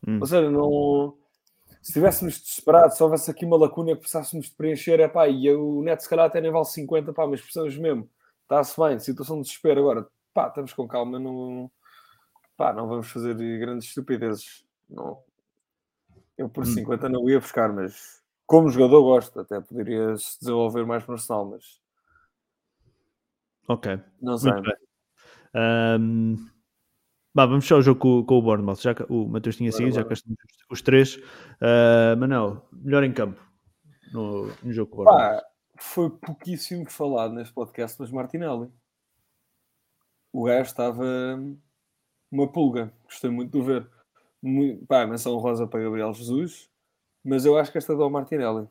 Hum. 0.06 0.18
Ou 0.20 0.26
seja, 0.26 0.50
não. 0.50 1.18
Se 1.82 1.90
estivéssemos 1.90 2.40
desesperados, 2.40 2.96
se 2.96 3.02
houvesse 3.02 3.30
aqui 3.30 3.44
uma 3.44 3.56
lacuna 3.56 3.92
que 3.94 4.00
precisássemos 4.00 4.46
de 4.46 4.56
preencher, 4.56 5.00
é 5.00 5.08
pá, 5.08 5.28
e 5.28 5.50
o 5.54 5.82
neto 5.82 6.02
se 6.02 6.08
calhar 6.08 6.26
até 6.26 6.40
nem 6.40 6.50
vale 6.50 6.64
50, 6.64 7.12
pá, 7.12 7.26
mas 7.26 7.40
precisamos 7.40 7.76
mesmo. 7.78 8.08
Está-se 8.42 8.78
bem, 8.80 8.98
situação 8.98 9.36
de 9.36 9.42
desespero. 9.42 9.80
Agora, 9.80 10.06
pá, 10.34 10.48
estamos 10.48 10.72
com 10.72 10.86
calma, 10.88 11.18
não, 11.18 11.70
pá, 12.56 12.72
não 12.72 12.88
vamos 12.88 13.10
fazer 13.10 13.34
grandes 13.58 13.88
estupidezes. 13.88 14.64
Não. 14.88 15.22
Eu 16.36 16.48
por 16.48 16.62
Hum. 16.64 16.66
50 16.66 17.08
não 17.08 17.28
ia 17.28 17.40
buscar, 17.40 17.72
mas 17.72 18.22
como 18.46 18.68
jogador 18.70 19.02
gosto, 19.02 19.40
até 19.40 19.60
poderia 19.60 20.16
se 20.16 20.38
desenvolver 20.40 20.84
mais 20.86 21.06
no 21.06 21.14
Arsenal, 21.14 21.44
mas 21.46 21.80
Ok, 23.68 24.00
não 24.20 24.38
sei. 24.38 24.52
Ahm, 25.54 26.36
Bah, 27.38 27.46
vamos 27.46 27.64
fechar 27.64 27.76
o 27.76 27.82
jogo 27.82 28.00
com, 28.00 28.24
com 28.24 28.38
o 28.38 28.42
Bournemouth. 28.42 28.80
Já 28.80 28.94
que 28.94 29.04
o 29.08 29.28
Matheus 29.28 29.54
tinha 29.56 29.70
seguido, 29.70 29.94
já 29.94 30.04
que 30.04 30.12
estamos 30.12 30.38
os 30.68 30.82
três. 30.82 31.20
Manel, 32.18 32.66
melhor 32.72 33.04
em 33.04 33.12
campo 33.12 33.40
no, 34.12 34.48
no 34.60 34.72
jogo 34.72 34.90
com 34.90 35.02
o 35.02 35.04
Bournemouth. 35.04 35.42
Foi 35.76 36.10
pouquíssimo 36.10 36.90
falado 36.90 37.34
neste 37.34 37.54
podcast, 37.54 37.96
mas 38.00 38.10
Martinelli. 38.10 38.68
O 40.32 40.42
gajo 40.44 40.62
estava 40.62 41.04
uma 42.28 42.50
pulga. 42.50 42.92
Gostei 43.04 43.30
muito 43.30 43.56
de 43.56 43.64
ver. 43.64 43.88
Muito, 44.42 44.84
pá, 44.86 45.06
menção 45.06 45.36
rosa 45.36 45.64
para 45.64 45.82
Gabriel 45.84 46.12
Jesus, 46.12 46.68
mas 47.24 47.44
eu 47.44 47.56
acho 47.56 47.70
que 47.70 47.78
esta 47.78 47.92
é 47.92 47.96
do 47.96 48.10
Martinelli. 48.10 48.68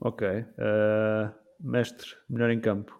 Ok. 0.00 0.26
Ah, 0.58 1.30
mestre, 1.60 2.16
melhor 2.26 2.48
em 2.50 2.60
campo. 2.60 2.98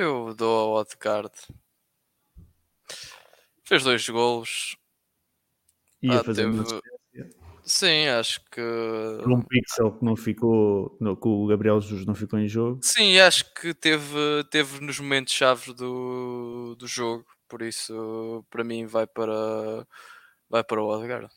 Eu 0.00 0.32
dou 0.32 0.56
ao 0.76 0.80
Odegaard. 0.80 1.32
Fez 3.64 3.82
dois 3.82 4.08
golos. 4.08 4.76
Ia 6.00 6.20
Ah, 6.20 6.24
fazer 6.24 6.46
uma 6.46 6.62
teve- 6.64 7.34
Sim, 7.64 8.06
acho 8.06 8.40
que. 8.50 8.62
por 9.22 9.32
um 9.32 9.42
pixel 9.42 9.90
que 9.92 10.04
não 10.04 10.14
ficou, 10.16 10.96
no, 11.00 11.16
que 11.16 11.26
o 11.28 11.46
Gabriel 11.48 11.80
Jesus 11.80 12.06
não 12.06 12.14
ficou 12.14 12.38
em 12.38 12.46
jogo. 12.48 12.78
Sim, 12.80 13.18
acho 13.18 13.52
que 13.54 13.74
teve, 13.74 14.16
teve 14.50 14.80
nos 14.80 14.98
momentos 15.00 15.34
chaves 15.34 15.74
do, 15.74 16.76
do 16.76 16.86
jogo. 16.86 17.26
Por 17.48 17.60
isso, 17.60 18.44
para 18.48 18.62
mim, 18.64 18.86
vai 18.86 19.06
para, 19.06 19.84
vai 20.48 20.62
para 20.64 20.80
o 20.80 20.86
Odegaard. 20.86 21.28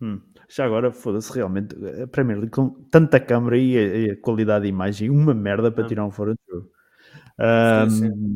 Hum. 0.00 0.20
Já 0.48 0.64
agora, 0.64 0.90
foda-se, 0.90 1.32
realmente, 1.32 1.76
a 2.02 2.06
Premier 2.08 2.38
League 2.38 2.52
com 2.52 2.70
tanta 2.90 3.20
câmara 3.20 3.58
e 3.58 4.08
a, 4.10 4.12
a 4.14 4.16
qualidade 4.22 4.62
de 4.64 4.70
imagem, 4.70 5.10
uma 5.10 5.34
merda 5.34 5.70
para 5.70 5.84
Hum. 5.84 5.88
tirar 5.88 6.06
um 6.06 6.10
fora 6.10 6.32
de 6.34 6.40
jogo. 6.48 6.68
Sim. 7.90 8.34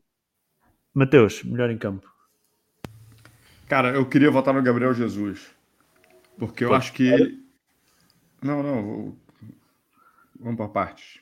Mateus, 0.94 1.42
melhor 1.44 1.70
em 1.70 1.78
campo. 1.78 2.10
Cara, 3.68 3.90
eu 3.94 4.08
queria 4.08 4.30
votar 4.30 4.54
no 4.54 4.62
Gabriel 4.62 4.94
Jesus. 4.94 5.50
Porque 6.38 6.64
eu 6.64 6.68
Pô, 6.68 6.74
acho 6.74 6.92
que 6.92 7.04
ele. 7.04 7.44
Não, 8.42 8.62
não. 8.62 8.82
vou- 8.82 9.18
Vamos 10.38 10.56
para 10.56 10.68
partes. 10.68 11.20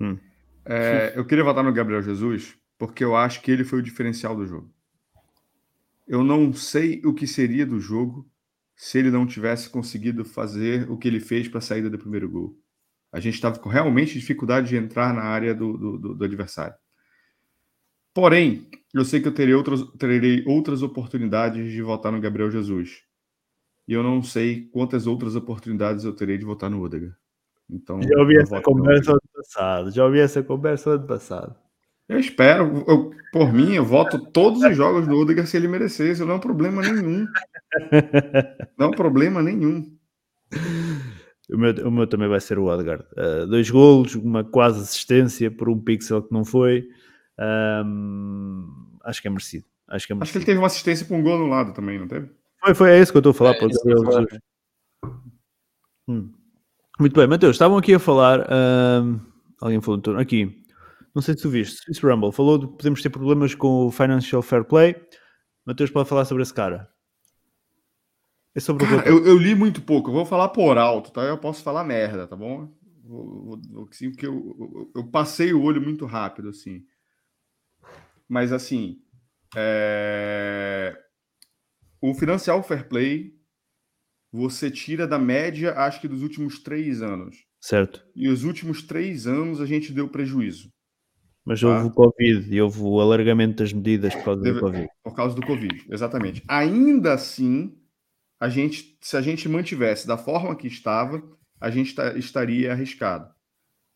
Hum. 0.00 0.18
É, 0.64 1.12
eu 1.16 1.24
queria 1.24 1.44
votar 1.44 1.62
no 1.62 1.72
Gabriel 1.72 2.02
Jesus 2.02 2.56
porque 2.78 3.04
eu 3.04 3.16
acho 3.16 3.40
que 3.40 3.50
ele 3.50 3.64
foi 3.64 3.78
o 3.78 3.82
diferencial 3.82 4.34
do 4.36 4.46
jogo. 4.46 4.70
Eu 6.06 6.22
não 6.24 6.52
sei 6.52 7.00
o 7.04 7.14
que 7.14 7.26
seria 7.26 7.64
do 7.64 7.78
jogo 7.80 8.28
se 8.74 8.98
ele 8.98 9.10
não 9.10 9.26
tivesse 9.26 9.70
conseguido 9.70 10.24
fazer 10.24 10.90
o 10.90 10.96
que 10.98 11.06
ele 11.08 11.20
fez 11.20 11.48
para 11.48 11.58
a 11.58 11.62
saída 11.62 11.88
do 11.88 11.98
primeiro 11.98 12.28
gol. 12.28 12.58
A 13.12 13.20
gente 13.20 13.34
estava 13.34 13.58
com 13.58 13.68
realmente 13.68 14.14
dificuldade 14.18 14.68
de 14.68 14.76
entrar 14.76 15.14
na 15.14 15.22
área 15.22 15.54
do, 15.54 15.76
do, 15.78 15.98
do- 15.98 16.14
do 16.14 16.24
adversário. 16.24 16.74
Porém, 18.16 18.66
eu 18.94 19.04
sei 19.04 19.20
que 19.20 19.28
eu 19.28 19.34
terei 19.34 19.52
outras, 19.52 19.82
terei 19.98 20.42
outras 20.46 20.82
oportunidades 20.82 21.70
de 21.70 21.82
votar 21.82 22.10
no 22.10 22.18
Gabriel 22.18 22.50
Jesus. 22.50 23.02
E 23.86 23.92
eu 23.92 24.02
não 24.02 24.22
sei 24.22 24.70
quantas 24.72 25.06
outras 25.06 25.36
oportunidades 25.36 26.02
eu 26.02 26.14
terei 26.14 26.38
de 26.38 26.44
votar 26.46 26.70
no 26.70 26.82
Odegaard. 26.82 27.14
Então, 27.70 28.00
Já 28.00 28.18
ouvi 28.18 28.38
essa 28.38 28.62
conversa 28.62 29.10
ano 29.10 29.20
passado. 29.34 29.90
Já 29.90 30.02
ouvi 30.06 30.18
essa 30.18 30.42
conversa 30.42 30.90
ano 30.92 31.06
passado. 31.06 31.54
Eu 32.08 32.18
espero. 32.18 32.84
eu- 32.88 33.10
por 33.30 33.52
mim, 33.52 33.74
eu 33.74 33.84
voto 33.84 34.18
todos 34.18 34.62
os 34.62 34.74
jogos 34.74 35.06
do 35.06 35.14
Odegaard 35.14 35.50
se 35.50 35.58
ele 35.58 35.68
merecesse. 35.68 36.24
Não 36.24 36.30
é 36.32 36.36
um 36.36 36.40
problema 36.40 36.80
nenhum. 36.80 37.26
Não 38.78 38.86
é 38.86 38.88
um 38.88 38.92
problema 38.92 39.42
nenhum. 39.42 39.94
O 41.50 41.58
meu, 41.58 41.74
o 41.86 41.90
meu 41.90 42.06
também 42.06 42.28
vai 42.28 42.40
ser 42.40 42.58
o 42.58 42.64
Odegaard. 42.64 43.04
Uh, 43.12 43.46
dois 43.46 43.68
golos, 43.68 44.14
uma 44.14 44.42
quase 44.42 44.80
assistência 44.80 45.50
por 45.50 45.68
um 45.68 45.78
pixel 45.78 46.22
que 46.22 46.32
não 46.32 46.46
foi. 46.46 46.88
Ahm, 47.38 48.66
acho 49.04 49.20
que 49.22 49.28
é 49.28 49.30
merecido. 49.30 49.64
Acho 49.88 50.06
que 50.06 50.12
é 50.12 50.16
Acho 50.20 50.32
que 50.32 50.38
ele 50.38 50.44
teve 50.44 50.58
uma 50.58 50.66
assistência 50.66 51.06
para 51.06 51.16
um 51.16 51.22
gol 51.22 51.38
no 51.38 51.46
lado 51.46 51.72
também, 51.72 51.98
não 51.98 52.08
teve? 52.08 52.30
Foi, 52.64 52.74
foi, 52.74 52.90
é 52.90 53.00
isso 53.00 53.12
que 53.12 53.18
eu 53.18 53.20
estou 53.20 53.30
a 53.30 53.34
falar. 53.34 53.54
É. 53.54 53.60
Jesus. 53.60 54.40
Hum. 56.08 56.32
Muito 56.98 57.14
bem, 57.14 57.26
Mateus, 57.26 57.56
estavam 57.56 57.76
aqui 57.78 57.94
a 57.94 57.98
falar. 57.98 58.46
ahm, 58.50 59.18
alguém 59.60 59.80
falou 59.80 60.00
torno. 60.00 60.20
Aqui, 60.20 60.62
não 61.14 61.20
sei 61.22 61.34
se 61.36 61.42
tu 61.42 61.50
viste, 61.50 61.76
Swiss 61.84 62.00
Rumble 62.02 62.32
falou 62.32 62.58
de 62.58 62.66
que 62.66 62.72
podemos 62.76 63.02
ter 63.02 63.10
problemas 63.10 63.54
com 63.54 63.86
o 63.86 63.90
Financial 63.90 64.40
Fair 64.42 64.64
Play. 64.64 64.96
Mateus 65.64 65.90
pode 65.90 66.08
falar 66.08 66.24
sobre 66.24 66.42
esse 66.42 66.54
cara. 66.54 66.88
É 68.54 68.60
sobre 68.60 68.84
o 68.84 68.88
Cara, 68.88 69.02
relator. 69.02 69.26
eu, 69.26 69.32
eu 69.32 69.38
li 69.38 69.54
muito 69.54 69.82
pouco. 69.82 70.08
Eu 70.08 70.14
vou 70.14 70.24
falar 70.24 70.48
por 70.48 70.78
alto, 70.78 71.10
tá? 71.12 71.22
Eu 71.22 71.36
posso 71.36 71.62
falar 71.62 71.84
merda, 71.84 72.26
tá 72.26 72.34
bom? 72.34 72.72
Vou- 73.04 73.44
vou- 73.44 73.60
vou- 73.70 73.88
Assim, 73.90 74.10
porque 74.10 74.26
eu, 74.26 74.56
eu, 74.58 74.90
eu 75.02 75.06
passei 75.08 75.52
o 75.52 75.62
olho 75.62 75.82
muito 75.82 76.06
rápido, 76.06 76.48
assim. 76.48 76.82
Mas, 78.28 78.52
assim, 78.52 78.98
é, 79.56 80.96
o 82.00 82.14
Financial 82.14 82.62
Fair 82.62 82.88
Play 82.88 83.34
você 84.32 84.70
tira 84.70 85.06
da 85.06 85.18
média, 85.18 85.72
acho 85.78 86.00
que 86.00 86.08
dos 86.08 86.22
últimos 86.22 86.58
três 86.62 87.00
anos. 87.00 87.36
Certo. 87.60 88.04
E 88.14 88.28
os 88.28 88.44
últimos 88.44 88.82
três 88.82 89.26
anos 89.26 89.60
a 89.60 89.66
gente 89.66 89.92
deu 89.92 90.08
prejuízo 90.08 90.70
Mas 91.44 91.60
Tá. 91.60 91.68
houve 91.68 91.86
o 91.86 91.90
Covid 91.92 92.54
e 92.54 92.60
houve 92.60 92.80
o 92.80 93.00
alargamento 93.00 93.56
das 93.62 93.72
medidas 93.72 94.14
por 94.14 94.24
causa 94.24 94.42
Deve- 94.42 94.54
do 94.56 94.60
Covid. 94.60 94.88
por 95.04 95.14
causa 95.14 95.34
do 95.36 95.46
Covid. 95.46 95.86
Exatamente. 95.90 96.42
Ainda 96.48 97.14
assim, 97.14 97.78
a 98.40 98.48
gente, 98.48 98.98
se 99.00 99.16
a 99.16 99.20
gente 99.22 99.48
mantivesse 99.48 100.06
da 100.06 100.18
forma 100.18 100.54
que 100.56 100.66
estava, 100.66 101.22
a 101.60 101.70
gente 101.70 101.94
ta- 101.94 102.16
estaria 102.18 102.72
arriscado. 102.72 103.32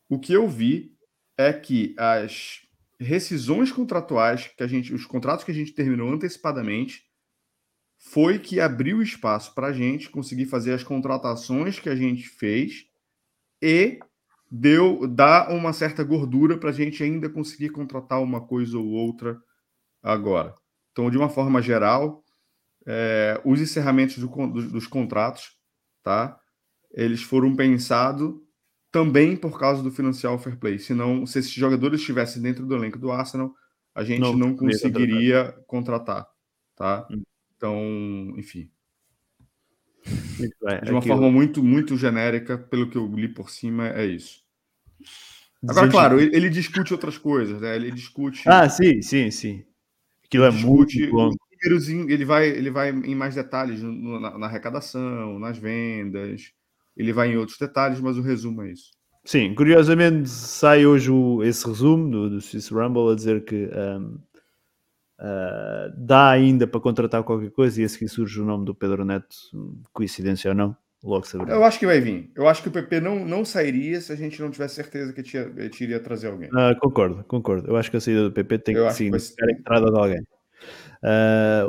O 0.09 0.17
que 0.19 0.31
eu 0.33 0.47
vi 0.47 0.95
é 1.37 1.51
que 1.53 1.93
as 1.99 2.61
rescisões 3.01 3.71
contratuais 3.71 4.47
que 4.55 4.63
a 4.63 4.67
gente, 4.67 4.93
os 4.93 5.05
contratos 5.05 5.43
que 5.43 5.51
a 5.51 5.53
gente 5.53 5.73
terminou 5.73 6.13
antecipadamente, 6.13 7.03
foi 7.97 8.39
que 8.39 8.59
abriu 8.59 9.01
espaço 9.01 9.53
para 9.53 9.67
a 9.67 9.73
gente 9.73 10.09
conseguir 10.09 10.45
fazer 10.45 10.73
as 10.73 10.83
contratações 10.83 11.79
que 11.79 11.89
a 11.89 11.95
gente 11.95 12.27
fez 12.27 12.85
e 13.61 13.99
deu 14.49 15.07
dá 15.07 15.49
uma 15.49 15.71
certa 15.71 16.03
gordura 16.03 16.57
para 16.57 16.69
a 16.69 16.73
gente 16.73 17.03
ainda 17.03 17.29
conseguir 17.29 17.69
contratar 17.69 18.21
uma 18.21 18.45
coisa 18.45 18.77
ou 18.77 18.87
outra 18.87 19.39
agora. 20.01 20.55
Então, 20.91 21.09
de 21.09 21.17
uma 21.17 21.29
forma 21.29 21.61
geral, 21.61 22.23
é, 22.85 23.39
os 23.45 23.61
encerramentos 23.61 24.17
do 24.17 24.27
dos 24.27 24.87
contratos, 24.87 25.51
tá? 26.03 26.37
Eles 26.91 27.21
foram 27.21 27.55
pensados 27.55 28.33
também 28.91 29.35
por 29.35 29.57
causa 29.59 29.81
do 29.81 29.91
Financial 29.91 30.37
Fair 30.37 30.57
Play. 30.57 30.79
Senão, 30.79 31.25
se 31.25 31.39
esses 31.39 31.51
jogadores 31.51 31.99
estivessem 32.01 32.41
dentro 32.41 32.65
do 32.65 32.75
elenco 32.75 32.99
do 32.99 33.11
Arsenal, 33.11 33.53
a 33.95 34.03
gente 34.03 34.21
Não 34.21 34.33
não, 34.35 34.55
conseguiria 34.55 35.53
contratar, 35.67 36.27
tá? 36.75 37.07
Hum. 37.11 37.23
Então, 37.55 38.33
enfim, 38.37 38.69
bem. 40.61 40.79
de 40.83 40.91
uma 40.91 40.99
Aqui, 40.99 41.07
forma 41.09 41.29
muito, 41.31 41.63
muito 41.63 41.97
genérica, 41.97 42.57
pelo 42.57 42.89
que 42.89 42.97
eu 42.97 43.07
li 43.07 43.27
por 43.27 43.49
cima, 43.49 43.89
é 43.89 44.05
isso. 44.05 44.41
Agora, 45.67 45.87
200 45.87 45.91
claro, 45.91 46.19
ele, 46.19 46.35
ele 46.35 46.49
discute 46.49 46.93
outras 46.93 47.17
coisas, 47.17 47.61
né? 47.61 47.75
Ele 47.75 47.91
discute. 47.91 48.43
Ah, 48.47 48.67
sim, 48.67 49.01
sim, 49.01 49.29
sim. 49.29 49.63
Aquilo 50.25 50.45
é 50.45 50.51
discute 50.51 50.99
muito 51.11 51.37
em- 51.89 52.11
ele 52.11 52.25
vai, 52.25 52.47
ele 52.49 52.71
vai 52.71 52.89
em 52.89 53.15
mais 53.15 53.35
detalhes 53.35 53.81
no- 53.81 54.19
na, 54.19 54.37
na 54.37 54.47
arrecadação, 54.47 55.37
nas 55.37 55.57
vendas, 55.57 56.51
ele 56.95 57.13
vai 57.13 57.29
em 57.31 57.37
outros 57.37 57.57
detalhes, 57.57 57.99
mas 57.99 58.17
o 58.17 58.21
resumo 58.21 58.61
é 58.63 58.71
isso. 58.71 58.91
Sim, 59.23 59.53
curiosamente 59.53 60.27
sai 60.29 60.85
hoje 60.85 61.11
o- 61.11 61.43
esse 61.43 61.65
resumo 61.67 62.09
do, 62.09 62.29
do 62.29 62.41
Swiss 62.41 62.69
Rumble 62.69 63.11
a 63.11 63.15
dizer 63.15 63.45
que 63.45 63.69
ahm, 63.73 64.15
ah, 65.19 65.91
dá 65.95 66.29
ainda 66.31 66.65
para 66.65 66.79
contratar 66.79 67.23
qualquer 67.23 67.51
coisa 67.51 67.81
e 67.81 67.85
a 67.85 67.89
seguir 67.89 68.09
surge 68.09 68.41
o 68.41 68.45
nome 68.45 68.65
do 68.65 68.73
Pedro 68.73 69.05
Neto, 69.05 69.35
coincidência 69.93 70.49
ou 70.49 70.55
não, 70.55 70.75
logo 71.03 71.27
saberemos. 71.27 71.55
Eu 71.55 71.63
acho 71.63 71.77
que 71.79 71.85
vai 71.85 71.99
vir. 72.01 72.31
Eu 72.35 72.47
acho 72.47 72.63
que 72.63 72.69
o 72.69 72.71
PP 72.71 72.99
não, 72.99 73.23
não 73.25 73.45
sairia 73.45 74.01
se 74.01 74.11
a 74.11 74.15
gente 74.15 74.41
não 74.41 74.49
tivesse 74.49 74.75
certeza 74.75 75.13
que 75.13 75.21
tinha, 75.21 75.43
iria 75.79 75.99
trazer 75.99 76.27
alguém. 76.27 76.49
Ah, 76.55 76.73
concordo, 76.79 77.23
concordo. 77.25 77.67
Eu 77.69 77.75
acho 77.77 77.91
que 77.91 77.97
a 77.97 78.01
saída 78.01 78.23
do 78.23 78.31
PP 78.31 78.57
tem 78.59 78.75
Eu 78.75 78.87
que 78.87 78.93
significar 78.93 79.47
a 79.49 79.51
entrada 79.51 79.91
de 79.91 79.97
alguém. 79.99 80.21
Ah, 81.03 81.65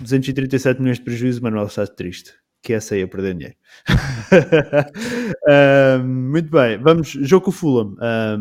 237 0.00 0.80
milhões 0.80 0.98
de 0.98 1.04
prejuízo, 1.04 1.42
Manuel 1.42 1.66
está 1.66 1.86
triste. 1.86 2.34
Que 2.62 2.72
essa 2.74 2.94
aí 2.94 3.02
a 3.02 3.08
perder 3.08 3.34
dinheiro. 3.34 3.56
Ah, 5.50 5.98
muito 6.04 6.50
bem, 6.50 6.78
vamos. 6.78 7.08
Jogo 7.08 7.46
com 7.46 7.50
o 7.50 7.54
Fulham. 7.54 7.96
Ah, 8.00 8.36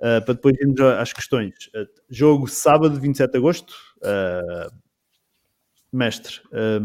ah, 0.00 0.20
para 0.22 0.34
depois 0.34 0.56
irmos 0.60 0.80
às 0.80 1.12
questões. 1.12 1.54
Ah, 1.74 1.84
jogo 2.10 2.46
sábado, 2.48 3.00
27 3.00 3.32
de 3.32 3.38
agosto. 3.38 3.74
Ah, 4.02 4.68
mestre, 5.92 6.40
ah, 6.52 6.80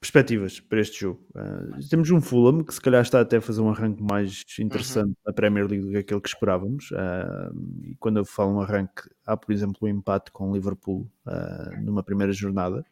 perspectivas 0.00 0.58
para 0.58 0.80
este 0.80 1.02
jogo. 1.02 1.20
Uh, 1.34 1.78
temos 1.90 2.10
um 2.10 2.22
Fulham 2.22 2.64
que 2.64 2.72
se 2.72 2.80
calhar 2.80 3.02
está 3.02 3.20
até 3.20 3.36
a 3.36 3.40
fazer 3.40 3.60
um 3.60 3.68
arranque 3.68 4.02
mais 4.02 4.44
interessante 4.58 5.08
uhum. 5.08 5.14
na 5.26 5.32
Premier 5.32 5.66
League 5.66 5.84
do 5.84 5.90
que 5.90 5.98
aquele 5.98 6.20
que 6.22 6.28
esperávamos. 6.28 6.90
Uh, 6.90 7.84
e 7.84 7.94
quando 7.96 8.16
eu 8.16 8.24
falo 8.24 8.54
um 8.54 8.60
arranque, 8.62 9.02
há 9.26 9.36
por 9.36 9.52
exemplo 9.52 9.76
o 9.82 9.84
um 9.84 9.88
empate 9.88 10.32
com 10.32 10.50
o 10.50 10.54
Liverpool 10.54 11.06
uh, 11.26 11.84
numa 11.84 12.02
primeira 12.02 12.32
jornada. 12.32 12.82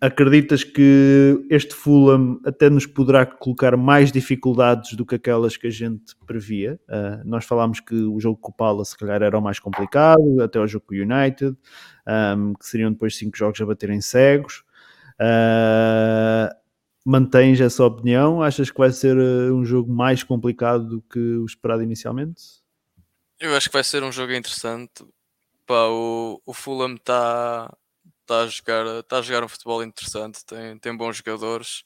acreditas 0.00 0.62
que 0.62 1.44
este 1.50 1.74
Fulham 1.74 2.38
até 2.44 2.70
nos 2.70 2.86
poderá 2.86 3.26
colocar 3.26 3.76
mais 3.76 4.12
dificuldades 4.12 4.94
do 4.94 5.04
que 5.04 5.16
aquelas 5.16 5.56
que 5.56 5.66
a 5.66 5.70
gente 5.70 6.14
previa? 6.26 6.78
nós 7.24 7.44
falámos 7.44 7.80
que 7.80 7.94
o 7.94 8.20
jogo 8.20 8.38
com 8.40 8.52
o 8.52 8.54
Palace 8.54 8.92
se 8.92 8.98
calhar 8.98 9.20
era 9.22 9.36
o 9.36 9.42
mais 9.42 9.58
complicado, 9.58 10.40
até 10.40 10.60
o 10.60 10.66
jogo 10.66 10.86
com 10.86 10.94
o 10.94 10.98
United, 10.98 11.56
um, 12.06 12.54
que 12.54 12.66
seriam 12.66 12.92
depois 12.92 13.16
cinco 13.16 13.36
jogos 13.36 13.60
a 13.60 13.66
baterem 13.66 14.00
cegos. 14.00 14.63
Uh, 15.20 16.52
mantens 17.04 17.60
essa 17.60 17.84
opinião? 17.84 18.42
Achas 18.42 18.70
que 18.70 18.78
vai 18.78 18.90
ser 18.90 19.16
ah, 19.16 19.52
um 19.52 19.64
jogo 19.64 19.92
mais 19.92 20.22
complicado 20.22 20.84
do 20.84 21.02
que 21.02 21.18
o 21.18 21.44
esperado 21.44 21.82
inicialmente? 21.82 22.42
Eu 23.38 23.54
acho 23.56 23.68
que 23.68 23.74
vai 23.74 23.84
ser 23.84 24.02
um 24.02 24.12
jogo 24.12 24.32
interessante. 24.32 25.04
Pá, 25.66 25.86
o, 25.88 26.40
o 26.44 26.52
Fulham 26.52 26.94
está 26.94 27.72
tá 28.26 28.42
a, 28.42 28.46
jogar, 28.46 29.02
tá 29.04 29.18
a 29.18 29.22
jogar 29.22 29.44
um 29.44 29.48
futebol 29.48 29.82
interessante, 29.82 30.44
tem, 30.44 30.78
tem 30.78 30.96
bons 30.96 31.18
jogadores, 31.18 31.84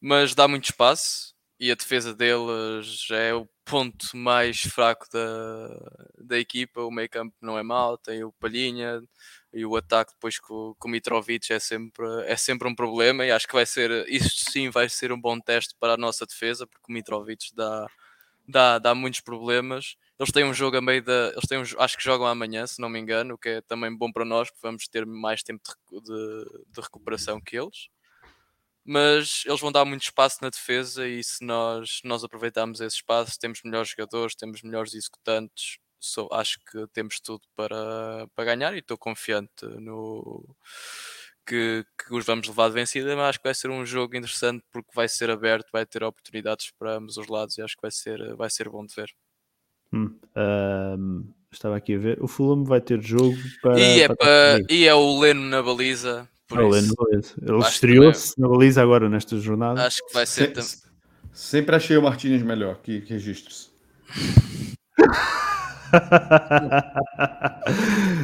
mas 0.00 0.34
dá 0.34 0.46
muito 0.46 0.64
espaço 0.64 1.34
e 1.58 1.70
a 1.70 1.74
defesa 1.74 2.14
deles 2.14 3.06
é 3.10 3.34
o 3.34 3.46
ponto 3.64 4.16
mais 4.16 4.62
fraco 4.62 5.06
da, 5.12 5.68
da 6.18 6.38
equipa. 6.38 6.80
O 6.80 6.90
meio 6.90 7.08
campo 7.08 7.36
não 7.40 7.58
é 7.58 7.62
mau, 7.62 7.98
tem 7.98 8.24
o 8.24 8.32
Palhinha, 8.32 9.02
e 9.52 9.66
o 9.66 9.76
ataque 9.76 10.12
depois 10.12 10.38
com, 10.38 10.74
com 10.78 10.88
o 10.88 10.90
Mitrovic 10.90 11.52
é 11.52 11.58
sempre, 11.58 12.06
é 12.26 12.36
sempre 12.36 12.68
um 12.68 12.74
problema 12.74 13.24
e 13.26 13.30
acho 13.30 13.48
que 13.48 13.54
vai 13.54 13.66
ser, 13.66 13.90
isto 14.08 14.50
sim 14.50 14.70
vai 14.70 14.88
ser 14.88 15.12
um 15.12 15.20
bom 15.20 15.40
teste 15.40 15.74
para 15.78 15.94
a 15.94 15.96
nossa 15.96 16.24
defesa, 16.24 16.66
porque 16.66 16.86
o 16.88 16.92
Mitrovic 16.92 17.54
dá, 17.54 17.86
dá, 18.46 18.78
dá 18.78 18.94
muitos 18.94 19.20
problemas. 19.20 19.96
Eles 20.18 20.32
têm 20.32 20.44
um 20.44 20.54
jogo 20.54 20.76
a 20.76 20.80
meio 20.80 21.02
da. 21.02 21.28
Eles 21.32 21.48
têm 21.48 21.58
um, 21.58 21.64
acho 21.78 21.96
que 21.96 22.04
jogam 22.04 22.26
amanhã, 22.26 22.66
se 22.66 22.80
não 22.80 22.88
me 22.88 22.98
engano, 22.98 23.34
o 23.34 23.38
que 23.38 23.48
é 23.48 23.60
também 23.62 23.96
bom 23.96 24.12
para 24.12 24.24
nós, 24.24 24.50
porque 24.50 24.66
vamos 24.66 24.86
ter 24.86 25.06
mais 25.06 25.42
tempo 25.42 25.62
de, 25.90 26.00
de, 26.00 26.44
de 26.68 26.80
recuperação 26.80 27.40
que 27.40 27.56
eles. 27.56 27.88
Mas 28.84 29.44
eles 29.46 29.60
vão 29.60 29.72
dar 29.72 29.84
muito 29.84 30.02
espaço 30.02 30.38
na 30.42 30.48
defesa 30.48 31.06
e 31.06 31.22
se 31.22 31.44
nós, 31.44 32.00
nós 32.04 32.24
aproveitarmos 32.24 32.80
esse 32.80 32.96
espaço, 32.96 33.38
temos 33.38 33.60
melhores 33.64 33.90
jogadores, 33.90 34.34
temos 34.34 34.62
melhores 34.62 34.94
executantes, 34.94 35.78
sou, 36.00 36.28
acho 36.32 36.58
que 36.64 36.86
temos 36.88 37.20
tudo 37.20 37.42
para, 37.54 38.26
para 38.34 38.44
ganhar 38.44 38.74
e 38.74 38.78
estou 38.78 38.96
confiante 38.96 39.66
no 39.66 40.44
que, 41.46 41.84
que 41.98 42.14
os 42.14 42.24
vamos 42.24 42.48
levar 42.48 42.68
de 42.68 42.74
vencida, 42.74 43.14
mas 43.16 43.30
acho 43.30 43.38
que 43.38 43.44
vai 43.44 43.54
ser 43.54 43.70
um 43.70 43.84
jogo 43.84 44.16
interessante 44.16 44.64
porque 44.72 44.90
vai 44.94 45.08
ser 45.08 45.30
aberto, 45.30 45.68
vai 45.72 45.84
ter 45.84 46.02
oportunidades 46.02 46.72
para 46.78 46.96
ambos 46.96 47.16
os 47.16 47.26
lados 47.26 47.58
e 47.58 47.62
acho 47.62 47.76
que 47.76 47.82
vai 47.82 47.90
ser, 47.90 48.34
vai 48.36 48.48
ser 48.48 48.68
bom 48.68 48.86
de 48.86 48.94
ver. 48.94 49.10
Hum, 49.92 50.16
um, 50.36 51.24
estava 51.50 51.76
aqui 51.76 51.96
a 51.96 51.98
ver. 51.98 52.22
O 52.22 52.28
Fulham 52.28 52.64
vai 52.64 52.80
ter 52.80 53.02
jogo 53.02 53.36
para. 53.60 53.80
E 53.80 54.02
é, 54.02 54.08
para, 54.08 54.60
e 54.68 54.86
é 54.86 54.94
o 54.94 55.18
Leno 55.18 55.42
na 55.42 55.62
baliza. 55.62 56.28
Por 56.46 56.60
é 56.60 56.62
o 56.62 56.68
Leno 56.68 56.88
na 56.88 57.04
baliza. 57.04 57.34
Ele 57.42 57.58
estreou-se 57.58 58.40
na 58.40 58.48
baliza 58.48 58.82
agora 58.82 59.08
nesta 59.08 59.36
jornada. 59.38 59.84
Acho 59.84 60.06
que 60.06 60.14
vai 60.14 60.26
ser. 60.26 60.62
Se, 60.62 60.82
sempre 61.32 61.74
achei 61.74 61.96
o 61.96 62.02
Martínez 62.02 62.42
melhor 62.42 62.76
que, 62.80 63.00
que 63.00 63.12
registros. 63.12 63.72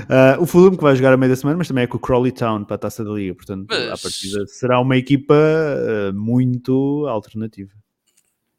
uh, 0.08 0.42
o 0.42 0.46
Fulham 0.46 0.76
que 0.76 0.82
vai 0.82 0.94
jogar 0.96 1.12
a 1.12 1.16
meio 1.16 1.30
da 1.30 1.36
semana, 1.36 1.58
mas 1.58 1.68
também 1.68 1.84
é 1.84 1.86
com 1.86 1.96
o 1.96 2.00
Crawley 2.00 2.32
Town 2.32 2.64
para 2.64 2.76
a 2.76 2.78
taça 2.78 3.04
da 3.04 3.10
liga, 3.12 3.34
portanto, 3.34 3.66
mas... 3.68 3.88
a 3.88 3.96
partida 3.96 4.46
será 4.46 4.80
uma 4.80 4.96
equipa 4.96 5.34
uh, 5.34 6.12
muito 6.14 7.06
alternativa. 7.08 7.72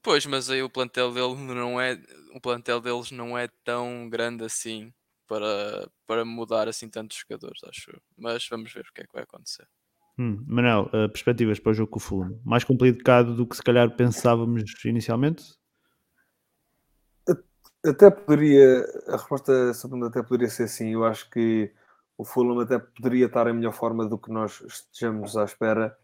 Pois, 0.01 0.25
mas 0.25 0.49
aí 0.49 0.63
o 0.63 0.69
plantel 0.69 1.11
dele 1.11 1.35
não 1.35 1.81
é 1.81 1.99
o 2.34 2.39
plantel 2.39 2.79
deles 2.79 3.11
não 3.11 3.38
é 3.38 3.49
tão 3.65 4.07
grande 4.09 4.43
assim 4.43 4.93
para, 5.27 5.89
para 6.05 6.23
mudar 6.23 6.67
assim 6.67 6.88
tantos 6.89 7.17
jogadores, 7.17 7.61
acho. 7.65 7.91
Mas 8.17 8.47
vamos 8.49 8.71
ver 8.71 8.85
o 8.89 8.93
que 8.93 9.01
é 9.01 9.05
que 9.05 9.13
vai 9.13 9.23
acontecer. 9.23 9.67
Hum, 10.17 10.43
Manel, 10.47 10.89
uh, 10.93 11.09
perspectivas 11.09 11.59
para 11.59 11.71
o 11.71 11.73
jogo 11.73 11.91
com 11.91 11.99
o 11.99 12.01
Fulham? 12.01 12.39
Mais 12.43 12.63
complicado 12.63 13.35
do 13.35 13.45
que 13.45 13.55
se 13.55 13.61
calhar 13.61 13.95
pensávamos 13.95 14.63
inicialmente? 14.85 15.43
Até 17.88 18.09
poderia, 18.09 18.85
a 19.07 19.14
resposta 19.14 19.73
segunda 19.73 20.07
até 20.07 20.22
poderia 20.22 20.49
ser 20.49 20.68
sim. 20.68 20.93
Eu 20.93 21.05
acho 21.05 21.30
que 21.30 21.72
o 22.18 22.26
Fulham 22.26 22.59
até 22.59 22.77
poderia 22.80 23.27
estar 23.27 23.47
em 23.47 23.53
melhor 23.53 23.73
forma 23.73 24.05
do 24.05 24.18
que 24.18 24.31
nós 24.31 24.61
estejamos 24.61 25.38
à 25.38 25.45
espera. 25.45 25.97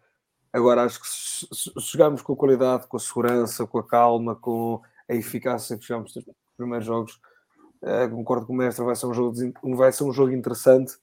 Agora, 0.54 0.84
acho 0.84 1.02
que 1.02 1.08
se, 1.08 1.74
jogarmos 1.92 2.22
com 2.22 2.34
a 2.34 2.38
qualidade, 2.38 2.88
com 2.88 2.98
a 2.98 3.00
segurança, 3.00 3.68
com 3.68 3.80
a 3.80 3.88
calma, 3.88 4.36
com 4.36 4.82
a 5.10 5.14
eficácia 5.14 5.78
que 5.78 5.86
jogamos 5.86 6.16
nos 6.16 6.26
primeiros 6.56 6.86
jogos, 6.86 7.20
eh, 7.82 8.08
concordo 8.08 8.46
com 8.46 8.54
o 8.54 8.56
mestre, 8.56 8.86
vai 8.86 8.96
ser, 8.96 9.08
um 9.08 9.14
jogo, 9.14 9.36
vai 9.76 9.92
ser 9.92 10.04
um 10.06 10.14
jogo 10.14 10.32
interessante, 10.32 10.94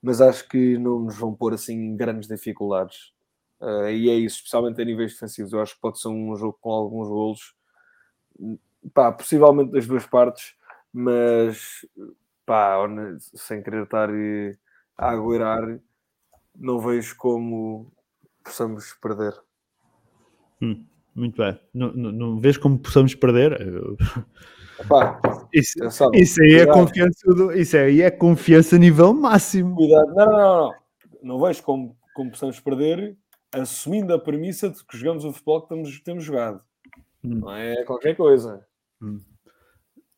mas 0.00 0.20
acho 0.20 0.48
que 0.48 0.78
não 0.78 1.00
nos 1.00 1.18
vão 1.18 1.34
pôr 1.34 1.54
assim 1.54 1.96
grandes 1.96 2.28
dificuldades. 2.28 3.12
Uh, 3.60 3.88
e 3.90 4.10
é 4.10 4.14
isso, 4.14 4.36
especialmente 4.36 4.80
a 4.80 4.84
níveis 4.84 5.12
defensivos. 5.12 5.52
Eu 5.52 5.60
acho 5.60 5.74
que 5.74 5.80
pode 5.80 6.00
ser 6.00 6.08
um 6.08 6.34
jogo 6.36 6.58
com 6.60 6.70
alguns 6.70 7.08
golos 7.08 7.54
pá, 8.92 9.12
possivelmente 9.12 9.72
das 9.72 9.86
duas 9.86 10.06
partes, 10.06 10.54
mas 10.92 11.86
pá, 12.44 12.76
sem 13.18 13.62
querer 13.62 13.84
estar 13.84 14.10
eh, 14.10 14.56
a 14.96 15.10
agueirar, 15.10 15.78
não 16.56 16.78
vejo 16.78 17.16
como 17.16 17.92
possamos 18.44 18.92
perder. 18.94 19.34
Hum, 20.60 20.84
muito 21.14 21.36
bem. 21.36 21.58
Não, 21.72 21.92
não, 21.92 22.12
não 22.12 22.38
vês 22.38 22.56
como 22.56 22.78
possamos 22.78 23.14
perder? 23.14 23.58
Epá, 24.78 25.20
isso, 25.52 25.78
isso 26.14 26.42
aí 26.42 26.54
é 26.54 26.66
confiança 26.66 27.28
do, 27.28 27.52
isso 27.52 27.76
aí 27.76 28.02
é 28.02 28.10
confiança 28.10 28.76
a 28.76 28.78
nível 28.78 29.12
máximo. 29.12 29.76
Cuidado, 29.76 30.14
não, 30.14 30.26
não, 30.26 30.32
não, 30.32 30.66
não. 30.66 30.82
Não 31.22 31.40
vejo 31.40 31.62
como, 31.62 31.96
como 32.14 32.30
possamos 32.30 32.58
perder, 32.58 33.16
assumindo 33.52 34.12
a 34.12 34.18
premissa 34.18 34.70
de 34.70 34.84
que 34.84 34.96
jogamos 34.96 35.24
o 35.24 35.32
futebol 35.32 35.62
que 35.62 35.68
temos, 35.68 36.00
temos 36.00 36.24
jogado. 36.24 36.60
Hum. 37.24 37.40
Não 37.40 37.52
é 37.54 37.84
qualquer 37.84 38.16
coisa. 38.16 38.66
Hum. 39.02 39.20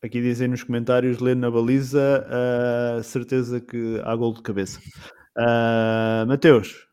Aqui 0.01 0.21
dizem 0.21 0.47
nos 0.47 0.63
comentários, 0.63 1.17
lendo 1.19 1.39
na 1.39 1.49
baliza, 1.49 2.23
uh, 2.29 3.03
certeza 3.03 3.59
que 3.59 3.99
há 4.03 4.15
gol 4.15 4.35
de 4.35 4.43
cabeça. 4.43 4.79
Uh, 5.35 6.27
Mateus, 6.27 6.87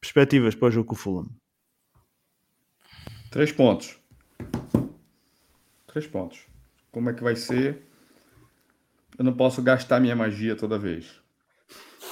perspectivas 0.00 0.56
para 0.56 0.66
o 0.66 0.70
jogo 0.70 0.88
com 0.88 0.94
o 0.94 0.98
Fulham? 0.98 1.28
Três 3.30 3.52
pontos. 3.52 3.96
Três 5.86 6.06
pontos. 6.08 6.44
Como 6.90 7.10
é 7.10 7.14
que 7.14 7.22
vai 7.22 7.36
ser? 7.36 7.86
Eu 9.16 9.24
não 9.24 9.36
posso 9.36 9.62
gastar 9.62 10.00
minha 10.00 10.16
magia 10.16 10.56
toda 10.56 10.78
vez. 10.78 11.22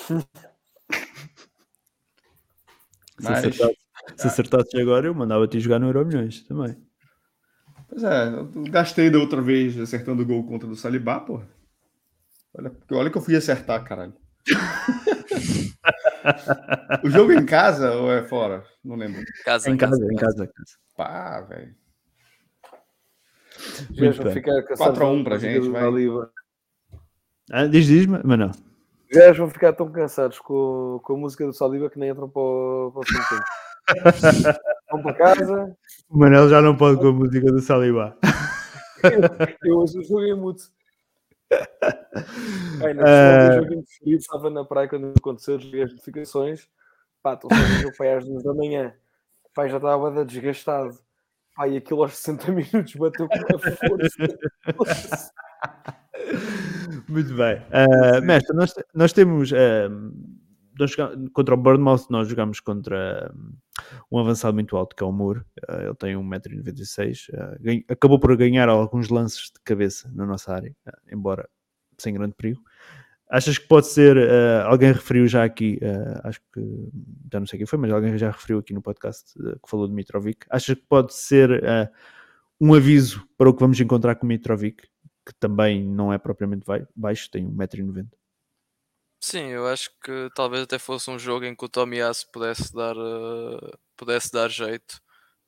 Mas... 3.21 3.41
Se 3.41 3.49
acertasse, 3.49 3.77
se 4.17 4.27
acertasse 4.27 4.81
agora, 4.81 5.09
eu 5.09 5.15
mandava-te 5.15 5.59
jogar 5.59 5.81
no 5.81 5.87
Euro 5.87 6.07
Milhões 6.07 6.43
também. 6.43 6.86
Pois 7.99 8.05
é, 8.05 8.29
eu 8.29 8.45
gastei 8.71 9.09
da 9.09 9.19
outra 9.19 9.41
vez 9.41 9.81
acertando 9.81 10.23
o 10.23 10.27
gol 10.27 10.47
contra 10.47 10.69
do 10.69 10.77
Salibá, 10.77 11.19
pô. 11.19 11.41
Olha, 12.53 12.71
olha 12.93 13.11
que 13.11 13.17
eu 13.17 13.23
fui 13.23 13.35
acertar, 13.35 13.83
caralho. 13.85 14.13
o 17.03 17.09
jogo 17.09 17.33
é 17.33 17.37
em 17.37 17.47
casa 17.47 17.93
ou 17.93 18.13
é 18.13 18.23
fora? 18.23 18.63
Não 18.85 18.97
lembro. 18.97 19.25
Casa, 19.47 19.71
em 19.71 19.79
casa, 19.79 19.99
casa, 19.99 20.13
em 20.13 20.17
casa. 20.17 20.51
Pá, 20.95 21.41
velho. 21.41 21.75
Já 23.93 24.13
ficar 24.31 24.63
4x1 24.63 25.25
pra 25.25 25.39
gente, 25.39 25.71
vai. 25.71 25.85
Ah, 27.51 27.67
diz, 27.67 27.87
diz, 27.87 28.05
mas 28.05 28.39
não. 28.39 28.51
Os 28.51 28.61
gajos 29.11 29.39
vão 29.39 29.49
ficar 29.49 29.73
tão 29.73 29.91
cansados 29.91 30.39
com, 30.39 31.01
com 31.03 31.15
a 31.15 31.17
música 31.17 31.47
do 31.47 31.55
Saliba 31.55 31.89
que 31.89 31.99
nem 31.99 32.11
entram 32.11 32.29
para 32.29 32.43
o, 32.43 32.93
para 32.93 33.01
o 33.01 33.05
tempo. 33.07 33.43
Vão 34.91 35.03
para 35.03 35.15
casa. 35.15 35.77
O 36.09 36.17
Manel 36.17 36.49
já 36.49 36.63
não 36.63 36.77
pode 36.77 37.01
com 37.01 37.09
a 37.09 37.13
música 37.13 37.51
do 37.51 37.61
Saliba. 37.61 38.17
eu 39.65 39.79
hoje 39.79 40.01
joguei 40.05 40.35
muito. 40.35 40.71
Ai, 42.81 42.95
não, 42.95 43.03
uh... 43.03 43.55
jogo 43.57 43.83
preferido, 43.83 44.21
estava 44.21 44.51
na 44.51 44.65
praia 44.65 44.89
quando 44.89 45.13
aconteceu, 45.19 45.59
joguei 45.59 45.83
as 45.83 45.91
notificações. 45.91 46.69
Pá, 47.21 47.35
estou 47.35 47.51
fazer 47.51 47.87
o 47.87 47.97
para 47.97 48.19
às 48.19 48.25
2 48.25 48.45
da 48.45 48.55
manhã. 48.55 48.95
Pá, 49.53 49.67
já 49.67 49.79
estava 49.79 50.25
desgastado. 50.25 50.97
Pá, 51.57 51.67
e 51.67 51.77
aquilo 51.77 52.05
aos 52.05 52.17
60 52.19 52.53
minutos 52.53 52.95
bateu 52.95 53.27
com 53.29 53.35
a 53.35 53.59
força. 53.59 54.39
Muito 57.09 57.35
bem. 57.35 57.57
Uh, 57.57 58.23
mestre, 58.23 58.57
nós, 58.57 58.75
nós 58.95 59.13
temos. 59.13 59.51
Uh, 59.51 60.13
nós 60.79 60.91
jogamos, 60.91 61.31
contra 61.33 61.55
o 61.55 61.59
Bournemouth, 61.59 62.07
nós 62.11 62.29
jogamos 62.29 62.61
contra 62.61 63.33
um 64.11 64.19
avançado 64.19 64.55
muito 64.55 64.77
alto, 64.77 64.95
que 64.95 65.03
é 65.03 65.07
o 65.07 65.13
Moore. 65.13 65.41
Uh, 65.69 65.83
ele 65.83 65.95
tem 65.95 66.15
1,96m. 66.17 67.29
Uh, 67.31 67.85
acabou 67.89 68.19
por 68.19 68.37
ganhar 68.37 68.69
alguns 68.69 69.09
lances 69.09 69.45
de 69.45 69.61
cabeça 69.65 70.11
na 70.15 70.27
nossa 70.27 70.53
área, 70.55 70.75
uh, 70.87 71.15
embora 71.15 71.49
sem 71.99 72.15
grande 72.15 72.35
perigo. 72.35 72.61
Achas 73.29 73.59
que 73.59 73.67
pode 73.67 73.89
ser, 73.89 74.17
uh, 74.17 74.67
alguém 74.67 74.93
referiu 74.93 75.27
já 75.27 75.43
aqui, 75.43 75.81
uh, 75.83 76.21
acho 76.23 76.41
que, 76.53 76.89
já 77.33 77.41
não 77.41 77.47
sei 77.47 77.59
quem 77.59 77.67
foi, 77.67 77.79
mas 77.79 77.91
alguém 77.91 78.17
já 78.17 78.31
referiu 78.31 78.61
aqui 78.61 78.73
no 78.73 78.81
podcast 78.81 79.37
uh, 79.41 79.59
que 79.59 79.69
falou 79.69 79.89
de 79.89 79.95
Mitrovic. 79.95 80.47
Achas 80.49 80.77
que 80.77 80.85
pode 80.89 81.13
ser 81.13 81.61
um 82.61 82.73
aviso 82.73 83.27
para 83.37 83.51
o 83.51 83.55
que 83.55 83.61
vamos 83.61 83.81
encontrar 83.81 84.15
com 84.15 84.27
Mitrovic, 84.27 84.85
que 85.27 85.35
também 85.41 85.85
não 85.85 86.13
é 86.13 86.19
propriamente 86.19 86.65
baixo, 86.95 87.29
tem 87.29 87.45
1,90m? 87.51 88.07
Sim, 89.21 89.49
eu 89.49 89.67
acho 89.67 89.91
que 90.05 90.31
talvez 90.35 90.63
até 90.63 90.79
fosse 90.79 91.11
um 91.11 91.19
jogo 91.19 91.45
em 91.45 91.55
que 91.55 91.65
o 91.65 91.69
Tomiyasu 91.69 92.27
pudesse 92.31 92.73
dar, 92.75 92.95
pudesse 93.97 94.31
dar 94.33 94.49
jeito 94.51 95.01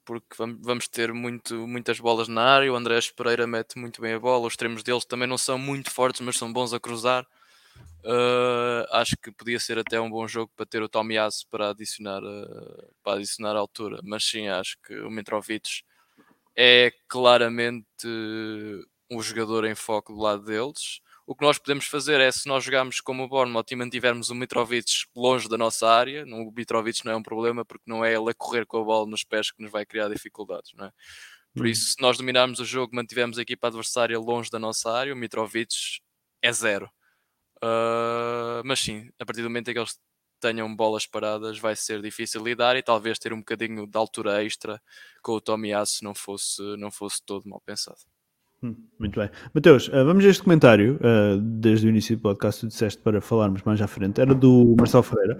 porque 0.04 0.36
vamos 0.38 0.88
ter 0.88 1.12
muito, 1.12 1.68
muitas 1.68 2.00
bolas 2.00 2.28
na 2.28 2.42
área. 2.42 2.72
O 2.72 2.76
Andrés 2.76 3.10
Pereira 3.12 3.46
mete 3.46 3.78
muito 3.78 4.00
bem 4.02 4.14
a 4.14 4.20
bola. 4.20 4.46
Os 4.46 4.54
extremos 4.54 4.82
deles 4.82 5.04
também 5.04 5.28
não 5.28 5.38
são 5.38 5.58
muito 5.58 5.90
fortes, 5.92 6.22
mas 6.22 6.36
são 6.36 6.52
bons 6.52 6.72
a 6.72 6.80
cruzar. 6.80 7.24
Uh, 8.04 8.86
acho 8.92 9.16
que 9.22 9.32
podia 9.32 9.60
ser 9.60 9.78
até 9.78 10.00
um 10.00 10.10
bom 10.10 10.28
jogo 10.28 10.52
para 10.56 10.66
ter 10.66 10.82
o 10.82 10.88
Tomiyasu 10.88 11.46
para 11.50 11.70
adicionar, 11.70 12.22
uh, 12.24 12.92
para 13.02 13.18
adicionar 13.18 13.56
a 13.56 13.60
altura. 13.60 14.00
Mas 14.04 14.24
sim, 14.24 14.48
acho 14.48 14.76
que 14.86 14.94
o 15.00 15.10
Mitrovic 15.10 15.82
é 16.56 16.92
claramente 17.08 17.86
um 19.10 19.22
jogador 19.22 19.64
em 19.64 19.74
foco 19.74 20.12
do 20.12 20.20
lado 20.20 20.44
deles. 20.44 21.00
O 21.28 21.34
que 21.34 21.44
nós 21.44 21.58
podemos 21.58 21.84
fazer 21.84 22.22
é, 22.22 22.32
se 22.32 22.48
nós 22.48 22.64
jogarmos 22.64 23.02
como 23.02 23.22
o 23.22 23.28
Bournemouth 23.28 23.66
e 23.70 23.76
mantivermos 23.76 24.30
o 24.30 24.34
Mitrovic 24.34 24.90
longe 25.14 25.46
da 25.46 25.58
nossa 25.58 25.86
área, 25.86 26.24
o 26.24 26.50
Mitrovic 26.50 27.04
não 27.04 27.12
é 27.12 27.16
um 27.16 27.22
problema 27.22 27.66
porque 27.66 27.84
não 27.86 28.02
é 28.02 28.14
ele 28.14 28.30
a 28.30 28.34
correr 28.34 28.64
com 28.64 28.78
a 28.78 28.82
bola 28.82 29.06
nos 29.06 29.24
pés 29.24 29.50
que 29.50 29.62
nos 29.62 29.70
vai 29.70 29.84
criar 29.84 30.08
dificuldades, 30.08 30.72
não 30.72 30.86
é? 30.86 30.92
Por 31.54 31.66
hum. 31.66 31.68
isso, 31.68 31.90
se 31.90 32.00
nós 32.00 32.16
dominarmos 32.16 32.60
o 32.60 32.64
jogo, 32.64 32.96
mantivermos 32.96 33.38
a 33.38 33.42
equipa 33.42 33.66
adversária 33.66 34.18
longe 34.18 34.48
da 34.48 34.58
nossa 34.58 34.90
área, 34.90 35.12
o 35.12 35.16
Mitrovic 35.18 36.00
é 36.40 36.50
zero. 36.50 36.90
Uh, 37.62 38.64
mas 38.64 38.80
sim, 38.80 39.10
a 39.20 39.26
partir 39.26 39.42
do 39.42 39.50
momento 39.50 39.68
em 39.68 39.74
que 39.74 39.80
eles 39.80 40.00
tenham 40.40 40.74
bolas 40.74 41.06
paradas, 41.06 41.58
vai 41.58 41.76
ser 41.76 42.00
difícil 42.00 42.42
lidar 42.42 42.74
e 42.74 42.82
talvez 42.82 43.18
ter 43.18 43.34
um 43.34 43.40
bocadinho 43.40 43.86
de 43.86 43.98
altura 43.98 44.42
extra 44.42 44.80
com 45.20 45.32
o 45.32 45.42
Tomiyasu 45.42 46.02
não 46.04 46.14
fosse, 46.14 46.62
não 46.78 46.90
fosse 46.90 47.22
todo 47.22 47.46
mal 47.46 47.60
pensado. 47.60 48.00
Hum, 48.62 48.74
muito 48.98 49.20
bem. 49.20 49.30
Mateus, 49.54 49.88
uh, 49.88 50.04
vamos 50.04 50.24
a 50.24 50.28
este 50.28 50.42
comentário, 50.42 50.96
uh, 50.96 51.40
desde 51.40 51.86
o 51.86 51.90
início 51.90 52.16
do 52.16 52.22
podcast, 52.22 52.60
tu 52.60 52.68
disseste 52.68 53.00
para 53.00 53.20
falarmos 53.20 53.62
mais 53.62 53.80
à 53.80 53.86
frente, 53.86 54.20
era 54.20 54.34
do 54.34 54.74
Marcelo 54.76 55.04
Ferreira, 55.04 55.38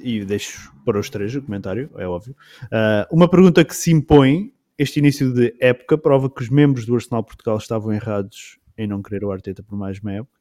e 0.00 0.24
deixo 0.24 0.72
para 0.84 0.98
os 0.98 1.10
três 1.10 1.34
o 1.34 1.42
comentário, 1.42 1.90
é 1.96 2.06
óbvio. 2.06 2.36
Ah, 2.70 3.06
uma 3.10 3.28
pergunta 3.28 3.64
que 3.64 3.74
se 3.74 3.90
impõe, 3.92 4.52
este 4.78 4.98
início 4.98 5.32
de 5.32 5.54
época 5.60 5.98
prova 5.98 6.30
que 6.30 6.42
os 6.42 6.48
membros 6.48 6.86
do 6.86 6.94
Arsenal 6.94 7.22
Portugal 7.22 7.56
estavam 7.58 7.92
errados 7.92 8.58
em 8.76 8.86
não 8.86 9.02
querer 9.02 9.24
o 9.24 9.32
Arteta 9.32 9.62
por 9.62 9.76
mais 9.76 9.98
uma 10.00 10.12
época? 10.12 10.40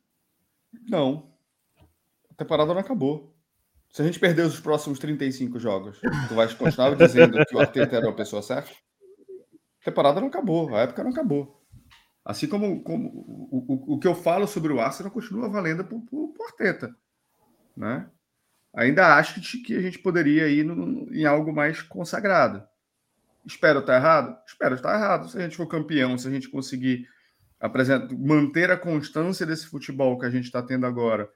Não. 0.88 1.32
A 2.32 2.36
temporada 2.36 2.74
não 2.74 2.82
acabou. 2.82 3.36
Se 3.90 4.02
a 4.02 4.06
gente 4.06 4.20
perder 4.20 4.46
os 4.46 4.60
próximos 4.60 4.98
35 4.98 5.60
jogos, 5.60 6.00
tu 6.28 6.34
vais 6.34 6.54
continuar 6.54 6.96
dizendo 6.96 7.38
que 7.46 7.56
o 7.56 7.60
Arteta 7.60 7.98
era 7.98 8.10
a 8.10 8.14
pessoa 8.14 8.42
certa? 8.42 8.72
Temporada 9.84 10.22
não 10.22 10.28
acabou, 10.28 10.76
a 10.76 10.82
época 10.82 11.04
não 11.04 11.12
acabou. 11.12 11.62
Assim 12.26 12.48
como, 12.48 12.82
como 12.84 13.10
o, 13.10 13.66
o, 13.68 13.96
o 13.96 14.00
que 14.00 14.08
eu 14.08 14.16
falo 14.16 14.48
sobre 14.48 14.72
o 14.72 14.80
Arsenal 14.80 15.12
continua 15.12 15.50
valendo 15.50 15.84
para 15.84 15.98
o 15.98 16.34
Arteta. 16.48 16.96
Né? 17.76 18.10
Ainda 18.74 19.18
acho 19.18 19.42
que, 19.42 19.58
que 19.62 19.76
a 19.76 19.82
gente 19.82 20.00
poderia 20.00 20.48
ir 20.48 20.64
no, 20.64 21.14
em 21.14 21.26
algo 21.26 21.54
mais 21.54 21.82
consagrado. 21.82 22.64
Espero 23.46 23.80
estar 23.80 23.96
errado? 23.96 24.38
Espero 24.48 24.76
estar 24.76 24.96
errado. 24.96 25.30
Se 25.30 25.38
a 25.38 25.42
gente 25.42 25.58
for 25.58 25.68
campeão, 25.68 26.18
se 26.18 26.28
a 26.28 26.32
gente 26.32 26.50
conseguir 26.50 27.06
apresentar, 27.60 28.16
manter 28.16 28.72
a 28.72 28.78
constância 28.78 29.46
desse 29.46 29.68
futebol 29.68 30.18
que 30.18 30.26
a 30.26 30.30
gente 30.30 30.46
está 30.46 30.62
tendo 30.62 30.86
agora 30.86 31.30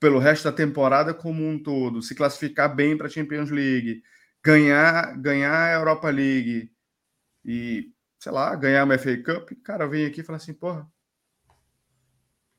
pelo 0.00 0.18
resto 0.18 0.44
da 0.44 0.52
temporada 0.52 1.14
como 1.14 1.42
um 1.48 1.60
todo, 1.60 2.02
se 2.02 2.14
classificar 2.14 2.74
bem 2.74 2.96
para 2.96 3.06
a 3.06 3.10
Champions 3.10 3.50
League, 3.50 4.02
ganhar, 4.44 5.16
ganhar 5.18 5.70
a 5.70 5.72
Europa 5.72 6.10
League, 6.10 6.70
e, 7.44 7.92
sei 8.18 8.32
lá, 8.32 8.54
ganhar 8.56 8.84
uma 8.84 8.98
FA 8.98 9.16
Cup, 9.16 9.52
o 9.52 9.62
cara 9.62 9.86
vem 9.86 10.06
aqui 10.06 10.20
e 10.20 10.24
fala 10.24 10.36
assim, 10.36 10.54
porra, 10.54 10.88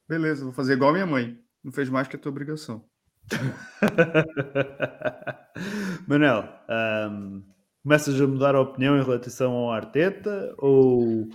beleza, 0.08 0.44
vou 0.44 0.54
fazer 0.54 0.74
igual 0.74 0.92
a 0.92 0.94
minha 0.94 1.06
mãe. 1.06 1.40
Não 1.64 1.72
fez 1.72 1.90
mais 1.90 2.08
que 2.08 2.16
a 2.16 2.20
tua 2.20 2.32
obrigação. 2.32 2.86
Manel, 6.08 6.48
um, 7.10 7.44
começas 7.82 8.22
a 8.22 8.28
mudar 8.28 8.54
a 8.54 8.62
opinião 8.62 8.96
em 8.98 9.04
relação 9.04 9.52
ao 9.52 9.72
Arteta 9.72 10.54
ou 10.60 11.28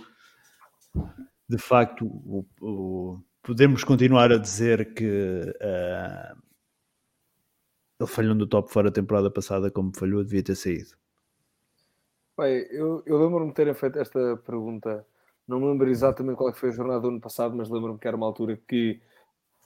de 1.49 1.57
facto 1.57 2.05
o, 2.05 2.45
o, 2.61 3.21
podemos 3.43 3.83
continuar 3.83 4.31
a 4.31 4.37
dizer 4.37 4.93
que 4.93 5.05
uh, 5.05 6.41
ele 7.99 8.09
falhou 8.09 8.33
no 8.33 8.47
top 8.47 8.71
fora 8.71 8.87
a 8.87 8.91
temporada 8.91 9.29
passada 9.29 9.69
como 9.69 9.91
falhou, 9.93 10.23
devia 10.23 10.43
ter 10.43 10.55
saído? 10.55 11.00
Eu, 12.49 13.03
eu 13.05 13.17
lembro-me 13.17 13.49
de 13.49 13.53
terem 13.53 13.73
feito 13.73 13.99
esta 13.99 14.37
pergunta. 14.37 15.05
Não 15.47 15.59
me 15.59 15.67
lembro 15.67 15.89
exatamente 15.89 16.37
qual 16.37 16.49
é 16.49 16.53
foi 16.53 16.69
a 16.69 16.71
jornada 16.71 17.01
do 17.01 17.09
ano 17.09 17.21
passado, 17.21 17.55
mas 17.55 17.69
lembro-me 17.69 17.99
que 17.99 18.07
era 18.07 18.17
uma 18.17 18.25
altura 18.25 18.57
que 18.67 19.01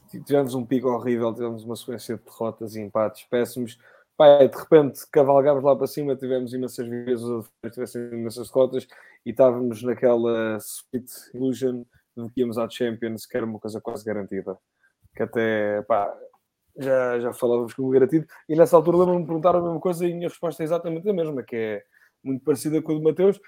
tivemos 0.10 0.56
um 0.56 0.65
pico 0.65 0.88
horrível, 0.89 1.34
tivemos 1.34 1.64
uma 1.64 1.76
sequência 1.76 2.18
de 2.18 2.23
derrotas 2.23 2.76
e 2.76 2.81
empates 2.81 3.23
péssimos. 3.26 3.77
Pai, 4.18 4.47
de 4.47 4.57
repente 4.57 5.06
cavalgámos 5.11 5.64
lá 5.64 5.76
para 5.76 5.88
cima, 5.88 6.15
tivemos 6.15 6.53
imensas 6.53 6.88
vezes, 6.88 7.26
tivemos 7.72 7.95
imensas 7.95 8.49
derrotas 8.49 8.88
e 9.26 9.31
estávamos 9.31 9.84
naquela 9.84 10.57
sweet 10.60 11.11
illusion 11.34 11.84
de 12.15 12.30
que 12.30 12.41
íamos 12.41 12.57
à 12.57 12.69
Champions, 12.69 13.26
que 13.26 13.35
era 13.35 13.45
uma 13.45 13.60
coisa 13.60 13.81
quase 13.81 14.06
garantida. 14.06 14.57
Que 15.15 15.23
até, 15.23 15.81
pá, 15.84 16.15
já, 16.77 17.19
já 17.19 17.34
falávamos 17.34 17.73
como 17.73 17.89
garantido. 17.89 18.26
E 18.47 18.56
nessa 18.56 18.76
altura 18.76 18.97
lembro-me 18.97 19.22
de 19.22 19.27
perguntar 19.27 19.56
a 19.56 19.61
mesma 19.61 19.80
coisa 19.80 20.06
e 20.06 20.11
a 20.11 20.15
minha 20.15 20.30
resposta 20.30 20.64
é 20.64 20.65
exatamente 20.65 21.10
a 21.10 21.14
mesma, 21.14 21.43
que 21.43 21.56
é 21.56 21.84
muito 22.26 22.43
parecida 22.43 22.81
com 22.81 22.91
a 22.91 22.95
do 22.95 23.03
Mateus. 23.03 23.39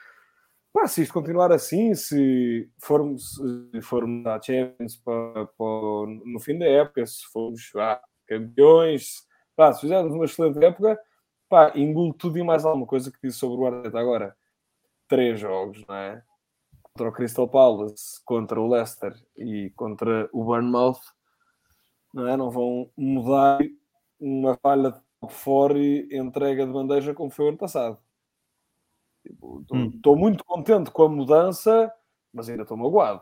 Pá, 0.72 0.88
se 0.88 1.02
isto 1.02 1.14
continuar 1.14 1.52
assim, 1.52 1.95
se 1.95 2.70
formos, 2.80 3.36
se 3.74 3.82
formos 3.82 4.26
à 4.28 4.40
Champions 4.40 4.95
para, 4.98 5.48
para, 5.48 6.08
no 6.24 6.40
fim 6.40 6.58
da 6.58 6.66
época, 6.66 7.06
se 7.06 7.26
formos 7.26 7.72
ah, 7.76 7.99
campeões, 8.28 9.26
pá, 9.56 9.74
se 9.74 9.82
fizermos 9.82 10.14
uma 10.14 10.26
excelente 10.26 10.64
época, 10.64 10.99
pá, 11.49 11.72
engulo 11.76 12.14
tudo 12.14 12.38
e 12.38 12.44
mais 12.44 12.64
alguma 12.64 12.86
coisa 12.86 13.12
que 13.12 13.18
disse 13.24 13.40
sobre 13.40 13.60
o 13.60 13.66
Arteta 13.66 13.99
agora. 13.99 14.36
Três 15.08 15.40
jogos, 15.40 15.84
não 15.88 15.95
é? 15.95 16.24
Contra 16.84 17.10
o 17.10 17.12
Crystal 17.12 17.48
Palace, 17.48 18.24
contra 18.26 18.62
o 18.62 18.70
Leicester 18.70 19.16
e 19.38 19.72
contra 19.76 20.30
o 20.32 20.44
Bournemouth, 20.44 20.99
não 22.14 22.28
é? 22.28 22.38
Não 22.38 22.52
vão 22.52 22.91
mudar 22.95 23.60
uma 24.20 24.58
falha 24.58 24.91
de 24.91 25.34
fora 25.34 25.78
e 25.78 26.08
entrega 26.12 26.66
de 26.66 26.72
bandeja 26.72 27.14
como 27.14 27.32
foi 27.32 27.45
o 27.45 27.49
ano 27.49 27.58
passado. 27.58 27.98
Estou 29.32 29.62
tipo, 29.62 30.14
hum. 30.14 30.16
muito 30.16 30.44
contente 30.44 30.91
com 30.91 31.04
a 31.04 31.10
mudança, 31.10 31.91
mas 32.34 32.49
ainda 32.49 32.64
estou 32.64 32.78
magoado, 32.78 33.22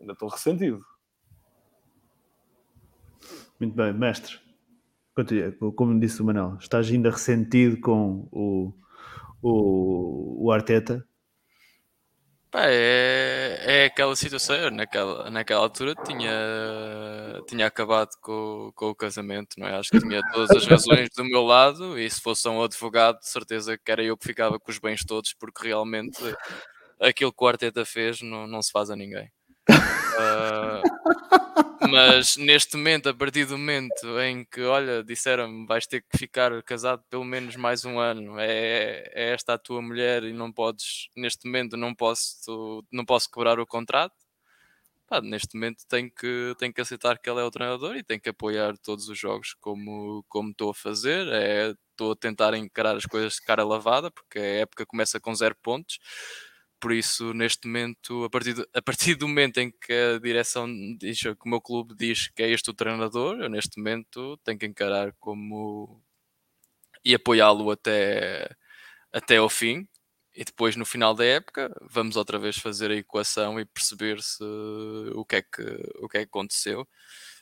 ainda 0.00 0.12
estou 0.12 0.28
ressentido. 0.28 0.80
Muito 3.58 3.74
bem, 3.74 3.92
mestre. 3.92 4.38
Como 5.74 5.98
disse 5.98 6.22
o 6.22 6.24
Manuel, 6.24 6.56
estás 6.60 6.88
ainda 6.88 7.10
ressentido 7.10 7.80
com 7.80 8.28
o, 8.30 8.72
o, 9.42 10.44
o 10.46 10.52
Arteta? 10.52 11.07
Pá, 12.50 12.62
é, 12.66 13.82
é 13.82 13.84
aquela 13.84 14.16
situação, 14.16 14.56
eu 14.56 14.70
naquela, 14.70 15.30
naquela 15.30 15.60
altura 15.60 15.94
tinha, 16.06 16.32
tinha 17.46 17.66
acabado 17.66 18.08
com, 18.22 18.72
com 18.74 18.86
o 18.88 18.94
casamento, 18.94 19.56
não 19.58 19.68
é? 19.68 19.76
Acho 19.76 19.90
que 19.90 20.00
tinha 20.00 20.22
todas 20.32 20.50
as 20.56 20.66
razões 20.66 21.10
do 21.14 21.24
meu 21.24 21.42
lado 21.42 21.98
e 21.98 22.10
se 22.10 22.20
fosse 22.22 22.48
um 22.48 22.62
advogado, 22.62 23.18
de 23.18 23.28
certeza 23.28 23.76
que 23.76 23.92
era 23.92 24.02
eu 24.02 24.16
que 24.16 24.26
ficava 24.26 24.58
com 24.58 24.70
os 24.70 24.78
bens 24.78 25.04
todos, 25.04 25.34
porque 25.34 25.68
realmente 25.68 26.18
aquilo 26.98 27.32
que 27.32 27.44
o 27.44 27.48
Arteta 27.48 27.84
fez 27.84 28.22
não, 28.22 28.46
não 28.46 28.62
se 28.62 28.72
faz 28.72 28.90
a 28.90 28.96
ninguém. 28.96 29.30
Uh, 29.68 30.82
mas 31.90 32.36
neste 32.36 32.76
momento, 32.76 33.08
a 33.08 33.14
partir 33.14 33.44
do 33.44 33.56
momento 33.56 34.20
em 34.20 34.44
que, 34.44 34.62
olha, 34.62 35.02
disseram-me 35.02 35.66
vais 35.66 35.86
ter 35.86 36.02
que 36.02 36.18
ficar 36.18 36.62
casado 36.62 37.02
pelo 37.08 37.24
menos 37.24 37.56
mais 37.56 37.84
um 37.84 37.98
ano, 37.98 38.38
é, 38.38 39.10
é 39.14 39.32
esta 39.32 39.54
a 39.54 39.58
tua 39.58 39.80
mulher 39.80 40.24
e 40.24 40.32
não 40.32 40.52
podes, 40.52 41.08
neste 41.16 41.46
momento 41.46 41.76
não 41.76 41.94
posso, 41.94 42.84
não 42.92 43.04
posso 43.04 43.30
quebrar 43.30 43.58
o 43.60 43.66
contrato. 43.66 44.14
Pá, 45.06 45.22
neste 45.22 45.54
momento 45.54 45.84
tenho 45.88 46.10
que, 46.10 46.54
tenho 46.58 46.72
que 46.72 46.80
aceitar 46.82 47.18
que 47.18 47.30
ele 47.30 47.40
é 47.40 47.44
o 47.44 47.50
treinador 47.50 47.96
e 47.96 48.02
tenho 48.02 48.20
que 48.20 48.28
apoiar 48.28 48.76
todos 48.78 49.08
os 49.08 49.18
jogos 49.18 49.54
como, 49.54 50.22
como 50.28 50.50
estou 50.50 50.70
a 50.70 50.74
fazer. 50.74 51.26
É, 51.28 51.74
estou 51.92 52.12
a 52.12 52.16
tentar 52.16 52.54
encarar 52.54 52.94
as 52.96 53.06
coisas 53.06 53.34
de 53.34 53.42
cara 53.42 53.64
lavada, 53.64 54.10
porque 54.10 54.38
a 54.38 54.60
época 54.60 54.84
começa 54.84 55.18
com 55.18 55.34
zero 55.34 55.56
pontos 55.62 55.98
por 56.80 56.92
isso, 56.92 57.32
neste 57.34 57.66
momento, 57.66 58.24
a 58.24 58.30
partir, 58.30 58.54
do, 58.54 58.68
a 58.74 58.82
partir 58.82 59.14
do 59.16 59.28
momento 59.28 59.58
em 59.58 59.70
que 59.70 59.92
a 59.92 60.18
direção 60.18 60.66
diz 60.98 61.20
que 61.20 61.28
o 61.44 61.48
meu 61.48 61.60
clube 61.60 61.94
diz 61.96 62.28
que 62.28 62.42
é 62.42 62.50
este 62.50 62.70
o 62.70 62.74
treinador, 62.74 63.40
eu 63.40 63.48
neste 63.48 63.78
momento 63.78 64.36
tenho 64.44 64.58
que 64.58 64.66
encarar 64.66 65.12
como 65.20 66.02
e 67.04 67.14
apoiá-lo 67.14 67.70
até, 67.70 68.48
até 69.12 69.36
ao 69.38 69.48
fim. 69.48 69.88
e 70.34 70.44
depois 70.44 70.76
no 70.76 70.86
final 70.86 71.14
da 71.14 71.24
época 71.24 71.74
vamos 71.90 72.16
outra 72.16 72.38
vez 72.38 72.58
fazer 72.58 72.90
a 72.90 72.96
equação 72.96 73.58
e 73.60 73.64
perceber 73.66 74.22
se 74.22 74.44
o 75.14 75.24
que 75.24 75.36
é 75.36 75.42
que, 75.42 75.62
o 76.00 76.08
que, 76.08 76.18
é 76.18 76.20
que 76.22 76.26
aconteceu. 76.28 76.88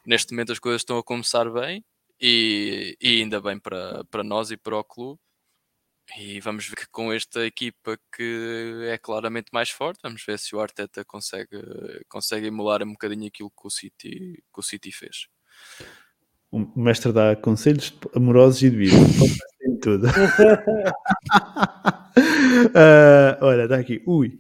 Neste 0.07 0.33
momento 0.33 0.53
as 0.53 0.59
coisas 0.59 0.83
estão 0.83 0.99
a 0.99 1.05
começar 1.05 1.51
bem 1.51 1.85
e, 2.21 2.97
e 3.01 3.23
ainda 3.23 3.41
bem 3.41 3.59
para, 3.59 4.05
para 4.07 4.25
nós 4.25 4.51
e 4.51 4.57
para 4.57 4.79
o 4.79 4.85
clube. 4.85 5.21
E 6.17 6.41
vamos 6.41 6.69
ver 6.69 6.77
que 6.77 6.87
com 6.91 7.13
esta 7.13 7.45
equipa 7.45 7.99
que 8.15 8.87
é 8.89 8.99
claramente 8.99 9.49
mais 9.53 9.71
forte, 9.71 10.01
vamos 10.03 10.25
ver 10.25 10.39
se 10.39 10.55
o 10.55 10.61
Arteta 10.61 11.05
consegue, 11.05 11.61
consegue 12.09 12.47
emular 12.47 12.83
um 12.83 12.93
bocadinho 12.93 13.27
aquilo 13.27 13.51
que 13.51 13.67
o 13.67 13.71
City, 13.71 14.43
que 14.53 14.61
o 14.61 14.63
City 14.63 14.93
fez. 14.93 15.27
O 16.51 16.81
mestre 16.81 17.13
dá 17.13 17.35
conselhos 17.35 17.93
amorosos 18.15 18.63
e 18.63 18.71
de 18.71 18.77
vida. 18.77 18.97
tudo. 19.83 20.07
uh, 20.07 20.11
olha, 23.45 23.65
está 23.65 23.77
aqui. 23.77 24.03
Ui. 24.07 24.39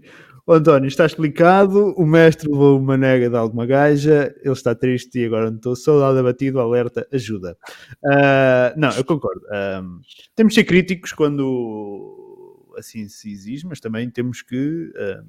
O 0.48 0.52
António, 0.52 0.86
está 0.86 1.04
explicado. 1.04 1.92
O 1.96 2.06
mestre 2.06 2.48
levou 2.48 2.78
uma 2.78 2.96
nega 2.96 3.28
de 3.28 3.36
alguma 3.36 3.66
gaja. 3.66 4.32
Ele 4.44 4.52
está 4.52 4.76
triste 4.76 5.18
e 5.18 5.24
agora 5.24 5.50
não 5.50 5.56
estou. 5.56 5.74
Saudade 5.74 6.20
abatido, 6.20 6.60
alerta, 6.60 7.04
ajuda. 7.12 7.58
Uh, 8.04 8.78
não, 8.78 8.90
eu 8.90 9.04
concordo. 9.04 9.40
Um, 9.50 10.00
temos 10.36 10.52
de 10.52 10.60
ser 10.60 10.64
críticos 10.64 11.12
quando 11.12 12.72
assim 12.78 13.08
se 13.08 13.28
exige, 13.28 13.66
mas 13.66 13.80
também 13.80 14.08
temos 14.08 14.40
que 14.40 14.92
um, 14.96 15.26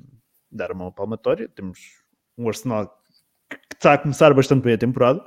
dar 0.52 0.72
uma 0.72 0.92
palmatória. 0.92 1.50
Temos 1.50 1.80
um 2.38 2.48
Arsenal 2.48 2.88
que 3.50 3.76
está 3.76 3.94
a 3.94 3.98
começar 3.98 4.32
bastante 4.36 4.64
bem 4.64 4.74
a 4.74 4.78
temporada. 4.78 5.24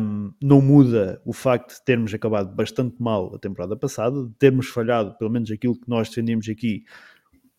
Um, 0.00 0.32
não 0.42 0.60
muda 0.60 1.22
o 1.24 1.32
facto 1.32 1.74
de 1.74 1.84
termos 1.84 2.12
acabado 2.12 2.52
bastante 2.56 2.96
mal 3.00 3.32
a 3.34 3.38
temporada 3.38 3.76
passada, 3.76 4.24
de 4.24 4.34
termos 4.34 4.66
falhado, 4.68 5.16
pelo 5.16 5.30
menos 5.30 5.48
aquilo 5.50 5.78
que 5.78 5.88
nós 5.88 6.08
defendíamos 6.08 6.48
aqui, 6.48 6.84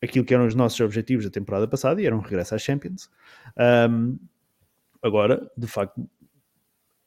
aquilo 0.02 0.26
que 0.26 0.34
eram 0.34 0.46
os 0.46 0.56
nossos 0.56 0.80
objetivos 0.80 1.26
da 1.26 1.32
temporada 1.32 1.68
passada, 1.68 2.02
e 2.02 2.06
era 2.06 2.16
um 2.16 2.20
regresso 2.20 2.56
às 2.56 2.62
Champions. 2.62 3.10
Um, 3.90 4.18
agora, 5.02 5.50
de 5.58 5.68
facto, 5.68 6.08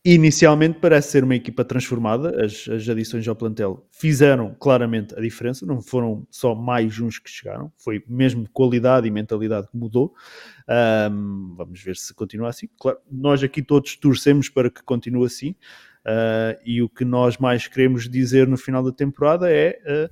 Inicialmente 0.03 0.79
parece 0.81 1.11
ser 1.11 1.25
uma 1.25 1.35
equipa 1.35 1.63
transformada, 1.63 2.43
as, 2.43 2.67
as 2.71 2.89
adições 2.89 3.29
ao 3.29 3.37
plantel 3.37 3.87
fizeram 3.91 4.57
claramente 4.59 5.15
a 5.15 5.21
diferença, 5.21 5.67
não 5.67 5.83
foram 5.83 6.27
só 6.31 6.55
mais 6.55 6.99
uns 6.99 7.19
que 7.19 7.29
chegaram, 7.29 7.71
foi 7.77 8.03
mesmo 8.09 8.49
qualidade 8.51 9.07
e 9.07 9.11
mentalidade 9.11 9.69
que 9.69 9.77
mudou. 9.77 10.15
Um, 10.67 11.55
vamos 11.55 11.83
ver 11.83 11.97
se 11.97 12.15
continua 12.15 12.49
assim. 12.49 12.67
Claro, 12.81 12.99
nós 13.13 13.43
aqui 13.43 13.61
todos 13.61 13.95
torcemos 13.95 14.49
para 14.49 14.71
que 14.71 14.83
continue 14.83 15.27
assim, 15.27 15.51
uh, 15.51 16.59
e 16.65 16.81
o 16.81 16.89
que 16.89 17.05
nós 17.05 17.37
mais 17.37 17.69
queremos 17.69 18.09
dizer 18.09 18.49
no 18.49 18.57
final 18.57 18.83
da 18.83 18.93
temporada 18.93 19.53
é: 19.53 19.79
uh, 19.85 20.11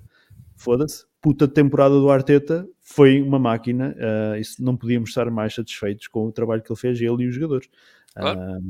foda-se, 0.55 1.07
puta 1.21 1.49
temporada 1.49 1.95
do 1.95 2.11
Arteta 2.11 2.67
foi 2.81 3.21
uma 3.21 3.39
máquina, 3.39 3.95
uh, 3.99 4.37
isso 4.37 4.63
não 4.63 4.77
podíamos 4.77 5.11
estar 5.11 5.31
mais 5.31 5.55
satisfeitos 5.55 6.07
com 6.07 6.27
o 6.27 6.33
trabalho 6.33 6.63
que 6.63 6.73
ele 6.73 6.81
fez, 6.81 7.01
ele 7.01 7.25
e 7.25 7.29
os 7.29 7.35
jogadores. 7.35 7.69
Claro 8.15 8.61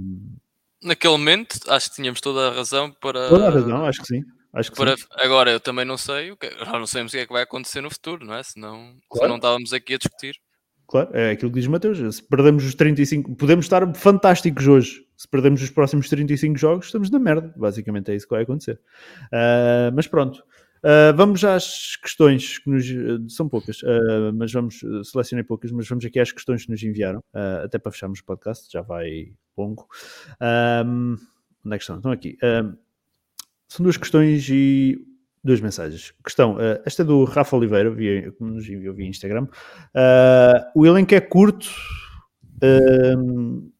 naquele 0.82 1.12
momento, 1.12 1.58
acho 1.68 1.90
que 1.90 1.96
tínhamos 1.96 2.20
toda 2.20 2.48
a 2.48 2.52
razão 2.52 2.90
para. 2.90 3.28
Toda 3.28 3.48
a 3.48 3.50
razão, 3.50 3.84
acho 3.84 4.00
que 4.00 4.06
sim. 4.06 4.24
Acho 4.52 4.70
que 4.70 4.76
para... 4.76 4.96
sim. 4.96 5.04
Agora, 5.12 5.50
eu 5.50 5.60
também 5.60 5.84
não 5.84 5.98
sei, 5.98 6.30
o 6.30 6.36
que... 6.36 6.50
não 6.64 6.86
sabemos 6.86 7.12
o 7.12 7.16
que 7.16 7.22
é 7.22 7.26
que 7.26 7.32
vai 7.32 7.42
acontecer 7.42 7.80
no 7.80 7.90
futuro, 7.90 8.24
não 8.24 8.34
é? 8.34 8.42
Senão, 8.42 8.94
claro. 9.08 9.28
não 9.28 9.36
estávamos 9.36 9.72
aqui 9.72 9.94
a 9.94 9.98
discutir. 9.98 10.36
Claro, 10.86 11.10
é 11.12 11.32
aquilo 11.32 11.50
que 11.52 11.60
diz 11.60 11.68
Mateus. 11.68 12.16
Se 12.16 12.22
perdemos 12.22 12.64
os 12.64 12.74
35, 12.74 13.36
podemos 13.36 13.66
estar 13.66 13.94
fantásticos 13.94 14.66
hoje. 14.66 15.06
Se 15.18 15.28
perdemos 15.28 15.60
os 15.60 15.68
próximos 15.68 16.08
35 16.08 16.56
jogos, 16.56 16.86
estamos 16.86 17.10
na 17.10 17.18
merda. 17.18 17.52
Basicamente 17.56 18.10
é 18.10 18.14
isso 18.14 18.26
que 18.26 18.34
vai 18.34 18.44
acontecer. 18.44 18.80
Uh, 19.24 19.92
mas 19.94 20.06
pronto. 20.06 20.42
Uh, 20.78 21.16
vamos 21.16 21.44
às 21.44 21.96
questões 21.96 22.58
que 22.58 22.70
nos. 22.70 22.86
São 23.34 23.48
poucas, 23.48 23.82
uh, 23.82 24.32
mas 24.34 24.52
vamos. 24.52 24.80
Selecionei 25.04 25.44
poucas, 25.44 25.72
mas 25.72 25.88
vamos 25.88 26.04
aqui 26.04 26.20
às 26.20 26.32
questões 26.32 26.64
que 26.64 26.70
nos 26.70 26.82
enviaram, 26.82 27.22
até 27.64 27.78
para 27.78 27.92
fecharmos 27.92 28.20
o 28.20 28.24
podcast, 28.24 28.70
já 28.72 28.80
vai 28.82 29.32
longo. 29.56 29.86
Um, 30.86 31.16
onde 31.64 31.74
é 31.74 31.78
que 31.78 31.82
estão? 31.82 31.96
Estão 31.96 32.12
aqui. 32.12 32.38
Um, 32.42 32.76
são 33.68 33.84
duas 33.84 33.96
questões 33.96 34.48
e 34.48 34.98
duas 35.42 35.60
mensagens. 35.60 36.14
Questão, 36.24 36.56
uh, 36.56 36.80
esta 36.84 37.02
é 37.02 37.04
do 37.04 37.24
Rafa 37.24 37.56
Oliveira, 37.56 37.90
via, 37.90 38.30
que 38.32 38.42
nos 38.42 38.68
enviou 38.68 38.94
via 38.94 39.06
Instagram. 39.06 39.44
Uh, 39.44 40.70
o 40.74 40.86
elenco 40.86 41.14
é 41.14 41.20
curto. 41.20 41.68
Uh, 42.62 43.70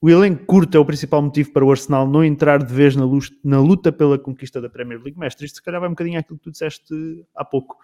o 0.00 0.10
elenco 0.10 0.44
curto 0.44 0.76
é 0.76 0.80
o 0.80 0.84
principal 0.84 1.22
motivo 1.22 1.52
para 1.52 1.64
o 1.64 1.70
Arsenal 1.70 2.06
não 2.06 2.22
entrar 2.22 2.62
de 2.62 2.72
vez 2.72 2.94
na, 2.94 3.58
luta 3.58 3.90
pela 3.90 4.18
conquista 4.18 4.60
da 4.60 4.68
Premier 4.68 5.00
League. 5.00 5.18
Mestre, 5.18 5.46
isto 5.46 5.56
se 5.56 5.62
calhar 5.62 5.80
vai 5.80 5.88
um 5.88 5.92
bocadinho 5.92 6.18
àquilo 6.18 6.38
que 6.38 6.44
tu 6.44 6.50
disseste 6.50 6.94
há 7.34 7.44
pouco, 7.44 7.78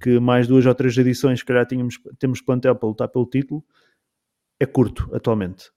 que 0.00 0.18
mais 0.18 0.46
duas 0.46 0.64
ou 0.64 0.74
três 0.74 0.96
edições, 0.96 1.40
se 1.40 1.44
calhar 1.44 1.66
tínhamos, 1.66 1.98
temos 2.18 2.40
plantel 2.40 2.74
para 2.74 2.88
lutar 2.88 3.08
pelo 3.08 3.26
título. 3.26 3.64
É 4.58 4.66
curto 4.66 5.08
atualmente. 5.14 5.70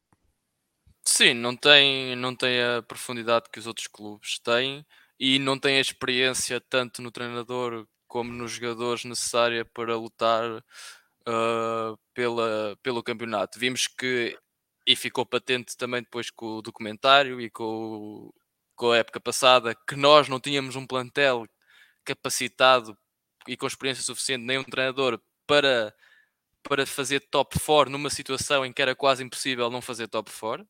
Sim, 1.06 1.34
não 1.34 1.56
tem, 1.56 2.16
não 2.16 2.34
tem 2.34 2.62
a 2.62 2.82
profundidade 2.82 3.46
que 3.52 3.60
os 3.60 3.68
outros 3.68 3.88
clubes 3.88 4.40
têm 4.40 4.86
e 5.20 5.38
não 5.38 5.60
tem 5.60 5.78
a 5.78 5.82
experiência 5.82 6.62
tanto 6.62 7.02
no 7.02 7.12
treinador 7.12 7.86
como 8.08 8.32
nos 8.32 8.52
jogadores 8.52 9.04
necessária 9.06 9.66
para 9.66 9.98
lutar 9.98 10.64
uh, 11.28 11.98
pela, 12.14 12.78
pelo 12.82 13.04
campeonato. 13.04 13.60
Vimos 13.60 13.88
que, 13.88 14.38
e 14.88 14.96
ficou 14.96 15.26
patente 15.26 15.78
também 15.78 16.02
depois 16.02 16.30
com 16.30 16.58
o 16.58 16.62
documentário 16.62 17.40
e 17.42 17.50
com, 17.50 18.32
com 18.76 18.92
a 18.92 18.98
época 18.98 19.20
passada, 19.20 19.76
que 19.88 19.96
nós 19.96 20.28
não 20.30 20.40
tínhamos 20.40 20.76
um 20.76 20.88
plantel 20.88 21.48
capacitado 22.06 22.98
e 23.48 23.58
com 23.58 23.68
experiência 23.68 24.04
suficiente, 24.04 24.44
nem 24.46 24.58
um 24.58 24.64
treinador 24.64 25.22
para, 25.48 25.94
para 26.64 26.86
fazer 26.86 27.22
top 27.32 27.60
4 27.60 27.92
numa 27.92 28.10
situação 28.10 28.66
em 28.66 28.74
que 28.74 28.82
era 28.82 28.96
quase 28.96 29.24
impossível 29.24 29.70
não 29.70 29.82
fazer 29.82 30.08
top 30.08 30.32
4 30.32 30.68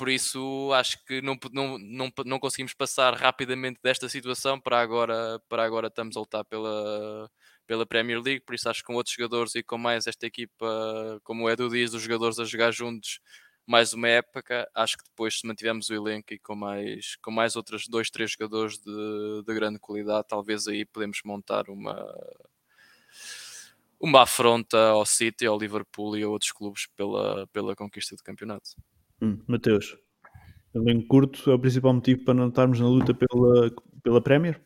por 0.00 0.08
isso 0.08 0.72
acho 0.72 1.04
que 1.04 1.20
não, 1.20 1.38
não, 1.52 1.78
não, 1.78 2.10
não 2.24 2.38
conseguimos 2.38 2.72
passar 2.72 3.14
rapidamente 3.14 3.78
desta 3.82 4.08
situação 4.08 4.58
para 4.58 4.80
agora, 4.80 5.38
para 5.46 5.62
agora 5.62 5.88
estamos 5.88 6.16
a 6.16 6.20
lutar 6.20 6.42
pela, 6.46 7.30
pela 7.70 7.86
Premier 7.86 8.20
League, 8.20 8.40
por 8.40 8.52
isso 8.52 8.68
acho 8.68 8.80
que 8.80 8.86
com 8.88 8.96
outros 8.96 9.14
jogadores 9.14 9.54
e 9.54 9.62
com 9.62 9.78
mais 9.78 10.08
esta 10.08 10.26
equipa, 10.26 11.20
como 11.22 11.44
o 11.44 11.48
Edu 11.48 11.68
diz, 11.68 11.94
os 11.94 12.02
jogadores 12.02 12.40
a 12.40 12.44
jogar 12.44 12.72
juntos 12.72 13.20
mais 13.64 13.92
uma 13.92 14.08
época, 14.08 14.68
acho 14.74 14.98
que 14.98 15.04
depois 15.04 15.38
se 15.38 15.46
mantivermos 15.46 15.88
o 15.88 15.94
elenco 15.94 16.34
e 16.34 16.38
com 16.40 16.56
mais, 16.56 17.14
com 17.22 17.30
mais 17.30 17.54
outros 17.54 17.86
dois, 17.86 18.10
três 18.10 18.32
jogadores 18.32 18.76
de, 18.80 19.44
de 19.46 19.54
grande 19.54 19.78
qualidade, 19.78 20.26
talvez 20.26 20.66
aí 20.66 20.84
podemos 20.84 21.20
montar 21.24 21.70
uma 21.70 22.12
uma 24.00 24.22
afronta 24.22 24.76
ao 24.88 25.06
City, 25.06 25.46
ao 25.46 25.56
Liverpool 25.56 26.18
e 26.18 26.24
a 26.24 26.28
outros 26.28 26.50
clubes 26.50 26.88
pela, 26.96 27.46
pela 27.52 27.76
conquista 27.76 28.16
do 28.16 28.22
campeonato. 28.24 28.70
Hum, 29.22 29.38
Mateus, 29.46 29.96
elenco 30.74 31.06
curto 31.06 31.48
é 31.48 31.54
o 31.54 31.58
principal 31.60 31.94
motivo 31.94 32.24
para 32.24 32.34
não 32.34 32.48
estarmos 32.48 32.80
na 32.80 32.88
luta 32.88 33.14
pela, 33.14 33.70
pela 34.02 34.20
Premier? 34.20 34.60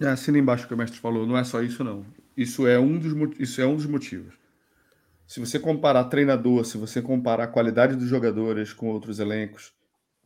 É, 0.00 0.06
assina 0.06 0.38
embaixo 0.38 0.64
o 0.64 0.68
que 0.68 0.72
o 0.72 0.78
mestre 0.78 0.98
falou, 0.98 1.26
não 1.26 1.36
é 1.36 1.44
só 1.44 1.60
isso 1.60 1.84
não. 1.84 2.06
Isso 2.38 2.68
é 2.68 2.78
um 2.78 2.96
dos, 2.96 3.40
isso 3.40 3.60
é 3.60 3.66
um 3.66 3.74
dos 3.74 3.86
motivos. 3.86 4.32
Se 5.26 5.40
você 5.40 5.58
comparar 5.58 6.04
treinador, 6.04 6.64
se 6.64 6.78
você 6.78 7.02
comparar 7.02 7.44
a 7.44 7.48
qualidade 7.48 7.96
dos 7.96 8.08
jogadores 8.08 8.72
com 8.72 8.86
outros 8.90 9.18
elencos, 9.18 9.74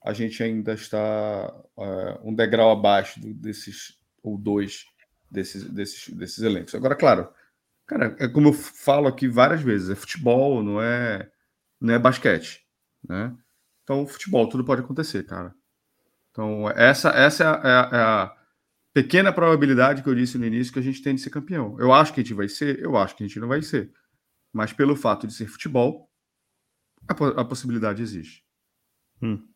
a 0.04 0.12
gente 0.12 0.42
ainda 0.42 0.74
está 0.74 1.54
uh, 1.74 2.28
um 2.28 2.34
degrau 2.34 2.70
abaixo 2.70 3.18
desses, 3.18 3.98
ou 4.22 4.36
dois 4.36 4.84
desses, 5.30 5.64
desses, 5.64 6.14
desses 6.14 6.38
elencos. 6.40 6.74
Agora, 6.74 6.94
claro, 6.94 7.30
cara, 7.86 8.14
é 8.18 8.28
como 8.28 8.48
eu 8.48 8.52
falo 8.52 9.08
aqui 9.08 9.26
várias 9.26 9.62
vezes, 9.62 9.88
é 9.88 9.94
futebol, 9.94 10.62
não 10.62 10.82
é, 10.82 11.30
não 11.80 11.94
é 11.94 11.98
basquete, 11.98 12.60
né? 13.08 13.34
Então, 13.84 14.06
futebol, 14.06 14.46
tudo 14.50 14.66
pode 14.66 14.82
acontecer, 14.82 15.24
cara. 15.24 15.54
Então, 16.30 16.68
essa, 16.72 17.08
essa 17.08 17.42
é 17.42 17.46
a, 17.46 17.50
é, 17.50 17.54
a, 17.54 17.90
é, 17.90 18.02
a, 18.02 18.36
pequena 18.92 19.32
probabilidade 19.32 20.02
que 20.02 20.08
eu 20.08 20.14
disse 20.14 20.38
no 20.38 20.44
início 20.44 20.72
que 20.72 20.78
a 20.78 20.82
gente 20.82 21.02
tem 21.02 21.14
de 21.14 21.20
ser 21.20 21.30
campeão. 21.30 21.78
Eu 21.78 21.92
acho 21.92 22.12
que 22.12 22.20
a 22.20 22.22
gente 22.22 22.34
vai 22.34 22.48
ser, 22.48 22.80
eu 22.80 22.96
acho 22.96 23.16
que 23.16 23.24
a 23.24 23.26
gente 23.26 23.40
não 23.40 23.48
vai 23.48 23.62
ser. 23.62 23.92
Mas 24.52 24.72
pelo 24.72 24.96
fato 24.96 25.26
de 25.26 25.32
ser 25.32 25.46
futebol, 25.46 26.10
a, 27.08 27.40
a 27.40 27.44
possibilidade 27.44 28.02
existe. 28.02 28.44
Hum, 29.22 29.46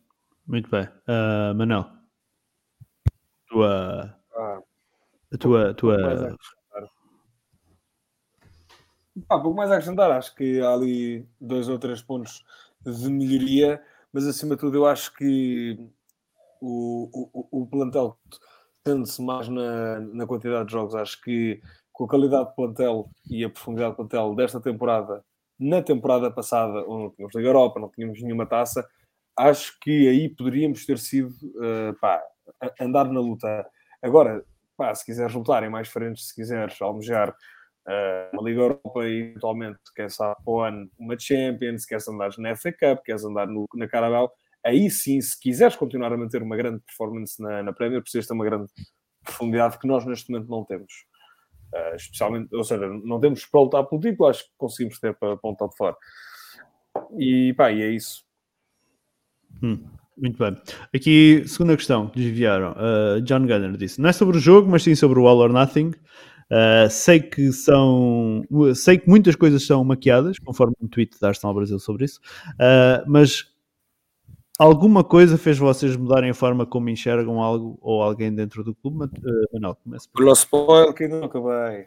muito 0.47 0.71
bem. 0.71 0.85
Uh, 0.85 1.55
Manel, 1.55 1.91
tua. 3.49 4.19
Ah, 4.35 4.61
a 5.33 5.39
tua. 5.39 5.75
tua... 5.75 6.37
Ah, 9.31 9.39
pouco 9.39 9.57
mais 9.57 9.71
a 9.71 9.75
acrescentar, 9.75 10.11
acho 10.11 10.35
que 10.35 10.61
há 10.61 10.75
ali 10.75 11.27
dois 11.41 11.69
ou 11.69 11.79
três 11.79 12.03
pontos 12.03 12.45
de 12.85 13.11
melhoria 13.11 13.83
mas 14.17 14.27
acima 14.27 14.55
de 14.55 14.61
tudo 14.61 14.79
eu 14.79 14.87
acho 14.87 15.13
que 15.15 15.79
o, 16.59 17.11
o, 17.53 17.63
o 17.63 17.67
plantel 17.67 18.19
tende-se 18.87 19.21
mais 19.21 19.49
na, 19.49 19.99
na 19.99 20.27
quantidade 20.27 20.67
de 20.67 20.73
jogos. 20.73 20.95
Acho 20.95 21.21
que 21.21 21.61
com 21.93 22.05
a 22.05 22.09
qualidade 22.09 22.51
de 22.51 22.55
plantel 22.55 23.11
e 23.29 23.45
a 23.45 23.51
profundidade 23.51 23.91
de 23.91 23.97
plantel 23.97 24.35
desta 24.37 24.61
temporada, 24.61 25.25
na 25.59 25.83
temporada 25.83 26.31
passada, 26.31 26.85
onde 26.87 27.03
não 27.03 27.11
tínhamos 27.11 27.35
Liga 27.35 27.49
Europa, 27.49 27.81
não 27.81 27.89
tínhamos 27.89 28.23
nenhuma 28.23 28.47
taça, 28.47 28.87
acho 29.37 29.77
que 29.81 30.09
aí 30.09 30.29
poderíamos 30.29 30.87
ter 30.87 30.99
sido 30.99 31.31
uh, 31.31 31.99
pá, 32.01 32.23
andar 32.81 33.07
na 33.07 33.19
luta. 33.19 33.67
Agora, 34.01 34.45
pá, 34.77 34.95
se 34.95 35.05
quiseres 35.05 35.35
lutar 35.35 35.65
em 35.65 35.71
mais 35.71 35.89
frentes, 35.89 36.29
se 36.29 36.35
quiseres 36.35 36.81
almejar 36.81 37.31
uh, 37.31 38.37
uma 38.37 38.49
Liga 38.49 38.61
Europa 38.61 39.09
e 39.09 39.31
eventualmente 39.31 39.79
queres 39.97 40.17
para 40.17 40.37
o 40.47 40.61
ano 40.61 40.89
uma 40.97 41.19
Champions, 41.19 41.85
queres 41.85 42.07
andar 42.07 42.31
na 42.39 42.55
FA 42.55 42.71
Cup, 42.71 43.03
queres 43.05 43.25
andar 43.25 43.49
no, 43.49 43.67
na 43.75 43.89
Carabao, 43.89 44.31
aí 44.67 44.91
sim, 44.91 45.21
se 45.21 45.41
quiseres 45.41 45.77
continuar 45.77 46.13
a 46.13 46.17
manter 46.17 46.43
uma 46.43 46.57
grande 46.57 46.81
performance 46.81 47.41
na, 47.41 47.63
na 47.63 47.73
Premier, 47.73 48.03
precisas 48.03 48.27
ter 48.27 48.35
uma 48.35 48.45
grande 48.45 48.67
profundidade 49.23 49.79
que 49.79 49.87
nós 49.87 50.05
neste 50.05 50.31
momento 50.31 50.51
não 50.51 50.65
temos. 50.65 50.93
Uh, 51.73 51.97
especialmente, 51.97 52.55
ou 52.55 52.65
seja, 52.65 52.87
não 52.89 53.21
temos 53.21 53.45
para 53.47 53.61
lutar 53.61 53.85
pelo 53.85 54.01
título, 54.01 54.29
acho 54.29 54.45
que 54.45 54.51
conseguimos 54.57 54.99
ter 54.99 55.15
para, 55.15 55.37
para 55.37 55.55
top 55.55 55.77
fora. 55.77 55.97
E 57.19 57.55
pá, 57.55 57.71
e 57.71 57.83
é 57.83 57.91
isso. 57.91 58.25
Hum, 59.63 59.85
muito 60.17 60.39
bem. 60.39 60.57
Aqui, 60.95 61.45
segunda 61.47 61.77
questão, 61.77 62.11
desviaram. 62.15 62.73
Uh, 62.73 63.21
John 63.23 63.47
Gunner 63.47 63.77
disse: 63.77 64.01
não 64.01 64.09
é 64.09 64.13
sobre 64.13 64.37
o 64.37 64.41
jogo, 64.41 64.69
mas 64.69 64.83
sim 64.83 64.95
sobre 64.95 65.19
o 65.19 65.27
All 65.27 65.39
or 65.39 65.53
Nothing. 65.53 65.93
Uh, 66.51 66.89
sei 66.89 67.21
que 67.21 67.53
são. 67.53 68.45
Sei 68.75 68.99
que 68.99 69.09
muitas 69.09 69.35
coisas 69.35 69.65
são 69.65 69.85
maquiadas, 69.85 70.39
conforme 70.39 70.75
um 70.81 70.89
tweet 70.89 71.19
da 71.21 71.29
Arsenal 71.29 71.55
Brasil 71.55 71.79
sobre 71.79 72.05
isso, 72.05 72.21
uh, 72.55 73.05
mas 73.07 73.56
alguma 74.59 75.05
coisa 75.05 75.39
fez 75.39 75.59
vocês 75.59 75.97
mudarem 75.97 76.31
a 76.31 76.35
forma 76.35 76.67
como 76.67 76.89
enxergam 76.89 77.43
algo 77.43 77.79
ou 77.81 78.03
alguém 78.03 78.35
dentro 78.35 78.65
do 78.65 78.75
clube? 78.75 79.05
Uh, 79.05 79.55
Manuel, 79.55 79.77
começa 79.83 80.09
por. 80.13 80.23
O 80.23 80.27
nosso 80.27 80.43
spoiler 80.43 80.95
que 80.95 81.05
ainda 81.05 81.21
não 81.21 81.27
acabei. 81.27 81.87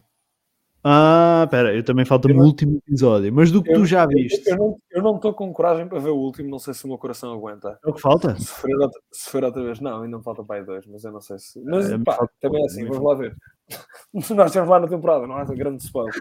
Ah, 0.82 1.42
espera, 1.44 1.76
eu 1.76 1.84
também 1.84 2.06
falta-me 2.06 2.36
o 2.36 2.44
último 2.44 2.78
episódio, 2.78 3.34
mas 3.34 3.52
do 3.52 3.62
que 3.62 3.70
eu, 3.70 3.76
tu 3.76 3.86
já 3.86 4.06
viste. 4.06 4.50
Eu 4.50 5.04
não 5.04 5.18
estou 5.18 5.34
com 5.34 5.52
coragem 5.52 5.86
para 5.86 6.00
ver 6.00 6.10
o 6.10 6.16
último, 6.16 6.50
não 6.50 6.58
sei 6.58 6.74
se 6.74 6.86
o 6.86 6.88
meu 6.88 6.98
coração 6.98 7.34
aguenta. 7.34 7.78
É 7.86 7.90
o 7.90 7.94
que 7.94 8.00
falta? 8.00 8.40
Se 8.40 8.48
for 8.48 8.72
outra, 8.72 9.02
se 9.12 9.30
for 9.30 9.44
outra 9.44 9.62
vez, 9.62 9.82
não, 9.82 9.98
ainda 9.98 10.16
não 10.16 10.24
falta 10.24 10.42
para 10.42 10.62
aí 10.62 10.66
dois, 10.66 10.86
mas 10.88 11.04
eu 11.04 11.12
não 11.12 11.20
sei 11.20 11.38
se. 11.38 11.62
Mas 11.66 11.92
é, 11.92 11.98
pá, 11.98 12.26
também 12.40 12.62
é 12.62 12.66
assim, 12.66 12.86
vamos 12.86 13.04
lá 13.04 13.14
ver. 13.14 13.36
Nós 14.14 14.48
estamos 14.48 14.70
lá 14.70 14.80
na 14.80 14.88
temporada, 14.88 15.28
não 15.28 15.36
há 15.36 15.44
grande 15.44 15.84
spoiler. 15.84 16.14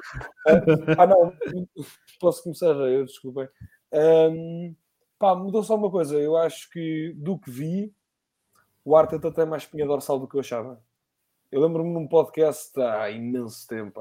ah, 0.98 1.06
não, 1.06 1.32
posso 2.20 2.42
começar 2.42 2.74
já, 2.74 2.82
eu 2.82 3.04
desculpem. 3.04 3.48
Um, 3.92 4.74
pá, 5.18 5.34
mudou 5.34 5.62
só 5.62 5.74
uma 5.74 5.90
coisa, 5.90 6.16
eu 6.18 6.36
acho 6.36 6.70
que 6.70 7.12
do 7.16 7.38
que 7.38 7.50
vi, 7.50 7.94
o 8.84 8.96
Arteta 8.96 9.32
tem 9.32 9.46
mais 9.46 9.64
espinha 9.64 9.86
dorsal 9.86 10.18
do 10.18 10.28
que 10.28 10.36
eu 10.36 10.40
achava. 10.40 10.80
Eu 11.50 11.60
lembro-me 11.60 11.92
num 11.92 12.06
podcast 12.06 12.78
há 12.80 13.10
imenso 13.10 13.66
tempo, 13.66 14.00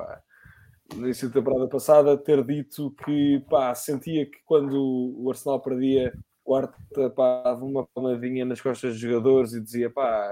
no 0.95 1.05
início 1.05 1.27
da 1.27 1.35
temporada 1.35 1.67
passada, 1.67 2.17
ter 2.17 2.43
dito 2.45 2.91
que 3.03 3.43
pá, 3.49 3.73
sentia 3.73 4.25
que 4.25 4.37
quando 4.45 5.13
o 5.17 5.29
Arsenal 5.29 5.59
perdia, 5.61 6.13
o 6.45 6.55
Arta 6.55 7.09
pá, 7.09 7.41
dava 7.43 7.65
uma 7.65 7.85
palmadinha 7.87 8.45
nas 8.45 8.61
costas 8.61 8.93
dos 8.93 8.99
jogadores 8.99 9.53
e 9.53 9.61
dizia 9.61 9.89
pá, 9.89 10.29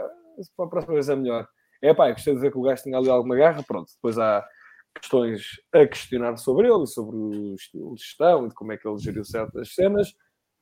para 0.55 0.65
a 0.65 0.69
próxima 0.69 0.93
vez 0.93 1.09
é 1.09 1.15
melhor. 1.15 1.47
É 1.81 1.93
pá, 1.93 2.11
gostei 2.11 2.33
de 2.33 2.39
ver 2.39 2.51
que 2.51 2.57
o 2.57 2.61
gajo 2.61 2.83
tinha 2.83 2.97
ali 2.97 3.09
alguma 3.09 3.35
garra, 3.35 3.63
pronto. 3.63 3.91
Depois 3.95 4.17
há 4.17 4.45
questões 4.93 5.59
a 5.73 5.85
questionar 5.85 6.37
sobre 6.37 6.67
ele, 6.67 6.87
sobre 6.87 7.15
o 7.15 7.55
estilo 7.55 7.95
de 7.95 8.01
gestão 8.01 8.45
e 8.45 8.49
de 8.49 8.55
como 8.55 8.71
é 8.71 8.77
que 8.77 8.87
ele 8.87 8.97
geriu 8.97 9.25
certas 9.25 9.73
cenas, 9.73 10.13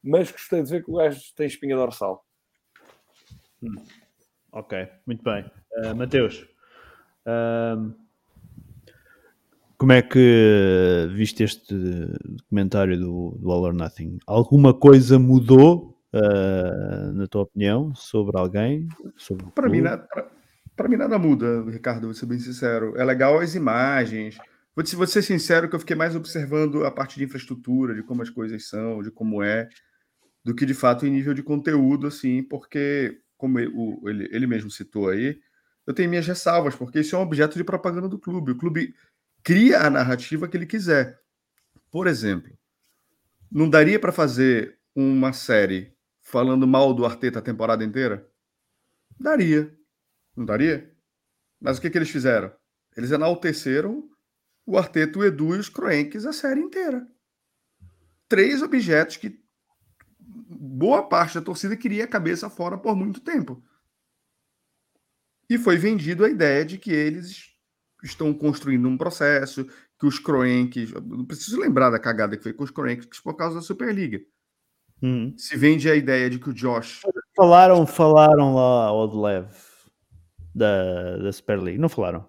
mas 0.03 0.31
gostei 0.31 0.61
de 0.61 0.69
ver 0.69 0.83
que 0.83 0.91
o 0.91 0.95
gajo 0.95 1.21
tem 1.35 1.47
espinha 1.47 1.75
dorsal. 1.75 2.25
Hum. 3.61 3.75
Ok, 4.51 4.87
muito 5.07 5.23
bem. 5.23 5.45
Uh, 5.77 5.95
Mateus, 5.95 6.45
uh, 7.25 7.91
como 9.77 9.91
é 9.91 10.01
que 10.01 11.07
viste 11.15 11.43
este 11.43 11.75
documentário 12.23 12.99
do, 12.99 13.37
do 13.39 13.51
All 13.51 13.63
or 13.63 13.73
Nothing? 13.73 14.19
Alguma 14.27 14.73
coisa 14.73 15.17
mudou, 15.17 15.97
uh, 16.13 17.11
na 17.13 17.25
tua 17.27 17.41
opinião, 17.41 17.95
sobre 17.95 18.37
alguém? 18.37 18.87
Sobre 19.17 19.45
para, 19.55 19.67
mim, 19.67 19.81
nada, 19.81 20.03
para, 20.03 20.29
para, 20.75 20.87
mim 20.87 20.97
nada 20.97 21.17
muda, 21.17 21.63
Ricardo, 21.69 22.05
vou 22.05 22.13
ser 22.13 22.27
bem 22.27 22.37
sincero. 22.37 22.93
É 22.95 23.03
legal 23.03 23.39
as 23.39 23.55
imagens. 23.55 24.37
Vou, 24.75 24.85
vou 24.93 25.07
ser 25.07 25.21
sincero 25.21 25.67
que 25.67 25.75
eu 25.75 25.79
fiquei 25.79 25.95
mais 25.95 26.15
observando 26.15 26.85
a 26.85 26.91
parte 26.91 27.17
de 27.17 27.25
infraestrutura, 27.25 27.95
de 27.95 28.03
como 28.03 28.21
as 28.21 28.29
coisas 28.29 28.67
são, 28.67 29.01
de 29.01 29.09
como 29.09 29.41
é, 29.41 29.67
do 30.43 30.53
que 30.53 30.65
de 30.65 30.73
fato 30.73 31.05
em 31.05 31.11
nível 31.11 31.33
de 31.33 31.41
conteúdo, 31.41 32.07
assim, 32.07 32.43
porque, 32.43 33.21
como 33.37 33.59
ele, 33.59 34.29
ele 34.31 34.47
mesmo 34.47 34.69
citou 34.69 35.09
aí, 35.09 35.39
eu 35.85 35.93
tenho 35.93 36.09
minhas 36.09 36.27
ressalvas, 36.27 36.75
porque 36.75 36.99
isso 36.99 37.15
é 37.15 37.19
um 37.19 37.23
objeto 37.23 37.57
de 37.57 37.63
propaganda 37.63 38.07
do 38.07 38.19
clube. 38.19 38.51
O 38.51 38.57
clube 38.57 38.95
cria 39.43 39.81
a 39.81 39.89
narrativa 39.89 40.47
que 40.47 40.55
ele 40.55 40.65
quiser. 40.65 41.19
Por 41.91 42.07
exemplo, 42.07 42.51
não 43.51 43.69
daria 43.69 43.99
para 43.99 44.11
fazer 44.11 44.79
uma 44.95 45.33
série 45.33 45.93
falando 46.21 46.65
mal 46.65 46.93
do 46.93 47.05
Arteta 47.05 47.39
a 47.39 47.41
temporada 47.41 47.83
inteira? 47.83 48.27
Daria. 49.19 49.71
Não 50.35 50.45
daria? 50.45 50.91
Mas 51.59 51.77
o 51.77 51.81
que, 51.81 51.89
que 51.89 51.97
eles 51.97 52.09
fizeram? 52.09 52.51
Eles 52.95 53.11
enalteceram 53.11 54.09
o 54.65 54.77
Arteta, 54.77 55.19
o 55.19 55.25
Edu 55.25 55.55
e 55.55 55.59
os 55.59 55.69
Kroenkes 55.69 56.25
a 56.25 56.33
série 56.33 56.61
inteira. 56.61 57.07
Três 58.27 58.61
objetos 58.61 59.17
que 59.17 59.42
boa 60.65 61.03
parte 61.03 61.35
da 61.35 61.41
torcida 61.41 61.75
queria 61.75 62.05
a 62.05 62.07
cabeça 62.07 62.49
fora 62.49 62.77
por 62.77 62.95
muito 62.95 63.19
tempo. 63.19 63.61
E 65.49 65.57
foi 65.57 65.75
vendido 65.75 66.23
a 66.23 66.29
ideia 66.29 66.63
de 66.63 66.77
que 66.77 66.91
eles 66.91 67.51
estão 68.01 68.33
construindo 68.33 68.87
um 68.87 68.97
processo, 68.97 69.67
que 69.99 70.05
os 70.05 70.19
Kroenkes. 70.19 70.93
Não 70.93 71.25
preciso 71.25 71.59
lembrar 71.59 71.89
da 71.89 71.99
cagada 71.99 72.37
que 72.37 72.43
foi 72.43 72.53
com 72.53 72.63
os 72.63 72.71
Kroenkes 72.71 73.19
por 73.19 73.35
causa 73.35 73.55
da 73.55 73.61
Superliga. 73.61 74.21
Uhum. 75.01 75.33
Se 75.37 75.57
vende 75.57 75.89
a 75.89 75.95
ideia 75.95 76.29
de 76.29 76.39
que 76.39 76.49
o 76.49 76.53
Josh. 76.53 77.01
Falaram, 77.35 77.85
falaram 77.85 78.55
lá 78.55 78.85
ao 78.85 79.21
Lev 79.21 79.51
da, 80.55 81.17
da 81.17 81.31
Superliga. 81.33 81.77
Não 81.77 81.89
falaram? 81.89 82.27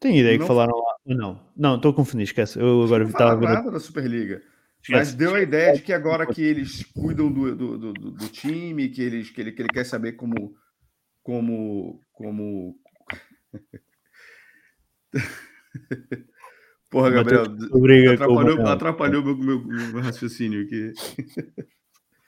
Tenho 0.00 0.16
ideia 0.16 0.36
não 0.36 0.42
que 0.42 0.48
falaram 0.48 0.76
lá. 0.76 0.96
Não, 1.06 1.40
não, 1.56 1.76
estou 1.76 1.92
a 1.92 1.94
confundir, 1.94 2.24
esquece. 2.24 2.58
Eu 2.58 2.82
agora 2.82 3.04
estava 3.04 3.36
vendo. 3.36 3.54
nada 3.54 3.70
da 3.70 3.78
Superliga. 3.78 4.42
Mas 4.88 5.14
deu 5.14 5.34
a 5.34 5.40
ideia 5.40 5.74
de 5.74 5.82
que 5.82 5.92
agora 5.92 6.26
que 6.26 6.42
eles 6.42 6.82
cuidam 6.92 7.30
do, 7.30 7.54
do, 7.54 7.78
do, 7.78 7.92
do 7.92 8.28
time, 8.28 8.88
que, 8.88 9.00
eles, 9.02 9.30
que, 9.30 9.40
ele, 9.40 9.52
que 9.52 9.62
ele 9.62 9.68
quer 9.68 9.84
saber 9.84 10.12
como, 10.12 10.54
como, 11.22 12.00
como 12.12 12.76
Porra, 16.90 17.10
Gabriel, 17.10 17.44
atrapalhou, 18.12 18.66
atrapalhou 18.66 19.24
meu, 19.24 19.36
meu, 19.36 19.64
meu, 19.64 20.00
raciocínio 20.02 20.64
aqui. 20.64 20.92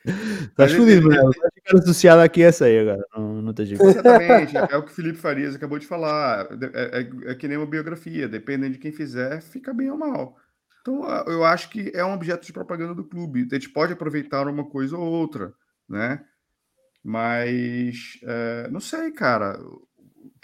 Estás 0.05 0.72
fodido, 0.72 1.09
Manuel. 1.09 1.24
Vai 1.24 1.51
ficar 1.55 1.78
associado 1.78 2.20
aqui 2.20 2.44
a 2.44 2.48
essa 2.48 2.66
aí 2.66 2.78
agora. 2.78 3.02
Não, 3.16 3.40
não 3.40 3.55
tem 3.55 3.64
jeito. 3.64 3.82
Exatamente. 3.82 4.55
É 4.56 4.76
o 4.76 4.82
que 4.82 4.93
o 4.93 4.94
Felipe 4.94 5.16
Farias 5.18 5.55
acabou 5.55 5.78
de 5.78 5.86
falar. 5.86 6.47
É, 6.74 7.01
é, 7.01 7.31
é, 7.31 7.35
que 7.35 7.48
nem 7.48 7.56
uma 7.56 7.66
biografia. 7.66 8.28
Dependendo 8.28 8.74
de 8.74 8.78
quem 8.78 8.93
fizer, 8.93 9.40
fica 9.40 9.72
bem 9.72 9.90
ou 9.90 9.97
mal. 9.97 10.36
Então, 10.85 11.09
eu 11.27 11.43
acho 11.44 11.70
que 11.70 11.90
é 11.94 12.05
um 12.05 12.12
objeto 12.12 12.44
de 12.44 12.52
propaganda 12.52 12.94
do 12.94 13.05
clube. 13.05 13.48
A 13.51 13.55
gente 13.55 13.70
pode 13.70 13.94
aproveitar 13.94 14.47
uma 14.47 14.69
coisa 14.69 14.98
ou 14.98 15.02
outra, 15.02 15.55
né? 15.89 16.23
Mas, 17.02 18.19
é, 18.23 18.69
não 18.70 18.81
sei, 18.81 19.11
cara 19.11 19.59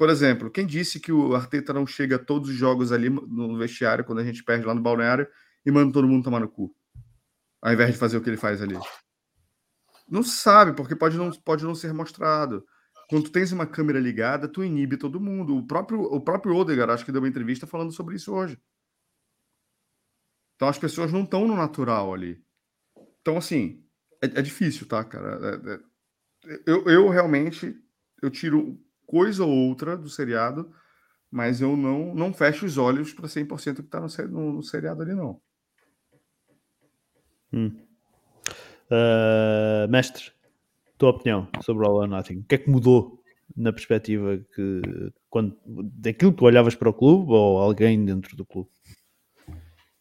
por 0.00 0.08
exemplo, 0.08 0.50
quem 0.50 0.66
disse 0.66 0.98
que 0.98 1.12
o 1.12 1.34
Arteta 1.34 1.74
não 1.74 1.86
chega 1.86 2.16
a 2.16 2.18
todos 2.18 2.48
os 2.48 2.56
jogos 2.56 2.90
ali 2.90 3.10
no 3.10 3.58
vestiário, 3.58 4.02
quando 4.02 4.20
a 4.20 4.24
gente 4.24 4.42
perde 4.42 4.64
lá 4.64 4.74
no 4.74 4.80
balneário, 4.80 5.28
e 5.64 5.70
manda 5.70 5.92
todo 5.92 6.08
mundo 6.08 6.24
tomar 6.24 6.40
no 6.40 6.48
cu? 6.48 6.74
Ao 7.60 7.70
invés 7.70 7.92
de 7.92 7.98
fazer 7.98 8.16
o 8.16 8.22
que 8.22 8.30
ele 8.30 8.38
faz 8.38 8.62
ali. 8.62 8.78
Não 10.08 10.22
sabe, 10.22 10.72
porque 10.72 10.96
pode 10.96 11.18
não, 11.18 11.30
pode 11.30 11.64
não 11.64 11.74
ser 11.74 11.92
mostrado. 11.92 12.64
Quando 13.10 13.24
tu 13.24 13.30
tens 13.30 13.52
uma 13.52 13.66
câmera 13.66 14.00
ligada, 14.00 14.48
tu 14.48 14.64
inibe 14.64 14.96
todo 14.96 15.20
mundo. 15.20 15.54
O 15.54 15.66
próprio, 15.66 16.00
o 16.00 16.18
próprio 16.18 16.56
Odegaard, 16.56 16.92
acho 16.92 17.04
que 17.04 17.12
deu 17.12 17.20
uma 17.20 17.28
entrevista 17.28 17.66
falando 17.66 17.92
sobre 17.92 18.16
isso 18.16 18.32
hoje. 18.32 18.58
Então 20.60 20.68
as 20.68 20.76
pessoas 20.76 21.10
não 21.10 21.22
estão 21.22 21.48
no 21.48 21.56
natural 21.56 22.12
ali. 22.12 22.38
Então, 23.22 23.38
assim, 23.38 23.82
é, 24.22 24.26
é 24.26 24.42
difícil, 24.42 24.86
tá, 24.86 25.02
cara? 25.02 25.40
É, 25.42 25.72
é, 26.52 26.60
eu, 26.66 26.84
eu 26.84 27.08
realmente 27.08 27.74
eu 28.20 28.28
tiro 28.28 28.78
coisa 29.06 29.42
ou 29.42 29.50
outra 29.50 29.96
do 29.96 30.10
seriado, 30.10 30.70
mas 31.30 31.62
eu 31.62 31.74
não, 31.78 32.14
não 32.14 32.34
fecho 32.34 32.66
os 32.66 32.76
olhos 32.76 33.14
para 33.14 33.26
100% 33.26 33.76
que 33.76 33.80
está 33.80 34.00
no, 34.00 34.28
no, 34.28 34.52
no, 34.52 34.62
seriado 34.62 35.00
ali, 35.00 35.14
não. 35.14 35.40
Hum. 37.54 37.74
Uh, 38.90 39.88
mestre, 39.88 40.30
tua 40.98 41.08
opinião 41.08 41.48
sobre 41.62 41.86
All 41.86 41.94
or 41.94 42.06
Nothing? 42.06 42.40
O 42.40 42.44
que 42.44 42.56
é 42.56 42.58
que 42.58 42.68
mudou 42.68 43.24
na 43.56 43.72
perspectiva 43.72 44.36
que 44.54 44.82
quando, 45.30 45.58
daquilo 45.64 46.32
que 46.32 46.38
tu 46.38 46.44
olhavas 46.44 46.74
para 46.74 46.90
o 46.90 46.92
clube 46.92 47.32
ou 47.32 47.58
alguém 47.58 48.04
dentro 48.04 48.36
do 48.36 48.44
clube? 48.44 48.68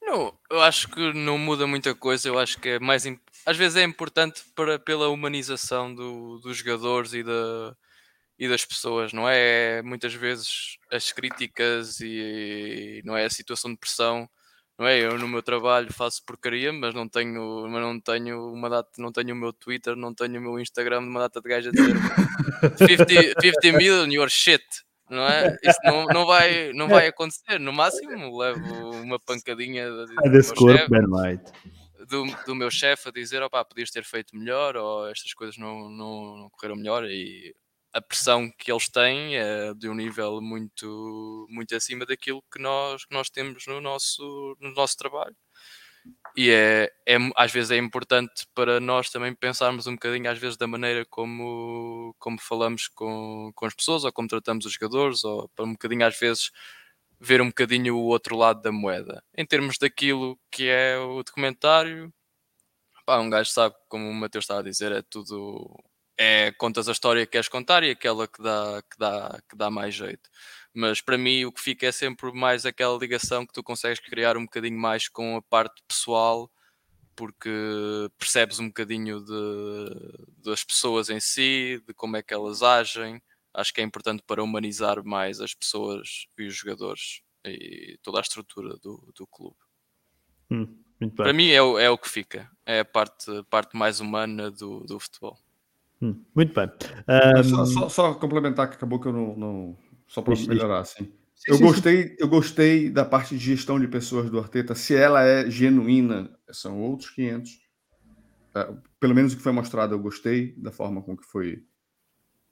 Não, 0.09 0.33
eu 0.49 0.59
acho 0.61 0.87
que 0.87 1.13
não 1.13 1.37
muda 1.37 1.67
muita 1.67 1.93
coisa. 1.93 2.27
Eu 2.27 2.39
acho 2.39 2.59
que 2.59 2.69
é 2.69 2.79
mais 2.79 3.05
às 3.45 3.55
vezes 3.57 3.77
é 3.77 3.83
importante 3.83 4.41
para, 4.55 4.79
pela 4.79 5.07
humanização 5.09 5.93
do, 5.93 6.39
dos 6.39 6.57
jogadores 6.57 7.13
e 7.13 7.23
da, 7.23 7.75
e 8.37 8.47
das 8.49 8.65
pessoas, 8.65 9.13
não 9.13 9.29
é? 9.29 9.81
Muitas 9.83 10.13
vezes 10.13 10.77
as 10.91 11.11
críticas 11.11 11.99
e 12.01 13.01
não 13.05 13.15
é 13.15 13.25
a 13.25 13.29
situação 13.29 13.71
de 13.71 13.77
pressão, 13.77 14.27
não 14.79 14.87
é? 14.87 14.99
Eu 14.99 15.17
no 15.19 15.27
meu 15.27 15.43
trabalho 15.43 15.93
faço 15.93 16.25
porcaria, 16.25 16.73
mas 16.73 16.95
não 16.95 17.07
tenho, 17.07 17.67
mas 17.69 17.81
não 17.81 17.99
tenho 18.01 18.51
uma 18.51 18.69
data, 18.69 18.89
não 18.97 19.11
tenho 19.11 19.35
o 19.35 19.37
meu 19.37 19.53
Twitter, 19.53 19.95
não 19.95 20.13
tenho 20.13 20.39
o 20.39 20.41
meu 20.41 20.59
Instagram 20.59 21.03
de 21.03 21.09
uma 21.09 21.19
data 21.19 21.39
de 21.39 21.49
gajo 21.49 21.69
a 21.69 21.71
dizer 21.71 21.95
50, 22.97 23.41
50 23.41 23.77
million, 23.77 24.11
your 24.11 24.29
shit. 24.29 24.63
Não 25.09 25.25
é? 25.27 25.57
Isso 25.63 25.79
não, 25.83 26.05
não, 26.05 26.25
vai, 26.25 26.71
não 26.73 26.87
vai 26.87 27.07
acontecer. 27.07 27.59
No 27.59 27.73
máximo, 27.73 28.37
levo 28.37 28.91
uma 29.01 29.19
pancadinha 29.19 29.89
do, 29.89 30.05
Ah, 30.17 30.29
desse 30.29 30.49
meu 30.49 30.57
corpo, 30.57 30.77
chefe- 30.77 30.89
do, 32.07 32.25
do 32.45 32.55
meu 32.55 32.69
chefe 32.71 33.09
a 33.09 33.11
dizer: 33.11 33.41
opá, 33.41 33.65
podias 33.65 33.89
ter 33.91 34.03
feito 34.03 34.35
melhor, 34.35 34.75
ou 34.77 35.07
estas 35.09 35.33
coisas 35.33 35.57
não, 35.57 35.89
não, 35.89 36.37
não 36.37 36.49
correram 36.51 36.75
melhor. 36.75 37.05
E 37.05 37.55
a 37.91 37.99
pressão 38.01 38.51
que 38.55 38.71
eles 38.71 38.87
têm 38.87 39.35
é 39.35 39.73
de 39.73 39.89
um 39.89 39.95
nível 39.95 40.39
muito, 40.41 41.47
muito 41.49 41.75
acima 41.75 42.05
daquilo 42.05 42.43
que 42.53 42.61
nós, 42.61 43.03
que 43.03 43.13
nós 43.15 43.29
temos 43.31 43.65
no 43.67 43.81
nosso, 43.81 44.55
no 44.61 44.71
nosso 44.73 44.95
trabalho. 44.95 45.35
E 46.37 46.51
é, 46.51 46.91
é, 47.07 47.17
às 47.35 47.51
vezes 47.51 47.71
é 47.71 47.77
importante 47.77 48.47
para 48.55 48.79
nós 48.79 49.09
também 49.09 49.33
pensarmos 49.35 49.87
um 49.87 49.93
bocadinho, 49.93 50.29
às 50.31 50.37
vezes, 50.39 50.57
da 50.57 50.67
maneira 50.67 51.05
como, 51.09 52.15
como 52.19 52.39
falamos 52.39 52.87
com, 52.87 53.51
com 53.55 53.65
as 53.65 53.73
pessoas, 53.73 54.03
ou 54.05 54.11
como 54.13 54.27
tratamos 54.27 54.65
os 54.65 54.73
jogadores, 54.73 55.23
ou 55.23 55.49
para 55.49 55.65
um 55.65 55.73
bocadinho, 55.73 56.05
às 56.05 56.17
vezes, 56.19 56.51
ver 57.19 57.41
um 57.41 57.47
bocadinho 57.49 57.97
o 57.97 58.05
outro 58.05 58.35
lado 58.37 58.61
da 58.61 58.71
moeda. 58.71 59.23
Em 59.37 59.45
termos 59.45 59.77
daquilo 59.77 60.39
que 60.51 60.67
é 60.69 60.97
o 60.99 61.23
documentário, 61.23 62.13
pá, 63.05 63.19
um 63.19 63.29
gajo 63.29 63.51
sabe, 63.51 63.75
como 63.89 64.09
o 64.09 64.13
Mateus 64.13 64.45
estava 64.45 64.61
a 64.61 64.63
dizer, 64.63 64.91
é 64.91 65.01
tudo. 65.03 65.75
É, 66.21 66.51
contas 66.51 66.89
a 66.89 66.91
história 66.91 67.25
que 67.25 67.31
queres 67.31 67.47
contar 67.47 67.81
e 67.81 67.91
aquela 67.91 68.27
que 68.27 68.43
dá, 68.43 68.83
que 68.91 68.97
dá, 68.99 69.41
que 69.49 69.55
dá 69.55 69.69
mais 69.69 69.95
jeito. 69.95 70.29
Mas 70.73 70.99
para 70.99 71.17
mim 71.17 71.45
o 71.45 71.51
que 71.51 71.61
fica 71.61 71.85
é 71.87 71.93
sempre 71.93 72.29
mais 72.33 72.65
aquela 72.65 72.97
ligação 72.97 73.45
que 73.47 73.53
tu 73.53 73.63
consegues 73.63 74.01
criar 74.01 74.35
um 74.35 74.43
bocadinho 74.43 74.77
mais 74.77 75.07
com 75.07 75.37
a 75.37 75.41
parte 75.41 75.81
pessoal, 75.87 76.51
porque 77.15 77.49
percebes 78.17 78.59
um 78.59 78.67
bocadinho 78.67 79.21
de, 79.23 80.43
das 80.43 80.61
pessoas 80.61 81.09
em 81.09 81.21
si, 81.21 81.81
de 81.87 81.93
como 81.93 82.17
é 82.17 82.21
que 82.21 82.33
elas 82.33 82.61
agem. 82.63 83.21
Acho 83.53 83.73
que 83.73 83.79
é 83.79 83.83
importante 83.85 84.21
para 84.27 84.43
humanizar 84.43 85.01
mais 85.05 85.39
as 85.39 85.53
pessoas 85.53 86.27
e 86.37 86.47
os 86.47 86.53
jogadores 86.53 87.21
e 87.45 87.97
toda 88.03 88.17
a 88.19 88.21
estrutura 88.21 88.75
do, 88.77 89.09
do 89.15 89.25
clube. 89.25 89.55
Hum. 90.51 90.77
Para 91.15 91.31
mim 91.31 91.49
é, 91.49 91.61
o- 91.61 91.79
é 91.79 91.89
o 91.89 91.97
que 91.97 92.09
fica, 92.09 92.51
é 92.65 92.81
a 92.81 92.85
parte, 92.85 93.25
parte 93.49 93.77
mais 93.77 94.01
humana 94.01 94.51
do, 94.51 94.81
do 94.81 94.99
futebol. 94.99 95.39
Hum, 96.01 96.23
muito 96.35 96.53
bem. 96.53 96.69
Só, 97.43 97.63
Ahm, 97.63 97.65
só- 97.65 97.89
só 97.89 98.13
complementar 98.15 98.69
que 98.69 98.75
acabou 98.75 98.99
que 98.99 99.07
eu 99.07 99.13
não. 99.13 99.35
não- 99.35 99.77
só 100.07 100.21
para 100.21 100.35
melhorar, 100.35 100.79
assim. 100.79 101.05
sim, 101.05 101.11
Eu 101.47 101.57
sim, 101.57 101.63
gostei, 101.63 102.15
eu 102.17 102.27
gostei 102.27 102.89
da 102.89 103.05
parte 103.05 103.37
de 103.37 103.43
gestão 103.43 103.79
de 103.79 103.87
pessoas 103.87 104.29
do 104.29 104.39
Arteta. 104.39 104.73
Se 104.73 104.95
ela 104.95 105.23
é 105.23 105.49
genuína, 105.49 106.35
são 106.51 106.81
outros 106.81 107.09
500. 107.11 107.51
É, 108.55 108.73
pelo 108.99 109.15
menos 109.15 109.33
o 109.33 109.37
que 109.37 109.43
foi 109.43 109.51
mostrado, 109.51 109.93
eu 109.95 109.99
gostei 109.99 110.53
da 110.57 110.71
forma 110.71 111.01
com 111.01 111.15
que 111.15 111.25
foi, 111.25 111.63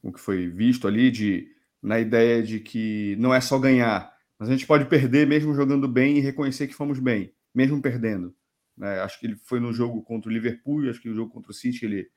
com 0.01 0.11
que 0.13 0.19
foi 0.19 0.47
visto 0.49 0.87
ali, 0.87 1.11
de, 1.11 1.47
na 1.81 1.99
ideia 1.99 2.43
de 2.43 2.59
que 2.59 3.15
não 3.17 3.33
é 3.33 3.41
só 3.41 3.59
ganhar, 3.59 4.13
mas 4.39 4.49
a 4.49 4.51
gente 4.53 4.67
pode 4.67 4.85
perder 4.85 5.27
mesmo 5.27 5.53
jogando 5.55 5.87
bem 5.87 6.17
e 6.17 6.21
reconhecer 6.21 6.67
que 6.67 6.75
fomos 6.75 6.99
bem, 6.99 7.33
mesmo 7.53 7.81
perdendo. 7.81 8.35
né? 8.77 8.99
Acho 9.01 9.19
que 9.19 9.27
ele 9.27 9.35
foi 9.45 9.59
no 9.59 9.73
jogo 9.73 10.03
contra 10.03 10.29
o 10.29 10.33
Liverpool, 10.33 10.89
acho 10.89 11.01
que 11.01 11.09
no 11.09 11.15
jogo 11.15 11.31
contra 11.31 11.51
o 11.51 11.55
City 11.55 11.85
ele, 11.85 12.09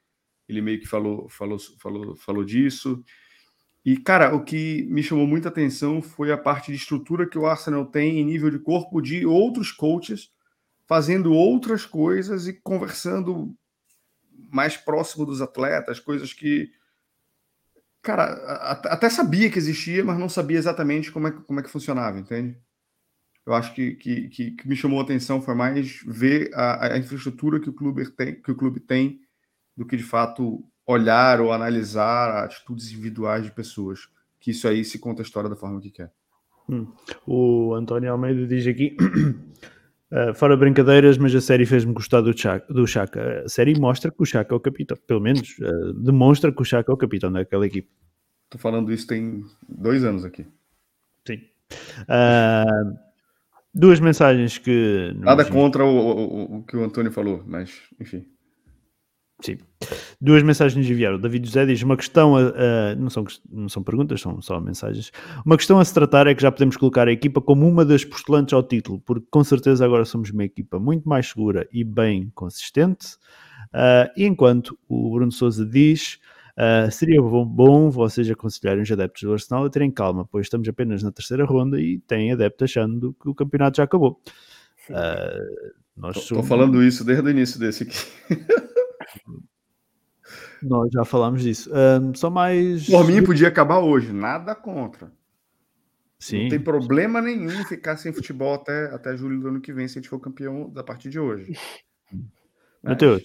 ele 0.51 0.61
meio 0.61 0.81
que 0.81 0.87
falou, 0.87 1.29
falou, 1.29 1.59
falou, 1.79 2.17
falou 2.17 2.45
disso. 2.45 3.03
E, 3.85 3.97
cara, 3.97 4.35
o 4.35 4.45
que 4.45 4.87
me 4.91 5.03
chamou 5.03 5.27
muita 5.27 5.49
atenção 5.49 6.03
foi 6.03 6.31
a 6.31 6.39
parte 6.39 6.71
de 6.71 6.77
estrutura 6.77 7.27
que 7.27 7.39
o 7.39 7.47
Arsenal 7.47 7.87
tem 7.87 8.19
em 8.19 8.25
nível 8.25 8.51
de 8.51 8.59
corpo 8.59 9.01
de 9.01 9.25
outros 9.25 9.73
coaches 9.73 10.31
fazendo 10.87 11.33
outras 11.33 11.87
coisas 11.87 12.49
e 12.49 12.53
conversando 12.53 13.57
mais 14.53 14.77
próximo 14.77 15.25
dos 15.25 15.41
atletas, 15.41 16.01
coisas 16.01 16.33
que, 16.33 16.69
cara, 18.03 18.25
até 18.71 19.09
sabia 19.09 19.49
que 19.49 19.59
existia, 19.59 20.05
mas 20.05 20.19
não 20.19 20.29
sabia 20.29 20.59
exatamente 20.59 21.13
como 21.13 21.29
é, 21.29 21.31
como 21.31 21.61
é 21.61 21.63
que 21.63 21.71
funcionava, 21.71 22.19
entende? 22.19 22.59
Eu 23.47 23.55
acho 23.55 23.73
que, 23.73 23.95
que, 23.95 24.29
que, 24.31 24.51
que 24.51 24.69
me 24.69 24.75
chamou 24.75 24.99
a 24.99 25.05
atenção 25.05 25.41
foi 25.41 25.55
mais 25.55 26.03
ver 26.05 26.51
a, 26.55 26.95
a 26.95 26.99
infraestrutura 26.99 27.61
que 27.61 27.71
o 27.71 27.73
clube 27.73 28.11
tem, 28.11 28.43
que 28.43 28.51
o 28.51 28.57
clube 28.57 28.81
tem 28.81 29.21
do 29.77 29.85
que 29.87 29.97
de 29.97 30.03
fato 30.03 30.65
olhar 30.87 31.41
ou 31.41 31.53
analisar 31.53 32.45
atitudes 32.45 32.91
individuais 32.91 33.45
de 33.45 33.51
pessoas. 33.53 34.01
Que 34.41 34.51
isso 34.51 34.67
aí 34.67 34.85
se 34.85 34.99
conta 34.99 35.23
a 35.23 35.25
história 35.25 35.49
da 35.51 35.57
forma 35.57 35.81
que 35.81 35.91
quer. 35.91 36.11
O 37.27 37.75
António 37.75 38.13
Almeida 38.13 38.47
diz 38.47 38.67
aqui: 38.67 38.97
"Ah, 40.13 40.33
fora 40.35 40.57
brincadeiras, 40.57 41.19
mas 41.19 41.35
a 41.35 41.41
série 41.41 41.67
fez-me 41.67 41.93
gostar 41.93 42.21
do 42.21 42.37
Chaka, 42.37 42.73
do 42.73 42.87
Chaka. 42.87 43.43
A 43.45 43.49
série 43.49 43.79
mostra 43.79 44.11
que 44.11 44.23
o 44.23 44.25
Chaka 44.25 44.55
é 44.55 44.57
o 44.57 44.61
capitão, 44.61 44.97
pelo 45.07 45.21
menos 45.21 45.57
ah, 45.63 45.93
demonstra 46.03 46.53
que 46.53 46.63
o 46.63 46.65
Chaka 46.65 46.91
é 46.91 46.95
o 46.95 46.99
capitão 46.99 47.31
daquela 47.33 47.67
equipe. 47.67 47.89
Tô 48.49 48.57
falando 48.59 48.93
isso 48.93 49.07
tem 49.07 49.45
dois 49.69 50.05
anos 50.05 50.25
aqui. 50.25 50.47
Sim. 51.27 51.41
Ah, 52.09 52.65
duas 53.75 54.01
mensagens 54.01 54.59
que. 54.59 55.13
Nada 55.17 55.45
contra 55.45 55.85
o, 55.85 55.89
o- 55.89 56.35
o- 56.35 56.57
o 56.59 56.63
que 56.65 56.77
o 56.77 56.85
Antônio 56.85 57.13
falou, 57.13 57.43
mas 57.47 57.81
enfim. 58.01 58.25
Sim. 59.43 59.57
Duas 60.21 60.43
mensagens 60.43 60.89
enviaram. 60.89 61.17
O 61.17 61.19
David 61.21 61.47
José 61.47 61.65
diz: 61.65 61.83
uma 61.83 61.97
questão, 61.97 62.37
a, 62.37 62.41
a- 62.41 62.95
não, 62.97 63.09
são, 63.09 63.25
não 63.51 63.69
são 63.69 63.83
perguntas, 63.83 64.21
são 64.21 64.41
só 64.43 64.61
mensagens. 64.61 65.11
Uma 65.47 65.57
questão 65.57 65.79
a 65.79 65.85
se 65.85 65.95
tratar 65.95 66.27
é 66.27 66.35
que 66.35 66.43
já 66.43 66.53
podemos 66.53 66.77
colocar 66.77 67.09
a 67.09 67.13
equipa 67.13 67.41
como 67.41 67.67
uma 67.67 67.85
das 67.85 68.05
postulantes 68.05 68.53
ao 68.53 68.63
título, 68.63 69.01
porque 69.01 69.27
com 69.31 69.43
certeza 69.43 69.85
agora 69.85 70.05
somos 70.05 70.31
uma 70.31 70.45
equipa 70.45 70.79
muito 70.79 71.09
mais 71.09 71.29
segura 71.29 71.67
e 71.73 71.83
bem 71.83 72.31
consistente. 72.35 73.17
Ah, 73.73 74.11
e 74.17 74.27
enquanto 74.27 74.79
o 74.89 75.11
Bruno 75.13 75.33
Souza 75.33 75.65
diz. 75.65 76.19
ah, 76.57 76.91
seria 76.91 77.23
bom, 77.23 77.47
bom 77.47 77.91
vocês 77.91 78.29
aconselharem 78.31 78.83
os 78.83 78.91
adeptos 78.93 79.23
do 79.23 79.33
Arsenal 79.33 79.65
a 79.65 79.71
terem 79.71 79.91
calma, 79.91 80.27
pois 80.31 80.47
estamos 80.47 80.69
apenas 80.69 81.03
na 81.03 81.11
terceira 81.11 81.45
ronda 81.47 81.81
e 81.81 81.99
têm 82.01 82.31
adeptos 82.33 82.65
achando 82.71 83.15
que 83.23 83.29
o 83.29 83.35
campeonato 83.35 83.79
já 83.79 83.85
acabou. 83.85 84.21
Ah, 84.91 85.39
nós 85.97 86.15
Tô, 86.15 86.21
tô 86.21 86.27
somos- 86.27 86.49
falando 86.49 86.83
isso 86.83 87.05
desde 87.05 87.25
o 87.27 87.31
início 87.31 87.59
desse 87.59 87.85
aqui. 87.85 87.97
Nós 90.63 90.91
já 90.93 91.05
falámos 91.05 91.43
disso. 91.43 91.71
Ahm, 91.75 92.13
só 92.15 92.31
mais. 92.31 92.87
Por 92.87 93.05
mim, 93.07 93.25
podia 93.25 93.49
acabar 93.49 93.79
hoje. 93.81 94.13
Nada 94.13 94.55
contra. 94.55 95.13
Sim. 96.19 96.43
Não 96.43 96.49
tem 96.51 96.61
problema 96.61 97.21
nenhum 97.23 97.65
ficar 97.65 97.97
sem 97.97 98.13
futebol 98.13 98.55
até, 98.55 98.95
até 98.95 99.17
julho 99.17 99.41
do 99.41 99.49
ano 99.49 99.61
que 99.61 99.73
vem, 99.73 99.89
se 99.89 99.99
a 99.99 100.03
gente 100.03 100.11
for 100.11 100.21
campeão 100.21 100.69
da 100.71 100.85
partir 100.85 101.09
de 101.09 101.19
hoje. 101.19 101.53
Mas- 102.13 102.21
Mateus, 102.83 103.23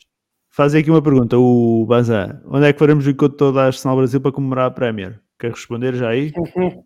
faz 0.49 0.73
aqui 0.73 0.89
uma 0.89 1.01
pergunta. 1.01 1.37
O 1.37 1.85
Bazan, 1.85 2.41
onde 2.45 2.65
é 2.65 2.73
que 2.73 2.79
faremos 2.79 3.05
o 3.05 3.09
encontro 3.09 3.37
todo 3.37 3.59
a 3.59 3.65
Arsenal 3.65 3.97
Brasil 3.97 4.21
para 4.21 4.31
comemorar 4.31 4.67
a 4.67 4.71
Premier? 4.71 5.21
Quer 5.37 5.51
responder 5.51 5.93
já 5.93 6.07
aí? 6.09 6.31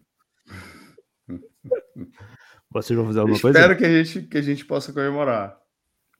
Vocês 2.71 2.97
vão 2.97 3.07
fazer 3.07 3.19
alguma 3.19 3.39
coisa? 3.39 3.57
Espero 3.59 3.77
que 3.77 3.85
a, 3.85 4.03
gente, 4.03 4.27
que 4.27 4.38
a 4.38 4.41
gente 4.41 4.65
possa 4.65 4.91
comemorar. 4.93 5.57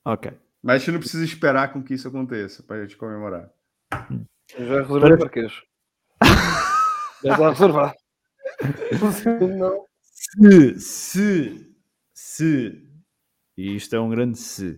Ok. 0.06 0.32
Mas 0.62 0.76
a 0.76 0.78
gente 0.80 0.92
não 0.92 1.00
precisa 1.00 1.24
esperar 1.24 1.72
com 1.72 1.82
que 1.84 1.94
isso 1.94 2.08
aconteça 2.08 2.62
para 2.64 2.78
a 2.78 2.82
gente 2.82 2.98
comemorar. 2.98 3.50
Eu 4.58 4.66
já 4.68 4.82
reservei 4.82 5.14
o 5.14 5.20
Marquês. 5.20 5.54
Já 7.24 7.32
está 7.34 7.50
reservado. 7.50 7.94
Não. 9.58 9.86
Se, 10.12 10.80
se, 10.80 11.76
se, 12.14 12.88
e 13.58 13.76
isto 13.76 13.96
é 13.96 14.00
um 14.00 14.10
grande 14.10 14.38
se, 14.38 14.78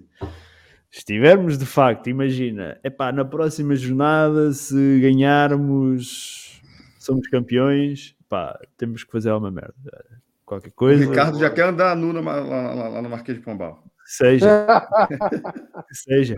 estivermos 0.91 1.57
de 1.57 1.65
facto, 1.65 2.09
imagina, 2.09 2.79
epá, 2.83 3.11
na 3.11 3.25
próxima 3.25 3.75
jornada, 3.75 4.51
se 4.53 4.99
ganharmos, 5.01 6.61
somos 6.99 7.27
campeões, 7.27 8.15
pá, 8.29 8.59
temos 8.77 9.03
que 9.03 9.11
fazer 9.11 9.29
alguma 9.31 9.51
merda. 9.51 10.05
Qualquer 10.45 10.69
O 10.69 10.73
coisa. 10.73 11.05
Ricardo 11.09 11.39
já 11.39 11.49
quer 11.49 11.63
andar 11.65 11.95
nu 11.95 12.13
na- 12.13 12.21
lá, 12.21 12.73
lá- 12.73 12.87
lá 12.89 13.01
no 13.01 13.09
Marquês 13.09 13.37
de 13.37 13.43
Pombal. 13.43 13.83
Seja. 14.11 14.67
seja. 15.91 16.35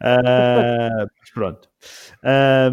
Mas 0.00 1.30
pronto. 1.32 1.68
Ah, 2.22 2.70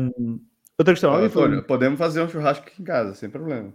outra 0.77 0.93
questão. 0.93 1.11
falou- 1.11 1.25
Antônio, 1.25 1.63
podemos 1.63 1.97
fazer 1.97 2.21
um 2.21 2.29
churrasco 2.29 2.67
aqui 2.67 2.81
em 2.81 2.85
casa, 2.85 3.13
sem 3.13 3.29
problema. 3.29 3.73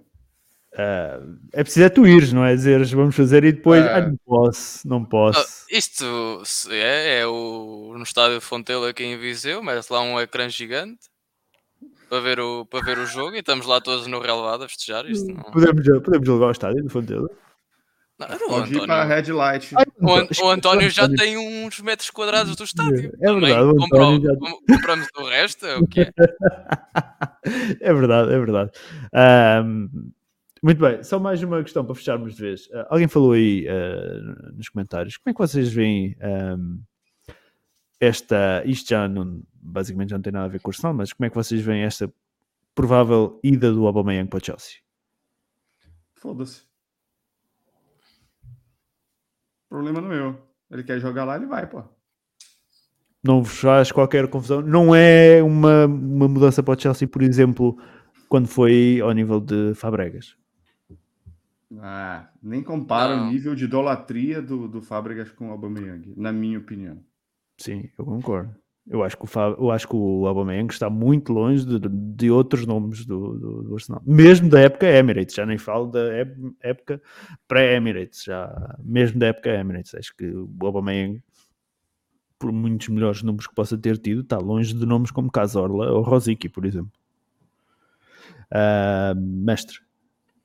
ah, 0.76 1.20
é 1.52 1.62
preciso 1.62 1.86
é 1.86 1.88
tu 1.88 2.06
ires, 2.06 2.32
não 2.32 2.44
é? 2.44 2.54
Dizeres 2.54 2.90
vamos 2.92 3.16
fazer 3.16 3.44
e 3.44 3.52
depois. 3.52 3.84
É. 3.84 3.94
Ah, 3.94 4.00
não 4.02 4.16
posso, 4.24 4.88
não 4.88 5.02
Ah, 5.02 5.06
posso. 5.08 5.66
isto 5.70 6.42
é, 6.70 7.20
é 7.20 7.26
o, 7.26 7.94
no 7.96 8.02
estádio 8.02 8.38
de 8.38 8.44
Fontela 8.44 8.90
aqui 8.90 9.04
em 9.04 9.18
Viseu, 9.18 9.62
mas 9.62 9.88
lá 9.88 10.00
um 10.00 10.20
ecrã 10.20 10.48
gigante 10.48 11.08
para 12.08 12.20
ver 12.20 12.40
o, 12.40 12.66
para 12.66 12.84
ver 12.84 12.98
o 12.98 13.06
jogo 13.06 13.36
e 13.36 13.38
estamos 13.38 13.66
lá 13.66 13.80
todos 13.80 14.06
no 14.08 14.18
relevado 14.20 14.64
a 14.64 14.68
festejar 14.68 15.06
isto. 15.08 15.32
Não, 15.32 15.44
Podemos, 15.44 15.84
podemos 16.02 16.28
levar 16.28 16.46
ao 16.46 16.50
estádio 16.52 16.82
do 16.82 16.90
Fontela. 16.90 17.28
Não, 18.28 18.48
Pode 18.48 18.74
ir 18.74 18.86
para 18.86 18.94
a 18.94 19.04
António. 19.04 19.22
Red 19.22 19.32
Light. 19.32 19.74
O, 20.00 20.14
An- 20.14 20.28
o 20.42 20.48
António 20.50 20.90
já 20.90 21.08
tem 21.08 21.36
uns 21.38 21.80
metros 21.80 22.10
quadrados 22.10 22.54
do 22.56 22.64
estádio. 22.64 23.12
É 23.20 23.26
Também 23.26 23.52
verdade, 23.54 24.22
já- 24.22 24.36
com- 24.36 24.60
compramos 24.74 25.08
o 25.16 25.24
resto, 25.28 25.66
é 25.66 25.76
o 25.76 25.86
que 25.86 26.00
é. 26.02 26.12
é 27.80 27.92
verdade, 27.94 28.32
é 28.32 28.38
verdade. 28.38 28.70
Ahm, 29.12 29.88
muito 30.62 30.78
bem, 30.78 31.02
só 31.02 31.18
mais 31.18 31.42
uma 31.42 31.62
questão 31.62 31.84
para 31.84 31.94
fecharmos 31.94 32.34
de 32.36 32.42
vez. 32.42 32.68
Ah, 32.72 32.86
alguém 32.90 33.08
falou 33.08 33.32
aí 33.32 33.66
ah, 33.68 34.52
nos 34.54 34.68
comentários, 34.68 35.16
como 35.16 35.30
é 35.30 35.34
que 35.34 35.38
vocês 35.40 35.72
veem 35.72 36.16
ahm, 36.20 36.78
esta, 37.98 38.62
isto 38.66 38.88
já 38.90 39.08
não, 39.08 39.42
basicamente 39.54 40.10
já 40.10 40.16
não 40.16 40.22
tem 40.22 40.32
nada 40.32 40.44
a 40.46 40.48
ver 40.48 40.60
com 40.60 40.68
o 40.68 40.70
Arsenal, 40.72 40.94
mas 40.94 41.12
como 41.12 41.26
é 41.26 41.30
que 41.30 41.36
vocês 41.36 41.60
veem 41.60 41.82
esta 41.82 42.12
provável 42.74 43.38
ida 43.42 43.72
do 43.72 43.86
Aubameyang 43.86 44.28
para 44.28 44.38
o 44.38 44.44
Chelsea? 44.44 44.76
Foda-se. 46.14 46.69
Problema 49.70 50.00
no 50.00 50.08
meu. 50.08 50.36
Ele 50.70 50.82
quer 50.82 50.98
jogar 50.98 51.24
lá, 51.24 51.36
ele 51.36 51.46
vai, 51.46 51.66
pô. 51.66 51.82
Não 53.22 53.42
vos 53.42 53.58
faz 53.60 53.92
qualquer 53.92 54.28
confusão. 54.28 54.60
Não 54.60 54.94
é 54.94 55.42
uma, 55.42 55.86
uma 55.86 56.28
mudança 56.28 56.62
para 56.62 56.76
o 56.76 56.80
Chelsea, 56.80 57.08
por 57.08 57.22
exemplo, 57.22 57.78
quando 58.28 58.48
foi 58.48 59.00
ao 59.00 59.12
nível 59.12 59.40
de 59.40 59.74
Fabregas. 59.74 60.36
Ah, 61.78 62.28
nem 62.42 62.62
compara 62.62 63.16
Não. 63.16 63.28
o 63.28 63.30
nível 63.30 63.54
de 63.54 63.64
idolatria 63.64 64.42
do, 64.42 64.66
do 64.66 64.82
Fábricas 64.82 65.30
com 65.30 65.48
o 65.48 65.52
Aubameyang, 65.52 66.12
na 66.16 66.32
minha 66.32 66.58
opinião. 66.58 66.98
Sim, 67.58 67.88
eu 67.96 68.04
concordo. 68.04 68.54
Eu 68.88 69.04
acho 69.04 69.16
que 69.16 69.24
o, 69.24 69.26
Fa- 69.26 69.54
eu 69.58 69.70
acho 69.70 69.86
que 69.86 69.94
o 69.94 70.26
Aubameyang 70.26 70.72
está 70.72 70.90
muito 70.90 71.32
longe 71.32 71.64
de, 71.64 71.78
de 71.88 72.30
outros 72.30 72.66
nomes 72.66 73.04
do, 73.06 73.38
do, 73.38 73.62
do 73.62 73.74
Arsenal. 73.74 74.02
Mesmo 74.04 74.48
da 74.48 74.60
época 74.60 74.86
Emirates, 74.86 75.34
já 75.34 75.46
nem 75.46 75.58
falo 75.58 75.86
da 75.86 76.12
ép- 76.12 76.36
época 76.60 77.00
pré-Emirates, 77.46 78.24
já 78.24 78.76
mesmo 78.82 79.18
da 79.20 79.26
época 79.28 79.50
Emirates. 79.50 79.94
Acho 79.94 80.14
que 80.16 80.26
o 80.26 80.50
Aubameyang, 80.62 81.22
por 82.38 82.50
muitos 82.50 82.88
melhores 82.88 83.22
números 83.22 83.46
que 83.46 83.54
possa 83.54 83.76
ter 83.78 83.96
tido, 83.98 84.22
está 84.22 84.38
longe 84.38 84.74
de 84.74 84.84
nomes 84.86 85.10
como 85.10 85.30
Cazorla 85.30 85.92
ou 85.92 86.02
Rosicky, 86.02 86.48
por 86.48 86.64
exemplo. 86.64 86.90
Ah, 88.50 89.14
mestre, 89.16 89.78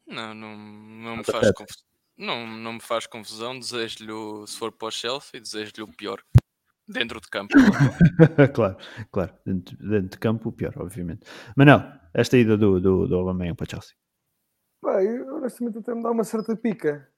Não, 0.07 0.33
não, 0.35 0.55
não 0.55 1.17
me 1.17 1.23
faz 1.23 1.51
confusão. 1.51 1.85
Não, 2.17 2.47
não 2.47 2.73
me 2.73 2.79
faz 2.81 3.07
confusão. 3.07 3.57
Desejo-lhe, 3.57 4.11
o- 4.11 4.45
se 4.45 4.57
for 4.57 4.71
para 4.71 4.87
o 4.87 4.91
Chelsea, 4.91 5.39
desejo-lhe 5.41 5.81
o 5.81 5.87
pior. 5.87 6.21
Dentro 6.87 7.19
de 7.19 7.27
campo. 7.29 7.53
claro, 8.53 8.77
claro. 9.11 9.33
Dentro, 9.45 9.77
dentro 9.77 10.09
de 10.09 10.19
campo, 10.19 10.49
o 10.49 10.51
pior, 10.51 10.73
obviamente. 10.77 11.27
Mas 11.55 11.65
não, 11.65 11.99
esta 12.13 12.37
ida 12.37 12.55
do, 12.55 12.79
do, 12.79 13.07
do 13.07 13.15
Aubameyang 13.15 13.55
para 13.55 13.69
Chelsea. 13.69 13.95
Eu, 14.83 15.37
honestamente 15.37 15.79
até 15.79 15.95
me 15.95 16.03
dá 16.03 16.11
uma 16.11 16.23
certa 16.23 16.55
pica. 16.55 17.09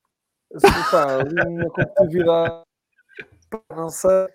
Assim, 0.53 0.67
pá, 0.89 1.15
ali 1.19 1.35
uma 1.35 1.69
competitividade. 1.69 2.63
Não 3.69 3.89
sei. 3.89 4.27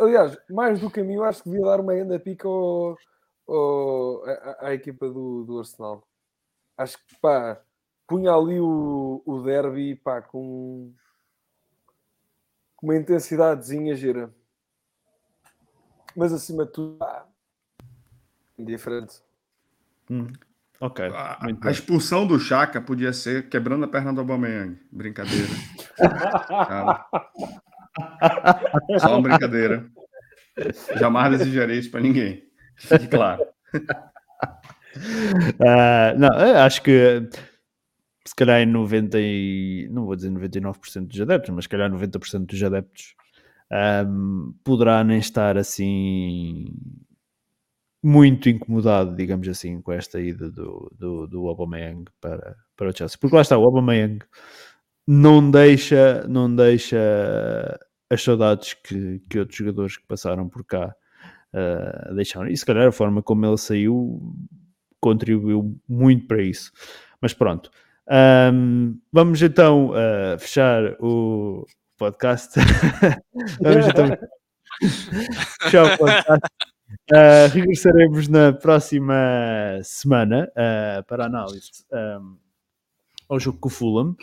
Aliás, 0.00 0.38
mais 0.48 0.80
do 0.80 0.90
que 0.90 1.00
a 1.00 1.04
mim, 1.04 1.14
eu 1.14 1.24
acho 1.24 1.42
que 1.42 1.50
devia 1.50 1.66
dar 1.66 1.80
uma 1.80 1.94
grande 1.94 2.18
pica 2.20 2.48
ao, 2.48 2.96
ao- 3.46 4.24
à, 4.24 4.68
à 4.68 4.74
equipa 4.74 5.08
do, 5.08 5.44
do 5.44 5.58
Arsenal. 5.58 6.06
Acho 6.78 6.96
que, 6.96 7.20
pá, 7.20 7.60
punha 8.06 8.32
ali 8.32 8.58
o, 8.58 9.22
o 9.26 9.42
derby, 9.42 9.96
pá, 9.96 10.22
com, 10.22 10.94
com 12.78 12.86
uma 12.86 12.96
intensidadezinha 12.96 13.94
gira. 13.94 14.30
Mas 16.16 16.32
acima 16.32 16.64
de 16.64 16.72
tudo, 16.72 16.98
indiferente. 18.56 19.20
Hum, 20.10 20.28
ok, 20.80 21.06
A, 21.12 21.46
a 21.62 21.70
expulsão 21.70 22.26
do 22.26 22.38
Chaka 22.38 22.80
podia 22.80 23.12
ser 23.12 23.48
quebrando 23.48 23.84
a 23.84 23.88
perna 23.88 24.12
do 24.12 24.20
Aubameyang. 24.20 24.80
Brincadeira. 24.90 25.48
Só 28.98 29.18
uma 29.18 29.22
brincadeira. 29.22 29.90
Jamais 30.96 31.38
desejarei 31.38 31.78
isso 31.78 31.90
para 31.90 32.00
ninguém. 32.00 32.48
Fique 32.76 33.08
claro. 33.08 33.44
Ah, 35.64 36.14
não, 36.16 36.28
eu 36.40 36.58
acho 36.58 36.82
que 36.82 37.28
se 38.28 38.34
calhar 38.34 38.60
em 38.60 38.66
90 38.66 39.18
e, 39.20 39.88
não 39.90 40.04
vou 40.04 40.14
dizer 40.16 40.30
99% 40.30 41.06
dos 41.06 41.20
adeptos, 41.20 41.50
mas 41.54 41.64
se 41.64 41.68
calhar 41.68 41.90
90% 41.90 42.46
dos 42.46 42.62
adeptos 42.62 43.14
ahm, 43.70 44.52
poderá 44.64 45.02
nem 45.04 45.18
estar 45.18 45.56
assim 45.56 46.66
muito 48.02 48.48
incomodado, 48.48 49.16
digamos 49.16 49.48
assim, 49.48 49.80
com 49.80 49.92
esta 49.92 50.20
ida 50.20 50.50
do, 50.50 50.90
do, 50.96 51.26
do 51.26 51.48
Aubameyang 51.48 52.04
para, 52.20 52.56
para 52.76 52.90
o 52.90 52.96
Chelsea. 52.96 53.18
Porque 53.20 53.34
lá 53.34 53.42
está, 53.42 53.58
o 53.58 53.64
Aubameyang 53.64 54.20
não 55.06 55.50
deixa, 55.50 56.26
não 56.28 56.54
deixa 56.54 56.98
as 58.10 58.22
saudades 58.22 58.74
que, 58.74 59.20
que 59.28 59.38
outros 59.38 59.58
jogadores 59.58 59.96
que 59.96 60.06
passaram 60.06 60.48
por 60.48 60.64
cá 60.64 60.94
ah, 61.52 62.12
deixaram. 62.14 62.48
E 62.48 62.56
se 62.56 62.64
calhar 62.64 62.88
a 62.88 62.92
forma 62.92 63.22
como 63.22 63.46
ele 63.46 63.58
saiu 63.58 64.20
contribuiu 65.00 65.80
muito 65.88 66.26
para 66.26 66.42
isso. 66.42 66.72
Mas 67.20 67.32
pronto. 67.32 67.70
Ahm, 68.10 68.98
vamos 69.12 69.42
então 69.42 69.92
ah, 69.94 70.38
fechar 70.38 70.96
o 70.98 71.66
podcast. 71.98 72.54
vamos 73.60 73.86
então 73.86 74.06
fechar 75.60 75.84
o 75.84 75.98
podcast. 75.98 76.48
Ah, 77.12 77.46
regressaremos 77.52 78.28
na 78.28 78.52
próxima 78.52 79.14
semana 79.82 80.50
ah, 80.56 81.04
para 81.06 81.26
análise 81.26 81.84
ahm, 81.92 82.36
ao 83.28 83.38
jogo 83.38 83.58
com 83.58 83.68
o 83.68 83.70
Fulham. 83.70 84.16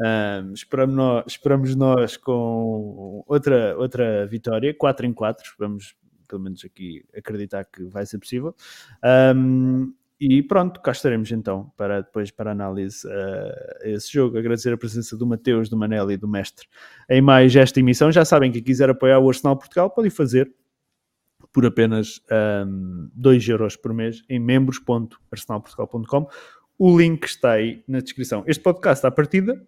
Ahm, 0.00 0.54
esperamos, 0.54 0.96
nós, 0.96 1.24
esperamos 1.26 1.76
nós 1.76 2.16
com 2.16 3.22
outra, 3.26 3.76
outra 3.76 4.26
vitória, 4.26 4.74
4 4.74 5.06
em 5.06 5.12
4. 5.12 5.54
Vamos, 5.58 5.94
pelo 6.26 6.40
menos 6.40 6.64
aqui, 6.64 7.04
acreditar 7.14 7.64
que 7.66 7.84
vai 7.84 8.06
ser 8.06 8.18
possível. 8.18 8.54
Ahm, 9.02 9.92
e 10.18 10.42
pronto, 10.42 10.80
cá 10.80 10.92
estaremos 10.92 11.30
então 11.30 11.70
para 11.76 12.00
depois 12.00 12.30
para 12.30 12.50
análise 12.50 13.06
a 13.06 13.88
esse 13.88 14.12
jogo. 14.12 14.38
Agradecer 14.38 14.72
a 14.72 14.76
presença 14.76 15.16
do 15.16 15.26
Mateus, 15.26 15.68
do 15.68 15.76
Manel 15.76 16.10
e 16.10 16.16
do 16.16 16.26
Mestre 16.26 16.66
em 17.08 17.20
mais 17.20 17.54
esta 17.54 17.80
emissão. 17.80 18.10
Já 18.10 18.24
sabem 18.24 18.50
que 18.50 18.62
quiser 18.62 18.88
apoiar 18.88 19.18
o 19.18 19.28
Arsenal 19.28 19.56
Portugal 19.56 19.90
pode 19.90 20.08
fazer 20.10 20.50
por 21.52 21.66
apenas 21.66 22.20
um, 22.66 23.10
2 23.14 23.48
euros 23.48 23.76
por 23.76 23.92
mês 23.92 24.22
em 24.28 24.38
membros.arsenalportugal.com. 24.38 26.28
O 26.78 26.98
link 26.98 27.24
está 27.24 27.52
aí 27.52 27.82
na 27.88 28.00
descrição. 28.00 28.44
Este 28.46 28.62
podcast, 28.62 29.06
à 29.06 29.10
partida, 29.10 29.66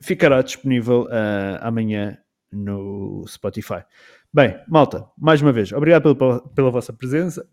ficará 0.00 0.42
disponível 0.42 1.06
ah, 1.10 1.60
amanhã 1.62 2.18
no 2.52 3.24
Spotify. 3.28 3.84
Bem, 4.32 4.60
malta, 4.68 5.06
mais 5.16 5.40
uma 5.40 5.52
vez, 5.52 5.72
obrigado 5.72 6.14
pela, 6.16 6.40
pela 6.40 6.70
vossa 6.70 6.92
presença. 6.92 7.48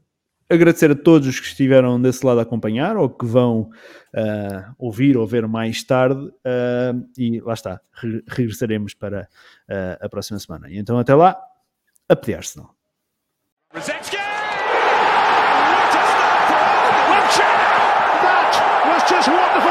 Agradecer 0.51 0.91
a 0.91 0.95
todos 0.95 1.27
os 1.27 1.39
que 1.39 1.47
estiveram 1.47 2.01
desse 2.01 2.25
lado 2.25 2.39
a 2.39 2.43
acompanhar 2.43 2.97
ou 2.97 3.09
que 3.09 3.25
vão 3.25 3.69
uh, 4.13 4.75
ouvir 4.77 5.15
ou 5.15 5.25
ver 5.25 5.47
mais 5.47 5.81
tarde. 5.81 6.19
Uh, 6.19 7.09
e 7.17 7.39
lá 7.39 7.53
está, 7.53 7.79
re 7.93 8.21
regressaremos 8.27 8.93
para 8.93 9.29
uh, 9.69 10.05
a 10.05 10.09
próxima 10.09 10.39
semana. 10.39 10.69
E 10.69 10.77
então 10.77 10.99
até 10.99 11.15
lá, 11.15 11.41
a 12.09 12.15
pedir 12.15 12.43
se 12.43 12.59
just 19.11 19.27
wonderful. 19.27 19.70